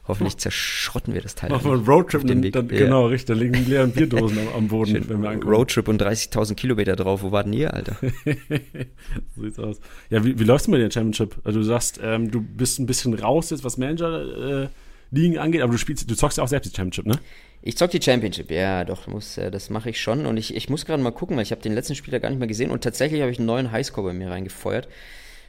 Hoffentlich 0.05 0.35
zerschrotten 0.35 1.13
wir 1.13 1.21
das 1.21 1.35
Teil. 1.35 1.49
Machen 1.49 1.65
wir 1.65 1.73
einen 1.73 1.85
Roadtrip, 1.85 2.27
dann, 2.27 2.41
dann, 2.41 2.69
ja. 2.69 2.77
genau, 2.77 3.05
richtig. 3.05 3.37
Da 3.37 3.41
liegen 3.41 3.65
leeren 3.65 3.91
Bierdosen 3.91 4.37
am, 4.37 4.47
am 4.53 4.67
Boden, 4.67 4.91
Schön. 4.91 5.09
wenn 5.09 5.21
wir 5.21 5.29
ankommen. 5.29 5.55
Roadtrip 5.55 5.87
und 5.87 6.01
30.000 6.01 6.55
Kilometer 6.55 6.97
drauf. 6.97 7.23
Wo 7.23 7.31
war 7.31 7.45
denn 7.45 7.53
ihr, 7.53 7.73
Alter? 7.73 7.95
so 9.35 9.41
sieht's 9.41 9.59
aus. 9.59 9.79
Ja, 10.09 10.25
wie, 10.25 10.37
wie 10.37 10.43
läufst 10.43 10.67
du 10.67 10.71
mit 10.71 10.81
der 10.81 10.91
Championship? 10.91 11.37
Also 11.45 11.59
du 11.59 11.65
sagst, 11.65 12.01
ähm, 12.03 12.31
du 12.31 12.41
bist 12.41 12.79
ein 12.79 12.85
bisschen 12.85 13.13
raus 13.13 13.49
jetzt, 13.49 13.63
was 13.63 13.77
Manager 13.77 14.63
äh, 14.63 14.67
ligen 15.11 15.37
angeht, 15.37 15.61
aber 15.61 15.71
du 15.71 15.77
spielst, 15.77 16.09
du 16.09 16.15
zockst 16.15 16.37
ja 16.37 16.43
auch 16.43 16.49
selbst 16.49 16.69
die 16.69 16.75
Championship, 16.75 17.05
ne? 17.05 17.17
Ich 17.61 17.77
zock 17.77 17.91
die 17.91 18.01
Championship, 18.01 18.51
ja, 18.51 18.83
doch, 18.83 19.07
muss, 19.07 19.37
äh, 19.37 19.51
das 19.51 19.69
mache 19.69 19.89
ich 19.89 20.01
schon. 20.01 20.25
Und 20.25 20.35
ich, 20.35 20.53
ich 20.53 20.69
muss 20.69 20.85
gerade 20.85 21.01
mal 21.01 21.11
gucken, 21.11 21.37
weil 21.37 21.43
ich 21.43 21.51
habe 21.51 21.61
den 21.61 21.73
letzten 21.73 21.95
Spieler 21.95 22.19
gar 22.19 22.29
nicht 22.29 22.39
mehr 22.39 22.47
gesehen 22.49 22.71
und 22.71 22.83
tatsächlich 22.83 23.21
habe 23.21 23.31
ich 23.31 23.37
einen 23.37 23.47
neuen 23.47 23.71
Highscore 23.71 24.07
bei 24.07 24.13
mir 24.13 24.29
reingefeuert. 24.29 24.89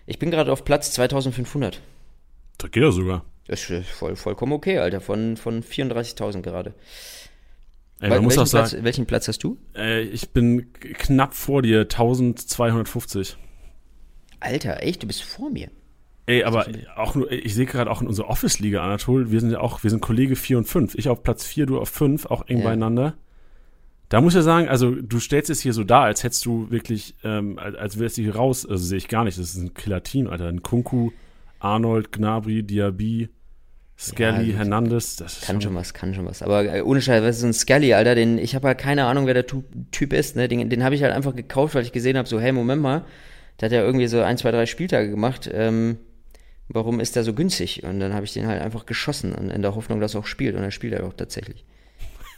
Ich 0.07 0.21
bin 0.21 0.31
gerade 0.31 0.53
auf 0.53 0.65
Platz 0.65 0.93
2500. 0.93 1.81
Da 2.59 2.69
geht 2.69 2.85
er 2.85 2.93
sogar. 2.93 3.25
Das 3.47 3.69
ist 3.69 3.89
voll, 3.89 4.17
vollkommen 4.17 4.53
okay, 4.53 4.79
Alter, 4.79 5.01
von, 5.01 5.37
von 5.37 5.63
34.000 5.63 6.41
gerade. 6.41 6.75
Ey, 8.01 8.11
man 8.11 8.25
muss 8.25 8.33
welchen, 8.33 8.43
auch 8.43 8.47
sagen, 8.47 8.69
Platz, 8.71 8.85
welchen 8.85 9.07
Platz 9.07 9.29
hast 9.29 9.45
du? 9.45 9.59
Äh, 9.77 10.03
ich 10.03 10.31
bin 10.31 10.73
knapp 10.73 11.35
vor 11.35 11.63
dir, 11.63 11.81
1250. 11.81 13.37
Alter, 14.41 14.83
echt, 14.83 15.03
du 15.03 15.07
bist 15.07 15.23
vor 15.23 15.51
mir. 15.51 15.71
Ey, 16.27 16.45
aber 16.45 16.67
auch 16.97 17.15
nur, 17.15 17.31
ich 17.31 17.55
sehe 17.55 17.67
gerade 17.67 17.91
auch 17.91 18.01
in 18.01 18.09
unserer 18.09 18.29
Office-Liga, 18.29 18.83
Anatol, 18.83 19.31
wir 19.31 19.41
sind 19.41 19.51
ja 19.51 19.61
auch, 19.61 19.83
wir 19.83 19.91
sind 19.91 20.01
Kollege 20.01 20.37
4 20.37 20.59
und 20.59 20.65
5. 20.65 20.95
Ich 20.95 21.09
auf 21.09 21.23
Platz 21.23 21.45
4, 21.45 21.67
du 21.67 21.79
auf 21.79 21.91
5, 21.91 22.27
auch 22.27 22.49
eng 22.49 22.59
ja. 22.59 22.65
beieinander. 22.65 23.15
Da 24.09 24.21
muss 24.21 24.33
ich 24.33 24.37
ja 24.37 24.43
sagen, 24.43 24.69
also 24.69 24.95
du 24.95 25.19
stellst 25.19 25.51
es 25.51 25.61
hier 25.61 25.73
so 25.73 25.85
dar, 25.85 26.05
als 26.05 26.25
hättest 26.25 26.45
du 26.47 26.71
wirklich, 26.71 27.15
ähm, 27.25 27.59
als, 27.59 27.77
als 27.77 27.99
wärst 27.99 28.17
du 28.17 28.23
hier 28.23 28.37
raus, 28.37 28.67
also 28.67 28.83
sehe 28.83 28.99
ich 28.99 29.09
gar 29.09 29.25
nicht, 29.25 29.39
das 29.39 29.51
ist 29.51 29.57
ein 29.57 29.75
Killer-Team, 29.75 30.29
Alter. 30.29 30.47
Ein 30.47 30.63
Kunku, 30.63 31.11
Arnold, 31.65 32.13
Gnabry, 32.13 32.63
Diaby, 32.63 33.31
Skelly, 33.97 34.51
ja, 34.51 34.59
Hernandez. 34.59 35.17
Das 35.17 35.41
kann 35.41 35.61
schon 35.61 35.75
was, 35.75 35.95
kann 35.95 36.15
schon 36.15 36.27
was. 36.27 36.43
Aber 36.43 36.65
äh, 36.65 36.83
ohne 36.83 37.01
Scheiß, 37.01 37.23
was 37.23 37.39
ist 37.39 37.45
ein 37.45 37.55
Skelly, 37.55 37.95
Alter? 37.95 38.15
Den, 38.15 38.39
ich 38.39 38.55
habe 38.55 38.67
halt 38.67 38.79
keine 38.79 39.05
Ahnung, 39.07 39.27
wer 39.27 39.35
der 39.35 39.47
Typ 39.47 40.13
ist, 40.13 40.37
ne? 40.37 40.49
Den, 40.49 40.69
den 40.69 40.85
habe 40.85 40.95
ich 40.95 41.03
halt 41.03 41.13
einfach 41.13 41.35
gekauft, 41.35 41.75
weil 41.75 41.83
ich 41.83 41.93
gesehen 41.93 42.19
habe, 42.19 42.29
so, 42.29 42.41
hey, 42.41 42.53
Moment 42.53 42.83
mal, 42.83 43.05
der 43.61 43.67
hat 43.67 43.73
ja 43.73 43.83
irgendwie 43.83 44.09
so 44.09 44.21
ein, 44.21 44.37
zwei, 44.37 44.51
drei 44.51 44.67
Spieltage 44.67 45.09
gemacht. 45.09 45.49
Ähm, 45.53 45.99
warum 46.69 47.01
ist 47.01 47.17
der 47.17 47.25
so 47.25 47.33
günstig? 47.33 47.85
Und 47.85 48.01
dann 48.01 48.13
habe 48.13 48.25
ich 48.25 48.33
den 48.33 48.47
halt 48.47 48.61
einfach 48.61 48.85
geschossen 48.85 49.33
in 49.35 49.63
der 49.63 49.75
Hoffnung, 49.75 50.01
dass 50.01 50.15
er 50.15 50.21
auch 50.21 50.27
spielt. 50.27 50.57
Und 50.57 50.63
er 50.63 50.71
spielt 50.71 50.93
er 50.93 51.07
auch 51.07 51.15
tatsächlich. 51.15 51.65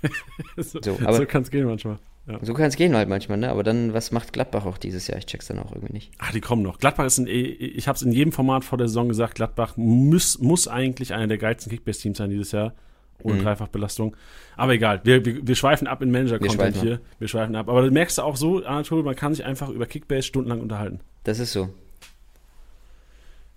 so, 0.57 0.81
so, 0.83 0.99
so 0.99 1.27
kann 1.27 1.43
es 1.43 1.51
gehen 1.51 1.65
manchmal. 1.65 1.99
Ja. 2.27 2.39
So 2.43 2.55
kann 2.55 2.67
es 2.67 2.77
gehen 2.77 2.95
halt 2.97 3.09
manchmal, 3.09 3.39
ne? 3.39 3.51
Aber 3.51 3.63
dann, 3.63 3.95
was 3.95 4.11
macht 4.11 4.33
Gladbach 4.33 4.67
auch 4.67 4.79
dieses 4.79 5.07
Jahr? 5.07 5.19
Ich 5.19 5.27
check's 5.27 5.47
dann 5.47 5.61
auch 5.61 5.73
irgendwie 5.73 5.93
nicht. 5.93 6.13
Ach, 6.19 6.33
die 6.33 6.41
kommen 6.41 6.63
noch. 6.63 6.79
Gladbach 6.79 7.05
ist 7.05 7.19
ein, 7.19 7.29
ich 7.29 7.87
habe 7.87 7.97
es 7.97 8.03
in 8.03 8.11
jedem 8.11 8.33
Format 8.33 8.65
vor 8.65 8.79
der 8.79 8.89
Saison 8.89 9.09
gesagt, 9.09 9.37
Gladbach 9.37 9.77
muss, 9.77 10.39
muss 10.41 10.67
eigentlich 10.67 11.15
einer 11.15 11.29
der 11.29 11.39
geilsten 11.39 11.71
Kickbase-Teams 11.71 12.19
sein 12.19 12.31
dieses 12.31 12.53
Jahr. 12.53 12.75
Ohne 13.23 13.37
mhm. 13.37 13.45
Dreifachbelastung. 13.45 14.15
Aber 14.57 14.75
egal, 14.75 15.01
wir, 15.05 15.25
wir, 15.25 15.47
wir 15.47 15.55
schweifen 15.55 15.87
ab 15.87 16.03
in 16.03 16.11
Manager-Content 16.11 16.77
hier. 16.77 17.01
Wir 17.19 17.29
schweifen 17.29 17.57
ab. 17.57 17.69
Aber 17.69 17.83
du 17.83 17.91
merkst 17.91 18.19
du 18.19 18.23
auch 18.23 18.37
so, 18.37 18.63
Anatol, 18.63 19.03
man 19.03 19.17
kann 19.17 19.35
sich 19.35 19.45
einfach 19.45 19.71
über 19.71 19.87
Kickbase 19.87 20.23
stundenlang 20.23 20.61
unterhalten. 20.61 21.01
Das 21.25 21.39
ist 21.39 21.53
so. 21.53 21.71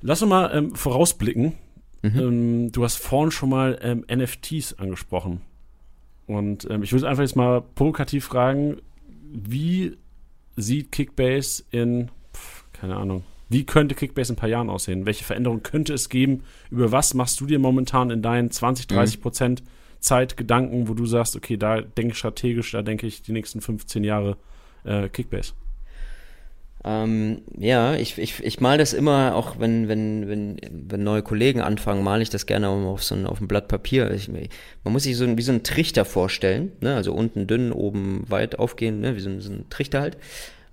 Lass 0.01 0.22
uns 0.22 0.30
mal 0.30 0.49
ähm, 0.53 0.76
vorausblicken. 0.76 1.53
Mhm. 2.01 2.20
Ähm, 2.20 2.72
du 2.72 2.84
hast 2.84 2.97
vorhin 2.97 3.32
schon 3.32 3.49
mal 3.49 3.78
ähm, 3.82 4.05
NFTs 4.09 4.80
angesprochen. 4.80 5.41
Und 6.30 6.70
ähm, 6.70 6.84
ich 6.84 6.94
würde 6.94 7.10
einfach 7.10 7.24
jetzt 7.24 7.36
mal 7.36 7.60
provokativ 7.60 8.26
fragen, 8.26 8.78
wie 9.32 9.98
sieht 10.56 10.92
Kickbase 10.92 11.64
in, 11.72 12.12
pf, 12.36 12.66
keine 12.72 12.98
Ahnung, 12.98 13.24
wie 13.50 13.66
könnte 13.66 13.96
Kickbase 13.96 14.32
in 14.32 14.36
ein 14.36 14.40
paar 14.40 14.50
Jahren 14.50 14.70
aussehen? 14.70 15.08
Welche 15.08 15.24
Veränderungen 15.24 15.64
könnte 15.64 15.92
es 15.92 16.08
geben? 16.08 16.44
Über 16.70 16.92
was 16.92 17.16
machst 17.16 17.42
du 17.42 17.48
dir 17.48 17.58
momentan 17.58 18.12
in 18.12 18.22
deinen 18.22 18.52
20, 18.52 18.86
30 18.86 19.18
mhm. 19.18 19.22
Prozent 19.24 19.64
Zeit 20.02 20.38
Gedanken, 20.38 20.88
wo 20.88 20.94
du 20.94 21.08
sagst, 21.08 21.36
okay, 21.36 21.58
da 21.58 21.82
denke 21.82 22.12
ich 22.12 22.20
strategisch, 22.20 22.74
da 22.74 22.84
denke 22.84 23.08
ich 23.08 23.24
die 23.24 23.32
nächsten 23.32 23.60
15 23.60 24.04
Jahre 24.04 24.38
äh, 24.84 25.10
Kickbase? 25.10 25.54
Ähm, 26.86 27.42
ja, 27.58 27.96
ich, 27.96 28.18
ich, 28.18 28.42
ich 28.42 28.62
mal 28.62 28.78
das 28.78 28.94
immer, 28.94 29.36
auch 29.36 29.60
wenn, 29.60 29.90
wenn, 29.90 30.30
wenn, 30.30 30.58
wenn 30.72 31.04
neue 31.04 31.22
Kollegen 31.22 31.60
anfangen, 31.60 32.04
male 32.04 32.24
ich 32.24 32.30
das 32.30 32.46
gerne 32.46 32.70
auf 32.70 33.04
so 33.04 33.16
ein, 33.16 33.26
auf 33.26 33.42
ein 33.42 33.50
Blatt 33.50 33.68
Papier. 33.68 34.12
Ich, 34.12 34.30
man 34.30 34.94
muss 34.94 35.04
sich 35.04 35.18
so 35.18 35.26
ein, 35.26 35.38
wie 35.38 35.42
so 35.42 35.52
ein 35.52 35.64
Trichter 35.64 36.06
vorstellen, 36.06 36.72
ne? 36.80 36.96
also 36.96 37.14
unten 37.14 37.48
dünn, 37.48 37.74
oben 37.74 38.24
weit 38.30 38.60
aufgehen, 38.60 39.02
ne? 39.02 39.16
wie 39.16 39.20
so 39.20 39.30
ein, 39.30 39.42
so 39.42 39.52
ein 39.52 39.70
Trichter 39.70 40.02
halt. 40.02 40.18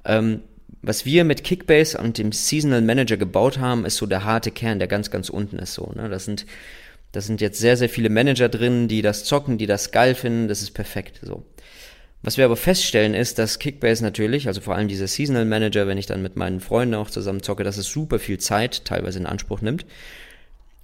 Ähm, 0.04 0.42
was 0.80 1.04
wir 1.04 1.24
mit 1.24 1.42
Kickbase 1.42 1.98
und 1.98 2.18
dem 2.18 2.30
Seasonal 2.30 2.82
Manager 2.82 3.16
gebaut 3.16 3.58
haben, 3.58 3.84
ist 3.84 3.96
so 3.96 4.06
der 4.06 4.24
harte 4.24 4.52
Kern, 4.52 4.78
der 4.78 4.86
ganz, 4.86 5.10
ganz 5.10 5.28
unten 5.28 5.58
ist 5.58 5.74
so. 5.74 5.90
Ne? 5.96 6.08
Das 6.08 6.24
sind, 6.24 6.46
das 7.10 7.26
sind 7.26 7.40
jetzt 7.40 7.58
sehr, 7.58 7.76
sehr 7.76 7.88
viele 7.88 8.10
Manager 8.10 8.48
drin, 8.48 8.86
die 8.86 9.02
das 9.02 9.24
zocken, 9.24 9.58
die 9.58 9.66
das 9.66 9.90
geil 9.90 10.14
finden, 10.14 10.46
das 10.46 10.62
ist 10.62 10.70
perfekt. 10.70 11.18
So. 11.22 11.42
Was 12.26 12.38
wir 12.38 12.44
aber 12.44 12.56
feststellen 12.56 13.14
ist, 13.14 13.38
dass 13.38 13.60
Kickbase 13.60 14.02
natürlich, 14.02 14.48
also 14.48 14.60
vor 14.60 14.74
allem 14.74 14.88
dieser 14.88 15.06
Seasonal 15.06 15.44
Manager, 15.44 15.86
wenn 15.86 15.96
ich 15.96 16.06
dann 16.06 16.22
mit 16.22 16.34
meinen 16.34 16.58
Freunden 16.58 16.96
auch 16.96 17.08
zusammen 17.08 17.40
zocke, 17.40 17.62
dass 17.62 17.76
es 17.76 17.86
super 17.86 18.18
viel 18.18 18.38
Zeit 18.38 18.84
teilweise 18.84 19.20
in 19.20 19.26
Anspruch 19.26 19.60
nimmt. 19.60 19.86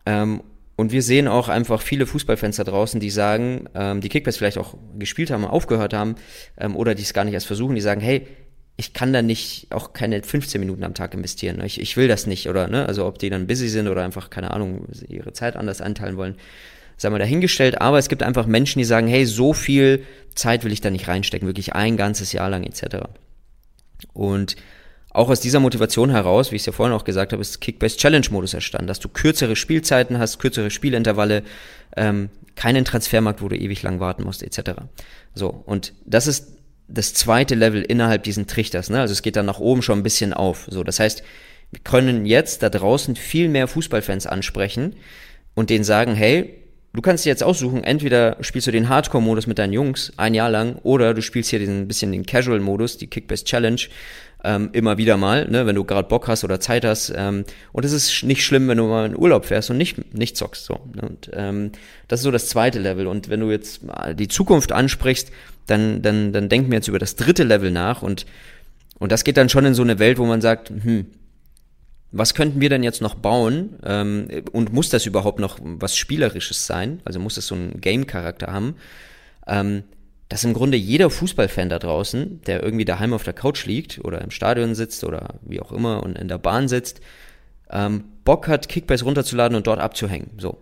Ähm, 0.07 0.45
und 0.77 0.93
wir 0.93 1.03
sehen 1.03 1.27
auch 1.27 1.49
einfach 1.49 1.83
viele 1.83 2.07
Fußballfans 2.07 2.59
da 2.59 2.63
draußen, 2.63 3.01
die 3.01 3.11
sagen, 3.11 3.69
ähm, 3.75 4.01
die 4.01 4.09
Kickbase 4.09 4.39
vielleicht 4.39 4.57
auch 4.57 4.77
gespielt 5.01 5.33
haben, 5.33 5.45
aufgehört 5.45 5.95
haben 5.95 6.15
ähm, 6.59 6.77
oder 6.77 6.95
die 6.95 7.03
es 7.03 7.13
gar 7.13 7.25
nicht 7.25 7.35
erst 7.35 7.49
versuchen, 7.49 7.75
die 7.75 7.81
sagen, 7.81 8.01
hey, 8.01 8.25
ich 8.77 8.93
kann 8.93 9.13
da 9.13 9.21
nicht 9.21 9.67
auch 9.71 9.95
keine 9.95 10.23
15 10.23 10.61
Minuten 10.61 10.85
am 10.85 10.95
Tag 10.95 11.13
investieren. 11.13 11.61
Ich, 11.65 11.81
ich 11.81 11.97
will 11.97 12.07
das 12.07 12.29
nicht, 12.29 12.49
oder 12.49 12.69
ne? 12.69 12.87
Also 12.87 13.05
ob 13.05 13.19
die 13.19 13.31
dann 13.31 13.49
busy 13.49 13.69
sind 13.69 13.89
oder 13.89 14.05
einfach, 14.05 14.31
keine 14.31 14.53
Ahnung, 14.53 14.87
ihre 15.09 15.33
Zeit 15.33 15.57
anders 15.57 15.81
einteilen 15.81 16.17
wollen 16.17 16.37
sei 17.03 17.11
mal 17.11 17.19
dahingestellt, 17.19 17.81
aber 17.81 17.99
es 17.99 18.09
gibt 18.09 18.23
einfach 18.23 18.47
Menschen, 18.47 18.79
die 18.79 18.85
sagen, 18.85 19.07
hey, 19.07 19.27
so 19.27 19.53
viel 19.53 20.05
Zeit 20.35 20.65
will 20.65 20.73
ich 20.73 20.81
da 20.81 20.91
nicht 20.91 21.09
reinstecken, 21.09 21.47
wirklich 21.47 21.75
ein 21.75 21.97
ganzes 21.97 22.33
Jahr 22.33 22.49
lang 22.49 22.65
etc. 22.65 22.97
Und 24.13 24.57
auch 25.11 25.29
aus 25.29 25.41
dieser 25.41 25.61
Motivation 25.61 26.11
heraus, 26.11 26.51
wie 26.51 26.57
ich 26.57 26.63
es 26.63 26.67
ja 26.67 26.73
vorhin 26.73 26.95
auch 26.95 27.05
gesagt 27.05 27.33
habe, 27.33 27.43
ist 27.43 27.61
Kickbase 27.61 27.99
Challenge 27.99 28.27
Modus 28.31 28.55
erstanden, 28.55 28.87
dass 28.87 28.99
du 28.99 29.09
kürzere 29.09 29.57
Spielzeiten 29.57 30.19
hast, 30.19 30.39
kürzere 30.39 30.71
Spielintervalle, 30.71 31.43
ähm, 31.97 32.31
keinen 32.55 32.85
Transfermarkt, 32.85 33.43
wo 33.43 33.49
du 33.49 33.57
ewig 33.57 33.83
lang 33.83 34.01
warten 34.01 34.25
musst, 34.25 34.43
etc. 34.43 34.73
So, 35.35 35.49
und 35.49 35.93
das 36.07 36.27
ist 36.27 36.57
das 36.89 37.15
zweite 37.15 37.55
Level 37.55 37.83
innerhalb 37.83 38.23
diesen 38.23 38.47
Trichters, 38.47 38.91
ne? 38.91 39.01
Also 39.01 39.13
es 39.13 39.23
geht 39.23 39.37
dann 39.37 39.47
nach 39.47 39.61
oben 39.61 39.83
schon 39.83 39.99
ein 39.99 40.03
bisschen 40.03 40.33
auf. 40.33 40.67
So, 40.71 40.83
das 40.83 40.99
heißt, 40.99 41.23
wir 41.71 41.81
können 41.81 42.27
jetzt 42.27 42.63
da 42.63 42.69
draußen 42.69 43.17
viel 43.17 43.49
mehr 43.49 43.69
Fußballfans 43.69 44.27
ansprechen 44.27 44.97
und 45.55 45.71
denen 45.71 45.85
sagen, 45.85 46.15
hey, 46.15 46.62
du 46.93 47.01
kannst 47.01 47.25
dir 47.25 47.31
jetzt 47.31 47.43
aussuchen, 47.43 47.85
entweder 47.85 48.37
spielst 48.41 48.67
du 48.67 48.71
den 48.71 48.89
Hardcore-Modus 48.89 49.47
mit 49.47 49.59
deinen 49.59 49.73
Jungs 49.73 50.13
ein 50.17 50.35
Jahr 50.35 50.51
lang 50.51 50.77
oder 50.83 51.15
du 51.15 51.23
spielst 51.23 51.51
hier 51.51 51.59
diesen 51.59 51.89
bisschen 51.89 52.13
den 52.13 52.27
Casual-Modus, 52.27 52.99
die 52.99 53.07
Kickbase 53.07 53.45
Challenge, 53.45 53.81
ähm, 54.45 54.71
immer 54.73 54.99
wieder 54.99 55.17
mal, 55.17 55.49
ne, 55.49 55.67
wenn 55.67 55.77
du 55.77 55.85
gerade 55.85 56.09
Bock 56.09 56.29
hast 56.29 56.45
oder 56.45 56.61
Zeit 56.61 56.85
hast. 56.85 57.13
Ähm, 57.15 57.45
und 57.73 57.85
es 57.85 57.93
ist 57.93 58.25
nicht 58.25 58.45
schlimm, 58.45 58.69
wenn 58.69 58.79
du 58.79 58.87
mal 58.87 59.07
in 59.07 59.17
Urlaub 59.17 59.45
fährst 59.45 59.71
und 59.71 59.79
nicht, 59.79 60.15
nicht 60.15 60.37
zockst. 60.37 60.65
So. 60.65 60.81
Ne? 60.95 61.03
Und 61.03 61.31
ähm, 61.33 61.73
das 62.09 62.21
ist 62.21 62.25
so 62.25 62.31
das 62.31 62.49
zweite 62.49 62.79
Level. 62.79 63.07
Und 63.07 63.29
wenn 63.29 63.41
du 63.41 63.51
jetzt 63.51 63.83
die 64.15 64.29
Zukunft 64.29 64.73
ansprichst, 64.73 65.31
dann, 65.67 66.03
dann, 66.03 66.33
dann 66.33 66.49
denken 66.49 66.71
wir 66.71 66.79
jetzt 66.79 66.89
über 66.89 66.99
das 66.99 67.15
dritte 67.15 67.45
Level 67.45 67.71
nach 67.71 68.03
und, 68.03 68.27
und 68.99 69.13
das 69.13 69.23
geht 69.25 69.37
dann 69.37 69.49
schon 69.49 69.65
in 69.65 69.75
so 69.75 69.83
eine 69.83 69.99
Welt, 70.01 70.19
wo 70.19 70.27
man 70.27 70.41
sagt, 70.41 70.71
hm, 70.71 71.07
was 72.13 72.35
könnten 72.35 72.61
wir 72.61 72.69
denn 72.69 72.83
jetzt 72.83 73.01
noch 73.01 73.15
bauen 73.15 73.79
ähm, 73.85 74.29
und 74.53 74.73
muss 74.73 74.91
das 74.91 75.07
überhaupt 75.07 75.41
noch 75.41 75.59
was 75.63 75.97
Spielerisches 75.97 76.67
sein? 76.67 77.01
Also 77.05 77.19
muss 77.19 77.37
das 77.37 77.47
so 77.47 77.55
einen 77.55 77.81
Game-Charakter 77.81 78.53
haben? 78.53 78.77
Ähm, 79.47 79.85
dass 80.29 80.45
im 80.45 80.55
Grunde 80.55 80.77
jeder 80.77 81.11
Fußballfan 81.11 81.69
da 81.69 81.79
draußen, 81.79 82.43
der 82.47 82.63
irgendwie 82.63 82.85
daheim 82.85 83.13
auf 83.13 83.23
der 83.23 83.35
Couch 83.35 83.67
liegt 83.67 84.03
oder 84.05 84.21
im 84.23 84.31
Stadion 84.31 84.75
sitzt 84.75 85.05
oder 85.05 85.35
wie 85.43 85.61
auch 85.61 85.73
immer 85.73 86.03
und 86.03 86.17
in 86.17 86.29
der 86.29 86.39
Bahn 86.39 86.69
sitzt, 86.69 87.01
ähm, 87.71 88.05
Bock 88.25 88.49
hat, 88.49 88.69
Kickbase 88.69 89.05
runterzuladen 89.05 89.57
und 89.57 89.67
dort 89.67 89.81
abzuhängen. 89.81 90.31
So. 90.39 90.59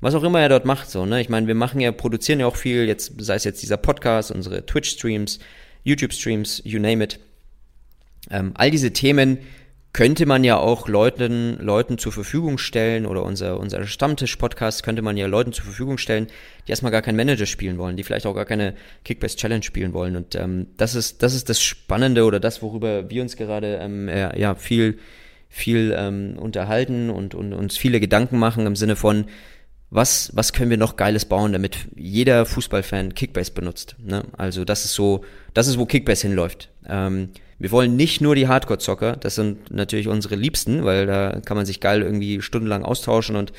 Was 0.00 0.14
auch 0.14 0.22
immer 0.22 0.40
er 0.40 0.48
dort 0.48 0.64
macht, 0.66 0.90
so, 0.90 1.06
ne? 1.06 1.20
Ich 1.20 1.28
meine, 1.28 1.46
wir 1.46 1.54
machen 1.54 1.80
ja, 1.80 1.92
produzieren 1.92 2.40
ja 2.40 2.46
auch 2.46 2.56
viel, 2.56 2.86
jetzt, 2.86 3.12
sei 3.18 3.34
es 3.34 3.44
jetzt 3.44 3.62
dieser 3.62 3.78
Podcast, 3.78 4.30
unsere 4.30 4.66
Twitch-Streams, 4.66 5.38
YouTube-Streams, 5.84 6.62
you 6.64 6.78
name 6.78 7.02
it. 7.02 7.18
Ähm, 8.30 8.52
all 8.54 8.70
diese 8.70 8.92
Themen 8.92 9.38
könnte 9.96 10.26
man 10.26 10.44
ja 10.44 10.58
auch 10.58 10.88
Leuten, 10.88 11.56
Leuten 11.58 11.96
zur 11.96 12.12
Verfügung 12.12 12.58
stellen 12.58 13.06
oder 13.06 13.22
unser, 13.22 13.58
unser 13.58 13.86
Stammtisch-Podcast 13.86 14.82
könnte 14.82 15.00
man 15.00 15.16
ja 15.16 15.26
Leuten 15.26 15.54
zur 15.54 15.64
Verfügung 15.64 15.96
stellen, 15.96 16.26
die 16.66 16.70
erstmal 16.70 16.92
gar 16.92 17.00
keinen 17.00 17.16
Manager 17.16 17.46
spielen 17.46 17.78
wollen, 17.78 17.96
die 17.96 18.04
vielleicht 18.04 18.26
auch 18.26 18.34
gar 18.34 18.44
keine 18.44 18.74
Kickbase 19.06 19.38
Challenge 19.38 19.62
spielen 19.62 19.94
wollen. 19.94 20.14
Und 20.14 20.34
ähm, 20.34 20.66
das 20.76 20.94
ist, 20.94 21.22
das 21.22 21.32
ist 21.32 21.48
das 21.48 21.62
Spannende 21.62 22.26
oder 22.26 22.40
das, 22.40 22.60
worüber 22.60 23.08
wir 23.08 23.22
uns 23.22 23.38
gerade 23.38 23.78
ähm, 23.80 24.10
äh, 24.10 24.38
ja 24.38 24.54
viel, 24.54 24.98
viel 25.48 25.96
ähm, 25.96 26.36
unterhalten 26.38 27.08
und, 27.08 27.34
und 27.34 27.54
uns 27.54 27.78
viele 27.78 27.98
Gedanken 27.98 28.38
machen 28.38 28.66
im 28.66 28.76
Sinne 28.76 28.96
von, 28.96 29.24
was, 29.88 30.30
was 30.34 30.52
können 30.52 30.68
wir 30.68 30.76
noch 30.76 30.96
Geiles 30.96 31.24
bauen, 31.24 31.54
damit 31.54 31.78
jeder 31.96 32.44
Fußballfan 32.44 33.14
Kickbase 33.14 33.52
benutzt. 33.52 33.96
Ne? 33.98 34.24
Also 34.36 34.66
das 34.66 34.84
ist 34.84 34.92
so, 34.92 35.24
das 35.54 35.68
ist, 35.68 35.78
wo 35.78 35.86
Kickbase 35.86 36.28
hinläuft. 36.28 36.68
Ähm, 36.86 37.30
wir 37.58 37.70
wollen 37.70 37.96
nicht 37.96 38.20
nur 38.20 38.34
die 38.34 38.48
Hardcore-Zocker, 38.48 39.16
das 39.16 39.34
sind 39.34 39.70
natürlich 39.70 40.08
unsere 40.08 40.36
Liebsten, 40.36 40.84
weil 40.84 41.06
da 41.06 41.40
kann 41.44 41.56
man 41.56 41.66
sich 41.66 41.80
geil 41.80 42.02
irgendwie 42.02 42.42
stundenlang 42.42 42.84
austauschen 42.84 43.36
und 43.36 43.52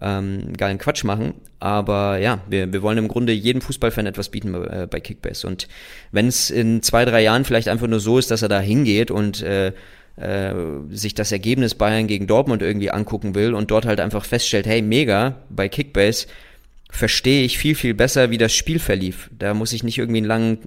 ähm, 0.00 0.52
geilen 0.56 0.78
Quatsch 0.78 1.04
machen. 1.04 1.34
Aber 1.60 2.18
ja, 2.18 2.40
wir, 2.48 2.72
wir 2.72 2.82
wollen 2.82 2.98
im 2.98 3.08
Grunde 3.08 3.32
jedem 3.32 3.60
Fußballfan 3.60 4.06
etwas 4.06 4.28
bieten 4.28 4.52
bei, 4.52 4.82
äh, 4.82 4.86
bei 4.86 5.00
Kickbase. 5.00 5.46
Und 5.46 5.68
wenn 6.10 6.26
es 6.26 6.50
in 6.50 6.82
zwei, 6.82 7.04
drei 7.04 7.22
Jahren 7.22 7.44
vielleicht 7.44 7.68
einfach 7.68 7.86
nur 7.86 8.00
so 8.00 8.18
ist, 8.18 8.30
dass 8.30 8.42
er 8.42 8.48
da 8.48 8.60
hingeht 8.60 9.10
und 9.10 9.42
äh, 9.42 9.72
äh, 10.16 10.54
sich 10.90 11.14
das 11.14 11.32
Ergebnis 11.32 11.74
Bayern 11.74 12.06
gegen 12.06 12.26
Dortmund 12.26 12.62
irgendwie 12.62 12.90
angucken 12.90 13.34
will 13.34 13.54
und 13.54 13.70
dort 13.70 13.86
halt 13.86 14.00
einfach 14.00 14.24
feststellt, 14.24 14.66
hey, 14.66 14.82
mega, 14.82 15.36
bei 15.48 15.68
Kickbase 15.68 16.26
verstehe 16.90 17.44
ich 17.44 17.58
viel, 17.58 17.74
viel 17.74 17.94
besser, 17.94 18.30
wie 18.30 18.38
das 18.38 18.54
Spiel 18.54 18.78
verlief. 18.78 19.30
Da 19.36 19.54
muss 19.54 19.72
ich 19.72 19.82
nicht 19.82 19.98
irgendwie 19.98 20.18
einen 20.18 20.26
langen 20.26 20.58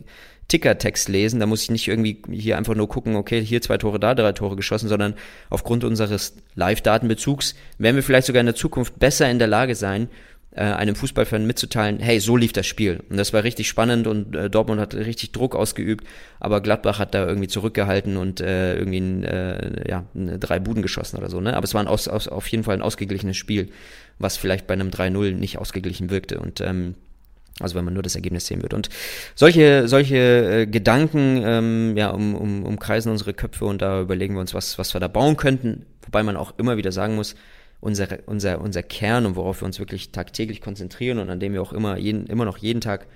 Tickertext 0.47 1.09
lesen. 1.09 1.39
Da 1.39 1.45
muss 1.45 1.63
ich 1.63 1.71
nicht 1.71 1.87
irgendwie 1.87 2.21
hier 2.31 2.57
einfach 2.57 2.75
nur 2.75 2.87
gucken, 2.87 3.15
okay, 3.15 3.43
hier 3.43 3.61
zwei 3.61 3.77
Tore, 3.77 3.99
da 3.99 4.15
drei 4.15 4.31
Tore 4.31 4.55
geschossen, 4.55 4.89
sondern 4.89 5.15
aufgrund 5.49 5.83
unseres 5.83 6.35
Live-Datenbezugs 6.55 7.55
werden 7.77 7.95
wir 7.95 8.03
vielleicht 8.03 8.27
sogar 8.27 8.39
in 8.39 8.45
der 8.45 8.55
Zukunft 8.55 8.99
besser 8.99 9.29
in 9.29 9.39
der 9.39 9.47
Lage 9.47 9.75
sein, 9.75 10.09
äh, 10.57 10.61
einem 10.61 10.95
Fußballfan 10.95 11.45
mitzuteilen, 11.45 11.99
hey, 11.99 12.19
so 12.19 12.35
lief 12.35 12.51
das 12.51 12.65
Spiel. 12.65 13.03
Und 13.09 13.17
das 13.17 13.31
war 13.31 13.43
richtig 13.43 13.67
spannend 13.67 14.07
und 14.07 14.35
äh, 14.35 14.49
Dortmund 14.49 14.81
hat 14.81 14.95
richtig 14.95 15.31
Druck 15.31 15.55
ausgeübt, 15.55 16.07
aber 16.39 16.61
Gladbach 16.61 16.97
hat 16.97 17.13
da 17.13 17.27
irgendwie 17.27 17.47
zurückgehalten 17.47 18.17
und 18.17 18.41
äh, 18.41 18.75
irgendwie 18.75 18.99
ein, 18.99 19.23
äh, 19.23 19.89
ja, 19.89 20.05
drei 20.15 20.59
Buden 20.59 20.81
geschossen 20.81 21.17
oder 21.17 21.29
so. 21.29 21.39
Ne? 21.39 21.55
Aber 21.55 21.63
es 21.63 21.73
war 21.73 21.81
ein 21.81 21.87
aus, 21.87 22.07
aus, 22.07 22.27
auf 22.27 22.47
jeden 22.47 22.63
Fall 22.63 22.75
ein 22.75 22.81
ausgeglichenes 22.81 23.37
Spiel, 23.37 23.69
was 24.17 24.37
vielleicht 24.37 24.65
bei 24.65 24.73
einem 24.73 24.89
3-0 24.89 25.33
nicht 25.33 25.59
ausgeglichen 25.59 26.09
wirkte. 26.09 26.39
Und 26.39 26.59
ähm, 26.61 26.95
also 27.59 27.75
wenn 27.75 27.85
man 27.85 27.93
nur 27.93 28.03
das 28.03 28.15
Ergebnis 28.15 28.45
sehen 28.45 28.61
wird. 28.61 28.73
Und 28.73 28.89
solche, 29.35 29.87
solche 29.87 30.17
äh, 30.17 30.65
Gedanken 30.67 31.41
ähm, 31.43 31.97
ja, 31.97 32.09
um, 32.09 32.35
um, 32.35 32.63
umkreisen 32.63 33.11
unsere 33.11 33.33
Köpfe 33.33 33.65
und 33.65 33.81
da 33.81 34.01
überlegen 34.01 34.35
wir 34.35 34.41
uns, 34.41 34.53
was, 34.53 34.77
was 34.77 34.93
wir 34.93 34.99
da 34.99 35.07
bauen 35.07 35.37
könnten. 35.37 35.85
Wobei 36.03 36.23
man 36.23 36.37
auch 36.37 36.53
immer 36.57 36.77
wieder 36.77 36.91
sagen 36.91 37.15
muss, 37.15 37.35
unser, 37.79 38.07
unser, 38.25 38.61
unser 38.61 38.83
Kern 38.83 39.25
und 39.25 39.35
worauf 39.35 39.61
wir 39.61 39.65
uns 39.65 39.79
wirklich 39.79 40.11
tagtäglich 40.11 40.61
konzentrieren 40.61 41.19
und 41.19 41.29
an 41.29 41.39
dem 41.39 41.53
wir 41.53 41.61
auch 41.61 41.73
immer, 41.73 41.97
jeden, 41.97 42.27
immer 42.27 42.45
noch 42.45 42.57
jeden 42.57 42.81
Tag 42.81 43.07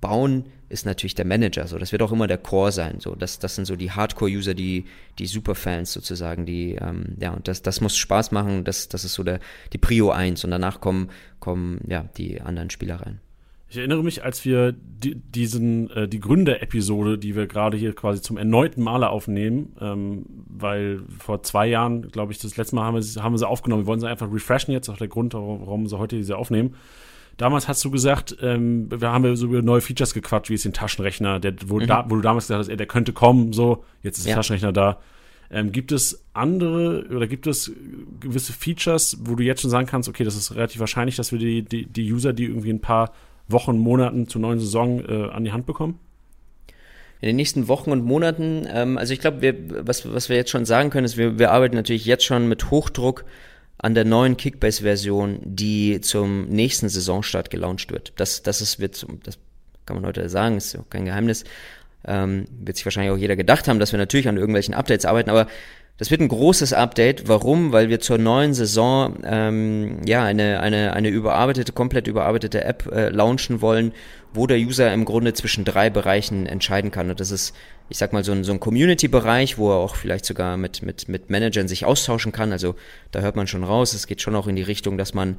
bauen, 0.00 0.44
ist 0.68 0.84
natürlich 0.84 1.14
der 1.14 1.24
Manager. 1.24 1.66
So, 1.66 1.78
das 1.78 1.92
wird 1.92 2.02
auch 2.02 2.12
immer 2.12 2.26
der 2.26 2.36
Core 2.36 2.72
sein. 2.72 3.00
So, 3.00 3.14
das, 3.14 3.38
das 3.38 3.54
sind 3.54 3.64
so 3.64 3.76
die 3.76 3.90
Hardcore-User, 3.90 4.52
die, 4.52 4.84
die 5.18 5.26
Superfans 5.26 5.92
sozusagen, 5.92 6.44
die, 6.44 6.74
ähm, 6.74 7.16
ja, 7.20 7.32
und 7.32 7.48
das, 7.48 7.62
das 7.62 7.80
muss 7.80 7.96
Spaß 7.96 8.32
machen. 8.32 8.64
Das, 8.64 8.88
das 8.88 9.04
ist 9.04 9.14
so 9.14 9.22
der, 9.22 9.40
die 9.72 9.78
Prio 9.78 10.10
1 10.10 10.44
und 10.44 10.50
danach 10.50 10.80
kommen, 10.80 11.10
kommen, 11.40 11.80
ja, 11.88 12.04
die 12.16 12.40
anderen 12.40 12.70
Spieler 12.70 12.96
rein. 12.96 13.20
Ich 13.68 13.78
erinnere 13.78 14.04
mich, 14.04 14.22
als 14.22 14.44
wir 14.44 14.72
die, 14.72 15.16
diesen, 15.16 15.90
äh, 15.90 16.06
die 16.06 16.20
Gründe-Episode, 16.20 17.18
die 17.18 17.34
wir 17.34 17.46
gerade 17.46 17.76
hier 17.76 17.94
quasi 17.94 18.22
zum 18.22 18.36
erneuten 18.36 18.82
Male 18.82 19.08
aufnehmen, 19.08 19.74
ähm, 19.80 20.26
weil 20.48 21.00
vor 21.18 21.42
zwei 21.42 21.66
Jahren, 21.66 22.08
glaube 22.08 22.32
ich, 22.32 22.38
das 22.38 22.56
letzte 22.56 22.76
Mal 22.76 22.84
haben 22.84 22.94
wir, 22.94 23.02
sie, 23.02 23.20
haben 23.20 23.32
wir 23.32 23.38
sie 23.38 23.48
aufgenommen. 23.48 23.82
Wir 23.82 23.86
wollen 23.86 24.00
sie 24.00 24.08
einfach 24.08 24.32
refreshen 24.32 24.72
jetzt, 24.72 24.88
auch 24.88 24.98
der 24.98 25.08
Grund, 25.08 25.34
warum 25.34 25.86
sie 25.88 25.98
heute 25.98 26.16
diese 26.16 26.36
aufnehmen. 26.36 26.74
Damals 27.36 27.66
hast 27.66 27.84
du 27.84 27.90
gesagt, 27.90 28.36
ähm, 28.42 28.88
wir 28.90 29.10
haben 29.10 29.34
so 29.34 29.46
über 29.46 29.60
neue 29.60 29.80
Features 29.80 30.14
gequatscht, 30.14 30.50
wie 30.50 30.54
es 30.54 30.62
den 30.62 30.72
Taschenrechner, 30.72 31.40
der, 31.40 31.54
wo, 31.66 31.80
mhm. 31.80 31.86
da, 31.86 32.04
wo 32.08 32.14
du 32.14 32.20
damals 32.20 32.44
gesagt 32.44 32.60
hast, 32.60 32.68
ey, 32.68 32.76
der 32.76 32.86
könnte 32.86 33.12
kommen, 33.12 33.52
so, 33.52 33.84
jetzt 34.02 34.18
ist 34.18 34.24
ja. 34.26 34.30
der 34.30 34.36
Taschenrechner 34.36 34.72
da. 34.72 35.00
Ähm, 35.50 35.72
gibt 35.72 35.92
es 35.92 36.24
andere 36.32 37.06
oder 37.10 37.26
gibt 37.26 37.46
es 37.46 37.72
gewisse 38.20 38.52
Features, 38.52 39.18
wo 39.22 39.34
du 39.34 39.42
jetzt 39.42 39.62
schon 39.62 39.70
sagen 39.70 39.86
kannst, 39.86 40.08
okay, 40.08 40.24
das 40.24 40.36
ist 40.36 40.54
relativ 40.54 40.80
wahrscheinlich, 40.80 41.16
dass 41.16 41.32
wir 41.32 41.38
die, 41.38 41.62
die, 41.62 41.86
die 41.86 42.12
User, 42.12 42.32
die 42.32 42.44
irgendwie 42.44 42.70
ein 42.70 42.80
paar 42.80 43.12
Wochen, 43.48 43.78
Monaten 43.78 44.28
zur 44.28 44.40
neuen 44.40 44.60
Saison 44.60 45.04
äh, 45.06 45.30
an 45.30 45.44
die 45.44 45.52
Hand 45.52 45.66
bekommen? 45.66 45.98
In 47.20 47.28
den 47.28 47.36
nächsten 47.36 47.68
Wochen 47.68 47.90
und 47.90 48.04
Monaten, 48.04 48.66
ähm, 48.70 48.98
also 48.98 49.12
ich 49.12 49.20
glaube, 49.20 49.54
was, 49.86 50.12
was 50.12 50.28
wir 50.28 50.36
jetzt 50.36 50.50
schon 50.50 50.64
sagen 50.64 50.90
können, 50.90 51.06
ist, 51.06 51.16
wir, 51.16 51.38
wir 51.38 51.52
arbeiten 51.52 51.76
natürlich 51.76 52.04
jetzt 52.04 52.24
schon 52.24 52.48
mit 52.48 52.70
Hochdruck 52.70 53.24
an 53.78 53.94
der 53.94 54.04
neuen 54.04 54.36
Kickbase-Version, 54.36 55.40
die 55.42 56.00
zum 56.00 56.46
nächsten 56.48 56.88
Saisonstart 56.88 57.50
gelauncht 57.50 57.90
wird. 57.92 58.12
Das, 58.16 58.42
das 58.42 58.60
ist, 58.60 58.80
wird, 58.80 59.06
das 59.24 59.38
kann 59.86 59.96
man 59.96 60.06
heute 60.06 60.28
sagen, 60.28 60.56
ist 60.56 60.72
ja 60.72 60.80
kein 60.88 61.04
Geheimnis. 61.04 61.44
Ähm, 62.06 62.44
wird 62.50 62.76
sich 62.76 62.84
wahrscheinlich 62.84 63.12
auch 63.12 63.18
jeder 63.18 63.36
gedacht 63.36 63.68
haben, 63.68 63.78
dass 63.78 63.92
wir 63.92 63.98
natürlich 63.98 64.28
an 64.28 64.36
irgendwelchen 64.36 64.74
Updates 64.74 65.06
arbeiten, 65.06 65.30
aber 65.30 65.46
das 65.96 66.10
wird 66.10 66.20
ein 66.20 66.28
großes 66.28 66.72
Update. 66.72 67.28
Warum? 67.28 67.72
Weil 67.72 67.88
wir 67.88 68.00
zur 68.00 68.18
neuen 68.18 68.52
Saison 68.52 69.18
ähm, 69.24 70.00
ja 70.04 70.24
eine, 70.24 70.60
eine, 70.60 70.92
eine 70.92 71.08
überarbeitete, 71.08 71.72
komplett 71.72 72.08
überarbeitete 72.08 72.64
App 72.64 72.90
äh, 72.92 73.10
launchen 73.10 73.60
wollen, 73.60 73.92
wo 74.32 74.48
der 74.48 74.58
User 74.58 74.92
im 74.92 75.04
Grunde 75.04 75.34
zwischen 75.34 75.64
drei 75.64 75.90
Bereichen 75.90 76.46
entscheiden 76.46 76.90
kann. 76.90 77.10
Und 77.10 77.20
das 77.20 77.30
ist, 77.30 77.54
ich 77.88 77.98
sag 77.98 78.12
mal, 78.12 78.24
so 78.24 78.32
ein, 78.32 78.42
so 78.42 78.52
ein 78.52 78.58
Community-Bereich, 78.58 79.56
wo 79.56 79.70
er 79.70 79.76
auch 79.76 79.94
vielleicht 79.94 80.24
sogar 80.24 80.56
mit, 80.56 80.82
mit, 80.82 81.08
mit 81.08 81.30
Managern 81.30 81.68
sich 81.68 81.84
austauschen 81.84 82.32
kann. 82.32 82.50
Also 82.50 82.74
da 83.12 83.20
hört 83.20 83.36
man 83.36 83.46
schon 83.46 83.62
raus, 83.62 83.94
es 83.94 84.08
geht 84.08 84.20
schon 84.20 84.34
auch 84.34 84.48
in 84.48 84.56
die 84.56 84.62
Richtung, 84.62 84.98
dass 84.98 85.14
man 85.14 85.36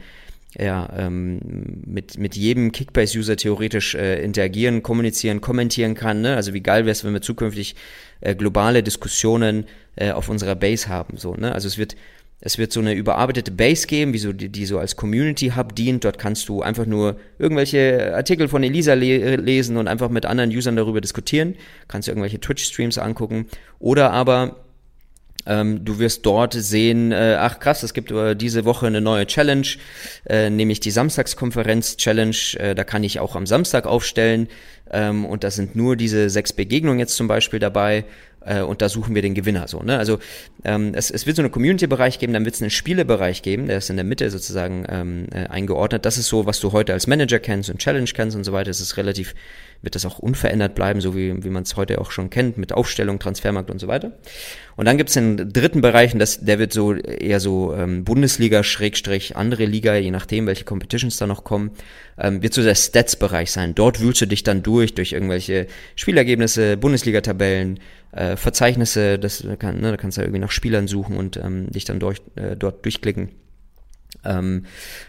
ja, 0.57 0.89
ähm, 0.97 1.39
mit, 1.85 2.17
mit 2.17 2.35
jedem 2.35 2.71
Kickbase-User 2.71 3.35
theoretisch 3.35 3.95
äh, 3.95 4.23
interagieren, 4.23 4.83
kommunizieren, 4.83 5.41
kommentieren 5.41 5.95
kann. 5.95 6.21
Ne? 6.21 6.35
Also 6.35 6.53
wie 6.53 6.61
geil 6.61 6.85
wäre 6.85 6.91
es, 6.91 7.03
wenn 7.03 7.13
wir 7.13 7.21
zukünftig 7.21 7.75
äh, 8.21 8.35
globale 8.35 8.81
Diskussionen 8.83 9.65
äh, 9.95 10.11
auf 10.11 10.29
unserer 10.29 10.55
Base 10.55 10.87
haben. 10.87 11.17
So, 11.17 11.35
ne? 11.35 11.53
Also 11.53 11.67
es 11.67 11.77
wird, 11.77 11.95
es 12.39 12.57
wird 12.57 12.71
so 12.71 12.79
eine 12.79 12.93
überarbeitete 12.93 13.51
Base 13.51 13.87
geben, 13.87 14.13
wie 14.13 14.17
so, 14.17 14.31
die, 14.31 14.49
die 14.49 14.65
so 14.65 14.79
als 14.79 14.95
Community 14.95 15.53
Hub 15.55 15.75
dient. 15.75 16.05
Dort 16.05 16.19
kannst 16.19 16.47
du 16.47 16.61
einfach 16.61 16.85
nur 16.85 17.17
irgendwelche 17.37 18.13
Artikel 18.15 18.47
von 18.47 18.63
Elisa 18.63 18.93
le 18.93 19.35
lesen 19.35 19.77
und 19.77 19.87
einfach 19.87 20.09
mit 20.09 20.25
anderen 20.25 20.51
Usern 20.51 20.75
darüber 20.75 21.01
diskutieren. 21.01 21.55
Kannst 21.87 22.07
du 22.07 22.11
irgendwelche 22.11 22.39
Twitch-Streams 22.39 22.97
angucken. 22.97 23.47
Oder 23.79 24.11
aber 24.11 24.64
ähm, 25.45 25.85
du 25.85 25.99
wirst 25.99 26.25
dort 26.25 26.53
sehen, 26.53 27.11
äh, 27.11 27.37
ach 27.39 27.59
krass, 27.59 27.83
es 27.83 27.93
gibt 27.93 28.11
äh, 28.11 28.35
diese 28.35 28.65
Woche 28.65 28.87
eine 28.87 29.01
neue 29.01 29.27
Challenge, 29.27 29.67
äh, 30.27 30.49
nämlich 30.49 30.79
die 30.79 30.91
Samstagskonferenz-Challenge. 30.91 32.35
Äh, 32.57 32.75
da 32.75 32.83
kann 32.83 33.03
ich 33.03 33.19
auch 33.19 33.35
am 33.35 33.45
Samstag 33.45 33.85
aufstellen. 33.85 34.47
Ähm, 34.91 35.25
und 35.25 35.43
da 35.43 35.51
sind 35.51 35.75
nur 35.75 35.95
diese 35.95 36.29
sechs 36.29 36.53
Begegnungen 36.53 36.99
jetzt 36.99 37.15
zum 37.15 37.27
Beispiel 37.27 37.59
dabei. 37.59 38.05
Äh, 38.45 38.61
und 38.61 38.81
da 38.81 38.89
suchen 38.89 39.15
wir 39.15 39.21
den 39.21 39.33
Gewinner 39.33 39.67
so. 39.67 39.81
Ne? 39.81 39.97
Also 39.97 40.19
ähm, 40.63 40.91
es, 40.93 41.11
es 41.11 41.25
wird 41.25 41.35
so 41.35 41.41
einen 41.41 41.51
Community-Bereich 41.51 42.19
geben, 42.19 42.33
dann 42.33 42.45
wird 42.45 42.55
es 42.55 42.61
einen 42.61 42.71
Spielebereich 42.71 43.41
geben, 43.41 43.67
der 43.67 43.77
ist 43.77 43.89
in 43.89 43.95
der 43.95 44.05
Mitte 44.05 44.29
sozusagen 44.29 44.85
ähm, 44.89 45.27
äh, 45.31 45.47
eingeordnet. 45.47 46.05
Das 46.05 46.17
ist 46.17 46.27
so, 46.27 46.45
was 46.45 46.59
du 46.59 46.71
heute 46.71 46.93
als 46.93 47.07
Manager 47.07 47.39
kennst 47.39 47.69
und 47.69 47.79
Challenge 47.79 48.09
kennst 48.13 48.35
und 48.35 48.43
so 48.43 48.53
weiter. 48.53 48.69
Es 48.69 48.81
ist 48.81 48.97
relativ, 48.97 49.35
wird 49.81 49.95
das 49.95 50.05
auch 50.05 50.19
unverändert 50.19 50.75
bleiben, 50.75 51.01
so 51.01 51.15
wie, 51.15 51.43
wie 51.43 51.49
man 51.49 51.63
es 51.63 51.75
heute 51.75 51.99
auch 51.99 52.11
schon 52.11 52.29
kennt, 52.29 52.57
mit 52.57 52.73
Aufstellung, 52.73 53.19
Transfermarkt 53.19 53.69
und 53.69 53.79
so 53.79 53.87
weiter. 53.87 54.13
Und 54.75 54.85
dann 54.85 54.97
gibt 54.97 55.09
es 55.09 55.13
den 55.13 55.53
dritten 55.53 55.81
Bereich, 55.81 56.13
und 56.13 56.19
das, 56.19 56.41
der 56.41 56.59
wird 56.59 56.73
so 56.73 56.93
eher 56.93 57.39
so 57.39 57.73
ähm, 57.73 58.03
Bundesliga, 58.03 58.61
Schrägstrich, 58.63 59.37
andere 59.37 59.65
Liga, 59.65 59.95
je 59.95 60.11
nachdem, 60.11 60.47
welche 60.47 60.65
Competitions 60.65 61.17
da 61.17 61.27
noch 61.27 61.45
kommen, 61.45 61.71
ähm, 62.17 62.41
wird 62.43 62.53
so 62.53 62.61
der 62.61 62.75
Stats-Bereich 62.75 63.51
sein. 63.51 63.73
Dort 63.73 64.01
wühlst 64.01 64.21
du 64.21 64.25
dich 64.25 64.43
dann 64.43 64.63
durch, 64.63 64.93
durch 64.93 65.13
irgendwelche 65.13 65.67
Spielergebnisse, 65.95 66.75
Bundesliga-Tabellen, 66.75 67.79
äh, 68.15 68.37
Verzeichnisse, 68.37 69.19
das 69.19 69.45
kann, 69.59 69.81
ne, 69.81 69.91
da 69.91 69.97
kannst 69.97 70.17
du 70.17 70.21
ja 70.21 70.25
irgendwie 70.25 70.41
nach 70.41 70.51
Spielern 70.51 70.87
suchen 70.87 71.17
und 71.17 71.37
ähm, 71.37 71.69
dich 71.71 71.85
dann 71.85 71.99
durch, 71.99 72.21
äh, 72.35 72.55
dort 72.55 72.83
durchklicken. 72.85 73.29
Ähm, 74.23 74.65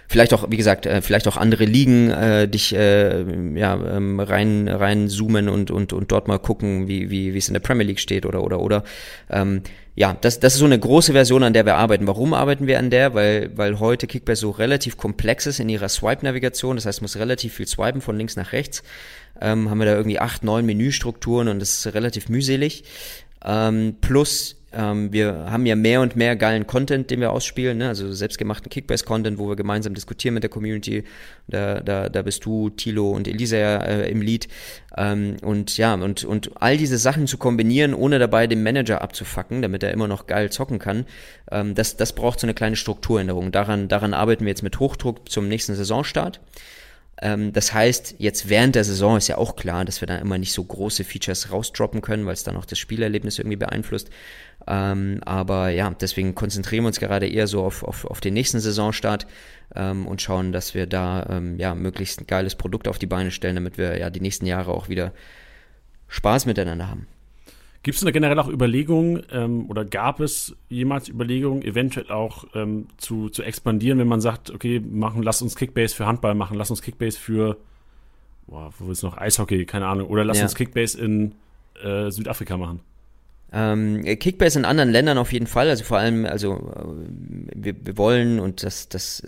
vielleicht 0.08 0.34
auch, 0.34 0.50
wie 0.50 0.56
gesagt, 0.56 0.84
äh, 0.84 1.00
vielleicht 1.00 1.28
auch 1.28 1.36
andere 1.36 1.64
Ligen 1.64 2.10
äh, 2.10 2.48
dich 2.48 2.74
äh, 2.74 3.24
ja, 3.58 3.96
ähm, 3.96 4.20
rein, 4.20 4.68
rein 4.68 5.08
zoomen 5.08 5.48
und, 5.48 5.70
und, 5.70 5.92
und 5.92 6.12
dort 6.12 6.28
mal 6.28 6.38
gucken, 6.38 6.88
wie, 6.88 7.10
wie, 7.10 7.32
wie 7.32 7.38
es 7.38 7.48
in 7.48 7.54
der 7.54 7.60
Premier 7.60 7.86
League 7.86 8.00
steht 8.00 8.26
oder 8.26 8.42
oder 8.42 8.60
oder. 8.60 8.84
Ähm, 9.30 9.62
ja, 9.98 10.14
das, 10.20 10.40
das 10.40 10.52
ist 10.52 10.58
so 10.58 10.66
eine 10.66 10.78
große 10.78 11.12
Version, 11.12 11.42
an 11.42 11.54
der 11.54 11.64
wir 11.64 11.76
arbeiten. 11.76 12.06
Warum 12.06 12.34
arbeiten 12.34 12.66
wir 12.66 12.78
an 12.78 12.90
der? 12.90 13.14
Weil, 13.14 13.50
weil 13.56 13.80
heute 13.80 14.06
Kickbase 14.06 14.42
so 14.42 14.50
relativ 14.50 14.98
komplex 14.98 15.46
ist 15.46 15.58
in 15.58 15.70
ihrer 15.70 15.88
Swipe-Navigation. 15.88 16.76
Das 16.76 16.84
heißt, 16.84 17.00
muss 17.00 17.16
relativ 17.16 17.54
viel 17.54 17.66
swipen 17.66 18.02
von 18.02 18.18
links 18.18 18.36
nach 18.36 18.52
rechts. 18.52 18.82
Ähm, 19.40 19.70
haben 19.70 19.78
wir 19.78 19.86
da 19.86 19.94
irgendwie 19.94 20.18
acht, 20.18 20.44
neun 20.44 20.66
Menüstrukturen 20.66 21.48
und 21.48 21.60
das 21.60 21.86
ist 21.86 21.94
relativ 21.94 22.28
mühselig. 22.28 22.84
Ähm, 23.42 23.96
plus 24.02 24.55
ähm, 24.76 25.10
wir 25.12 25.46
haben 25.50 25.64
ja 25.64 25.74
mehr 25.74 26.02
und 26.02 26.16
mehr 26.16 26.36
geilen 26.36 26.66
Content, 26.66 27.10
den 27.10 27.20
wir 27.20 27.32
ausspielen, 27.32 27.78
ne? 27.78 27.88
also 27.88 28.12
selbstgemachten 28.12 28.68
Kickbase-Content, 28.68 29.38
wo 29.38 29.48
wir 29.48 29.56
gemeinsam 29.56 29.94
diskutieren 29.94 30.34
mit 30.34 30.42
der 30.42 30.50
Community. 30.50 31.04
Da, 31.48 31.80
da, 31.80 32.08
da 32.10 32.22
bist 32.22 32.44
du, 32.44 32.68
Tilo 32.70 33.10
und 33.10 33.26
Elisa 33.26 33.56
äh, 33.56 34.10
im 34.10 34.20
Lead. 34.20 34.48
Ähm, 34.96 35.38
und 35.42 35.78
ja, 35.78 35.94
und, 35.94 36.24
und 36.24 36.50
all 36.60 36.76
diese 36.76 36.98
Sachen 36.98 37.26
zu 37.26 37.38
kombinieren, 37.38 37.94
ohne 37.94 38.18
dabei 38.18 38.46
den 38.46 38.62
Manager 38.62 39.00
abzufacken, 39.00 39.62
damit 39.62 39.82
er 39.82 39.92
immer 39.92 40.08
noch 40.08 40.26
geil 40.26 40.50
zocken 40.50 40.78
kann, 40.78 41.06
ähm, 41.50 41.74
das, 41.74 41.96
das 41.96 42.12
braucht 42.12 42.40
so 42.40 42.46
eine 42.46 42.54
kleine 42.54 42.76
Strukturänderung. 42.76 43.52
Daran, 43.52 43.88
daran 43.88 44.12
arbeiten 44.12 44.44
wir 44.44 44.50
jetzt 44.50 44.62
mit 44.62 44.78
Hochdruck 44.78 45.30
zum 45.30 45.48
nächsten 45.48 45.74
Saisonstart. 45.74 46.40
Ähm, 47.22 47.52
das 47.52 47.72
heißt, 47.72 48.16
jetzt 48.18 48.48
während 48.48 48.74
der 48.74 48.84
Saison 48.84 49.16
ist 49.16 49.28
ja 49.28 49.38
auch 49.38 49.56
klar, 49.56 49.84
dass 49.84 50.00
wir 50.00 50.06
da 50.06 50.18
immer 50.18 50.38
nicht 50.38 50.52
so 50.52 50.62
große 50.62 51.04
Features 51.04 51.50
rausdroppen 51.50 52.02
können, 52.02 52.26
weil 52.26 52.34
es 52.34 52.44
dann 52.44 52.56
auch 52.56 52.66
das 52.66 52.78
Spielerlebnis 52.78 53.38
irgendwie 53.38 53.56
beeinflusst. 53.56 54.10
Ähm, 54.66 55.20
aber 55.24 55.70
ja, 55.70 55.90
deswegen 55.90 56.34
konzentrieren 56.34 56.84
wir 56.84 56.88
uns 56.88 57.00
gerade 57.00 57.28
eher 57.28 57.46
so 57.46 57.64
auf, 57.64 57.82
auf, 57.84 58.04
auf 58.04 58.20
den 58.20 58.34
nächsten 58.34 58.60
Saisonstart 58.60 59.26
ähm, 59.74 60.06
und 60.06 60.20
schauen, 60.20 60.52
dass 60.52 60.74
wir 60.74 60.86
da 60.86 61.26
ähm, 61.30 61.58
ja 61.58 61.74
möglichst 61.74 62.20
ein 62.20 62.26
geiles 62.26 62.54
Produkt 62.54 62.88
auf 62.88 62.98
die 62.98 63.06
Beine 63.06 63.30
stellen, 63.30 63.54
damit 63.54 63.78
wir 63.78 63.98
ja 63.98 64.10
die 64.10 64.20
nächsten 64.20 64.46
Jahre 64.46 64.72
auch 64.72 64.88
wieder 64.88 65.12
Spaß 66.08 66.46
miteinander 66.46 66.88
haben. 66.88 67.06
Gibt 67.86 67.98
es 67.98 68.02
da 68.02 68.10
generell 68.10 68.36
auch 68.40 68.48
Überlegungen 68.48 69.22
ähm, 69.30 69.70
oder 69.70 69.84
gab 69.84 70.18
es 70.18 70.56
jemals 70.68 71.08
Überlegungen, 71.08 71.62
eventuell 71.62 72.10
auch 72.10 72.44
ähm, 72.52 72.88
zu, 72.96 73.28
zu 73.28 73.44
expandieren, 73.44 74.00
wenn 74.00 74.08
man 74.08 74.20
sagt, 74.20 74.50
okay, 74.50 74.80
machen, 74.80 75.22
lass 75.22 75.40
uns 75.40 75.54
Kickbase 75.54 75.94
für 75.94 76.04
Handball 76.04 76.34
machen, 76.34 76.56
lass 76.56 76.68
uns 76.68 76.82
Kickbase 76.82 77.16
für, 77.16 77.58
boah, 78.48 78.72
wo 78.80 78.90
ist 78.90 79.04
noch 79.04 79.16
Eishockey, 79.16 79.66
keine 79.66 79.86
Ahnung, 79.86 80.08
oder 80.08 80.24
lass 80.24 80.38
ja. 80.38 80.42
uns 80.42 80.56
Kickbase 80.56 81.00
in 81.00 81.36
äh, 81.80 82.10
Südafrika 82.10 82.56
machen? 82.56 82.80
Ähm, 83.52 84.02
Kickbase 84.02 84.58
in 84.58 84.64
anderen 84.64 84.90
Ländern 84.90 85.16
auf 85.16 85.32
jeden 85.32 85.46
Fall, 85.46 85.68
also 85.68 85.84
vor 85.84 85.98
allem, 85.98 86.24
also 86.24 86.54
äh, 86.54 87.06
wir, 87.54 87.86
wir 87.86 87.96
wollen 87.96 88.40
und 88.40 88.64
das, 88.64 88.88
das, 88.88 89.22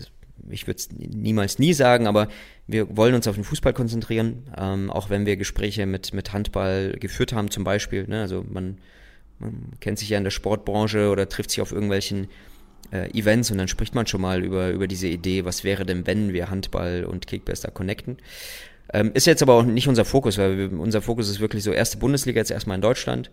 ich 0.49 0.67
würde 0.67 0.77
es 0.77 0.89
niemals 0.91 1.59
nie 1.59 1.73
sagen, 1.73 2.07
aber 2.07 2.27
wir 2.67 2.95
wollen 2.95 3.15
uns 3.15 3.27
auf 3.27 3.35
den 3.35 3.43
Fußball 3.43 3.73
konzentrieren, 3.73 4.43
ähm, 4.57 4.89
auch 4.89 5.09
wenn 5.09 5.25
wir 5.25 5.37
Gespräche 5.37 5.85
mit, 5.85 6.13
mit 6.13 6.33
Handball 6.33 6.95
geführt 6.99 7.33
haben 7.33 7.51
zum 7.51 7.63
Beispiel. 7.63 8.07
Ne? 8.07 8.21
Also 8.21 8.45
man, 8.49 8.77
man 9.39 9.71
kennt 9.79 9.99
sich 9.99 10.09
ja 10.09 10.17
in 10.17 10.23
der 10.23 10.31
Sportbranche 10.31 11.09
oder 11.09 11.29
trifft 11.29 11.51
sich 11.51 11.61
auf 11.61 11.71
irgendwelchen 11.71 12.27
äh, 12.91 13.09
Events 13.17 13.51
und 13.51 13.57
dann 13.57 13.67
spricht 13.67 13.95
man 13.95 14.07
schon 14.07 14.21
mal 14.21 14.43
über, 14.43 14.69
über 14.71 14.87
diese 14.87 15.07
Idee, 15.07 15.45
was 15.45 15.63
wäre 15.63 15.85
denn, 15.85 16.07
wenn 16.07 16.33
wir 16.33 16.49
Handball 16.49 17.05
und 17.05 17.27
Kickbase 17.27 17.69
connecten. 17.71 18.17
Ähm, 18.91 19.11
ist 19.13 19.27
jetzt 19.27 19.43
aber 19.43 19.53
auch 19.53 19.63
nicht 19.63 19.87
unser 19.87 20.05
Fokus, 20.05 20.37
weil 20.37 20.57
wir, 20.57 20.79
unser 20.79 21.01
Fokus 21.01 21.29
ist 21.29 21.39
wirklich 21.39 21.63
so 21.63 21.71
erste 21.71 21.97
Bundesliga 21.97 22.39
jetzt 22.39 22.51
erstmal 22.51 22.75
in 22.75 22.81
Deutschland. 22.81 23.29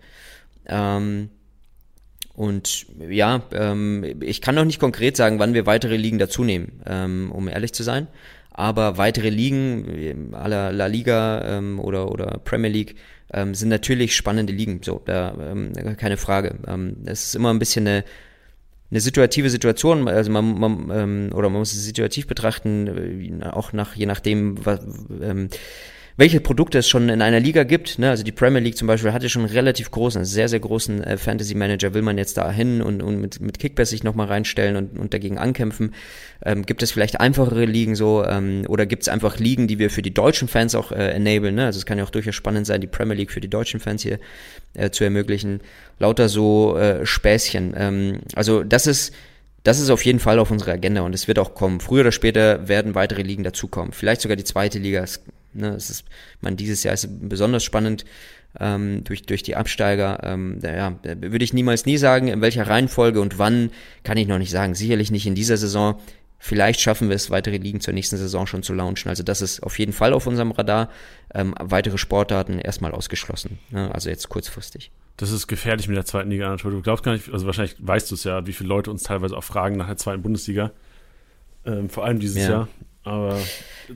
Ähm, 0.67 1.31
und 2.37 2.87
ja, 3.09 3.43
ähm, 3.53 4.05
ich 4.21 4.43
kann 4.43 4.55
noch 4.55 4.67
nicht 4.67 4.79
konkret 4.79 5.17
sagen, 5.17 5.39
wann 5.39 5.55
wir 5.55 5.65
weitere 5.65 5.97
Ligen 5.97 6.19
dazunehmen, 6.19 6.83
ähm, 6.87 7.33
um 7.33 7.49
ehrlich 7.49 7.73
zu 7.73 7.83
sein. 7.83 8.09
Aber 8.51 8.99
weitere 8.99 9.31
Ligen, 9.31 10.35
aller 10.35 10.71
La 10.71 10.87
Liga 10.87 11.43
ähm, 11.47 11.81
oder, 11.81 12.11
oder 12.11 12.41
Premier 12.45 12.71
League, 12.71 12.97
ähm, 13.33 13.55
sind 13.55 13.71
natürlich 13.71 14.15
spannende 14.15 14.53
Ligen. 14.53 14.81
So, 14.83 15.01
da 15.05 15.35
ähm, 15.51 15.73
keine 15.97 16.19
Frage. 16.19 16.57
Ähm, 16.67 16.99
es 17.07 17.25
ist 17.25 17.37
immer 17.37 17.53
ein 17.53 17.59
bisschen 17.59 17.87
eine, 17.87 18.05
eine 18.91 19.01
situative 19.01 19.49
Situation, 19.49 20.07
also 20.07 20.31
man, 20.31 20.59
man 20.59 20.91
ähm, 20.93 21.31
oder 21.35 21.49
man 21.49 21.61
muss 21.61 21.73
es 21.73 21.85
situativ 21.85 22.27
betrachten, 22.27 23.41
äh, 23.43 23.47
auch 23.47 23.73
nach 23.73 23.95
je 23.95 24.07
nachdem, 24.07 24.65
was, 24.65 24.81
ähm, 25.23 25.49
welche 26.19 26.41
Produkte 26.41 26.79
es 26.79 26.89
schon 26.89 27.09
in 27.11 27.21
einer 27.21 27.41
Liga 27.41 27.65
gibt. 27.65 27.99
Ne? 27.99 28.09
Also 28.09 28.23
die 28.23 28.33
Premier 28.33 28.61
League 28.61 28.77
zum 28.77 28.89
Beispiel 28.89 29.13
hatte 29.13 29.29
schon 29.29 29.43
einen 29.43 29.53
relativ 29.53 29.91
großen, 29.91 30.21
einen 30.21 30.25
sehr, 30.25 30.49
sehr 30.49 30.61
großen 30.61 31.05
äh, 31.05 31.17
Fantasy 31.19 31.55
Manager. 31.55 31.93
Will 31.93 32.03
man 32.03 32.17
jetzt 32.17 32.39
da 32.39 32.51
hin 32.51 32.81
und, 32.81 33.03
und 33.03 33.21
mit, 33.21 33.41
mit 33.41 33.59
Kickbass 33.59 33.91
sich 33.91 34.03
nochmal 34.03 34.29
reinstellen 34.29 34.77
und, 34.77 34.99
und 34.99 35.13
dagegen 35.13 35.37
ankämpfen? 35.37 35.95
Ähm, 36.43 36.65
gibt 36.65 36.83
es 36.83 36.91
vielleicht 36.91 37.21
einfachere 37.21 37.67
Ligen 37.67 37.97
so 37.97 38.25
ähm, 38.25 38.65
oder 38.69 38.87
gibt 38.87 39.03
es 39.03 39.09
einfach 39.09 39.39
Ligen, 39.39 39.69
die 39.69 39.79
wir 39.79 39.91
für 39.91 40.03
die 40.03 40.15
deutschen 40.15 40.49
Fans 40.49 40.75
auch 40.75 40.91
äh, 40.91 41.11
enablen? 41.11 41.55
Ne? 41.55 41.67
Also 41.67 41.79
es 41.79 41.87
kann 41.87 41.99
ja 41.99 42.05
auch 42.05 42.11
durchaus 42.11 42.35
spannend 42.35 42.67
sein, 42.67 42.81
die 42.81 42.87
Premier 42.87 43.15
League 43.15 43.31
für 43.31 43.41
die 43.41 43.51
deutschen 43.51 43.79
Fans 43.79 44.03
hier 44.03 44.19
äh, 44.75 44.91
zu 44.91 45.05
ermöglichen. 45.05 45.61
Lauter 45.99 46.31
so 46.31 46.79
äh, 46.79 47.05
Späßchen. 47.05 47.75
Ähm, 47.77 48.21
also 48.35 48.65
das 48.65 48.87
ist 48.87 49.13
das 49.65 49.81
ist 49.81 49.91
auf 49.91 50.05
jeden 50.05 50.21
Fall 50.21 50.39
auf 50.39 50.53
unserer 50.53 50.75
Agenda 50.75 51.01
und 51.01 51.13
es 51.13 51.27
wird 51.27 51.41
auch 51.41 51.55
kommen. 51.55 51.81
Früher 51.81 52.03
oder 52.03 52.13
später 52.13 52.69
werden 52.69 52.95
weitere 52.95 53.23
Ligen 53.23 53.43
dazukommen. 53.43 53.93
Vielleicht 53.93 54.21
sogar 54.21 54.37
die 54.37 54.45
zweite 54.45 54.79
Liga. 54.79 55.05
Ne, 55.57 55.71
es 55.71 55.91
ist, 55.91 56.05
man, 56.41 56.57
dieses 56.57 56.83
Jahr 56.83 56.95
ist 56.95 57.09
besonders 57.29 57.65
spannend 57.65 58.05
ähm, 58.61 59.05
durch, 59.05 59.23
durch 59.23 59.43
die 59.43 59.57
Absteiger. 59.57 60.21
Ähm, 60.23 60.61
ja, 60.63 60.99
würde 61.03 61.45
ich 61.45 61.53
niemals 61.53 61.87
nie 61.87 61.97
sagen, 61.97 62.29
in 62.29 62.41
welcher 62.41 62.67
Reihenfolge 62.67 63.21
und 63.21 63.39
wann, 63.39 63.71
kann 64.05 64.17
ich 64.17 64.27
noch 64.27 64.39
nicht 64.39 64.51
sagen. 64.51 64.75
Sicherlich 64.75 65.11
nicht 65.11 65.27
in 65.27 65.35
dieser 65.35 65.57
Saison. 65.57 66.01
Vielleicht 66.39 66.81
schaffen 66.81 67.09
wir 67.09 67.17
es, 67.17 67.31
weitere 67.31 67.57
Ligen 67.57 67.81
zur 67.81 67.95
nächsten 67.95 68.17
Saison 68.19 68.47
schon 68.47 68.63
zu 68.63 68.75
launchen. 68.75 69.09
Also 69.09 69.23
das 69.23 69.41
ist 69.41 69.63
auf 69.63 69.79
jeden 69.79 69.93
Fall 69.93 70.13
auf 70.13 70.27
unserem 70.27 70.51
Radar. 70.51 70.91
Ähm, 71.35 71.55
weitere 71.59 71.99
Sportarten 71.99 72.59
erstmal 72.59 72.93
ausgeschlossen. 72.93 73.59
Ne? 73.71 73.93
Also 73.95 74.11
jetzt 74.11 74.29
kurzfristig. 74.29 74.91
Das 75.17 75.33
ist 75.33 75.47
gefährlich 75.47 75.89
mit 75.89 75.97
der 75.97 76.05
zweiten 76.05 76.31
Liga, 76.31 76.55
Du 76.57 76.83
glaubst 76.83 77.03
gar 77.03 77.13
nicht, 77.13 77.33
also 77.33 77.47
wahrscheinlich 77.47 77.77
weißt 77.79 78.11
du 78.11 78.17
es 78.17 78.25
ja, 78.25 78.47
wie 78.47 78.53
viele 78.53 78.69
Leute 78.69 78.91
uns 78.91 79.03
teilweise 79.03 79.37
auch 79.37 79.45
fragen 79.45 79.77
nach 79.77 79.87
der 79.87 79.97
zweiten 79.97 80.23
Bundesliga. 80.23 80.73
Ähm, 81.65 81.89
vor 81.89 82.05
allem 82.05 82.21
dieses 82.21 82.43
ja. 82.43 82.51
Jahr. 82.51 82.69
Aber 83.07 83.39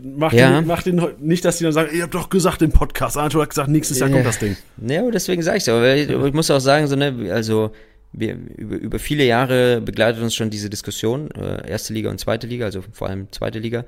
mach, 0.01 0.33
ja. 0.33 0.61
den, 0.61 0.69
mach 0.69 0.85
den 0.85 1.03
nicht, 1.19 1.45
dass 1.45 1.59
die 1.59 1.65
dann 1.65 1.73
sagen, 1.73 1.91
ihr 1.93 2.05
habt 2.05 2.15
doch 2.15 2.31
gesagt 2.31 2.63
im 2.63 2.71
Podcast, 2.71 3.17
Arthur 3.17 3.43
hat 3.43 3.51
gesagt, 3.51 3.69
nächstes 3.69 3.99
Jahr 3.99 4.09
kommt 4.09 4.25
das 4.25 4.39
Ding. 4.39 4.57
Ja, 4.87 5.01
aber 5.01 5.11
deswegen 5.11 5.43
sage 5.43 5.57
ich 5.57 5.65
so. 5.65 5.83
Ich, 5.83 6.09
ich 6.09 6.33
muss 6.33 6.49
auch 6.49 6.61
sagen, 6.61 6.87
so, 6.87 6.95
ne, 6.95 7.29
also 7.33 7.73
wir, 8.13 8.39
über, 8.57 8.77
über 8.77 8.99
viele 9.01 9.25
Jahre 9.25 9.81
begleitet 9.81 10.23
uns 10.23 10.37
schon 10.37 10.49
diese 10.49 10.71
Diskussion, 10.71 11.29
äh, 11.33 11.69
erste 11.69 11.93
Liga 11.93 12.09
und 12.09 12.21
zweite 12.21 12.47
Liga, 12.47 12.67
also 12.67 12.85
vor 12.93 13.09
allem 13.09 13.27
zweite 13.33 13.59
Liga. 13.59 13.85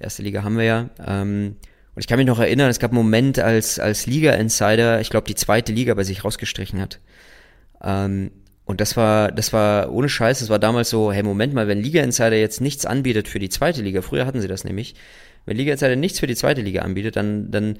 Erste 0.00 0.22
Liga 0.22 0.42
haben 0.42 0.56
wir 0.58 0.64
ja. 0.64 0.90
Ähm, 1.06 1.54
und 1.94 2.00
ich 2.00 2.08
kann 2.08 2.18
mich 2.18 2.26
noch 2.26 2.40
erinnern, 2.40 2.68
es 2.68 2.80
gab 2.80 2.90
einen 2.90 2.98
Moment, 2.98 3.38
als, 3.38 3.78
als 3.78 4.06
Liga-Insider, 4.06 5.00
ich 5.00 5.10
glaube, 5.10 5.28
die 5.28 5.36
zweite 5.36 5.72
Liga 5.72 5.94
bei 5.94 6.02
sich 6.02 6.24
rausgestrichen 6.24 6.80
hat. 6.80 6.98
Ähm, 7.80 8.32
und 8.66 8.80
das 8.80 8.96
war, 8.96 9.30
das 9.30 9.52
war 9.52 9.92
ohne 9.92 10.08
Scheiß, 10.08 10.40
das 10.40 10.48
war 10.48 10.58
damals 10.58 10.90
so, 10.90 11.12
hey, 11.12 11.22
Moment 11.22 11.54
mal, 11.54 11.68
wenn 11.68 11.80
Liga 11.80 12.02
Insider 12.02 12.36
jetzt 12.36 12.60
nichts 12.60 12.84
anbietet 12.84 13.28
für 13.28 13.38
die 13.38 13.48
zweite 13.48 13.80
Liga, 13.80 14.02
früher 14.02 14.26
hatten 14.26 14.40
sie 14.40 14.48
das 14.48 14.64
nämlich, 14.64 14.96
wenn 15.46 15.56
Liga 15.56 15.72
Insider 15.72 15.94
nichts 15.94 16.18
für 16.18 16.26
die 16.26 16.34
zweite 16.34 16.62
Liga 16.62 16.82
anbietet, 16.82 17.14
dann, 17.14 17.52
dann 17.52 17.78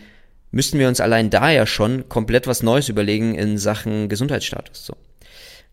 müssten 0.53 0.79
wir 0.79 0.87
uns 0.87 1.01
allein 1.01 1.29
da 1.29 1.51
ja 1.51 1.67
schon 1.67 2.09
komplett 2.09 2.47
was 2.47 2.63
Neues 2.63 2.89
überlegen 2.89 3.35
in 3.35 3.59
Sachen 3.59 4.09
Gesundheitsstatus. 4.09 4.87
So. 4.87 4.97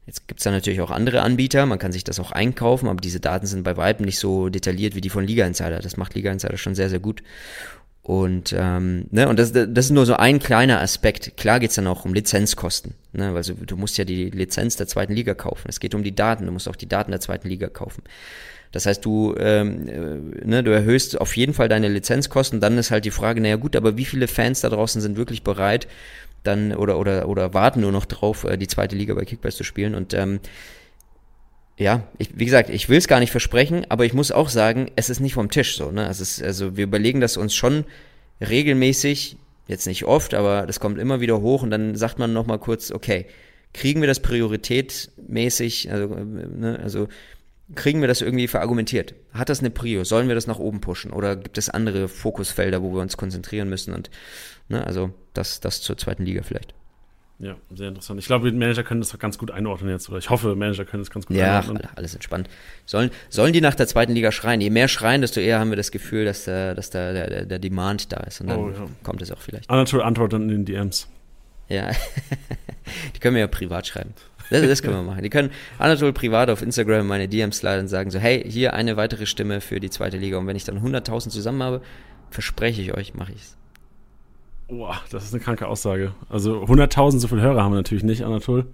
Jetzt 0.07 0.28
gibt's 0.28 0.43
da 0.43 0.51
natürlich 0.51 0.82
auch 0.82 0.91
andere 0.91 1.22
Anbieter, 1.22 1.68
man 1.68 1.78
kann 1.78 1.91
sich 1.91 2.03
das 2.03 2.20
auch 2.20 2.32
einkaufen, 2.32 2.89
aber 2.89 2.99
diese 2.99 3.20
Daten 3.20 3.45
sind 3.45 3.64
bei 3.64 3.78
weitem 3.78 4.05
nicht 4.05 4.18
so 4.18 4.49
detailliert 4.49 4.95
wie 4.95 5.01
die 5.01 5.11
von 5.11 5.26
Liga 5.26 5.45
Insider. 5.45 5.78
Das 5.78 5.95
macht 5.95 6.16
Liga 6.16 6.32
Insider 6.32 6.57
schon 6.57 6.74
sehr, 6.74 6.89
sehr 6.89 6.99
gut. 6.99 7.22
Und, 8.04 8.54
ähm, 8.58 9.06
ne, 9.12 9.30
und 9.30 9.39
das, 9.39 9.54
das 9.54 9.86
ist 9.86 9.91
nur 9.91 10.06
so 10.06 10.16
ein 10.16 10.39
kleiner 10.39 10.82
Aspekt. 10.82 11.38
Klar 11.38 11.62
geht's 11.62 11.76
dann 11.76 11.88
auch 11.88 12.04
um 12.04 12.14
Lizenzkosten. 12.14 12.95
Ne, 13.14 13.34
also 13.34 13.54
du 13.54 13.78
musst 13.78 13.97
ja 13.97 14.04
die 14.04 14.30
Lizenz 14.30 14.76
der 14.76 14.88
zweiten 14.88 15.14
Liga 15.14 15.34
kaufen. 15.34 15.68
Es 15.70 15.80
geht 15.80 15.95
um 15.95 16.04
die 16.04 16.14
Daten, 16.14 16.45
du 16.45 16.51
musst 16.51 16.68
auch 16.68 16.76
die 16.76 16.89
Daten 16.89 17.12
der 17.12 17.22
zweiten 17.22 17.47
Liga 17.47 17.68
kaufen. 17.68 18.04
Das 18.74 18.86
heißt, 18.86 19.06
du, 19.06 19.36
ähm, 19.38 19.88
äh, 19.88 20.45
ne, 20.45 20.64
du 20.64 20.72
erhöhst 20.72 21.22
auf 21.22 21.38
jeden 21.38 21.54
Fall 21.54 21.70
deine 21.70 21.88
Lizenzkosten. 21.88 22.60
Dann 22.60 22.78
ist 22.78 22.91
halt 22.91 23.06
die 23.06 23.12
Frage, 23.12 23.39
naja 23.39 23.56
gut, 23.56 23.76
aber 23.78 23.95
wie 23.95 24.06
viele 24.06 24.28
Fans 24.28 24.60
da 24.60 24.70
draußen 24.70 24.99
sind 24.99 25.16
wirklich 25.16 25.43
bereit, 25.43 25.88
dann 26.43 26.74
oder 26.76 26.99
oder 26.99 27.30
oder 27.30 27.54
warten 27.54 27.80
nur 27.80 27.93
noch 27.93 28.06
drauf, 28.06 28.43
äh, 28.43 28.58
die 28.58 28.68
zweite 28.68 28.97
Liga 28.97 29.14
bei 29.14 29.24
Kickbase 29.24 29.58
zu 29.58 29.64
spielen. 29.64 29.95
Und 29.95 30.14
ähm, 30.14 30.41
ja, 31.78 32.07
ich, 32.17 32.38
wie 32.38 32.45
gesagt, 32.45 32.69
ich 32.69 32.88
will 32.89 32.97
es 32.97 33.07
gar 33.07 33.19
nicht 33.19 33.32
versprechen, 33.32 33.86
aber 33.89 34.05
ich 34.05 34.13
muss 34.13 34.32
auch 34.32 34.49
sagen, 34.49 34.91
es 34.95 35.09
ist 35.09 35.19
nicht 35.19 35.34
vom 35.34 35.49
Tisch 35.49 35.76
so. 35.76 35.91
Ne? 35.91 36.07
Es 36.07 36.19
ist, 36.19 36.41
also 36.41 36.78
wir 36.78 36.84
überlegen 36.84 37.19
das 37.19 37.38
uns 37.38 37.55
schon 37.55 37.86
regelmäßig, 38.41 39.38
jetzt 39.67 39.88
nicht 39.88 40.05
oft, 40.05 40.34
aber 40.34 40.67
das 40.67 40.80
kommt 40.80 40.99
immer 40.99 41.19
wieder 41.19 41.41
hoch 41.41 41.63
und 41.63 41.71
dann 41.71 41.95
sagt 41.95 42.19
man 42.19 42.34
nochmal 42.34 42.59
kurz, 42.59 42.91
okay, 42.91 43.26
kriegen 43.74 44.01
wir 44.01 44.07
das 44.07 44.19
prioritätmäßig, 44.19 45.91
also, 45.91 46.07
ne, 46.07 46.80
also 46.84 47.07
kriegen 47.76 48.01
wir 48.01 48.07
das 48.07 48.21
irgendwie 48.21 48.47
verargumentiert? 48.47 49.15
Hat 49.34 49.49
das 49.49 49.61
eine 49.61 49.71
Prio? 49.71 50.03
Sollen 50.03 50.28
wir 50.28 50.36
das 50.36 50.47
nach 50.47 50.59
oben 50.59 50.82
pushen? 50.82 51.11
Oder 51.11 51.36
gibt 51.36 51.57
es 51.57 51.69
andere 51.69 52.07
Fokusfelder, 52.07 52.84
wo 52.84 52.93
wir 52.93 53.01
uns 53.01 53.17
konzentrieren 53.17 53.69
müssen? 53.69 53.93
Und 53.93 54.11
ne, 54.69 54.86
also 54.86 55.11
das, 55.34 55.59
das 55.59 55.82
zur 55.82 55.97
zweiten 55.97 56.24
Liga 56.24 56.43
vielleicht. 56.43 56.76
Ja, 57.39 57.55
sehr 57.73 57.89
interessant. 57.89 58.19
Ich 58.19 58.25
glaube, 58.25 58.51
Manager 58.51 58.84
können 58.84 59.01
das 59.01 59.17
ganz 59.19 59.38
gut 59.38 59.51
einordnen 59.51 59.91
jetzt, 59.91 60.07
oder 60.07 60.19
ich 60.19 60.29
hoffe, 60.29 60.55
Manager 60.55 60.86
können 60.86 61.03
das 61.03 61.09
ganz 61.09 61.25
gut 61.25 61.36
ja, 61.36 61.59
einordnen. 61.59 61.84
Ja, 61.84 61.89
alles 61.95 62.13
entspannt. 62.13 62.49
Sollen, 62.86 63.11
sollen 63.29 63.53
die 63.53 63.61
nach 63.61 63.75
der 63.75 63.88
zweiten 63.88 64.13
Liga 64.13 64.31
schreien? 64.31 64.61
Je 64.61 64.69
mehr 64.69 64.88
schreien, 64.88 65.21
desto 65.21 65.39
eher 65.39 65.59
haben 65.59 65.69
wir 65.69 65.75
das 65.75 65.91
Gefühl, 65.91 66.25
dass, 66.25 66.45
da, 66.45 66.73
dass 66.73 66.89
da 66.89 67.11
der, 67.11 67.29
der, 67.29 67.45
der 67.45 67.59
Demand 67.59 68.11
da 68.11 68.17
ist. 68.21 68.39
Und 68.41 68.47
dann 68.47 68.59
oh, 68.59 68.69
ja. 68.69 68.86
kommt 69.03 69.21
es 69.21 69.31
auch 69.31 69.41
vielleicht. 69.41 69.69
Anatol 69.69 70.03
antwortet 70.03 70.41
in 70.41 70.47
den 70.47 70.65
DMs. 70.65 71.07
Ja, 71.69 71.91
die 73.15 73.19
können 73.19 73.36
wir 73.36 73.41
ja 73.41 73.47
privat 73.47 73.88
schreiben. 73.88 74.13
Das, 74.49 74.61
das 74.61 74.84
können 74.84 74.95
wir 74.95 75.03
machen. 75.03 75.23
Die 75.23 75.29
können 75.29 75.51
Anatol 75.79 76.13
privat 76.13 76.49
auf 76.49 76.61
Instagram 76.61 77.07
meine 77.07 77.27
DMs 77.27 77.61
leiten 77.61 77.81
und 77.81 77.88
sagen 77.88 78.11
so, 78.11 78.19
hey, 78.19 78.43
hier 78.47 78.73
eine 78.73 78.95
weitere 78.97 79.25
Stimme 79.25 79.61
für 79.61 79.79
die 79.79 79.89
zweite 79.89 80.17
Liga. 80.17 80.38
Und 80.38 80.47
wenn 80.47 80.55
ich 80.55 80.65
dann 80.65 80.79
100.000 80.79 81.29
zusammen 81.29 81.63
habe, 81.63 81.81
verspreche 82.29 82.81
ich 82.81 82.93
euch, 82.93 83.15
mache 83.15 83.31
ich 83.31 83.41
es. 83.41 83.57
Boah, 84.68 84.95
das 85.11 85.26
ist 85.26 85.34
eine 85.34 85.43
kranke 85.43 85.68
Aussage. 85.68 86.14
Also 86.30 86.64
100.000 86.64 87.20
so 87.20 87.28
viele 87.28 87.41
Hörer 87.41 87.64
haben 87.64 87.72
wir 87.72 87.78
natürlich 87.78 88.03
nicht, 88.03 88.24
Anatol. 88.24 88.66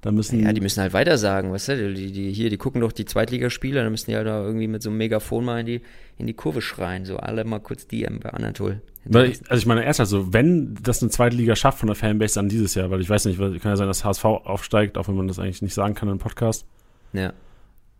Da 0.00 0.12
müssen 0.12 0.44
ja, 0.44 0.52
die 0.52 0.60
müssen 0.60 0.80
halt 0.80 0.92
weiter 0.92 1.18
sagen, 1.18 1.52
weißt 1.52 1.68
du, 1.70 1.94
die, 1.94 2.12
die, 2.12 2.32
hier, 2.32 2.50
die 2.50 2.56
gucken 2.56 2.80
doch 2.80 2.92
die 2.92 3.04
Zweitligaspiele, 3.04 3.82
dann 3.82 3.90
müssen 3.90 4.10
die 4.10 4.16
halt 4.16 4.28
da 4.28 4.44
irgendwie 4.44 4.68
mit 4.68 4.80
so 4.80 4.90
einem 4.90 4.98
Megafon 4.98 5.44
mal 5.44 5.60
in 5.60 5.66
die, 5.66 5.80
in 6.18 6.28
die 6.28 6.34
Kurve 6.34 6.62
schreien, 6.62 7.04
so 7.04 7.16
alle 7.16 7.44
mal 7.44 7.58
kurz 7.58 7.88
DM 7.88 8.20
bei 8.20 8.30
Anatol. 8.30 8.80
Weil 9.04 9.30
ich, 9.30 9.40
also 9.50 9.60
ich 9.60 9.66
meine, 9.66 9.84
erst 9.84 9.98
also, 9.98 10.32
wenn 10.32 10.76
das 10.80 11.02
eine 11.02 11.10
zweite 11.10 11.34
Liga 11.34 11.56
schafft 11.56 11.78
von 11.78 11.88
der 11.88 11.96
Fanbase 11.96 12.36
dann 12.36 12.48
dieses 12.48 12.76
Jahr, 12.76 12.90
weil 12.90 13.00
ich 13.00 13.10
weiß 13.10 13.24
nicht, 13.24 13.38
kann 13.38 13.58
ja 13.64 13.76
sein, 13.76 13.88
dass 13.88 14.04
HSV 14.04 14.24
aufsteigt, 14.24 14.98
auch 14.98 15.08
wenn 15.08 15.16
man 15.16 15.26
das 15.26 15.40
eigentlich 15.40 15.62
nicht 15.62 15.74
sagen 15.74 15.94
kann 15.94 16.08
im 16.08 16.18
Podcast. 16.18 16.64
Ja. 17.12 17.32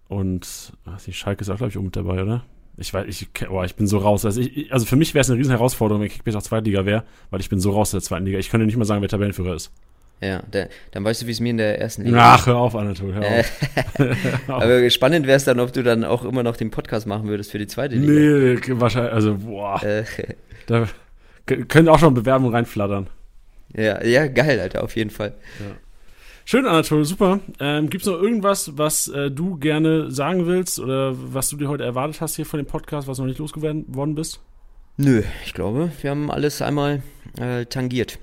Und 0.08 0.72
ach, 0.84 1.00
die 1.02 1.12
Schalke 1.12 1.40
ist 1.40 1.50
auch, 1.50 1.56
glaube 1.56 1.70
ich, 1.70 1.78
auch 1.78 1.82
mit 1.82 1.96
dabei, 1.96 2.22
oder? 2.22 2.44
Ich 2.78 2.94
weiß, 2.94 3.06
ich, 3.08 3.28
boah, 3.48 3.64
ich 3.64 3.74
bin 3.74 3.86
so 3.86 3.98
raus. 3.98 4.24
Also, 4.24 4.40
ich, 4.40 4.72
also 4.72 4.86
für 4.86 4.96
mich 4.96 5.12
wäre 5.12 5.22
es 5.22 5.30
eine 5.30 5.38
riesen 5.38 5.50
Herausforderung, 5.50 6.02
wenn 6.02 6.08
Kickbase 6.08 6.38
auch 6.38 6.42
Zweitliga 6.42 6.86
wäre, 6.86 7.04
weil 7.30 7.40
ich 7.40 7.48
bin 7.48 7.58
so 7.58 7.72
raus 7.72 7.90
der 7.90 8.00
zweiten 8.00 8.24
Liga. 8.24 8.38
Ich 8.38 8.50
könnte 8.50 8.66
nicht 8.66 8.76
mal 8.76 8.84
sagen, 8.84 9.02
wer 9.02 9.08
Tabellenführer 9.08 9.54
ist. 9.54 9.72
Ja, 10.20 10.42
der, 10.52 10.68
dann 10.90 11.04
weißt 11.04 11.22
du, 11.22 11.26
wie 11.26 11.30
es 11.30 11.40
mir 11.40 11.50
in 11.50 11.58
der 11.58 11.80
ersten 11.80 12.02
Liga 12.02 12.34
Ach, 12.34 12.46
hör 12.46 12.56
auf, 12.56 12.74
Anatol, 12.74 13.14
hör 13.14 13.24
auf. 13.24 13.52
Aber 14.48 14.90
spannend 14.90 15.26
wäre 15.26 15.36
es 15.36 15.44
dann, 15.44 15.60
ob 15.60 15.72
du 15.72 15.82
dann 15.82 16.04
auch 16.04 16.24
immer 16.24 16.42
noch 16.42 16.56
den 16.56 16.70
Podcast 16.70 17.06
machen 17.06 17.28
würdest 17.28 17.52
für 17.52 17.58
die 17.58 17.68
zweite 17.68 17.94
Liga. 17.94 18.12
Nee, 18.12 18.80
wahrscheinlich, 18.80 19.12
also, 19.12 19.36
boah. 19.36 19.80
Äh. 19.82 20.04
da 20.66 20.88
können 21.46 21.88
auch 21.88 22.00
schon 22.00 22.14
Bewerbungen 22.14 22.52
reinflattern. 22.52 23.08
Ja, 23.76 24.04
ja, 24.04 24.26
geil, 24.26 24.58
Alter, 24.60 24.82
auf 24.82 24.96
jeden 24.96 25.10
Fall. 25.10 25.34
Ja. 25.60 25.76
Schön, 26.50 26.64
Anatol, 26.64 27.04
super. 27.04 27.40
Ähm, 27.60 27.90
Gibt 27.90 28.04
es 28.04 28.08
noch 28.08 28.18
irgendwas, 28.18 28.78
was 28.78 29.06
äh, 29.08 29.30
du 29.30 29.58
gerne 29.58 30.10
sagen 30.10 30.46
willst 30.46 30.80
oder 30.80 31.12
was 31.14 31.50
du 31.50 31.58
dir 31.58 31.68
heute 31.68 31.84
erwartet 31.84 32.22
hast 32.22 32.36
hier 32.36 32.46
von 32.46 32.56
dem 32.56 32.64
Podcast, 32.64 33.06
was 33.06 33.18
noch 33.18 33.26
nicht 33.26 33.38
losgeworden 33.38 34.14
bist? 34.14 34.40
Nö, 34.96 35.22
ich 35.44 35.52
glaube, 35.52 35.92
wir 36.00 36.08
haben 36.08 36.30
alles 36.30 36.62
einmal 36.62 37.02
äh, 37.38 37.66
tangiert. 37.66 38.18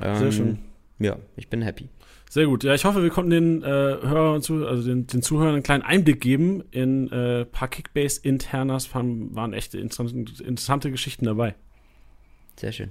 Ähm, 0.00 0.16
Sehr 0.16 0.32
schön. 0.32 0.58
Ja, 0.98 1.18
ich 1.36 1.46
bin 1.46 1.62
happy. 1.62 1.88
Sehr 2.28 2.46
gut. 2.46 2.64
Ja, 2.64 2.74
ich 2.74 2.84
hoffe, 2.84 3.00
wir 3.00 3.10
konnten 3.10 3.30
den 3.30 3.62
äh, 3.62 3.66
Hörern 3.66 4.42
zu, 4.42 4.66
also 4.66 4.82
den, 4.82 5.06
den 5.06 5.22
Zuhörern 5.22 5.54
einen 5.54 5.62
kleinen 5.62 5.84
Einblick 5.84 6.20
geben 6.20 6.64
in 6.72 7.12
äh, 7.12 7.44
paar 7.44 7.68
Kickbase-Internas. 7.68 8.92
Waren, 8.92 9.36
waren 9.36 9.52
echte 9.52 9.78
interessante, 9.78 10.32
interessante 10.42 10.90
Geschichten 10.90 11.26
dabei. 11.26 11.54
Sehr 12.58 12.72
schön. 12.72 12.90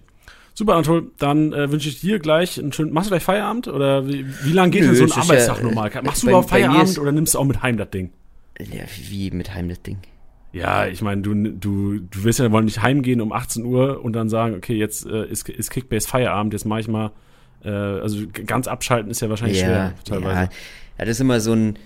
Super, 0.54 0.74
Anatol. 0.74 1.12
Dann 1.18 1.54
äh, 1.54 1.72
wünsche 1.72 1.90
ich 1.90 2.02
dir 2.02 2.20
gleich 2.20 2.60
einen 2.60 2.74
schönen. 2.74 2.94
Machst 2.94 3.10
du 3.10 3.12
gleich 3.12 3.24
Feierabend? 3.24 3.68
Oder 3.68 4.08
wie, 4.08 4.26
wie 4.44 4.52
lange 4.52 4.72
geht 4.72 4.82
Nö, 4.82 4.88
denn 4.88 5.08
so 5.08 5.14
ein 5.16 5.22
Arbeitstag 5.22 5.58
ja, 5.58 5.64
normal? 5.64 5.92
Machst 6.04 6.24
du 6.24 6.28
überhaupt 6.28 6.50
Feierabend 6.50 7.00
oder 7.00 7.12
nimmst 7.12 7.34
du 7.34 7.40
auch 7.40 7.46
mit 7.46 7.62
heim 7.62 7.78
das 7.78 7.90
Ding? 7.90 8.12
Ja, 8.60 8.84
wie 9.10 9.32
mit 9.32 9.54
heim 9.54 9.70
das 9.70 9.82
Ding? 9.82 9.98
Ja, 10.54 10.86
ich 10.86 11.02
meine, 11.02 11.22
du, 11.22 11.34
du, 11.34 12.00
du 12.00 12.24
willst 12.24 12.40
ja 12.40 12.52
wohl 12.52 12.64
nicht 12.64 12.82
heimgehen 12.82 13.22
um 13.22 13.32
18 13.32 13.64
Uhr 13.64 14.04
und 14.04 14.14
dann 14.14 14.28
sagen, 14.28 14.56
okay, 14.56 14.76
jetzt 14.76 15.06
äh, 15.06 15.26
ist, 15.26 15.48
ist 15.48 15.72
Kickbase 15.72 16.08
Feierabend, 16.08 16.54
jetzt 16.54 16.66
mache 16.66 16.82
ich 16.82 16.88
mal 16.90 17.12
äh, 17.64 17.70
also 17.70 18.26
ganz 18.46 18.68
abschalten 18.68 19.12
ist 19.12 19.22
ja 19.22 19.30
wahrscheinlich 19.30 19.62
ja, 19.62 19.66
schwer 19.66 19.94
teilweise. 20.04 20.36
Ja. 20.36 20.50
ja, 20.98 21.06
das 21.06 21.10
ist 21.10 21.22
immer 21.22 21.40
so 21.40 21.54
ein, 21.54 21.78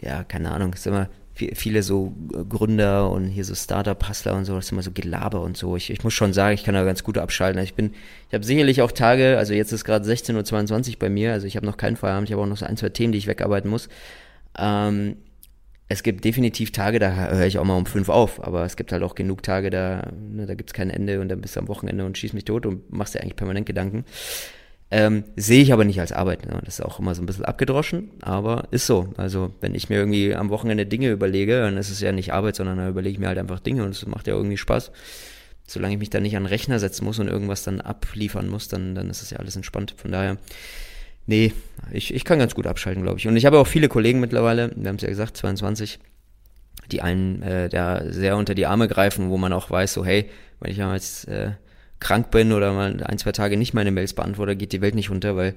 ja, 0.00 0.24
keine 0.24 0.50
Ahnung, 0.50 0.72
ist 0.72 0.86
immer 0.86 1.08
viele 1.34 1.82
so 1.82 2.12
Gründer 2.48 3.10
und 3.10 3.26
hier 3.26 3.44
so 3.44 3.54
Startup-Hustler 3.54 4.34
und 4.34 4.44
so, 4.44 4.54
das 4.54 4.66
ist 4.66 4.72
immer 4.72 4.82
so 4.82 4.92
Gelaber 4.92 5.40
und 5.40 5.56
so. 5.56 5.76
Ich, 5.76 5.90
ich 5.90 6.04
muss 6.04 6.12
schon 6.12 6.32
sagen, 6.32 6.54
ich 6.54 6.64
kann 6.64 6.74
da 6.74 6.84
ganz 6.84 7.04
gut 7.04 7.18
abschalten. 7.18 7.58
Also 7.58 7.68
ich 7.68 7.74
bin, 7.74 7.92
ich 8.28 8.34
habe 8.34 8.44
sicherlich 8.44 8.82
auch 8.82 8.92
Tage, 8.92 9.38
also 9.38 9.54
jetzt 9.54 9.72
ist 9.72 9.84
gerade 9.84 10.08
16.22 10.08 10.90
Uhr 10.90 10.98
bei 10.98 11.08
mir, 11.08 11.32
also 11.32 11.46
ich 11.46 11.56
habe 11.56 11.66
noch 11.66 11.76
keinen 11.76 11.96
Feierabend, 11.96 12.28
ich 12.28 12.32
habe 12.32 12.42
auch 12.42 12.46
noch 12.46 12.58
so 12.58 12.66
ein, 12.66 12.76
zwei 12.76 12.90
Themen, 12.90 13.12
die 13.12 13.18
ich 13.18 13.26
wegarbeiten 13.26 13.70
muss. 13.70 13.88
Ähm, 14.58 15.16
es 15.88 16.02
gibt 16.02 16.24
definitiv 16.24 16.72
Tage, 16.72 16.98
da 16.98 17.14
höre 17.14 17.46
ich 17.46 17.58
auch 17.58 17.64
mal 17.64 17.76
um 17.76 17.86
fünf 17.86 18.08
auf, 18.08 18.42
aber 18.42 18.64
es 18.64 18.76
gibt 18.76 18.92
halt 18.92 19.02
auch 19.02 19.14
genug 19.14 19.42
Tage, 19.42 19.70
da, 19.70 20.10
ne, 20.12 20.46
da 20.46 20.54
gibt 20.54 20.70
es 20.70 20.74
kein 20.74 20.90
Ende 20.90 21.20
und 21.20 21.28
dann 21.28 21.40
bist 21.40 21.56
du 21.56 21.60
am 21.60 21.68
Wochenende 21.68 22.06
und 22.06 22.16
schießt 22.16 22.34
mich 22.34 22.44
tot 22.44 22.66
und 22.66 22.90
machst 22.92 23.14
dir 23.14 23.20
eigentlich 23.20 23.36
permanent 23.36 23.66
Gedanken. 23.66 24.04
Ähm, 24.94 25.24
Sehe 25.36 25.62
ich 25.62 25.72
aber 25.72 25.86
nicht 25.86 26.00
als 26.00 26.12
Arbeit. 26.12 26.44
Ne? 26.44 26.60
Das 26.66 26.78
ist 26.78 26.84
auch 26.84 26.98
immer 26.98 27.14
so 27.14 27.22
ein 27.22 27.26
bisschen 27.26 27.46
abgedroschen, 27.46 28.10
aber 28.20 28.68
ist 28.72 28.86
so. 28.86 29.08
Also 29.16 29.54
wenn 29.62 29.74
ich 29.74 29.88
mir 29.88 29.96
irgendwie 29.96 30.34
am 30.34 30.50
Wochenende 30.50 30.84
Dinge 30.84 31.10
überlege, 31.10 31.62
dann 31.62 31.78
ist 31.78 31.88
es 31.88 32.00
ja 32.00 32.12
nicht 32.12 32.34
Arbeit, 32.34 32.56
sondern 32.56 32.76
dann 32.76 32.90
überlege 32.90 33.14
ich 33.14 33.18
mir 33.18 33.28
halt 33.28 33.38
einfach 33.38 33.58
Dinge 33.58 33.84
und 33.84 33.92
es 33.92 34.06
macht 34.06 34.26
ja 34.26 34.34
irgendwie 34.34 34.58
Spaß. 34.58 34.92
Solange 35.66 35.94
ich 35.94 35.98
mich 35.98 36.10
da 36.10 36.20
nicht 36.20 36.36
an 36.36 36.42
den 36.42 36.48
Rechner 36.50 36.78
setzen 36.78 37.06
muss 37.06 37.18
und 37.18 37.28
irgendwas 37.28 37.62
dann 37.62 37.80
abliefern 37.80 38.48
muss, 38.48 38.68
dann, 38.68 38.94
dann 38.94 39.08
ist 39.08 39.22
es 39.22 39.30
ja 39.30 39.38
alles 39.38 39.56
entspannt. 39.56 39.94
Von 39.96 40.12
daher, 40.12 40.36
nee, 41.24 41.54
ich, 41.90 42.12
ich 42.12 42.26
kann 42.26 42.38
ganz 42.38 42.54
gut 42.54 42.66
abschalten, 42.66 43.02
glaube 43.02 43.18
ich. 43.18 43.26
Und 43.26 43.38
ich 43.38 43.46
habe 43.46 43.58
auch 43.58 43.66
viele 43.66 43.88
Kollegen 43.88 44.20
mittlerweile, 44.20 44.72
wir 44.76 44.90
haben 44.90 44.96
es 44.96 45.02
ja 45.02 45.08
gesagt, 45.08 45.38
22, 45.38 46.00
die 46.90 47.00
einen 47.00 47.40
äh, 47.40 47.70
da 47.70 48.02
sehr 48.12 48.36
unter 48.36 48.54
die 48.54 48.66
Arme 48.66 48.88
greifen, 48.88 49.30
wo 49.30 49.38
man 49.38 49.54
auch 49.54 49.70
weiß, 49.70 49.94
so 49.94 50.04
hey, 50.04 50.28
wenn 50.60 50.70
ich 50.70 50.76
jetzt 50.76 51.28
äh, 51.28 51.52
krank 52.02 52.30
bin 52.30 52.52
oder 52.52 52.72
mal 52.72 53.02
ein, 53.02 53.18
zwei 53.18 53.32
Tage 53.32 53.56
nicht 53.56 53.74
meine 53.74 53.90
Mails 53.90 54.12
beantworte, 54.12 54.56
geht 54.56 54.72
die 54.72 54.80
Welt 54.80 54.94
nicht 54.94 55.10
unter, 55.10 55.36
weil 55.36 55.54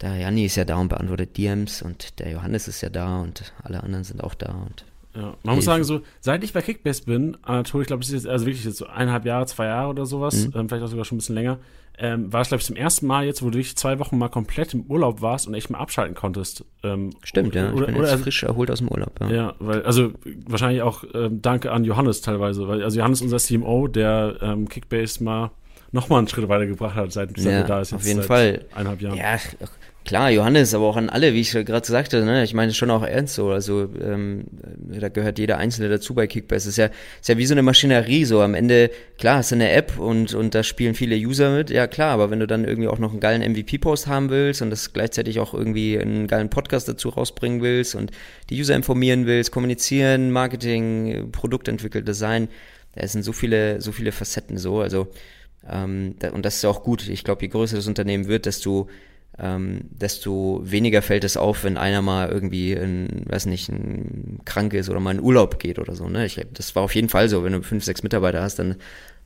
der 0.00 0.16
Janni 0.16 0.44
ist 0.44 0.56
ja 0.56 0.64
da 0.64 0.76
und 0.76 0.88
beantwortet 0.88 1.36
DMs 1.36 1.82
und 1.82 2.18
der 2.20 2.30
Johannes 2.30 2.68
ist 2.68 2.80
ja 2.82 2.88
da 2.88 3.20
und 3.20 3.52
alle 3.62 3.82
anderen 3.82 4.04
sind 4.04 4.22
auch 4.22 4.34
da 4.34 4.52
und 4.52 4.84
ja, 5.18 5.34
man 5.42 5.56
muss 5.56 5.64
sagen, 5.64 5.82
so, 5.84 6.02
seit 6.20 6.44
ich 6.44 6.52
bei 6.52 6.62
Kickbase 6.62 7.02
bin, 7.04 7.36
Anatol, 7.42 7.82
ich 7.82 7.88
glaube, 7.88 8.00
das 8.00 8.08
ist 8.08 8.14
jetzt 8.14 8.26
also 8.28 8.46
wirklich 8.46 8.64
jetzt 8.64 8.76
so 8.76 8.86
eineinhalb 8.86 9.24
Jahre, 9.24 9.46
zwei 9.46 9.66
Jahre 9.66 9.90
oder 9.90 10.06
sowas, 10.06 10.46
mhm. 10.46 10.52
ähm, 10.54 10.68
vielleicht 10.68 10.84
auch 10.84 10.88
sogar 10.88 11.04
schon 11.04 11.16
ein 11.16 11.18
bisschen 11.18 11.34
länger, 11.34 11.58
ähm, 12.00 12.32
war 12.32 12.42
es, 12.42 12.48
glaube 12.48 12.60
ich, 12.60 12.66
zum 12.66 12.76
ersten 12.76 13.06
Mal 13.06 13.24
jetzt, 13.24 13.42
wo 13.42 13.46
du 13.46 13.54
wirklich 13.54 13.76
zwei 13.76 13.98
Wochen 13.98 14.16
mal 14.16 14.28
komplett 14.28 14.72
im 14.74 14.82
Urlaub 14.82 15.20
warst 15.20 15.48
und 15.48 15.54
echt 15.54 15.70
mal 15.70 15.78
abschalten 15.78 16.14
konntest. 16.14 16.64
Ähm, 16.84 17.10
Stimmt, 17.24 17.56
ja. 17.56 17.72
Oder, 17.72 17.80
ich 17.80 17.86
bin 17.86 17.96
oder, 17.96 18.12
jetzt 18.12 18.22
frisch 18.22 18.44
erholt 18.44 18.70
aus 18.70 18.78
dem 18.78 18.88
Urlaub. 18.88 19.18
Ja, 19.20 19.30
ja 19.30 19.54
weil, 19.58 19.82
also 19.82 20.12
wahrscheinlich 20.46 20.82
auch 20.82 21.02
ähm, 21.14 21.42
danke 21.42 21.72
an 21.72 21.82
Johannes 21.82 22.20
teilweise, 22.20 22.68
weil, 22.68 22.84
also 22.84 22.96
Johannes, 22.98 23.20
unser 23.20 23.38
CMO, 23.38 23.88
der 23.88 24.36
ähm, 24.40 24.68
Kickbase 24.68 25.24
mal 25.24 25.50
nochmal 25.90 26.18
einen 26.18 26.28
Schritt 26.28 26.48
weitergebracht 26.48 26.94
hat, 26.94 27.10
seit, 27.10 27.36
seit 27.36 27.44
ja, 27.44 27.50
er 27.50 27.64
da 27.64 27.80
ist. 27.80 27.90
Jetzt 27.90 28.00
auf 28.00 28.06
jeden 28.06 28.22
Fall. 28.22 28.64
Eineinhalb 28.74 29.02
Jahren. 29.02 29.16
Ja, 29.16 29.36
klar, 30.08 30.30
Johannes, 30.30 30.72
aber 30.72 30.86
auch 30.86 30.96
an 30.96 31.10
alle, 31.10 31.34
wie 31.34 31.42
ich 31.42 31.52
gerade 31.52 31.86
sagte, 31.86 32.24
ne? 32.24 32.42
ich 32.42 32.54
meine 32.54 32.72
schon 32.72 32.90
auch 32.90 33.02
ernst 33.02 33.34
so. 33.34 33.50
Also 33.50 33.90
ähm, 34.02 34.44
da 34.98 35.10
gehört 35.10 35.38
jeder 35.38 35.58
Einzelne 35.58 35.90
dazu 35.90 36.14
bei 36.14 36.26
Kickbase. 36.26 36.70
Es 36.70 36.72
ist 36.72 36.76
ja, 36.78 36.86
ist 36.86 37.28
ja 37.28 37.36
wie 37.36 37.44
so 37.44 37.52
eine 37.52 37.62
Maschinerie. 37.62 38.24
So 38.24 38.40
am 38.40 38.54
Ende, 38.54 38.90
klar, 39.18 39.36
hast 39.36 39.50
du 39.50 39.56
eine 39.56 39.70
App 39.70 39.98
und, 39.98 40.32
und 40.32 40.54
da 40.54 40.62
spielen 40.62 40.94
viele 40.94 41.14
User 41.14 41.54
mit, 41.54 41.68
ja 41.68 41.86
klar, 41.86 42.12
aber 42.12 42.30
wenn 42.30 42.40
du 42.40 42.46
dann 42.46 42.64
irgendwie 42.64 42.88
auch 42.88 42.98
noch 42.98 43.10
einen 43.10 43.20
geilen 43.20 43.42
MVP-Post 43.52 44.06
haben 44.06 44.30
willst 44.30 44.62
und 44.62 44.70
das 44.70 44.94
gleichzeitig 44.94 45.40
auch 45.40 45.52
irgendwie 45.52 45.98
einen 45.98 46.26
geilen 46.26 46.48
Podcast 46.48 46.88
dazu 46.88 47.10
rausbringen 47.10 47.60
willst 47.60 47.94
und 47.94 48.10
die 48.48 48.58
User 48.58 48.74
informieren 48.74 49.26
willst, 49.26 49.52
kommunizieren, 49.52 50.30
Marketing, 50.30 51.30
Produkt 51.32 51.68
entwickelt, 51.68 52.08
Design, 52.08 52.48
da 52.94 53.06
sind 53.06 53.24
so 53.24 53.34
viele, 53.34 53.82
so 53.82 53.92
viele 53.92 54.12
Facetten 54.12 54.56
so. 54.56 54.80
Also 54.80 55.08
ähm, 55.70 56.14
da, 56.18 56.30
und 56.30 56.46
das 56.46 56.56
ist 56.56 56.64
auch 56.64 56.82
gut. 56.82 57.06
Ich 57.08 57.24
glaube, 57.24 57.42
je 57.42 57.48
größer 57.48 57.76
das 57.76 57.86
Unternehmen 57.86 58.26
wird, 58.26 58.46
desto 58.46 58.88
ähm, 59.40 59.82
desto 59.90 60.60
weniger 60.64 61.00
fällt 61.00 61.22
es 61.22 61.36
auf, 61.36 61.62
wenn 61.62 61.76
einer 61.76 62.02
mal 62.02 62.28
irgendwie, 62.28 62.72
in, 62.72 63.24
weiß 63.26 63.46
nicht, 63.46 63.68
ein, 63.68 64.40
krank 64.44 64.74
ist 64.74 64.90
oder 64.90 64.98
mal 64.98 65.14
in 65.14 65.20
Urlaub 65.20 65.58
geht 65.60 65.78
oder 65.78 65.94
so. 65.94 66.08
Ne? 66.08 66.26
Ich, 66.26 66.40
das 66.52 66.74
war 66.74 66.82
auf 66.82 66.94
jeden 66.94 67.08
Fall 67.08 67.28
so. 67.28 67.44
Wenn 67.44 67.52
du 67.52 67.62
fünf, 67.62 67.84
sechs 67.84 68.02
Mitarbeiter 68.02 68.42
hast, 68.42 68.58
dann, 68.58 68.76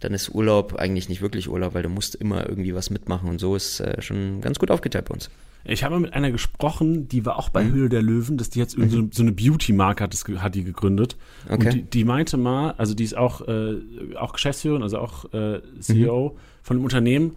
dann 0.01 0.13
ist 0.13 0.35
Urlaub 0.35 0.75
eigentlich 0.75 1.09
nicht 1.09 1.23
wirklich 1.23 1.49
Urlaub, 1.49 1.73
weil 1.75 1.83
du 1.83 1.89
musst 1.89 2.15
immer 2.15 2.47
irgendwie 2.47 2.75
was 2.75 2.91
mitmachen 2.91 3.29
und 3.29 3.39
so 3.39 3.57
ist 3.57 3.81
äh, 3.81 4.03
schon 4.03 4.43
ganz 4.43 4.59
gut 4.59 4.71
aufgeteilt 4.71 5.07
bei 5.07 5.15
uns. 5.15 5.31
Ich 5.65 5.85
habe 5.85 5.99
mit 6.01 6.13
einer 6.13 6.33
gesprochen, 6.33 7.09
die 7.09 7.25
war 7.25 7.39
auch 7.39 7.49
bei 7.49 7.65
mhm. 7.65 7.73
Höhle 7.73 7.89
der 7.89 8.03
Löwen, 8.03 8.37
dass 8.37 8.51
die 8.51 8.59
jetzt 8.59 8.77
mhm. 8.77 9.11
so, 9.13 9.23
eine 9.23 9.33
Beauty-Marke 9.33 10.05
hat, 10.05 10.13
das, 10.13 10.25
hat 10.43 10.55
die 10.55 10.65
gegründet. 10.65 11.17
Okay. 11.49 11.55
Und 11.55 11.75
die, 11.75 11.83
die, 11.83 12.05
meinte 12.05 12.37
mal, 12.37 12.73
also 12.73 12.95
die 12.95 13.05
ist 13.05 13.17
auch, 13.17 13.47
äh, 13.47 13.77
auch 14.17 14.33
Geschäftsführerin, 14.33 14.83
also 14.83 14.99
auch 14.99 15.33
äh, 15.33 15.61
CEO 15.79 16.31
mhm. 16.31 16.39
von 16.63 16.77
einem 16.77 16.85
Unternehmen, 16.85 17.37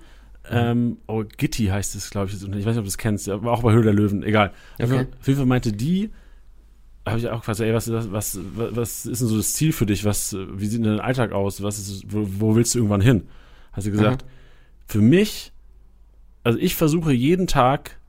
ähm, 0.52 0.98
oh, 1.08 1.24
Gitti 1.38 1.66
heißt 1.66 1.96
es, 1.96 2.10
glaube 2.10 2.30
ich. 2.30 2.36
Ich 2.36 2.42
weiß 2.44 2.52
nicht, 2.52 2.68
ob 2.68 2.76
du 2.76 2.84
das 2.84 2.98
kennst, 2.98 3.28
aber 3.30 3.52
auch 3.52 3.64
bei 3.64 3.72
Höhle 3.72 3.86
der 3.86 3.94
Löwen, 3.94 4.24
egal. 4.24 4.52
Okay. 4.80 5.08
Auf 5.20 5.28
jeden 5.28 5.38
Fall 5.38 5.46
meinte 5.46 5.72
die, 5.72 6.12
habe 7.06 7.20
ich 7.20 7.30
auch 7.30 7.40
gefragt, 7.40 7.60
ey, 7.60 7.74
was, 7.74 7.92
was, 7.92 8.12
was, 8.12 8.40
was 8.56 9.06
ist 9.06 9.22
denn 9.22 9.28
so 9.28 9.38
das 9.38 9.54
Ziel 9.54 9.72
für 9.72 9.86
dich? 9.86 10.06
Was, 10.06 10.36
wie 10.54 10.66
sieht 10.66 10.84
denn 10.84 10.98
dein 10.98 11.00
Alltag 11.00 11.32
aus? 11.32 11.62
Was 11.62 11.78
ist, 11.78 12.04
wo, 12.08 12.28
wo 12.40 12.56
willst 12.56 12.74
du 12.74 12.80
irgendwann 12.80 13.02
hin? 13.02 13.24
Hat 13.74 13.84
sie 13.84 13.92
gesagt, 13.92 14.24
Aha. 14.24 14.30
für 14.88 15.02
mich, 15.02 15.52
also 16.44 16.58
ich 16.60 16.76
versuche 16.76 17.12
jeden 17.12 17.48
Tag 17.48 18.00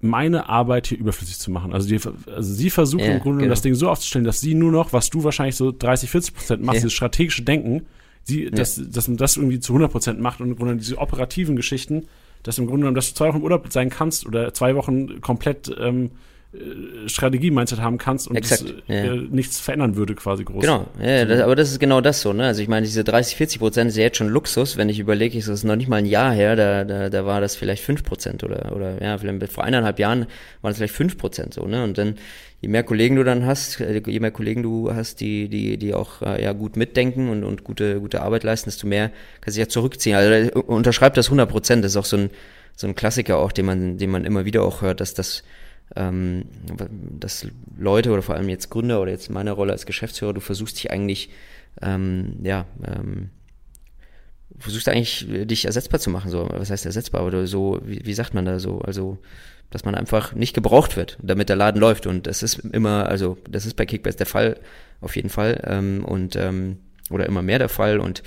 meine 0.00 0.48
Arbeit 0.48 0.88
hier 0.88 0.98
überflüssig 0.98 1.38
zu 1.38 1.50
machen. 1.50 1.72
Also, 1.72 1.88
die, 1.88 1.98
also 2.30 2.52
sie 2.52 2.68
versucht 2.70 3.04
Ja, 3.04 3.12
im 3.14 3.20
Grunde 3.20 3.38
genau. 3.40 3.50
das 3.50 3.62
Ding 3.62 3.74
so 3.74 3.88
aufzustellen, 3.88 4.24
dass 4.24 4.40
sie 4.40 4.54
nur 4.54 4.70
noch, 4.70 4.92
was 4.92 5.08
du 5.08 5.24
wahrscheinlich 5.24 5.56
so 5.56 5.72
30, 5.72 6.10
40 6.10 6.34
Prozent 6.34 6.62
machst, 6.62 6.76
Ja. 6.76 6.80
dieses 6.82 6.92
strategische 6.92 7.42
Denken, 7.42 7.86
sie, 8.24 8.50
dass, 8.50 8.80
dass 8.90 9.08
man 9.08 9.16
das 9.16 9.36
irgendwie 9.36 9.60
zu 9.60 9.72
100 9.72 9.92
Prozent 9.92 10.20
macht 10.20 10.40
und 10.40 10.50
im 10.50 10.56
Grunde 10.56 10.76
diese 10.76 10.98
operativen 10.98 11.56
Geschichten, 11.56 12.08
dass 12.42 12.58
im 12.58 12.66
Grunde 12.66 12.80
genommen, 12.80 12.96
dass 12.96 13.10
du 13.10 13.14
zwei 13.14 13.28
Wochen 13.28 13.38
im 13.38 13.44
Urlaub 13.44 13.72
sein 13.72 13.90
kannst 13.90 14.26
oder 14.26 14.52
zwei 14.52 14.74
Wochen 14.74 15.20
komplett 15.20 15.74
ähm, 15.78 16.06
äh, 16.06 16.08
Strategie-Mindset 17.06 17.80
haben 17.80 17.98
kannst 17.98 18.28
und 18.28 18.38
das, 18.38 18.64
ja. 18.86 18.94
äh, 18.94 19.16
nichts 19.30 19.60
verändern 19.60 19.96
würde 19.96 20.14
quasi 20.14 20.44
groß. 20.44 20.62
Genau, 20.62 20.86
ja, 21.02 21.24
das, 21.24 21.40
aber 21.40 21.56
das 21.56 21.70
ist 21.70 21.80
genau 21.80 22.00
das 22.00 22.20
so, 22.20 22.32
ne? 22.32 22.46
Also 22.46 22.62
ich 22.62 22.68
meine, 22.68 22.86
diese 22.86 23.04
30, 23.04 23.36
40 23.36 23.58
Prozent 23.58 23.90
ist 23.90 23.96
ja 23.96 24.04
jetzt 24.04 24.16
schon 24.16 24.28
Luxus, 24.28 24.76
wenn 24.76 24.88
ich 24.88 24.98
überlege, 24.98 25.36
das 25.38 25.48
ist 25.48 25.64
noch 25.64 25.76
nicht 25.76 25.88
mal 25.88 25.96
ein 25.96 26.06
Jahr 26.06 26.32
her, 26.32 26.56
da, 26.56 26.84
da, 26.84 27.10
da 27.10 27.26
war 27.26 27.40
das 27.40 27.56
vielleicht 27.56 27.82
5 27.82 28.04
Prozent 28.04 28.44
oder, 28.44 28.72
oder 28.74 29.02
ja, 29.02 29.18
vielleicht 29.18 29.52
vor 29.52 29.64
eineinhalb 29.64 29.98
Jahren 29.98 30.20
waren 30.62 30.70
das 30.70 30.76
vielleicht 30.76 30.94
5 30.94 31.18
Prozent 31.18 31.54
so, 31.54 31.66
ne? 31.66 31.82
Und 31.82 31.98
dann, 31.98 32.14
je 32.60 32.68
mehr 32.68 32.82
Kollegen 32.82 33.16
du 33.16 33.24
dann 33.24 33.44
hast, 33.44 33.80
äh, 33.80 34.00
je 34.06 34.20
mehr 34.20 34.30
Kollegen 34.30 34.62
du 34.62 34.94
hast, 34.94 35.20
die, 35.20 35.48
die, 35.48 35.76
die 35.76 35.92
auch 35.92 36.22
äh, 36.22 36.42
ja 36.42 36.52
gut 36.52 36.76
mitdenken 36.76 37.28
und, 37.28 37.44
und 37.44 37.64
gute, 37.64 38.00
gute 38.00 38.22
Arbeit 38.22 38.44
leisten, 38.44 38.70
desto 38.70 38.86
mehr 38.86 39.10
kannst 39.40 39.56
du 39.56 39.60
ja 39.60 39.68
zurückziehen. 39.68 40.16
Also 40.16 40.32
äh, 40.32 40.50
unterschreibt 40.60 41.16
das 41.16 41.26
100 41.26 41.48
Prozent, 41.48 41.84
das 41.84 41.92
ist 41.92 41.96
auch 41.96 42.04
so 42.04 42.16
ein, 42.16 42.30
so 42.76 42.86
ein 42.86 42.94
Klassiker 42.94 43.38
auch, 43.38 43.52
den 43.52 43.66
man, 43.66 43.98
den 43.98 44.10
man 44.10 44.24
immer 44.24 44.44
wieder 44.44 44.62
auch 44.62 44.82
hört, 44.82 45.00
dass 45.00 45.14
das 45.14 45.44
ähm, 45.96 46.44
dass 47.20 47.46
Leute 47.76 48.10
oder 48.10 48.22
vor 48.22 48.34
allem 48.34 48.48
jetzt 48.48 48.70
Gründer 48.70 49.00
oder 49.00 49.12
jetzt 49.12 49.28
in 49.28 49.34
meiner 49.34 49.52
Rolle 49.52 49.72
als 49.72 49.86
Geschäftsführer, 49.86 50.34
du 50.34 50.40
versuchst 50.40 50.76
dich 50.76 50.90
eigentlich, 50.90 51.30
ähm, 51.82 52.36
ja, 52.42 52.66
ähm, 52.86 53.30
versuchst 54.58 54.88
eigentlich 54.88 55.28
äh, 55.30 55.44
dich 55.44 55.64
ersetzbar 55.64 56.00
zu 56.00 56.10
machen, 56.10 56.30
so, 56.30 56.48
was 56.50 56.70
heißt 56.70 56.86
ersetzbar? 56.86 57.24
Oder 57.24 57.46
so, 57.46 57.80
wie, 57.84 58.04
wie 58.04 58.14
sagt 58.14 58.34
man 58.34 58.44
da 58.44 58.58
so, 58.58 58.80
also, 58.80 59.18
dass 59.70 59.84
man 59.84 59.94
einfach 59.94 60.34
nicht 60.34 60.54
gebraucht 60.54 60.96
wird, 60.96 61.18
damit 61.22 61.48
der 61.48 61.56
Laden 61.56 61.80
läuft. 61.80 62.06
Und 62.06 62.26
das 62.26 62.42
ist 62.42 62.58
immer, 62.58 63.08
also, 63.08 63.36
das 63.48 63.66
ist 63.66 63.74
bei 63.74 63.86
Kickbase 63.86 64.18
der 64.18 64.26
Fall, 64.26 64.60
auf 65.00 65.16
jeden 65.16 65.30
Fall, 65.30 65.60
ähm, 65.66 66.04
und, 66.04 66.36
ähm, 66.36 66.78
oder 67.10 67.26
immer 67.26 67.42
mehr 67.42 67.58
der 67.58 67.68
Fall. 67.68 67.98
Und 67.98 68.22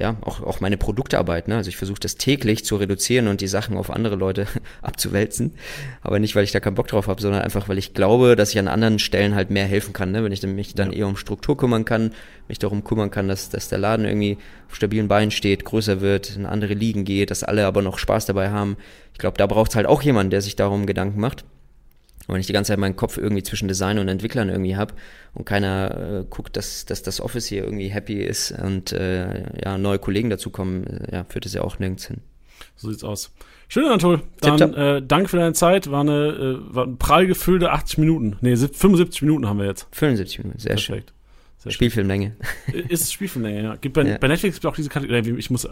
ja, 0.00 0.16
auch, 0.22 0.40
auch 0.40 0.60
meine 0.60 0.78
Produktarbeit, 0.78 1.46
ne? 1.46 1.56
Also 1.56 1.68
ich 1.68 1.76
versuche 1.76 2.00
das 2.00 2.16
täglich 2.16 2.64
zu 2.64 2.76
reduzieren 2.76 3.28
und 3.28 3.42
die 3.42 3.46
Sachen 3.46 3.76
auf 3.76 3.90
andere 3.90 4.16
Leute 4.16 4.46
abzuwälzen. 4.82 5.52
Aber 6.00 6.18
nicht, 6.18 6.34
weil 6.34 6.44
ich 6.44 6.52
da 6.52 6.60
keinen 6.60 6.74
Bock 6.74 6.88
drauf 6.88 7.06
habe, 7.06 7.20
sondern 7.20 7.42
einfach, 7.42 7.68
weil 7.68 7.76
ich 7.76 7.92
glaube, 7.92 8.34
dass 8.34 8.50
ich 8.50 8.58
an 8.58 8.66
anderen 8.66 8.98
Stellen 8.98 9.34
halt 9.34 9.50
mehr 9.50 9.66
helfen 9.66 9.92
kann, 9.92 10.10
ne? 10.10 10.24
Wenn 10.24 10.32
ich 10.32 10.42
mich 10.42 10.74
dann 10.74 10.94
eher 10.94 11.06
um 11.06 11.18
Struktur 11.18 11.54
kümmern 11.58 11.84
kann, 11.84 12.12
mich 12.48 12.58
darum 12.58 12.82
kümmern 12.82 13.10
kann, 13.10 13.28
dass, 13.28 13.50
dass 13.50 13.68
der 13.68 13.76
Laden 13.76 14.06
irgendwie 14.06 14.38
auf 14.68 14.76
stabilen 14.76 15.06
Beinen 15.06 15.30
steht, 15.30 15.66
größer 15.66 16.00
wird, 16.00 16.34
in 16.34 16.46
andere 16.46 16.72
Ligen 16.72 17.04
geht, 17.04 17.30
dass 17.30 17.44
alle 17.44 17.66
aber 17.66 17.82
noch 17.82 17.98
Spaß 17.98 18.24
dabei 18.24 18.48
haben. 18.48 18.78
Ich 19.12 19.18
glaube, 19.18 19.36
da 19.36 19.46
braucht 19.46 19.72
es 19.72 19.76
halt 19.76 19.86
auch 19.86 20.00
jemanden, 20.00 20.30
der 20.30 20.40
sich 20.40 20.56
darum 20.56 20.86
Gedanken 20.86 21.20
macht. 21.20 21.44
Und 22.30 22.34
wenn 22.34 22.40
ich 22.42 22.46
die 22.46 22.52
ganze 22.52 22.68
Zeit 22.70 22.78
meinen 22.78 22.94
Kopf 22.94 23.18
irgendwie 23.18 23.42
zwischen 23.42 23.66
Design 23.66 23.98
und 23.98 24.06
Entwicklern 24.06 24.50
irgendwie 24.50 24.76
habe 24.76 24.94
und 25.34 25.46
keiner 25.46 26.20
äh, 26.20 26.24
guckt, 26.30 26.56
dass, 26.56 26.84
dass 26.86 27.02
das 27.02 27.20
Office 27.20 27.46
hier 27.46 27.64
irgendwie 27.64 27.88
happy 27.88 28.22
ist 28.22 28.52
und 28.52 28.92
äh, 28.92 29.42
ja, 29.64 29.76
neue 29.78 29.98
Kollegen 29.98 30.30
dazukommen, 30.30 30.86
äh, 30.86 31.12
ja, 31.16 31.24
führt 31.24 31.44
es 31.46 31.54
ja 31.54 31.62
auch 31.62 31.80
nirgends 31.80 32.06
hin. 32.06 32.18
So 32.76 32.88
sieht's 32.88 33.02
aus. 33.02 33.32
Schön, 33.66 33.84
Anatol. 33.86 34.22
Dann 34.42 34.74
äh, 34.74 35.02
danke 35.02 35.28
für 35.28 35.38
deine 35.38 35.54
Zeit. 35.54 35.90
War 35.90 36.02
eine 36.02 36.28
äh, 36.28 36.74
war 36.74 36.86
ein 36.86 36.98
prall 36.98 37.26
gefüllte 37.26 37.72
80 37.72 37.98
Minuten. 37.98 38.36
Nee, 38.42 38.54
sieb- 38.54 38.76
75 38.76 39.22
Minuten 39.22 39.48
haben 39.48 39.58
wir 39.58 39.66
jetzt. 39.66 39.88
75 39.90 40.38
Minuten, 40.38 40.58
sehr 40.60 40.78
schön. 40.78 41.02
Sehr. 41.62 41.72
Spielfilmlänge. 41.72 42.32
Ist 42.88 43.12
Spielfilmlänge, 43.12 43.62
ja. 43.62 43.76
Gibt 43.76 43.94
bei, 43.94 44.02
Ja. 44.02 44.16
bei 44.18 44.28
Netflix 44.28 44.54
gibt 44.56 44.64
es 44.64 44.68
auch 44.70 44.74
diese 44.76 44.88
Kategorie. 44.88 45.34
Ich 45.36 45.50
muss, 45.50 45.68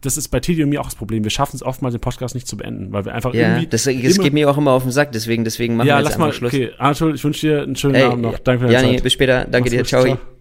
das 0.00 0.16
ist 0.16 0.28
bei 0.28 0.38
Teddy 0.38 0.62
und 0.62 0.68
mir 0.68 0.80
auch 0.80 0.84
das 0.86 0.94
Problem. 0.94 1.24
Wir 1.24 1.30
schaffen 1.32 1.56
es 1.56 1.62
oftmals, 1.64 1.94
den 1.94 2.00
Podcast 2.00 2.36
nicht 2.36 2.46
zu 2.46 2.56
beenden, 2.56 2.92
weil 2.92 3.04
wir 3.04 3.12
einfach 3.12 3.34
Ja, 3.34 3.48
irgendwie. 3.50 3.66
das, 3.66 3.82
das 3.82 4.18
geht 4.18 4.32
mir 4.32 4.48
auch 4.48 4.56
immer 4.56 4.70
auf 4.70 4.84
den 4.84 4.92
Sack, 4.92 5.10
deswegen, 5.10 5.42
deswegen 5.42 5.74
machen 5.74 5.88
ja, 5.88 5.96
wir 5.96 6.00
jetzt 6.02 6.10
lass 6.10 6.18
mal. 6.18 6.32
Schluss. 6.32 6.52
Okay, 6.54 6.70
Anatol, 6.78 7.16
ich 7.16 7.24
wünsche 7.24 7.40
dir 7.48 7.62
einen 7.62 7.74
schönen 7.74 7.96
Ey, 7.96 8.02
Abend 8.04 8.22
noch. 8.22 8.38
Danke 8.38 8.60
für 8.66 8.72
deine 8.72 8.82
Jani, 8.86 8.94
Zeit. 8.98 9.02
bis 9.02 9.12
später. 9.14 9.40
Danke 9.50 9.58
Mach's 9.60 9.70
dir. 9.70 9.78
gut. 9.78 9.88
Ciao. 9.88 10.04
Ciao. 10.04 10.31